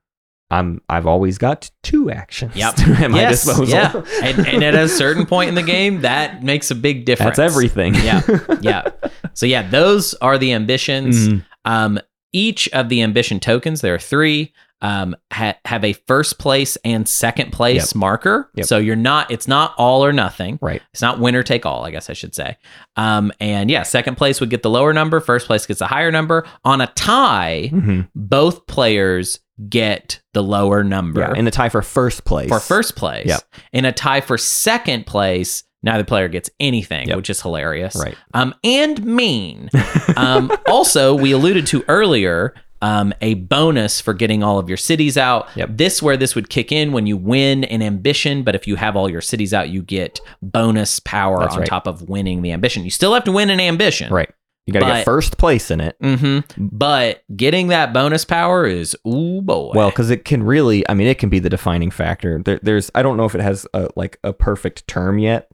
i'm 0.49 0.81
i've 0.89 1.05
always 1.05 1.37
got 1.37 1.69
two 1.83 2.09
actions 2.09 2.55
Yep. 2.55 2.79
at 2.79 3.11
my 3.11 3.21
yes, 3.21 3.45
disposal 3.45 3.67
Yeah. 3.67 4.01
And, 4.23 4.47
and 4.47 4.63
at 4.63 4.73
a 4.73 4.89
certain 4.89 5.27
point 5.27 5.49
in 5.49 5.55
the 5.55 5.63
game, 5.63 6.01
that 6.01 6.41
makes 6.43 6.71
a 6.71 6.75
big 6.75 7.05
difference. 7.05 7.37
that's 7.37 7.51
everything 7.51 7.93
yeah. 7.95 8.21
Yeah. 8.61 8.89
So 9.33 9.45
yeah, 9.45 9.61
those 9.69 10.15
are 10.15 10.37
the 10.39 10.53
ambitions. 10.53 11.27
Mhm. 11.29 11.45
Um, 11.65 11.99
each 12.33 12.67
of 12.69 12.89
the 12.89 13.01
ambition 13.01 13.39
tokens, 13.39 13.81
there 13.81 13.93
are 13.93 13.99
three, 13.99 14.53
um, 14.81 15.15
ha- 15.31 15.57
have 15.65 15.83
a 15.83 15.93
first 15.93 16.37
place 16.37 16.77
and 16.85 17.07
second 17.07 17.51
place 17.51 17.91
Yep. 17.93 17.95
marker. 17.95 18.49
Yep. 18.55 18.65
So 18.67 18.77
you're 18.77 18.95
not, 18.95 19.31
it's 19.31 19.47
not 19.47 19.73
all 19.77 20.05
or 20.05 20.11
nothing. 20.13 20.59
right 20.61 20.81
It's 20.93 21.01
not 21.01 21.19
winner 21.19 21.43
take 21.43 21.65
all, 21.65 21.85
I 21.85 21.91
guess 21.91 22.09
I 22.09 22.13
should 22.13 22.35
say. 22.35 22.57
Um, 22.95 23.31
and 23.39 23.71
yeah, 23.71 23.83
second 23.83 24.15
place 24.15 24.39
would 24.39 24.49
get 24.49 24.63
the 24.63 24.69
lower 24.69 24.93
number, 24.93 25.19
first 25.19 25.47
place 25.47 25.65
gets 25.65 25.79
the 25.79 25.87
higher 25.87 26.11
number. 26.11 26.45
On 26.63 26.81
a 26.81 26.87
tie, 26.87 27.69
Mhm. 27.73 28.09
both 28.15 28.67
players 28.67 29.39
get 29.69 30.19
the 30.33 30.43
lower 30.43 30.83
number 30.83 31.21
yeah 31.21 31.33
in 31.33 31.47
a 31.47 31.51
tie 31.51 31.69
for 31.69 31.81
first 31.81 32.25
place 32.25 32.49
for 32.49 32.59
first 32.59 32.97
place. 32.97 33.27
Yep. 33.27 33.41
In 33.71 33.85
a 33.85 33.93
tie 33.93 34.19
for 34.19 34.37
second 34.37 35.05
place, 35.05 35.63
neither 35.81 36.03
player 36.03 36.27
gets 36.27 36.49
anything, 36.59 37.07
Yep. 37.07 37.15
which 37.17 37.29
is 37.29 37.41
hilarious. 37.41 37.95
right 37.95 38.15
Um, 38.33 38.53
and 38.65 39.05
mean. 39.05 39.69
um, 40.17 40.51
also, 40.67 41.15
we 41.15 41.31
alluded 41.31 41.65
to 41.67 41.85
earlier 41.87 42.53
um, 42.81 43.13
a 43.21 43.35
bonus 43.35 44.01
for 44.01 44.13
getting 44.13 44.43
all 44.43 44.59
of 44.59 44.67
your 44.67 44.77
cities 44.77 45.17
out. 45.17 45.47
Yep. 45.55 45.69
This 45.73 46.01
where 46.01 46.17
this 46.17 46.35
would 46.35 46.49
kick 46.49 46.71
in 46.71 46.91
when 46.91 47.07
you 47.07 47.17
win 47.17 47.63
an 47.65 47.81
ambition, 47.81 48.43
but 48.43 48.55
if 48.55 48.67
you 48.67 48.75
have 48.75 48.95
all 48.95 49.09
your 49.09 49.21
cities 49.21 49.53
out, 49.53 49.69
you 49.69 49.81
get 49.81 50.19
bonus 50.41 50.99
power 50.99 51.39
That's 51.39 51.53
on 51.53 51.59
right. 51.61 51.67
top 51.67 51.87
of 51.87 52.09
winning 52.09 52.41
the 52.41 52.51
ambition. 52.51 52.83
You 52.83 52.91
still 52.91 53.13
have 53.13 53.23
to 53.25 53.31
win 53.31 53.49
an 53.49 53.59
ambition. 53.59 54.13
right 54.13 54.29
you 54.65 54.73
got 54.73 54.79
to 54.79 54.85
get 54.85 55.05
first 55.05 55.37
place 55.37 55.69
in 55.69 55.79
it 55.79 55.95
hmm 56.01 56.39
But 56.57 57.23
getting 57.35 57.67
that 57.67 57.93
bonus 57.93 58.25
power 58.25 58.65
is 58.65 58.95
ooh 59.07 59.41
boy. 59.41 59.71
Well, 59.75 59.89
because 59.89 60.09
it 60.09 60.25
can 60.25 60.41
really, 60.43 60.87
I 60.89 60.93
mean, 60.95 61.07
it 61.07 61.19
can 61.19 61.29
be 61.29 61.39
the 61.39 61.49
defining 61.49 61.91
factor. 61.91 62.41
There, 62.43 62.59
there's, 62.63 62.89
I 62.95 63.03
don't 63.03 63.17
know 63.17 63.25
if 63.25 63.35
it 63.35 63.41
has 63.41 63.67
a, 63.73 63.89
like 63.95 64.19
a 64.23 64.33
perfect 64.33 64.87
term 64.87 65.19
yet, 65.19 65.49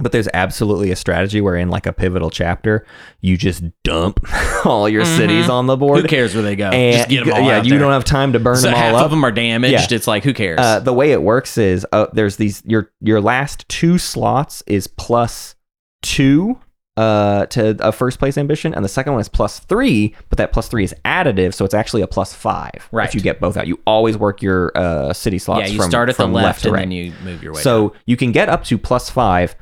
but 0.00 0.12
there's 0.12 0.28
absolutely 0.34 0.90
a 0.90 0.96
strategy 0.96 1.40
where 1.40 1.56
in 1.56 1.68
like 1.68 1.86
a 1.86 1.92
pivotal 1.92 2.30
chapter, 2.30 2.86
you 3.20 3.36
just 3.36 3.62
dump 3.84 4.20
all 4.64 4.88
your 4.88 5.04
Mhm. 5.04 5.16
cities 5.16 5.48
on 5.48 5.66
the 5.66 5.76
board. 5.76 6.00
who 6.02 6.08
cares 6.08 6.34
where 6.34 6.42
they 6.42 6.56
go? 6.56 6.68
And 6.70 6.96
Just 6.96 7.08
get 7.08 7.24
them 7.24 7.34
all 7.34 7.40
yeah, 7.48 7.62
you 7.62 7.70
there. 7.70 7.78
don't 7.78 7.92
have 7.92 8.04
time 8.04 8.32
to 8.32 8.38
burn 8.40 8.56
so 8.56 8.62
them 8.68 8.74
all 8.74 8.80
half 8.80 8.94
up. 8.96 9.04
of 9.06 9.10
them 9.10 9.24
are 9.24 9.32
damaged. 9.32 9.90
Yeah. 9.92 9.96
It's 9.96 10.06
like 10.06 10.24
who 10.24 10.32
cares? 10.34 10.58
Uh, 10.58 10.80
the 10.80 10.92
way 10.92 11.12
it 11.12 11.22
works 11.22 11.58
is 11.58 11.86
uh, 11.92 12.06
there's 12.12 12.36
these 12.36 12.62
your 12.66 12.90
your 13.00 13.20
last 13.20 13.68
two 13.68 13.98
slots 13.98 14.62
is 14.66 14.86
plus 14.86 15.54
two 16.02 16.58
uh 16.96 17.46
to 17.46 17.76
a 17.86 17.92
first 17.92 18.18
place 18.18 18.36
ambition 18.36 18.74
and 18.74 18.84
the 18.84 18.88
second 18.88 19.12
one 19.12 19.20
is 19.20 19.28
plus 19.28 19.60
three 19.60 20.12
but 20.28 20.38
that 20.38 20.52
plus 20.52 20.66
three 20.66 20.82
is 20.82 20.92
additive 21.04 21.54
so 21.54 21.64
it's 21.64 21.72
actually 21.72 22.02
a 22.02 22.06
plus 22.06 22.34
five 22.34 22.88
Right. 22.90 23.08
if 23.08 23.14
you 23.14 23.20
get 23.20 23.38
both 23.38 23.56
out 23.56 23.68
you 23.68 23.78
always 23.86 24.16
work 24.18 24.42
your 24.42 24.72
uh 24.76 25.12
city 25.12 25.38
slots 25.38 25.68
yeah, 25.68 25.72
you 25.74 25.78
from, 25.80 25.88
start 25.90 26.08
at 26.08 26.16
the 26.16 26.24
from 26.24 26.32
left, 26.32 26.62
to 26.62 26.68
and 26.68 26.74
right 26.74 26.80
then 26.80 26.90
you 26.90 27.12
move 27.22 27.44
your 27.44 27.52
way. 27.54 27.60
so 27.62 27.94
you 28.06 28.16
can 28.16 28.32
get 28.32 28.48
up 28.48 28.64
to 28.64 28.76
plus 28.76 29.08
five 29.08 29.54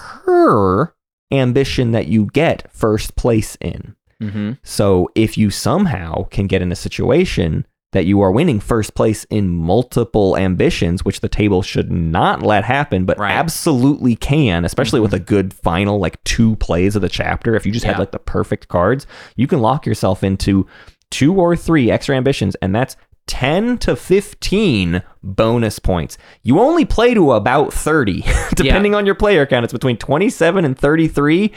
per 0.00 0.92
ambition 1.32 1.92
that 1.92 2.08
you 2.08 2.26
get 2.26 2.70
first 2.72 3.14
place 3.16 3.56
in 3.60 3.94
hmm 4.20 4.52
so 4.62 5.08
if 5.14 5.38
you 5.38 5.48
somehow 5.50 6.24
can 6.24 6.46
get 6.46 6.60
in 6.62 6.70
a 6.72 6.76
situation 6.76 7.66
that 7.92 8.04
you 8.06 8.20
are 8.20 8.30
winning 8.30 8.60
first 8.60 8.94
place 8.94 9.24
in 9.30 9.48
multiple 9.48 10.36
ambitions, 10.36 11.04
which 11.04 11.18
the 11.22 11.28
table 11.28 11.60
should 11.60 11.90
not 11.90 12.40
let 12.40 12.62
happen, 12.62 13.04
but 13.04 13.18
Right. 13.18 13.30
Mm-hmm. 13.30 13.38
absolutely 13.40 14.14
can, 14.14 14.64
especially 14.64 15.00
with 15.00 15.12
a 15.12 15.18
good 15.18 15.52
final 15.52 15.98
like 15.98 16.22
two 16.22 16.54
plays 16.56 16.94
of 16.94 17.02
the 17.02 17.08
chapter. 17.08 17.56
If 17.56 17.66
you 17.66 17.72
just 17.72 17.84
Yeah. 17.84 17.92
had 17.94 17.98
like 17.98 18.12
the 18.12 18.20
perfect 18.20 18.68
cards, 18.68 19.08
you 19.34 19.48
can 19.48 19.58
lock 19.60 19.86
yourself 19.86 20.22
into 20.22 20.68
two 21.10 21.34
or 21.34 21.56
three 21.56 21.90
extra 21.90 22.14
ambitions, 22.14 22.54
and 22.62 22.72
that's 22.72 22.94
10 23.26 23.78
to 23.78 23.94
15 23.96 25.02
bonus 25.22 25.78
points. 25.78 26.18
You 26.42 26.58
only 26.58 26.84
play 26.84 27.14
to 27.14 27.32
about 27.32 27.72
30, 27.72 28.24
depending 28.56 28.94
on 28.94 29.06
your 29.06 29.14
player 29.14 29.46
count. 29.46 29.64
It's 29.64 29.72
between 29.72 29.96
27 29.98 30.64
and 30.64 30.76
33. 30.78 31.52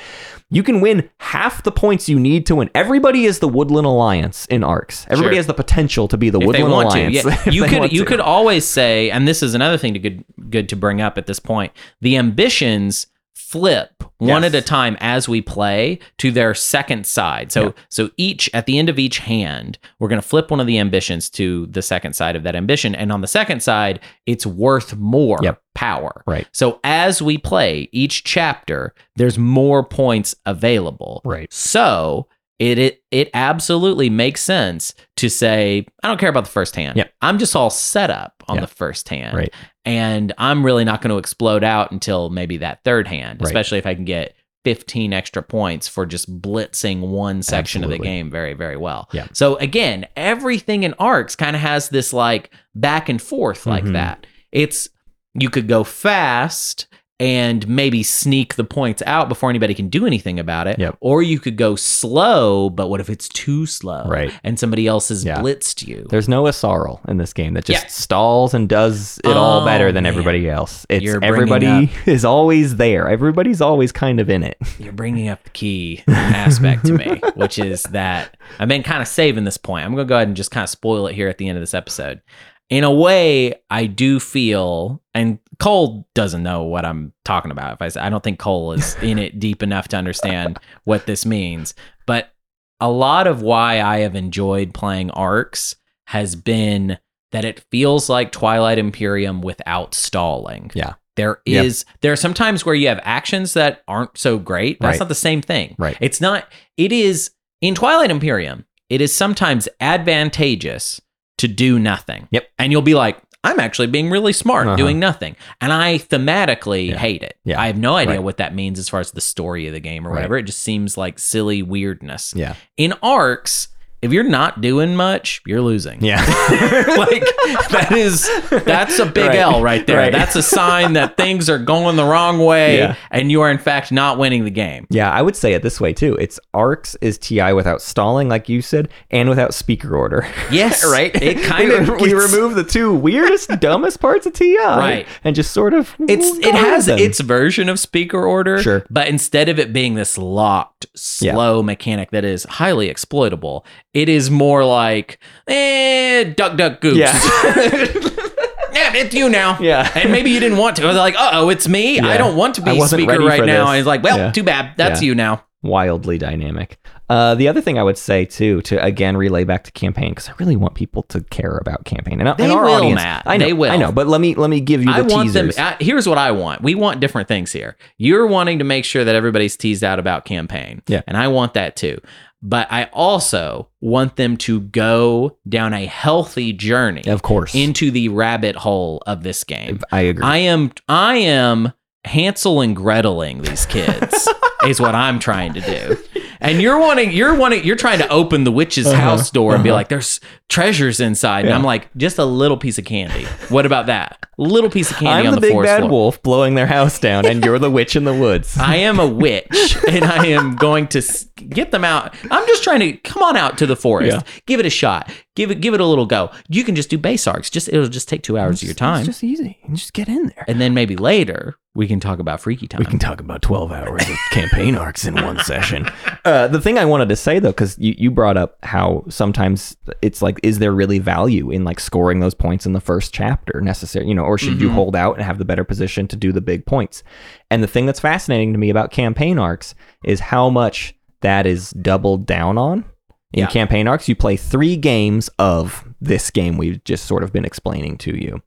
You 0.52 0.62
can 0.64 0.82
win 0.82 1.10
half 1.18 1.64
the 1.64 1.72
points 1.72 2.08
you 2.08 2.20
need 2.20 2.46
to 2.46 2.56
win. 2.58 2.70
Everybody 2.76 3.26
is 3.26 3.40
the 3.40 3.48
Woodland 3.48 3.88
Alliance 3.88 4.46
in 4.48 4.64
ARCs. 4.64 5.06
Everybody 5.10 5.36
Sure. 5.36 5.40
has 5.40 5.48
the 5.48 5.54
potential 5.56 6.08
to 6.10 6.18
be 6.18 6.30
the 6.30 6.38
if 6.40 6.42
they 6.52 6.62
Woodland 6.64 6.72
want 6.74 6.88
Alliance. 6.90 7.22
to, 7.24 7.30
yeah. 7.30 7.50
you 7.50 7.64
could 7.66 7.92
you 7.92 8.04
to. 8.04 8.06
could 8.06 8.20
always 8.20 8.66
say, 8.66 9.10
and 9.10 9.28
this 9.28 9.42
is 9.42 9.56
another 9.56 9.78
thing 9.78 9.94
to 9.94 10.00
good 10.00 10.24
good 10.50 10.70
to 10.70 10.76
bring 10.76 11.02
up 11.02 11.18
at 11.18 11.26
this 11.26 11.40
point. 11.40 11.72
The 12.02 12.18
ambitions 12.18 13.08
flip 13.36 14.04
one 14.20 14.44
Yes. 14.44 14.54
at 14.54 14.64
a 14.64 14.66
time 14.66 14.96
as 15.00 15.28
we 15.28 15.42
play 15.42 16.00
to 16.20 16.32
their 16.32 16.54
second 16.54 17.06
side. 17.06 17.52
So 17.52 17.64
Yeah. 17.66 17.72
so 17.90 18.10
each 18.18 18.50
at 18.54 18.66
the 18.66 18.78
end 18.80 18.90
of 18.90 18.98
each 18.98 19.20
hand, 19.20 19.78
we're 20.00 20.08
going 20.08 20.22
to 20.22 20.28
flip 20.28 20.50
one 20.52 20.60
of 20.60 20.68
the 20.68 20.80
ambitions 20.80 21.30
to 21.32 21.66
the 21.68 21.82
second 21.82 22.14
side 22.14 22.36
of 22.36 22.44
that 22.44 22.56
ambition, 22.56 22.96
and 22.96 23.12
on 23.12 23.22
the 23.22 23.28
second 23.28 23.62
side, 23.62 24.00
it's 24.26 24.46
worth 24.46 24.96
more 24.96 25.40
Yep. 25.44 25.62
power. 25.76 26.24
Right. 26.26 26.48
So 26.54 26.80
as 26.84 27.22
we 27.22 27.38
play 27.38 27.90
each 27.92 28.24
chapter, 28.24 28.94
there's 29.18 29.38
more 29.38 29.84
points 29.84 30.36
available. 30.46 31.22
Right. 31.26 31.52
So 31.52 32.28
it 32.60 32.78
it 32.80 33.02
it 33.14 33.30
absolutely 33.36 34.10
makes 34.10 34.42
sense 34.42 34.94
to 35.18 35.30
say 35.30 35.86
I 36.04 36.08
don't 36.08 36.20
care 36.20 36.30
about 36.30 36.46
the 36.46 36.50
first 36.52 36.76
hand. 36.76 36.98
Yep. 36.98 37.14
I'm 37.22 37.38
just 37.38 37.56
all 37.56 37.70
set 37.70 38.10
up 38.10 38.44
on 38.48 38.56
Yeah. 38.56 38.62
the 38.62 38.68
first 38.68 39.08
hand. 39.08 39.38
Right. 39.38 39.54
And 39.86 40.34
I'm 40.38 40.66
really 40.66 40.84
not 40.84 41.02
going 41.02 41.10
to 41.12 41.18
explode 41.18 41.64
out 41.64 41.92
until 41.92 42.30
maybe 42.30 42.58
that 42.58 42.84
third 42.84 43.08
hand, 43.08 43.40
Right. 43.42 43.48
especially 43.48 43.78
if 43.78 43.86
I 43.86 43.94
can 43.96 44.06
get 44.06 44.36
15 44.66 45.12
extra 45.14 45.44
points 45.44 45.88
for 45.88 46.06
just 46.06 46.42
blitzing 46.42 47.02
one 47.02 47.44
section 47.44 47.84
of 47.84 47.90
the 47.90 48.00
game 48.00 48.32
very 48.32 48.54
very 48.54 48.78
well. 48.78 49.10
Yeah. 49.12 49.28
So 49.34 49.58
again, 49.58 50.06
everything 50.16 50.84
in 50.84 50.94
arcs 51.00 51.36
kind 51.36 51.56
of 51.56 51.62
has 51.62 51.90
this 51.90 52.14
like 52.14 52.50
back 52.74 53.10
and 53.10 53.22
forth 53.22 53.66
like 53.66 53.84
Mhm. 53.84 53.94
that. 53.94 54.26
It's 54.52 54.88
you 55.36 55.50
could 55.50 55.68
go 55.68 55.84
fast 55.84 56.88
and 57.20 57.66
maybe 57.68 58.02
sneak 58.04 58.56
the 58.56 58.64
points 58.64 59.02
out 59.06 59.30
before 59.30 59.50
anybody 59.50 59.74
can 59.74 59.88
do 59.88 60.06
anything 60.06 60.40
about 60.40 60.68
it. 60.68 60.80
Yep. 60.80 60.98
Or 61.00 61.22
you 61.22 61.40
could 61.40 61.56
go 61.58 61.76
slow, 61.76 62.70
but 62.70 62.90
what 62.90 63.00
if 63.00 63.10
it's 63.10 63.30
too 63.30 63.66
slow? 63.66 64.04
Right. 64.08 64.34
And 64.44 64.60
somebody 64.60 64.88
else 64.88 65.10
has 65.10 65.24
Yeah. 65.24 65.40
blitzed 65.40 65.88
you. 65.88 66.08
There's 66.10 66.28
no 66.28 66.44
Asarl 66.44 67.00
in 67.08 67.18
this 67.18 67.32
game 67.32 67.54
that 67.54 67.66
just 67.66 67.84
Yeah. 67.84 67.90
stalls 67.90 68.54
and 68.54 68.68
does 68.68 69.20
it 69.24 69.38
all 69.38 69.62
Oh, 69.62 69.66
better 69.66 69.92
than 69.92 70.04
man. 70.04 70.12
everybody 70.12 70.50
else. 70.50 70.86
It's 70.90 71.04
You're 71.04 71.24
everybody 71.24 71.92
is 72.06 72.26
always 72.26 72.78
there. 72.78 73.08
Everybody's 73.08 73.62
always 73.62 73.92
kind 73.92 74.20
of 74.20 74.30
in 74.30 74.44
it. 74.44 74.58
You're 74.80 74.92
bringing 74.92 75.30
up 75.30 75.44
the 75.44 75.52
key 75.52 76.04
aspect 76.08 76.86
to 76.88 76.94
me, 76.94 77.22
which 77.36 77.60
is 77.60 77.84
that 77.84 78.36
I've 78.60 78.68
been 78.68 78.84
kind 78.84 79.02
of 79.02 79.08
saving 79.08 79.44
this 79.44 79.58
point. 79.58 79.86
I'm 79.86 79.94
going 79.94 80.08
to 80.08 80.10
go 80.10 80.16
ahead 80.16 80.28
and 80.28 80.36
just 80.36 80.52
kind 80.52 80.64
of 80.64 80.70
spoil 80.70 81.08
it 81.08 81.14
here 81.16 81.30
at 81.30 81.38
the 81.38 81.48
end 81.48 81.58
of 81.58 81.62
this 81.62 81.74
episode. 81.76 82.22
In 82.70 82.84
a 82.84 82.92
way, 82.92 83.54
I 83.70 83.86
do 83.86 84.20
feel, 84.20 85.02
and 85.14 85.38
Cole 85.60 86.08
doesn't 86.16 86.44
know 86.44 86.64
what 86.64 86.86
I'm 86.86 87.14
talking 87.26 87.52
about. 87.52 87.74
If 87.74 87.82
I 87.82 87.88
say, 87.90 88.02
I 88.02 88.10
don't 88.10 88.24
think 88.24 88.40
Cole 88.40 88.72
is 88.74 88.96
in 89.02 89.20
it 89.20 89.40
deep 89.40 89.62
enough 89.64 89.88
to 89.90 89.98
understand 89.98 90.60
what 90.84 91.06
this 91.06 91.26
means, 91.26 91.74
but 92.08 92.34
a 92.80 92.90
lot 92.90 93.28
of 93.28 93.42
why 93.42 93.82
I 93.82 94.00
have 94.00 94.16
enjoyed 94.16 94.74
playing 94.74 95.12
arcs 95.12 95.76
has 96.08 96.36
been 96.36 96.98
that 97.32 97.46
it 97.46 97.64
feels 97.72 98.10
like 98.10 98.32
Twilight 98.32 98.78
Imperium 98.78 99.42
without 99.42 99.94
stalling. 99.94 100.70
Yeah. 100.74 100.94
There 101.16 101.42
Yep. 101.46 101.74
there 102.02 102.12
are 102.12 102.16
some 102.18 102.34
times 102.34 102.66
where 102.66 102.74
you 102.76 102.88
have 102.88 103.00
actions 103.04 103.54
that 103.54 103.84
aren't 103.88 104.18
so 104.18 104.38
great. 104.40 104.80
That's 104.80 104.94
Right. 104.96 105.00
not 105.02 105.10
the 105.10 105.16
same 105.16 105.42
thing. 105.42 105.76
Right. 105.78 105.96
It's 106.02 106.20
not 106.20 106.48
it 106.76 106.92
is 106.92 107.32
in 107.62 107.76
Twilight 107.76 108.10
Imperium, 108.12 108.66
it 108.90 109.00
is 109.00 109.14
sometimes 109.14 109.70
advantageous 109.80 111.02
to 111.38 111.48
do 111.48 111.80
nothing. 111.80 112.28
Yep. 112.32 112.48
And 112.60 112.72
you'll 112.72 112.82
be 112.82 112.96
like, 112.96 113.18
I'm 113.44 113.60
actually 113.60 113.88
being 113.88 114.10
really 114.10 114.34
smart 114.34 114.68
Uh-huh. 114.68 114.76
doing 114.78 115.00
nothing. 115.00 115.36
And 115.60 115.74
I 115.74 115.98
thematically 115.98 116.90
Yeah. 116.90 116.98
hate 116.98 117.24
it. 117.24 117.38
Yeah. 117.44 117.60
I 117.60 117.68
have 117.68 117.78
no 117.78 117.96
idea 117.96 118.16
Right. 118.16 118.24
what 118.24 118.38
that 118.38 118.56
means 118.56 118.80
as 118.80 118.88
far 118.90 119.00
as 119.02 119.12
the 119.12 119.22
story 119.22 119.68
of 119.68 119.74
the 119.74 119.80
game 119.80 120.06
or 120.08 120.12
Right. 120.12 120.16
whatever. 120.18 120.38
It 120.38 120.44
just 120.44 120.62
seems 120.62 120.98
like 120.98 121.20
silly 121.20 121.62
weirdness. 121.62 122.34
Yeah. 122.36 122.56
In 122.78 122.94
arcs, 123.04 123.68
if 124.04 124.12
you're 124.12 124.24
not 124.24 124.62
doing 124.62 124.96
much, 124.96 125.42
you're 125.46 125.62
losing. 125.62 126.04
Yeah. 126.04 126.18
like 126.98 127.24
that 127.72 127.94
is 127.96 128.30
that's 128.64 129.00
a 129.00 129.06
big 129.06 129.24
Right. 129.30 129.38
L 129.40 129.62
right 129.62 129.86
there. 129.88 129.98
Right. 129.98 130.12
That's 130.12 130.36
a 130.36 130.44
sign 130.44 130.94
that 130.94 131.18
things 131.18 131.50
are 131.50 131.58
going 131.58 131.96
the 131.96 132.04
wrong 132.04 132.40
way 132.40 132.78
Yeah. 132.78 132.96
and 133.12 133.32
you 133.32 133.42
are 133.42 133.50
in 133.50 133.58
fact 133.58 133.92
not 133.92 134.18
winning 134.18 134.44
the 134.44 134.52
game. 134.52 134.86
Yeah, 134.90 135.10
I 135.12 135.22
would 135.22 135.36
say 135.36 135.54
it 135.54 135.64
this 135.64 135.80
way 135.80 135.94
too. 135.94 136.16
It's 136.16 136.40
arcs 136.54 136.96
is 137.02 137.18
TI 137.18 137.54
without 137.54 137.82
stalling, 137.82 138.28
like 138.30 138.50
you 138.50 138.62
said, 138.62 138.90
and 139.12 139.30
without 139.30 139.54
speaker 139.54 139.96
order. 139.96 140.28
Yes. 140.52 140.84
right? 140.92 141.14
It 141.16 141.42
kind 141.44 141.70
we, 141.70 141.76
of 141.78 141.90
we 142.02 142.14
remove 142.14 142.56
the 142.56 142.64
two 142.64 142.94
weirdest, 142.94 143.50
dumbest 143.60 144.00
parts 144.00 144.26
of 144.26 144.34
TI, 144.34 144.58
Right. 144.58 145.08
And 145.24 145.36
just 145.36 145.52
sort 145.52 145.74
of 145.74 145.96
It's 146.08 146.38
it 146.46 146.54
has 146.56 146.86
them. 146.88 147.00
its 147.00 147.20
version 147.22 147.70
of 147.70 147.80
speaker 147.80 148.24
order, 148.24 148.62
Sure. 148.62 148.86
but 148.90 149.08
instead 149.08 149.48
of 149.50 149.58
it 149.60 149.72
being 149.72 149.96
this 149.96 150.18
locked, 150.18 150.86
slow 150.96 151.64
mechanic 151.64 152.12
that 152.12 152.26
is 152.26 152.44
highly 152.44 152.90
exploitable, 152.90 153.66
it 153.94 154.10
is 154.10 154.30
more 154.32 154.66
like 154.66 155.20
eh, 155.48 156.24
duck 156.36 156.58
duck 156.58 156.82
goose. 156.82 156.98
Yeah. 156.98 157.12
yeah, 158.74 158.96
it's 158.96 159.14
you 159.14 159.30
now. 159.30 159.58
Yeah. 159.60 159.90
and 159.96 160.12
maybe 160.12 160.32
you 160.32 160.40
didn't 160.40 160.58
want 160.58 160.76
to. 160.78 160.82
They're 160.84 160.94
like, 160.94 161.16
uh 161.16 161.32
oh, 161.34 161.50
it's 161.50 161.68
me. 161.68 162.00
I 162.00 162.18
don't 162.18 162.36
want 162.36 162.56
to 162.56 162.62
be 162.62 162.78
wasn't 162.78 163.02
speaker 163.02 163.20
right 163.24 163.46
now. 163.46 163.68
And 163.68 163.78
he's 163.78 163.86
like, 163.86 164.04
well, 164.04 164.18
Yeah. 164.18 164.32
too 164.32 164.44
bad. 164.44 164.74
That's 164.78 165.02
Yeah. 165.02 165.08
you 165.08 165.16
now. 165.16 165.44
wildly 165.62 166.18
dynamic. 166.18 166.78
Uh, 167.10 167.36
the 167.36 167.48
other 167.48 167.62
thing 167.62 167.78
I 167.78 167.84
would 167.84 167.98
say 167.98 168.26
too, 168.26 168.62
to 168.64 168.84
again 168.84 169.16
relay 169.16 169.44
back 169.44 169.64
to 169.66 169.72
campaign, 169.72 170.10
because 170.10 170.28
I 170.30 170.34
really 170.40 170.56
want 170.56 170.74
people 170.74 171.04
to 171.04 171.22
care 171.22 171.58
about 171.58 171.86
campaign. 171.86 172.20
And, 172.20 172.38
They 172.38 172.46
and 172.46 172.54
our 172.54 172.64
will, 172.66 172.74
audience, 172.74 172.96
Matt. 172.96 173.24
I 173.26 173.38
know, 173.38 173.46
They 173.46 173.54
will. 173.54 173.72
I 173.72 173.76
know, 173.78 173.92
but 173.92 174.08
let 174.08 174.20
me 174.20 174.36
let 174.36 174.50
me 174.50 174.60
give 174.62 174.82
you 174.82 174.88
the 174.88 174.98
I 174.98 175.02
want 175.02 175.28
teasers. 175.30 175.56
them. 175.56 175.76
I, 175.80 175.84
here's 175.84 176.08
what 176.08 176.18
I 176.18 176.32
want. 176.32 176.64
We 176.64 176.76
want 176.76 177.00
different 177.02 177.28
things 177.28 177.52
here. 177.52 177.78
You're 177.98 178.26
wanting 178.26 178.58
to 178.60 178.66
make 178.66 178.84
sure 178.84 179.04
that 179.04 179.16
everybody's 179.16 179.56
teased 179.56 179.84
out 179.84 180.00
about 180.00 180.26
campaign. 180.26 180.82
Yeah. 180.88 181.02
And 181.08 181.16
I 181.16 181.28
want 181.28 181.54
that 181.54 181.76
too. 181.76 182.00
But 182.46 182.68
I 182.70 182.90
also 182.92 183.70
want 183.80 184.18
them 184.18 184.36
to 184.38 184.60
go 184.60 185.38
down 185.48 185.74
a 185.74 185.86
healthy 185.86 186.52
journey 186.52 187.04
of 187.08 187.22
course, 187.22 187.56
into 187.56 187.90
the 187.90 188.10
rabbit 188.10 188.58
hole 188.58 189.02
of 189.08 189.24
this 189.24 189.46
game. 189.46 189.80
I 189.94 190.02
agree. 190.02 190.26
I 190.26 190.38
am 190.40 190.74
I 190.90 191.16
am 191.16 191.72
Hansel 192.04 192.60
and 192.60 192.76
Greteling 192.76 193.48
these 193.48 193.66
kids 193.66 194.28
is 194.68 194.80
what 194.80 194.96
I'm 194.96 195.20
trying 195.20 195.54
to 195.54 195.62
do. 195.62 195.98
And 196.40 196.62
you're 196.62 196.78
wanting 196.78 197.12
you're 197.12 197.36
wanting 197.36 197.64
you're 197.64 197.78
trying 197.78 198.00
to 198.00 198.08
open 198.10 198.44
the 198.44 198.52
witch's 198.52 198.86
Uh-huh, 198.88 198.96
house 199.00 199.32
door 199.32 199.56
and 199.56 199.64
be 199.64 199.70
uh-huh. 199.70 199.78
like, 199.78 199.90
there's 199.90 200.20
treasures 200.50 201.00
inside. 201.00 201.46
And 201.46 201.54
I'm 201.54 201.64
like, 201.64 201.88
just 201.96 202.18
a 202.18 202.26
little 202.26 202.58
piece 202.58 202.78
of 202.78 202.86
candy. 202.86 203.26
What 203.50 203.66
about 203.66 203.86
that? 203.88 204.20
little 204.38 204.70
piece 204.70 204.90
of 204.90 204.98
candy 204.98 205.28
I'm 205.28 205.28
on 205.28 205.36
the, 205.36 205.42
the, 205.42 205.42
big 205.42 205.52
forest 205.52 205.70
bad 205.70 205.80
floor. 205.82 205.92
wolf 205.92 206.24
blowing 206.24 206.56
their 206.56 206.66
house 206.66 206.98
down, 206.98 207.24
and 207.28 207.46
you're 207.46 207.60
the 207.60 207.70
witch 207.70 207.96
in 207.96 208.04
the 208.04 208.16
woods. 208.16 208.58
I 208.60 208.78
am 208.78 209.00
a 209.00 209.06
witch 209.08 209.78
and 209.88 210.04
I 210.04 210.26
am 210.26 210.56
going 210.56 210.88
to 210.88 211.02
get 211.50 211.70
them 211.70 211.84
out. 211.86 212.16
I'm 212.32 212.48
just 212.48 212.64
trying 212.64 212.80
to 212.80 212.94
come 212.94 213.22
on 213.22 213.38
out 213.38 213.60
to 213.60 213.68
the 213.68 213.76
forest. 213.76 214.18
Yeah. 214.18 214.34
Give 214.48 214.60
it 214.60 214.66
a 214.66 214.72
shot. 214.72 215.12
Give 215.36 215.52
it 215.52 215.62
give 215.62 215.74
it 215.74 215.80
a 215.80 215.86
little 215.86 216.06
go. 216.06 216.32
You 216.50 216.64
can 216.64 216.76
just 216.76 216.90
do 216.90 216.98
base 216.98 217.28
arcs. 217.28 217.50
Just 217.50 217.68
it'll 217.70 217.88
just 217.88 218.10
take 218.10 218.24
2 218.24 218.38
hours 218.38 218.62
of 218.62 218.68
your 218.68 218.76
time. 218.76 219.00
It's 219.00 219.08
just 219.08 219.24
easy. 219.24 219.60
You 219.68 219.76
just 219.76 219.94
get 219.94 220.08
in 220.08 220.28
there. 220.36 220.46
and 220.48 220.60
then 220.60 220.74
maybe 220.74 220.96
later 220.96 221.56
we 221.76 221.88
can 221.88 222.00
talk 222.00 222.20
about 222.20 222.40
freaky 222.40 222.68
time. 222.68 222.80
We 222.80 222.86
can 222.86 223.00
talk 223.00 223.20
about 223.20 223.42
12 223.42 223.72
hours 223.72 224.02
of 224.08 224.16
campaign 224.54 224.76
arcs 224.76 225.06
in 225.06 225.16
one 225.16 225.40
session. 225.40 225.88
Uh, 226.26 226.48
the 226.48 226.62
thing 226.62 226.78
I 226.78 226.86
wanted 226.86 227.10
to 227.10 227.16
say, 227.16 227.40
though, 227.40 227.50
because 227.50 227.78
you, 227.80 227.96
you 227.98 228.12
brought 228.12 228.38
up 228.38 228.58
how 228.64 229.04
sometimes 229.10 229.76
it's 230.02 230.22
like, 230.22 230.40
is 230.44 230.60
there 230.60 230.72
really 230.72 231.00
value 231.00 231.50
in 231.52 231.64
like 231.64 231.80
scoring 231.80 232.20
those 232.20 232.34
points 232.34 232.66
in 232.66 232.74
the 232.74 232.80
first 232.80 233.14
chapter 233.14 233.62
necessary, 233.62 234.08
you 234.08 234.14
know, 234.14 234.24
or 234.24 234.38
should 234.38 234.62
you 234.62 234.70
Mhm. 234.70 234.74
hold 234.74 234.96
out 234.96 235.16
and 235.16 235.24
have 235.24 235.38
the 235.38 235.46
better 235.46 235.64
position 235.64 236.08
to 236.08 236.16
do 236.16 236.32
the 236.32 236.42
big 236.42 236.66
points? 236.66 237.04
And 237.50 237.64
the 237.64 237.68
thing 237.68 237.86
that's 237.86 238.00
fascinating 238.00 238.54
to 238.54 238.60
me 238.60 238.70
about 238.70 238.92
campaign 238.92 239.40
arcs 239.40 239.74
is 240.06 240.20
how 240.20 240.50
much 240.50 240.94
that 241.22 241.46
is 241.46 241.72
doubled 241.72 242.26
down 242.26 242.58
on. 242.58 242.86
In 243.34 243.42
Yeah. 243.42 243.48
campaign 243.48 243.88
arcs, 243.88 244.08
you 244.08 244.16
play 244.16 244.38
three 244.38 244.76
games 244.78 245.30
of 245.40 245.86
this 246.00 246.30
game 246.30 246.58
we've 246.58 246.84
just 246.84 247.06
sort 247.06 247.24
of 247.24 247.34
been 247.34 247.46
explaining 247.46 247.98
to 248.00 248.16
you. 248.16 248.42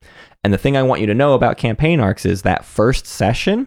And 0.45 0.53
the 0.53 0.59
thing 0.59 0.77
I 0.77 0.83
want 0.85 1.01
you 1.01 1.07
to 1.09 1.15
know 1.15 1.35
about 1.35 1.57
campaign 1.57 1.99
arcs 1.99 2.25
is 2.25 2.43
that 2.43 2.65
first 2.65 3.07
session, 3.07 3.67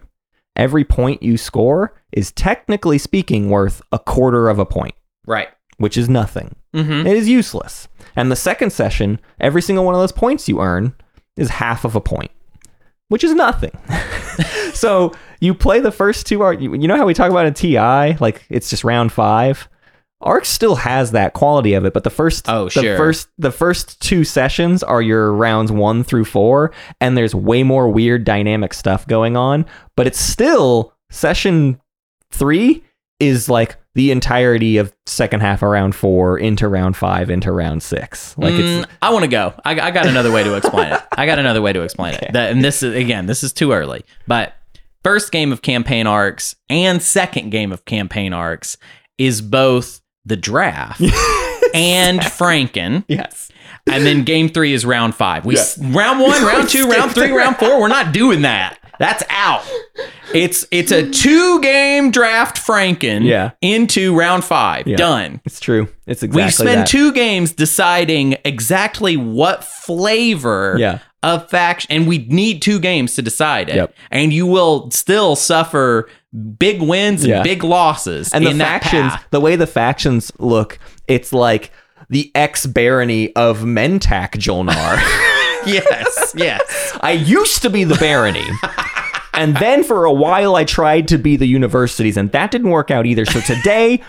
every 0.56 0.84
point 0.84 1.22
you 1.22 1.36
score 1.36 1.94
is 2.12 2.32
technically 2.32 2.98
speaking 2.98 3.50
worth 3.50 3.82
a 3.92 3.98
quarter 3.98 4.48
of 4.48 4.58
a 4.58 4.66
point, 4.66 4.94
right. 5.26 5.48
which 5.78 5.96
is 5.96 6.08
nothing. 6.08 6.54
Mm-hmm. 6.74 7.06
It 7.06 7.16
is 7.16 7.28
useless. 7.28 7.88
And 8.16 8.30
the 8.30 8.36
second 8.36 8.70
session, 8.70 9.20
every 9.40 9.62
single 9.62 9.84
one 9.84 9.94
of 9.94 10.00
those 10.00 10.12
points 10.12 10.48
you 10.48 10.60
earn 10.60 10.94
is 11.36 11.50
half 11.50 11.84
of 11.84 11.96
a 11.96 12.00
point, 12.00 12.30
which 13.08 13.24
is 13.24 13.34
nothing. 13.34 13.72
so 14.74 15.12
you 15.40 15.54
play 15.54 15.80
the 15.80 15.92
first 15.92 16.26
two. 16.26 16.38
You 16.58 16.74
you 16.74 16.88
know 16.88 16.96
how 16.96 17.06
we 17.06 17.14
talk 17.14 17.30
about 17.30 17.46
in 17.46 17.54
TI, 17.54 18.16
like 18.20 18.44
it's 18.48 18.70
just 18.70 18.84
round 18.84 19.12
five. 19.12 19.68
Arc 20.22 20.44
still 20.44 20.74
has 20.76 21.12
that 21.12 21.32
quality 21.32 21.72
of 21.74 21.84
it, 21.86 21.94
but 21.94 22.04
the 22.04 22.10
first 22.10 22.46
Oh, 22.48 22.64
the 22.64 22.70
sure. 22.70 22.96
first 22.96 23.28
the 23.38 23.50
first 23.50 24.00
two 24.02 24.22
sessions 24.24 24.82
are 24.82 25.00
your 25.00 25.32
rounds 25.32 25.72
one 25.72 26.04
through 26.04 26.26
four, 26.26 26.72
and 27.00 27.16
there's 27.16 27.34
way 27.34 27.62
more 27.62 27.88
weird 27.88 28.24
dynamic 28.24 28.74
stuff 28.74 29.06
going 29.06 29.36
on. 29.36 29.64
But 29.96 30.06
it's 30.06 30.20
still 30.20 30.92
session 31.10 31.80
three 32.30 32.84
is 33.18 33.48
like 33.48 33.76
the 33.94 34.10
entirety 34.12 34.76
of 34.76 34.94
second 35.06 35.40
half 35.40 35.62
of 35.62 35.68
round 35.68 35.94
four 35.94 36.38
into 36.38 36.68
round 36.68 36.96
five 36.96 37.28
into 37.30 37.50
round 37.50 37.82
six. 37.82 38.36
Like 38.38 38.54
Mm, 38.54 38.82
it's 38.82 38.92
I 39.02 39.10
want 39.12 39.24
to 39.24 39.28
go. 39.30 39.52
I, 39.64 39.72
I 39.80 39.90
got 39.90 40.06
another 40.06 40.30
way 40.30 40.44
to 40.44 40.54
explain 40.54 40.92
it. 40.92 41.00
I 41.16 41.26
got 41.26 41.38
another 41.38 41.60
way 41.62 41.72
to 41.72 41.80
explain 41.82 42.14
it. 42.14 42.30
That, 42.32 42.52
and 42.52 42.62
this 42.62 42.82
is 42.82 42.94
again, 42.94 43.26
this 43.26 43.42
is 43.42 43.52
too 43.52 43.72
early. 43.72 44.04
But 44.26 44.52
first 45.02 45.32
game 45.32 45.50
of 45.50 45.62
campaign 45.62 46.06
arcs 46.06 46.54
and 46.68 47.02
second 47.02 47.50
game 47.50 47.72
of 47.72 47.84
campaign 47.84 48.32
arcs 48.32 48.76
is 49.18 49.42
both 49.42 49.99
the 50.24 50.36
draft 50.36 51.00
and 51.74 52.20
Franken. 52.20 53.04
yes. 53.08 53.50
And 53.90 54.04
then 54.04 54.24
game 54.24 54.48
three 54.50 54.72
is 54.74 54.84
round 54.84 55.14
five. 55.14 55.44
We 55.46 55.56
round 55.80 56.20
one, 56.20 56.42
round 56.44 56.68
two, 56.68 56.88
round 56.88 57.12
three, 57.14 57.30
round 57.30 57.56
four. 57.56 57.80
We're 57.80 57.88
not 57.88 58.12
doing 58.12 58.42
that. 58.42 58.78
That's 58.98 59.22
out. 59.30 59.62
It's 60.34 60.66
it's 60.70 60.92
a 60.92 61.08
two 61.10 61.60
game 61.62 62.10
draft 62.10 62.58
Franken 62.58 63.24
Yeah. 63.24 63.52
into 63.62 64.14
round 64.16 64.44
five. 64.44 64.86
Yeah. 64.86 64.96
Done. 64.96 65.40
It's 65.46 65.58
true. 65.60 65.88
It's 66.06 66.22
exactly 66.22 66.44
we 66.44 66.50
spend 66.50 66.80
that. 66.82 66.86
two 66.88 67.10
games 67.12 67.52
deciding 67.52 68.36
exactly 68.44 69.16
what 69.16 69.64
flavor 69.64 70.76
Yeah. 70.78 70.98
of 71.22 71.48
faction, 71.48 71.90
and 71.90 72.06
we 72.06 72.18
need 72.28 72.60
two 72.60 72.78
games 72.78 73.14
to 73.14 73.22
decide 73.22 73.70
it. 73.70 73.76
Yep. 73.76 73.94
And 74.10 74.32
you 74.34 74.46
will 74.46 74.90
still 74.90 75.34
suffer 75.34 76.08
big 76.58 76.80
wins 76.80 77.22
and 77.22 77.30
Yeah. 77.30 77.42
big 77.42 77.64
losses 77.64 78.32
and 78.32 78.46
the 78.46 78.54
factions, 78.54 79.12
the 79.30 79.40
way 79.40 79.56
the 79.56 79.66
factions 79.66 80.30
look, 80.38 80.78
it's 81.08 81.32
like 81.32 81.70
the 82.08 82.30
ex 82.34 82.66
barony 82.66 83.34
of 83.36 83.60
Mentak 83.60 84.32
Jolnar. 84.32 84.96
yes, 85.66 86.32
yes. 86.36 86.98
I 87.02 87.12
used 87.12 87.62
to 87.62 87.70
be 87.70 87.84
the 87.84 87.96
barony. 87.96 88.46
And 89.34 89.56
then 89.58 89.84
for 89.84 90.04
a 90.04 90.12
while 90.12 90.56
I 90.56 90.64
tried 90.64 91.06
to 91.08 91.18
be 91.18 91.36
the 91.36 91.46
universities 91.46 92.16
and 92.16 92.30
that 92.32 92.50
didn't 92.50 92.70
work 92.70 92.90
out 92.90 93.06
either. 93.06 93.24
So 93.24 93.40
today 93.40 94.00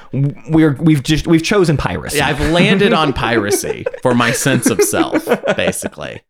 we're 0.49 0.73
we've 0.79 1.03
just 1.03 1.27
we've 1.27 1.43
chosen 1.43 1.77
piracy. 1.77 2.17
Yeah, 2.17 2.27
I've 2.27 2.39
landed 2.51 2.93
on 2.93 3.13
piracy 3.27 3.85
for 4.01 4.13
my 4.15 4.31
sense 4.31 4.69
of 4.69 4.81
self, 4.81 5.25
basically. 5.55 6.21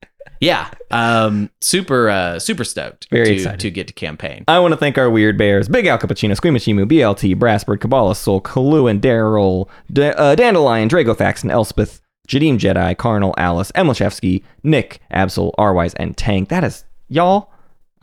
Yeah, 0.41 0.69
um, 0.89 1.49
super, 1.61 2.09
uh, 2.09 2.39
super 2.39 2.63
stoked 2.65 3.07
Very 3.11 3.25
to, 3.27 3.33
excited. 3.35 3.59
to 3.61 3.71
get 3.71 3.87
to 3.87 3.93
campaign. 3.93 4.43
I 4.49 4.59
want 4.59 4.73
to 4.73 4.77
thank 4.77 4.97
our 4.97 5.09
weird 5.09 5.37
bears: 5.37 5.69
Big 5.69 5.85
Al 5.85 5.97
Cappuccino, 5.97 6.31
Squeamishimu, 6.35 6.85
BLT, 6.91 7.35
Brassbird, 7.35 7.79
Kabbalah 7.79 8.15
Soul, 8.15 8.41
Kalu, 8.41 8.89
and 8.91 9.01
Daryl, 9.01 9.69
D- 9.93 10.03
uh, 10.07 10.35
Dandelion, 10.35 10.89
Drago 10.89 11.15
Thaxton, 11.15 11.49
Elspeth, 11.51 12.01
Jadeem 12.27 12.57
Jedi, 12.57 12.97
Carnal, 12.97 13.33
Alice, 13.37 13.71
Emilchevsky, 13.73 14.43
Nick, 14.63 14.99
Absol, 15.13 15.53
Arwise, 15.57 15.93
and 15.97 16.17
Tank. 16.17 16.49
That 16.49 16.63
is 16.63 16.83
y'all. 17.07 17.49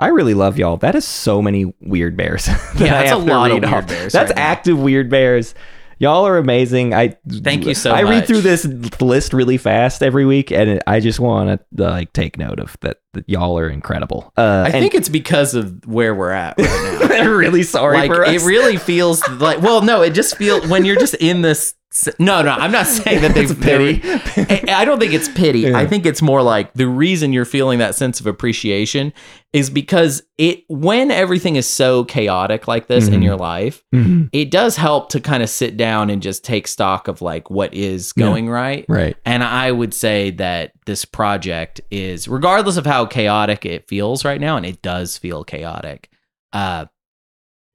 I 0.01 0.07
really 0.09 0.35
love 0.35 0.57
y'all. 0.59 0.77
That 0.77 0.95
is 0.95 1.05
so 1.05 1.43
many 1.43 1.75
weird 1.81 2.17
bears. 2.17 2.45
that 2.47 2.75
Yeah, 2.79 3.03
that's 3.03 3.11
a 3.11 3.17
lot 3.17 3.51
of 3.51 3.61
weird 3.63 3.65
off. 3.75 3.89
bears 3.89 4.13
That's 4.13 4.31
right 4.31 4.37
now. 4.37 4.43
active 4.43 4.79
weird 4.79 5.11
bears. 5.11 5.57
Y'all 5.99 6.27
are 6.27 6.39
amazing. 6.39 6.95
I 6.95 7.17
Thank 7.29 7.67
you 7.67 7.75
so 7.75 7.93
I 7.93 8.03
read 8.03 8.27
through 8.27 8.43
this 8.43 8.65
list 9.01 9.33
really 9.33 9.57
fast 9.57 10.03
every 10.03 10.25
week, 10.25 10.53
and 10.53 10.71
it, 10.71 10.83
I 10.87 11.01
just 11.01 11.19
want 11.19 11.61
to 11.77 11.83
like 11.83 12.13
take 12.13 12.39
note 12.39 12.61
of 12.61 12.77
that. 12.81 12.99
That 13.15 13.27
y'all 13.27 13.59
are 13.59 13.69
incredible. 13.69 14.33
Uh, 14.37 14.65
I 14.67 14.71
think 14.71 14.95
it's 14.95 15.09
because 15.09 15.55
of 15.55 15.87
where 15.87 16.15
we're 16.15 16.31
at 16.31 16.59
right 16.59 16.99
now. 17.09 17.17
I'm 17.17 17.37
really 17.37 17.63
sorry 17.63 17.97
like 17.97 18.11
for 18.13 18.25
us. 18.25 18.43
it 18.43 18.47
really 18.47 18.77
feels 18.77 19.27
like 19.31 19.63
well 19.63 19.81
no 19.81 20.03
it 20.03 20.11
just 20.11 20.37
feels 20.37 20.69
when 20.69 20.85
you're 20.85 20.99
just 20.99 21.15
in 21.15 21.41
this 21.41 21.75
no 22.19 22.43
no 22.43 22.51
i'm 22.51 22.71
not 22.71 22.87
saying 22.87 23.23
that 23.23 23.35
they've 23.35 23.59
pity. 23.61 24.01
I, 24.05 24.81
I 24.83 24.85
don't 24.85 24.99
think 24.99 25.13
it's 25.15 25.29
pity 25.29 25.75
i 25.75 25.87
think 25.87 26.05
it's 26.05 26.21
more 26.21 26.43
like 26.43 26.73
the 26.75 26.87
reason 26.87 27.33
you're 27.33 27.45
feeling 27.47 27.79
that 27.79 27.95
sense 27.95 28.21
of 28.21 28.27
appreciation 28.27 29.13
is 29.55 29.71
because 29.71 30.23
it 30.37 30.65
when 30.69 31.11
everything 31.11 31.57
is 31.57 31.67
so 31.67 32.05
chaotic 32.05 32.69
like 32.69 32.87
this 32.89 33.09
in 33.09 33.21
Mhm. 33.21 33.25
your 33.25 33.37
life 33.37 33.83
Mhm. 33.95 34.29
it 34.33 34.51
does 34.51 34.77
help 34.77 35.09
to 35.11 35.21
kind 35.21 35.43
of 35.43 35.49
sit 35.49 35.79
down 35.79 36.11
and 36.11 36.21
just 36.21 36.45
take 36.45 36.69
stock 36.69 37.09
of 37.09 37.23
like 37.23 37.51
what 37.51 37.73
is 37.73 38.13
Yeah. 38.15 38.27
going 38.27 38.51
right 38.51 38.85
Right. 38.89 39.17
and 39.25 39.43
I 39.43 39.73
would 39.73 39.95
say 39.95 40.31
that 40.33 40.73
this 40.85 41.05
project 41.07 41.81
is, 41.91 42.29
regardless 42.29 42.77
of 42.77 42.85
how 42.87 43.05
chaotic 43.07 43.65
it 43.67 43.87
feels 43.89 44.25
right 44.25 44.41
now, 44.41 44.57
and 44.57 44.65
it 44.65 44.81
does 44.81 45.19
feel 45.19 45.45
chaotic. 45.45 46.09
Uh, 46.53 46.87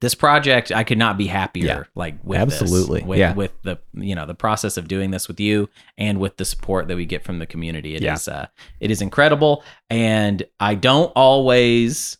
this 0.04 0.14
project, 0.14 0.70
I 0.70 0.84
could 0.84 0.98
not 0.98 1.18
be 1.18 1.26
happier. 1.26 1.64
Yeah. 1.64 1.82
like 1.96 2.14
with 2.22 2.48
this, 2.50 2.60
Absolutely. 2.62 3.02
with, 3.02 3.18
Yeah. 3.18 3.34
with 3.34 3.50
the 3.62 3.78
you 3.94 4.14
know 4.14 4.26
the 4.26 4.34
process 4.34 4.76
of 4.76 4.86
doing 4.86 5.10
this 5.10 5.26
with 5.28 5.40
you 5.40 5.68
and 5.98 6.20
with 6.20 6.36
the 6.36 6.44
support 6.44 6.86
that 6.88 6.96
we 6.96 7.06
get 7.06 7.24
from 7.24 7.38
the 7.40 7.46
community. 7.46 7.94
It 7.96 8.04
is 8.04 8.28
Yeah. 8.28 8.34
uh, 8.34 8.46
it 8.80 8.90
is 8.90 9.02
incredible, 9.02 9.64
and 9.90 10.42
I 10.60 10.74
don't 10.76 11.10
always. 11.16 12.18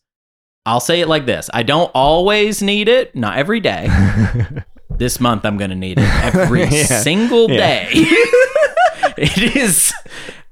I'll 0.66 0.80
say 0.80 1.00
it 1.00 1.08
like 1.08 1.26
this: 1.26 1.48
I 1.54 1.62
don't 1.62 1.90
always 1.94 2.62
need 2.62 2.88
it, 2.88 3.14
not 3.14 3.36
every 3.38 3.60
day. 3.60 3.86
this 4.90 5.20
month 5.20 5.44
I'm 5.44 5.56
gonna 5.58 5.74
need 5.74 5.98
it 5.98 6.24
every 6.34 6.64
Yeah. 6.70 7.00
single 7.02 7.48
day. 7.48 7.88
it 9.16 9.56
is 9.56 9.92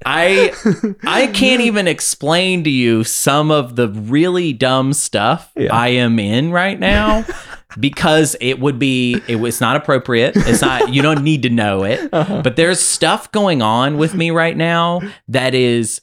I 0.05 0.53
I 1.03 1.27
can't 1.27 1.61
even 1.61 1.87
explain 1.87 2.63
to 2.63 2.69
you 2.69 3.03
some 3.03 3.51
of 3.51 3.75
the 3.75 3.89
really 3.89 4.53
dumb 4.53 4.93
stuff 4.93 5.51
Yeah. 5.55 5.73
I 5.73 5.89
am 5.89 6.19
in 6.19 6.51
right 6.51 6.79
now 6.79 7.25
because 7.79 8.35
it 8.41 8.59
would 8.59 8.79
be 8.79 9.21
it 9.27 9.37
was 9.37 9.59
not 9.61 9.75
appropriate. 9.75 10.33
It's 10.35 10.61
not 10.61 10.93
you 10.93 11.01
don't 11.01 11.23
need 11.23 11.43
to 11.43 11.49
know 11.49 11.83
it. 11.83 11.99
Uh-huh. 12.13 12.41
But 12.43 12.57
there's 12.57 12.79
stuff 12.79 13.31
going 13.31 13.61
on 13.61 13.97
with 13.97 14.13
me 14.13 14.29
right 14.29 14.55
now 14.55 15.01
that 15.27 15.55
is 15.55 15.99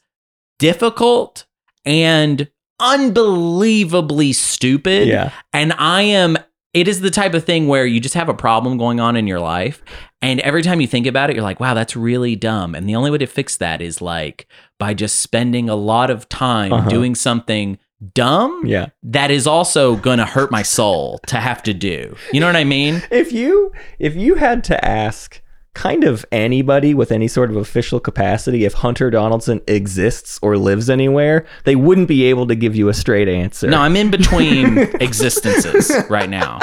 difficult 0.59 1.47
and 1.85 2.51
unbelievably 2.81 4.33
stupid 4.33 5.07
yeah. 5.07 5.31
and 5.53 5.73
I 5.75 6.03
am 6.03 6.37
it 6.73 6.87
is 6.87 7.01
the 7.01 7.11
type 7.11 7.35
of 7.35 7.45
thing 7.45 7.67
where 7.67 7.85
you 7.85 7.99
just 8.01 8.15
have 8.15 8.29
a 8.29 8.35
problem 8.35 8.79
going 8.79 9.01
on 9.01 9.17
in 9.17 9.27
your 9.27 9.41
life 9.41 9.83
and 10.23 10.39
every 10.41 10.63
time 10.63 10.81
you 10.81 10.87
think 10.87 11.07
about 11.07 11.29
it 11.31 11.35
you're 11.37 11.43
like 11.43 11.61
wow 11.61 11.75
that's 11.75 11.97
really 11.97 12.37
dumb 12.37 12.75
and 12.75 12.89
the 12.89 12.95
only 12.95 13.11
way 13.11 13.19
to 13.19 13.27
fix 13.27 13.57
that 13.57 13.81
is 13.83 14.01
like 14.01 14.47
by 14.79 14.95
just 14.95 15.19
spending 15.19 15.69
a 15.69 15.75
lot 15.75 16.11
of 16.11 16.29
time 16.29 16.73
Uh-huh. 16.73 16.89
doing 16.89 17.15
something 17.15 17.79
dumb 18.15 18.63
Yeah. 18.65 18.87
that 19.03 19.31
is 19.31 19.47
also 19.47 19.97
going 19.97 20.19
to 20.19 20.25
hurt 20.25 20.51
my 20.51 20.63
soul 20.63 21.19
to 21.27 21.37
have 21.37 21.63
to 21.65 21.75
do. 21.75 22.17
You 22.33 22.41
know 22.41 22.47
what 22.47 22.57
I 22.57 22.65
mean? 22.65 23.03
If 23.11 23.31
you 23.33 23.73
if 23.99 24.17
you 24.17 24.37
had 24.37 24.65
to 24.65 24.83
ask 24.85 25.43
kind 25.75 26.05
of 26.05 26.25
anybody 26.33 26.95
with 26.95 27.13
any 27.13 27.29
sort 27.29 27.51
of 27.51 27.57
official 27.57 28.01
capacity 28.01 28.65
if 28.65 28.75
Hunter 28.75 29.11
Donaldson 29.11 29.61
exists 29.67 30.39
or 30.43 30.57
lives 30.57 30.91
anywhere, 30.91 31.47
they 31.65 31.77
wouldn't 31.77 32.09
be 32.09 32.25
able 32.25 32.47
to 32.49 32.55
give 32.55 32.75
you 32.75 32.89
a 32.89 32.95
straight 32.95 33.29
answer. 33.29 33.69
No, 33.69 33.79
I'm 33.79 33.97
in 33.97 34.11
between 34.11 34.79
existences 35.01 35.93
right 36.11 36.29
now. 36.29 36.59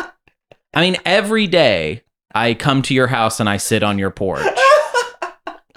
I 0.73 0.81
mean, 0.81 0.97
every 1.05 1.47
day 1.47 2.03
I 2.35 2.53
come 2.53 2.81
to 2.83 2.93
your 2.93 3.07
house 3.07 3.39
and 3.39 3.49
I 3.49 3.57
sit 3.57 3.81
on 3.81 3.97
your 3.97 4.11
porch. 4.11 4.45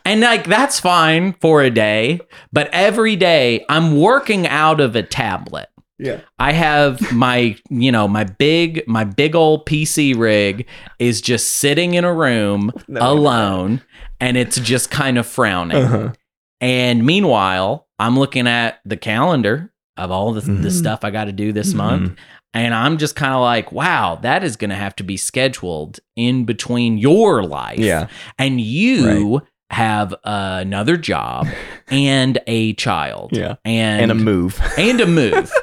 And 0.05 0.23
like 0.23 0.45
that's 0.45 0.81
fine 0.81 1.35
for 1.35 1.63
a 1.63 1.71
day, 1.71 2.21
but 2.53 2.69
every 2.73 3.17
day 3.17 3.65
I'm 3.69 4.01
working 4.01 4.47
out 4.47 4.81
of 4.81 4.97
a 4.97 5.03
tablet. 5.03 5.69
Yeah. 6.01 6.21
I 6.39 6.53
have 6.53 7.13
my, 7.13 7.57
you 7.69 7.93
know, 7.93 8.09
my 8.09 8.25
big, 8.25 8.83
my 8.89 9.05
big 9.05 9.35
old 9.35 9.67
PC 9.67 10.19
rig 10.19 10.67
is 10.99 11.21
just 11.21 11.49
sitting 11.59 11.95
in 11.95 12.05
a 12.05 12.13
room 12.13 12.73
No, 12.89 13.13
alone, 13.13 13.83
and 14.21 14.37
it's 14.37 14.59
just 14.59 14.91
kind 14.91 15.19
of 15.19 15.27
frowning. 15.27 15.77
Uh-huh. 15.77 16.13
And 16.61 17.05
meanwhile, 17.07 17.87
I'm 17.99 18.19
looking 18.19 18.47
at 18.47 18.81
the 18.85 18.97
calendar 18.97 19.73
of 19.97 20.11
all 20.11 20.33
the, 20.33 20.41
the 20.41 20.69
Mhm. 20.69 20.73
stuff 20.73 21.05
I 21.05 21.11
got 21.11 21.25
to 21.25 21.33
do 21.33 21.53
this 21.53 21.75
month. 21.75 22.19
And 22.53 22.75
I'm 22.75 22.99
just 22.99 23.15
kind 23.15 23.33
of 23.35 23.41
like, 23.43 23.71
wow, 23.71 24.19
that 24.23 24.43
is 24.43 24.57
going 24.57 24.71
to 24.71 24.77
have 24.77 24.97
to 24.97 25.05
be 25.05 25.17
scheduled 25.17 26.01
in 26.17 26.45
between 26.47 26.99
your 26.99 27.43
life. 27.45 27.79
Yeah. 27.79 28.09
And 28.39 28.61
you 28.61 29.43
have 29.71 30.15
another 30.25 30.97
job 30.97 31.47
and 31.89 32.39
a 32.47 32.73
child. 32.75 33.31
Yeah. 33.33 33.55
And, 33.65 34.03
And 34.03 34.11
a 34.11 34.15
move. 34.17 34.61
And 34.77 35.01
a 35.01 35.07
move. 35.07 35.53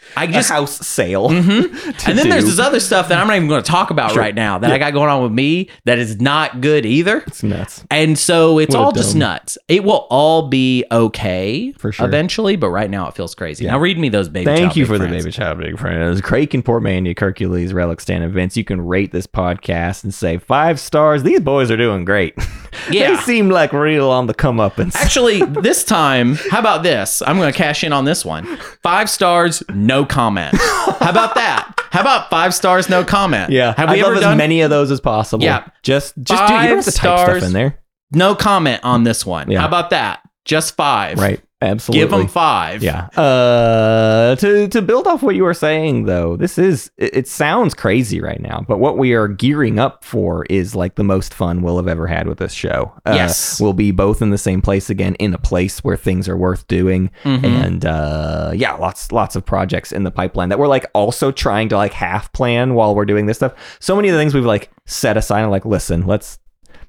I 0.17 0.27
just. 0.27 0.49
house 0.49 0.85
sale. 0.85 1.29
Mhm. 1.29 1.97
to 1.97 2.09
And 2.09 2.17
then 2.17 2.29
there's 2.29 2.45
this 2.45 2.59
other 2.59 2.79
stuff 2.79 3.09
that 3.09 3.17
I'm 3.19 3.27
not 3.27 3.35
even 3.35 3.47
going 3.47 3.63
to 3.63 3.69
talk 3.69 3.89
about 3.91 4.11
Sure. 4.11 4.21
right 4.21 4.35
now 4.35 4.57
that 4.57 4.69
Yeah. 4.69 4.75
I 4.75 4.77
got 4.77 4.93
going 4.93 5.09
on 5.09 5.23
with 5.23 5.31
me 5.31 5.69
that 5.85 5.97
is 5.99 6.19
not 6.19 6.61
good 6.61 6.85
either. 6.85 7.23
It's 7.27 7.43
nuts. 7.43 7.83
And 7.89 8.17
so 8.17 8.59
it's 8.59 8.75
What 8.75 8.83
all 8.83 8.91
just 8.91 9.15
nuts. 9.15 9.57
It 9.67 9.83
will 9.83 10.07
all 10.09 10.47
be 10.49 10.83
okay 10.91 11.73
For 11.77 11.91
sure. 11.91 12.05
eventually, 12.05 12.55
but 12.55 12.69
right 12.69 12.89
now 12.89 13.07
it 13.07 13.15
feels 13.15 13.35
crazy. 13.35 13.65
Yeah. 13.65 13.71
Now 13.71 13.79
read 13.79 13.97
me 13.97 14.09
those 14.09 14.27
baby. 14.29 14.45
Thank 14.45 14.75
you 14.75 14.85
for 14.85 14.97
the 14.97 15.07
friends. 15.07 15.23
baby 15.23 15.31
child 15.31 15.59
big 15.59 15.77
friends. 15.79 16.21
Craig 16.21 16.53
and 16.53 16.63
Portmania, 16.65 17.17
Hercules, 17.17 17.73
Relic 17.73 18.01
Stan, 18.01 18.21
and 18.21 18.33
Vince. 18.33 18.57
You 18.57 18.63
can 18.63 18.85
rate 18.85 19.11
this 19.11 19.27
podcast 19.27 20.03
and 20.03 20.13
say 20.13 20.37
five 20.37 20.79
stars. 20.79 21.23
These 21.23 21.39
boys 21.41 21.71
are 21.71 21.77
doing 21.77 22.05
great. 22.05 22.35
Yeah. 22.89 23.11
they 23.11 23.21
seem 23.23 23.49
like 23.49 23.73
real 23.73 24.09
on 24.09 24.27
the 24.27 24.33
come 24.33 24.59
up 24.61 24.77
and 24.79 24.95
Actually, 24.95 25.41
this 25.41 25.83
time, 25.83 26.35
how 26.35 26.59
about 26.59 26.83
this? 26.83 27.21
I'm 27.21 27.37
going 27.37 27.51
to 27.51 27.57
cash 27.57 27.83
in 27.83 27.91
on 27.91 28.05
this 28.05 28.23
one. 28.23 28.45
Five 28.81 29.09
stars, 29.09 29.61
no 29.73 30.00
comment. 30.05 30.55
How 30.55 31.09
about 31.09 31.35
that? 31.35 31.73
How 31.91 32.01
about 32.01 32.29
five 32.29 32.53
stars, 32.53 32.89
no 32.89 33.03
comment? 33.03 33.51
Yeah, 33.51 33.73
Have 33.75 33.89
I 33.89 33.93
we 33.93 34.01
love 34.01 34.11
ever 34.11 34.15
as 34.17 34.21
done 34.21 34.37
many 34.37 34.61
of 34.61 34.69
those 34.69 34.91
as 34.91 35.01
possible. 35.01 35.43
Yeah. 35.43 35.67
just 35.83 36.13
just 36.21 36.47
do. 36.47 36.53
You 36.53 36.59
don't 36.59 36.77
have 36.77 36.85
to 36.85 36.91
type 36.91 36.93
stars. 36.93 37.37
stuff 37.37 37.47
in 37.47 37.53
there, 37.53 37.79
no 38.11 38.33
comment 38.35 38.81
on 38.83 39.03
this 39.03 39.25
one? 39.25 39.51
Yeah. 39.51 39.59
How 39.59 39.67
about 39.67 39.89
that? 39.89 40.21
Just 40.45 40.75
five. 40.75 41.17
right? 41.19 41.41
Absolutely. 41.61 42.01
Give 42.01 42.09
them 42.09 42.27
five. 42.27 42.81
Yeah. 42.81 43.07
Uh, 43.15 44.35
to 44.37 44.67
to 44.67 44.81
build 44.81 45.05
off 45.07 45.21
what 45.21 45.35
you 45.35 45.43
were 45.43 45.53
saying 45.53 46.05
though, 46.05 46.35
this 46.35 46.57
is 46.57 46.89
it, 46.97 47.15
it 47.15 47.27
sounds 47.27 47.73
crazy 47.73 48.19
right 48.19 48.41
now, 48.41 48.65
but 48.67 48.79
what 48.79 48.97
we 48.97 49.13
are 49.13 49.27
gearing 49.27 49.77
up 49.79 50.03
for 50.03 50.45
is 50.49 50.75
like 50.75 50.95
the 50.95 51.03
most 51.03 51.33
fun 51.33 51.61
we'll 51.61 51.77
have 51.77 51.87
ever 51.87 52.07
had 52.07 52.27
with 52.27 52.39
this 52.39 52.53
show. 52.53 52.91
Uh, 53.05 53.13
Yes. 53.15 53.61
we'll 53.61 53.73
be 53.73 53.91
both 53.91 54.21
in 54.21 54.31
the 54.31 54.37
same 54.37 54.61
place 54.61 54.89
again, 54.89 55.15
in 55.15 55.33
a 55.33 55.37
place 55.37 55.83
where 55.83 55.95
things 55.97 56.27
are 56.27 56.37
worth 56.37 56.65
doing, 56.67 57.11
Mhm. 57.23 57.43
and 57.43 57.85
uh, 57.85 58.51
yeah, 58.55 58.73
lots 58.73 59.11
lots 59.11 59.35
of 59.35 59.45
projects 59.45 59.91
in 59.91 60.03
the 60.03 60.11
pipeline 60.11 60.49
that 60.49 60.57
we're 60.59 60.67
like 60.67 60.87
also 60.93 61.31
trying 61.31 61.69
to 61.69 61.77
like 61.77 61.93
half 61.93 62.31
plan 62.33 62.73
while 62.73 62.95
we're 62.95 63.05
doing 63.05 63.27
this 63.27 63.37
stuff. 63.37 63.53
So 63.79 63.95
many 63.95 64.09
of 64.09 64.13
the 64.13 64.19
things 64.19 64.33
we've 64.33 64.45
like 64.45 64.69
set 64.85 65.15
aside 65.15 65.41
and 65.41 65.51
like, 65.51 65.65
listen, 65.65 66.07
let's 66.07 66.39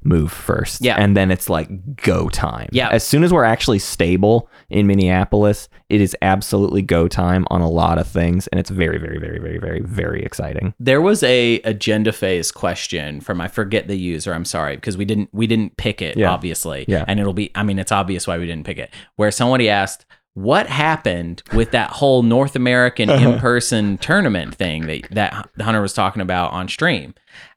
move 0.04 0.32
first. 0.32 0.80
Yeah. 0.82 0.96
And 0.96 1.16
then 1.16 1.30
it's 1.30 1.48
like 1.48 1.68
go 1.96 2.28
time. 2.28 2.68
Yeah. 2.72 2.88
As 2.90 3.04
soon 3.04 3.22
as 3.24 3.32
we're 3.32 3.44
actually 3.44 3.78
stable 3.78 4.48
in 4.70 4.86
Minneapolis, 4.86 5.68
it 5.88 6.00
is 6.00 6.16
absolutely 6.22 6.82
go 6.82 7.08
time 7.08 7.46
on 7.50 7.60
a 7.60 7.68
lot 7.68 7.98
of 7.98 8.06
things. 8.06 8.46
And 8.48 8.58
it's 8.58 8.70
very, 8.70 8.98
very, 8.98 9.18
very, 9.18 9.38
very, 9.38 9.58
very, 9.58 9.80
very 9.80 10.22
exciting. 10.24 10.74
There 10.80 11.00
was 11.00 11.22
a 11.22 11.60
agenda 11.62 12.12
phase 12.12 12.50
question 12.50 13.20
from 13.20 13.40
I 13.40 13.48
forget 13.48 13.88
the 13.88 13.96
user. 13.98 14.32
I'm 14.34 14.44
sorry 14.44 14.76
because 14.76 14.96
we 14.96 15.04
didn't 15.04 15.28
we 15.32 15.46
didn't 15.46 15.76
pick 15.76 16.00
it 16.02 16.16
Yeah. 16.16 16.30
obviously. 16.30 16.84
Yeah. 16.88 17.04
And 17.06 17.20
it'll 17.20 17.32
be 17.32 17.50
I 17.54 17.62
mean 17.62 17.78
it's 17.78 17.92
obvious 17.92 18.26
why 18.26 18.38
we 18.38 18.46
didn't 18.46 18.64
pick 18.66 18.78
it. 18.78 18.90
Where 19.16 19.30
somebody 19.30 19.68
asked 19.68 20.04
what 20.34 20.66
happened 20.66 21.42
with 21.52 21.72
that 21.72 21.90
whole 21.90 22.22
North 22.22 22.56
American 22.56 23.10
Uh-huh. 23.10 23.32
in-person 23.32 23.98
tournament 23.98 24.54
thing 24.54 24.86
that 24.86 25.02
that 25.10 25.48
Hunter 25.60 25.82
was 25.82 25.92
talking 25.92 26.22
about 26.22 26.52
on 26.52 26.68
stream. 26.68 27.14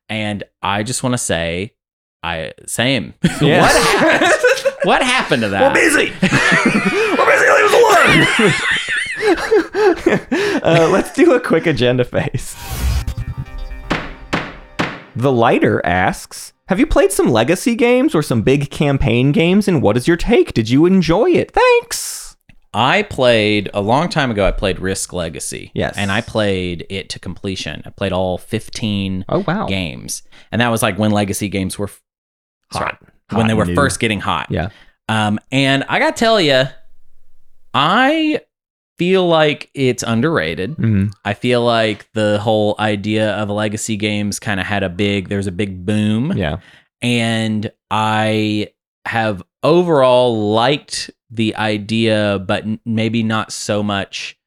And 0.09 0.43
I 0.61 0.83
just 0.83 1.01
want 1.01 1.13
to 1.13 1.17
say 1.17 1.71
I 2.25 2.53
same. 2.65 3.13
Yeah. 3.39 3.61
what 3.61 3.71
happened? 4.01 4.73
What 4.83 5.01
happened 5.03 5.41
to 5.43 5.49
that? 5.49 5.73
busy. 5.75 6.11
we're 7.17 7.29
busy. 7.29 7.47
Leave 7.51 7.69
us 7.69 7.75
alone. 10.23 10.63
uh, 10.63 10.89
let's 10.91 11.13
do 11.13 11.33
a 11.33 11.39
quick 11.39 11.67
agenda 11.67 12.03
phase. 12.03 12.55
The 15.15 15.31
Lighter 15.31 15.85
asks 15.85 16.53
Have 16.67 16.79
you 16.79 16.87
played 16.87 17.11
some 17.11 17.31
legacy 17.31 17.75
games 17.75 18.15
or 18.15 18.23
some 18.23 18.41
big 18.41 18.71
campaign 18.71 19.31
games? 19.31 19.67
And 19.67 19.83
what 19.83 19.95
is 19.95 20.07
your 20.07 20.17
take? 20.17 20.53
Did 20.53 20.67
you 20.67 20.87
enjoy 20.87 21.29
it? 21.29 21.51
Thanks. 21.51 22.37
I 22.73 23.03
played 23.03 23.69
a 23.73 23.81
long 23.81 24.09
time 24.09 24.31
ago. 24.31 24.45
I 24.45 24.51
played 24.51 24.79
Risk 24.79 25.13
Legacy. 25.13 25.71
Yes. 25.73 25.93
and 25.95 26.11
I 26.11 26.19
played 26.21 26.85
it 26.89 27.07
to 27.09 27.19
completion. 27.19 27.83
I 27.85 27.91
played 27.91 28.11
all 28.11 28.37
fifteen. 28.37 29.23
Oh 29.29 29.45
wow. 29.47 29.67
games, 29.67 30.23
and 30.51 30.59
that 30.59 30.69
was 30.69 30.81
like 30.81 30.97
when 30.97 31.11
Legacy 31.11 31.47
games 31.49 31.79
were 31.79 31.89
f- 32.73 32.81
Hot. 32.81 32.99
when 33.31 33.47
they 33.47 33.53
were 33.53 33.65
new. 33.65 33.75
first 33.75 33.99
getting 33.99 34.19
hot. 34.19 34.47
Yeah. 34.49 34.69
Um, 35.09 35.39
and 35.51 35.83
I 35.87 35.99
gotta 35.99 36.15
tell 36.15 36.39
you, 36.41 36.63
I 37.73 38.41
feel 38.97 39.27
like 39.27 39.69
it's 39.73 40.03
underrated. 40.03 40.75
Mhm. 40.77 41.11
I 41.25 41.33
feel 41.33 41.61
like 41.63 42.09
the 42.13 42.39
whole 42.39 42.75
idea 42.79 43.31
of 43.35 43.49
legacy 43.49 43.97
games 43.97 44.39
kind 44.39 44.59
of 44.59 44.65
had 44.65 44.83
a 44.83 44.89
big, 44.89 45.27
there's 45.29 45.47
a 45.47 45.51
big 45.51 45.85
boom. 45.85 46.31
Yeah. 46.35 46.57
And 47.01 47.71
I 47.91 48.69
have 49.05 49.43
overall 49.63 50.51
liked 50.53 51.11
the 51.29 51.55
idea, 51.57 52.39
but 52.47 52.63
maybe 52.85 53.21
not 53.21 53.51
so 53.51 53.83
much 53.83 54.37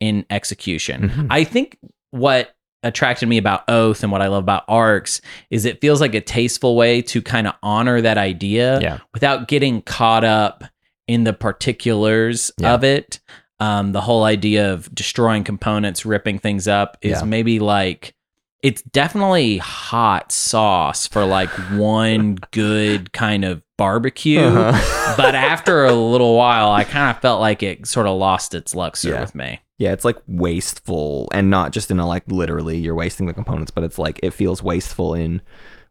in 0.00 0.24
execution. 0.30 1.10
Mhm. 1.10 1.26
I 1.30 1.44
think 1.44 1.76
what 2.10 2.54
attracted 2.82 3.28
me 3.28 3.38
about 3.38 3.64
Oath 3.68 4.02
and 4.02 4.12
what 4.12 4.22
I 4.22 4.28
love 4.28 4.44
about 4.44 4.64
Arcs 4.68 5.20
is 5.50 5.64
it 5.64 5.80
feels 5.80 6.00
like 6.00 6.14
a 6.14 6.20
tasteful 6.20 6.76
way 6.76 7.02
to 7.02 7.20
kind 7.20 7.46
of 7.46 7.54
honor 7.62 8.00
that 8.00 8.18
idea 8.18 8.80
Yeah. 8.80 8.98
without 9.12 9.48
getting 9.48 9.82
caught 9.82 10.24
up 10.24 10.64
in 11.06 11.24
the 11.24 11.32
particulars 11.32 12.50
Yeah. 12.58 12.74
of 12.74 12.84
it. 12.84 13.20
Um, 13.60 13.92
the 13.92 14.00
whole 14.00 14.22
idea 14.24 14.72
of 14.72 14.94
destroying 14.94 15.42
components, 15.42 16.06
ripping 16.06 16.38
things 16.38 16.68
up 16.68 16.96
is 17.02 17.18
Yeah. 17.18 17.24
maybe 17.24 17.58
like 17.58 18.14
it's 18.62 18.82
definitely 18.82 19.58
hot 19.58 20.30
sauce 20.32 21.06
for 21.06 21.24
like 21.24 21.48
one 21.76 22.38
good 22.50 23.12
kind 23.12 23.44
of 23.44 23.62
barbecue. 23.78 24.40
Uh-huh. 24.40 25.14
but 25.16 25.34
after 25.34 25.86
a 25.86 25.92
little 25.94 26.36
while, 26.36 26.70
I 26.70 26.84
kind 26.84 27.10
of 27.16 27.22
felt 27.22 27.40
like 27.40 27.62
it 27.62 27.86
sort 27.86 28.06
of 28.06 28.18
lost 28.18 28.54
its 28.54 28.74
luster 28.74 29.08
Yeah. 29.10 29.20
with 29.22 29.34
me. 29.34 29.60
Yeah, 29.78 29.92
it's 29.92 30.04
like 30.04 30.16
wasteful 30.26 31.28
and 31.32 31.48
not 31.50 31.72
just 31.72 31.90
in 31.90 31.98
a 32.00 32.06
like 32.06 32.24
literally 32.26 32.76
you're 32.78 32.94
wasting 32.96 33.26
the 33.26 33.32
components, 33.32 33.70
but 33.70 33.84
it's 33.84 33.98
like 33.98 34.18
it 34.22 34.32
feels 34.32 34.62
wasteful 34.62 35.14
in 35.14 35.40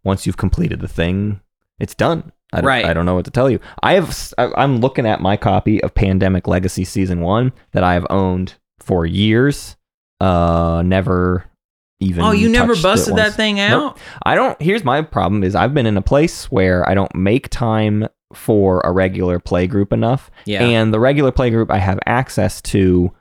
once 0.04 0.26
you've 0.28 0.38
completed 0.38 0.82
the 0.82 0.88
thing, 0.88 1.40
it's 1.80 1.96
done. 1.96 2.32
I 2.54 2.58
don't, 2.62 2.68
Right. 2.68 2.86
I 2.86 2.94
don't 2.94 3.06
know 3.06 3.16
what 3.16 3.26
to 3.26 3.32
tell 3.32 3.50
you. 3.50 3.60
I 3.82 3.94
have 3.94 4.34
I'm 4.38 4.78
looking 4.82 5.06
at 5.06 5.22
my 5.22 5.38
copy 5.38 5.82
of 5.84 5.94
Pandemic 5.96 6.48
Legacy 6.48 6.84
season 6.86 7.22
1 7.22 7.52
that 7.72 7.84
I 7.84 7.94
have 7.94 8.06
owned 8.10 8.56
for 8.80 9.06
years. 9.06 9.76
Uh 10.20 10.82
never 10.86 11.46
even 12.00 12.24
Oh, 12.24 12.32
you 12.32 12.50
never 12.50 12.76
busted 12.76 13.16
that 13.16 13.34
thing 13.34 13.56
Nope. 13.56 13.94
out? 13.94 14.00
I 14.26 14.36
don't. 14.36 14.60
Here's 14.62 14.84
my 14.84 15.02
problem: 15.02 15.44
is 15.44 15.56
I've 15.56 15.74
been 15.74 15.86
in 15.86 15.98
a 15.98 16.02
place 16.02 16.46
where 16.52 16.88
I 16.88 16.94
don't 16.94 17.14
make 17.16 17.50
time 17.50 18.08
for 18.34 18.82
a 18.84 18.92
regular 18.92 19.40
play 19.40 19.68
group 19.68 19.94
enough, 19.94 20.30
Yeah. 20.46 20.64
and 20.64 20.94
the 20.94 21.00
regular 21.00 21.32
play 21.32 21.50
group 21.50 21.72
I 21.72 21.78
have 21.80 22.00
access 22.06 22.62
to 22.64 23.12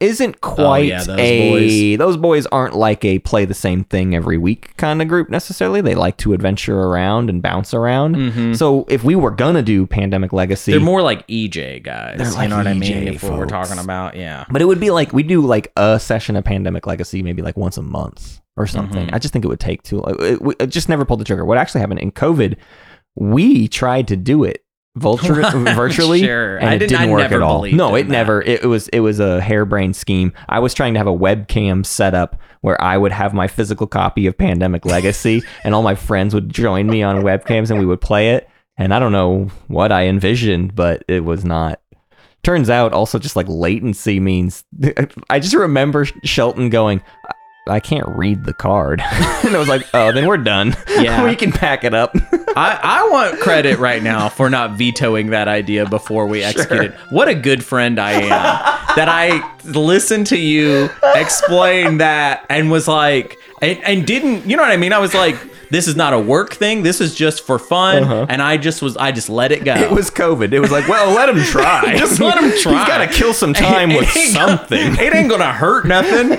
isn't 0.00 0.40
quite 0.40 0.80
Oh, 0.80 0.82
yeah, 0.82 1.04
those 1.04 1.18
a. 1.18 1.96
Those 1.96 2.16
boys 2.16 2.46
aren't 2.46 2.74
like 2.74 3.04
a 3.04 3.20
play 3.20 3.44
the 3.44 3.54
same 3.54 3.84
thing 3.84 4.14
every 4.14 4.36
week 4.36 4.76
kind 4.76 5.00
of 5.00 5.08
group 5.08 5.30
necessarily. 5.30 5.80
They 5.80 5.94
like 5.94 6.16
to 6.18 6.32
adventure 6.32 6.78
around 6.78 7.30
and 7.30 7.40
bounce 7.40 7.72
around. 7.72 8.16
Mhm. 8.16 8.56
So 8.56 8.84
if 8.88 9.04
we 9.04 9.14
were 9.14 9.30
gonna 9.30 9.62
do 9.62 9.86
Pandemic 9.86 10.32
Legacy, 10.32 10.72
They're 10.72 10.80
more 10.80 11.00
like 11.00 11.26
EJ 11.28 11.78
guys. 11.82 12.18
They're 12.18 12.26
you 12.28 12.34
like 12.34 12.50
know 12.50 12.56
what 12.56 12.66
I 12.66 12.74
mean? 12.74 13.08
If 13.08 13.22
what 13.22 13.38
we're 13.38 13.46
talking 13.46 13.78
about, 13.78 14.16
yeah. 14.16 14.44
But 14.50 14.60
it 14.60 14.66
would 14.66 14.80
be 14.80 14.90
like 14.90 15.12
we 15.12 15.22
do 15.22 15.40
like 15.40 15.72
a 15.76 15.98
session 16.00 16.36
of 16.36 16.44
Pandemic 16.44 16.86
Legacy 16.86 17.22
maybe 17.22 17.40
like 17.42 17.56
once 17.56 17.76
a 17.78 17.82
month 17.82 18.40
or 18.56 18.66
something. 18.66 19.06
Mhm. 19.06 19.14
I 19.14 19.18
just 19.18 19.32
think 19.32 19.44
it 19.44 19.48
would 19.48 19.60
take 19.60 19.82
too. 19.84 20.02
It, 20.20 20.42
we- 20.42 20.54
it 20.58 20.66
just 20.68 20.88
never 20.88 21.04
pulled 21.04 21.20
the 21.20 21.24
trigger. 21.24 21.44
What 21.44 21.56
actually 21.58 21.80
happened 21.80 22.00
in 22.00 22.10
COVID? 22.12 22.56
We 23.16 23.68
tried 23.68 24.08
to 24.08 24.16
do 24.16 24.42
it 24.42 24.63
vulture, 24.96 25.34
virtually, 25.74 26.20
Sure. 26.22 26.56
and 26.58 26.68
I 26.70 26.74
it 26.74 26.78
didn't- 26.78 26.90
didn't 26.90 27.08
I 27.08 27.12
work 27.12 27.20
never 27.22 27.34
at 27.36 27.42
all. 27.42 27.64
No, 27.66 27.94
it 27.94 28.04
that. 28.04 28.08
never. 28.12 28.42
It, 28.42 28.62
it 28.64 28.66
was 28.66 28.88
it 28.88 29.00
was 29.00 29.20
a 29.20 29.40
harebrained 29.40 29.96
scheme. 29.96 30.32
I 30.48 30.58
was 30.60 30.74
trying 30.74 30.94
to 30.94 30.98
have 31.00 31.06
a 31.06 31.12
webcam 31.16 31.84
set 31.84 32.14
up 32.14 32.36
where 32.60 32.80
I 32.80 32.96
would 32.96 33.12
have 33.12 33.34
my 33.34 33.46
physical 33.48 33.86
copy 33.86 34.26
of 34.26 34.38
Pandemic 34.38 34.84
Legacy, 34.86 35.42
and 35.64 35.74
all 35.74 35.82
my 35.82 35.94
friends 35.94 36.34
would 36.34 36.48
join 36.50 36.86
me 36.88 37.02
on 37.02 37.22
webcams, 37.22 37.70
and 37.70 37.78
we 37.78 37.86
would 37.86 38.00
play 38.00 38.30
it. 38.30 38.48
And 38.76 38.92
I 38.92 38.98
don't 38.98 39.12
know 39.12 39.50
what 39.68 39.92
I 39.92 40.06
envisioned, 40.06 40.74
but 40.74 41.04
it 41.08 41.24
was 41.24 41.44
not 41.44 41.80
turns 42.42 42.68
out 42.68 42.92
also 42.92 43.18
just 43.18 43.36
like 43.36 43.46
latency 43.48 44.20
means 44.20 44.64
i 45.30 45.38
just 45.40 45.54
remember 45.54 46.04
shelton 46.24 46.68
going 46.68 47.00
i 47.66 47.80
can't 47.80 48.06
read 48.08 48.44
the 48.44 48.52
card 48.52 49.00
and 49.10 49.56
i 49.56 49.58
was 49.58 49.68
like 49.68 49.86
oh 49.94 50.12
then 50.12 50.26
we're 50.26 50.36
done 50.36 50.76
Yeah. 50.88 51.24
we 51.24 51.34
can 51.34 51.50
pack 51.52 51.82
it 51.84 51.94
up 51.94 52.14
I, 52.56 52.78
I 52.82 53.08
want 53.10 53.40
credit 53.40 53.78
right 53.80 54.00
now 54.02 54.28
for 54.28 54.48
not 54.48 54.72
vetoing 54.78 55.30
that 55.30 55.48
idea 55.48 55.86
before 55.88 56.26
we 56.28 56.44
executed. 56.44 56.92
What 57.10 57.26
a 57.26 57.34
good 57.34 57.64
friend 57.64 57.98
I 57.98 58.12
am 58.12 58.28
that 58.94 59.08
I 59.08 59.52
listened 59.64 60.28
to 60.28 60.36
you 60.38 60.88
explain 61.16 61.98
that 61.98 62.46
and 62.48 62.70
was 62.70 62.86
like, 62.86 63.36
and, 63.60 63.82
and 63.82 64.06
didn't, 64.06 64.48
you 64.48 64.56
know 64.56 64.62
what 64.62 64.70
I 64.70 64.76
mean? 64.76 64.92
I 64.92 64.98
was 64.98 65.14
like, 65.14 65.36
this 65.70 65.88
is 65.88 65.96
not 65.96 66.12
a 66.12 66.18
work 66.20 66.54
thing. 66.54 66.84
This 66.84 67.00
is 67.00 67.12
just 67.12 67.44
for 67.44 67.58
fun. 67.58 68.04
Uh-huh. 68.04 68.26
And 68.28 68.40
I 68.40 68.56
just 68.56 68.82
was, 68.82 68.96
I 68.98 69.10
just 69.10 69.28
let 69.28 69.50
it 69.50 69.64
go. 69.64 69.74
it 69.74 69.90
was 69.90 70.08
covid 70.08 70.52
it 70.52 70.60
was 70.60 70.70
like 70.70 70.86
well 70.86 71.12
let 71.12 71.28
him 71.28 71.42
try 71.42 71.96
Just 71.96 72.20
let 72.20 72.38
him 72.40 72.52
try. 72.60 72.78
he's 72.78 72.86
got 72.86 72.98
to 72.98 73.08
kill 73.08 73.34
some 73.34 73.52
time 73.52 73.90
It 73.90 73.96
with 73.98 74.14
gonna- 74.14 74.28
something 74.30 74.94
it 75.04 75.12
ain't 75.12 75.28
gonna 75.28 75.52
hurt 75.52 75.86
nothing. 75.88 76.38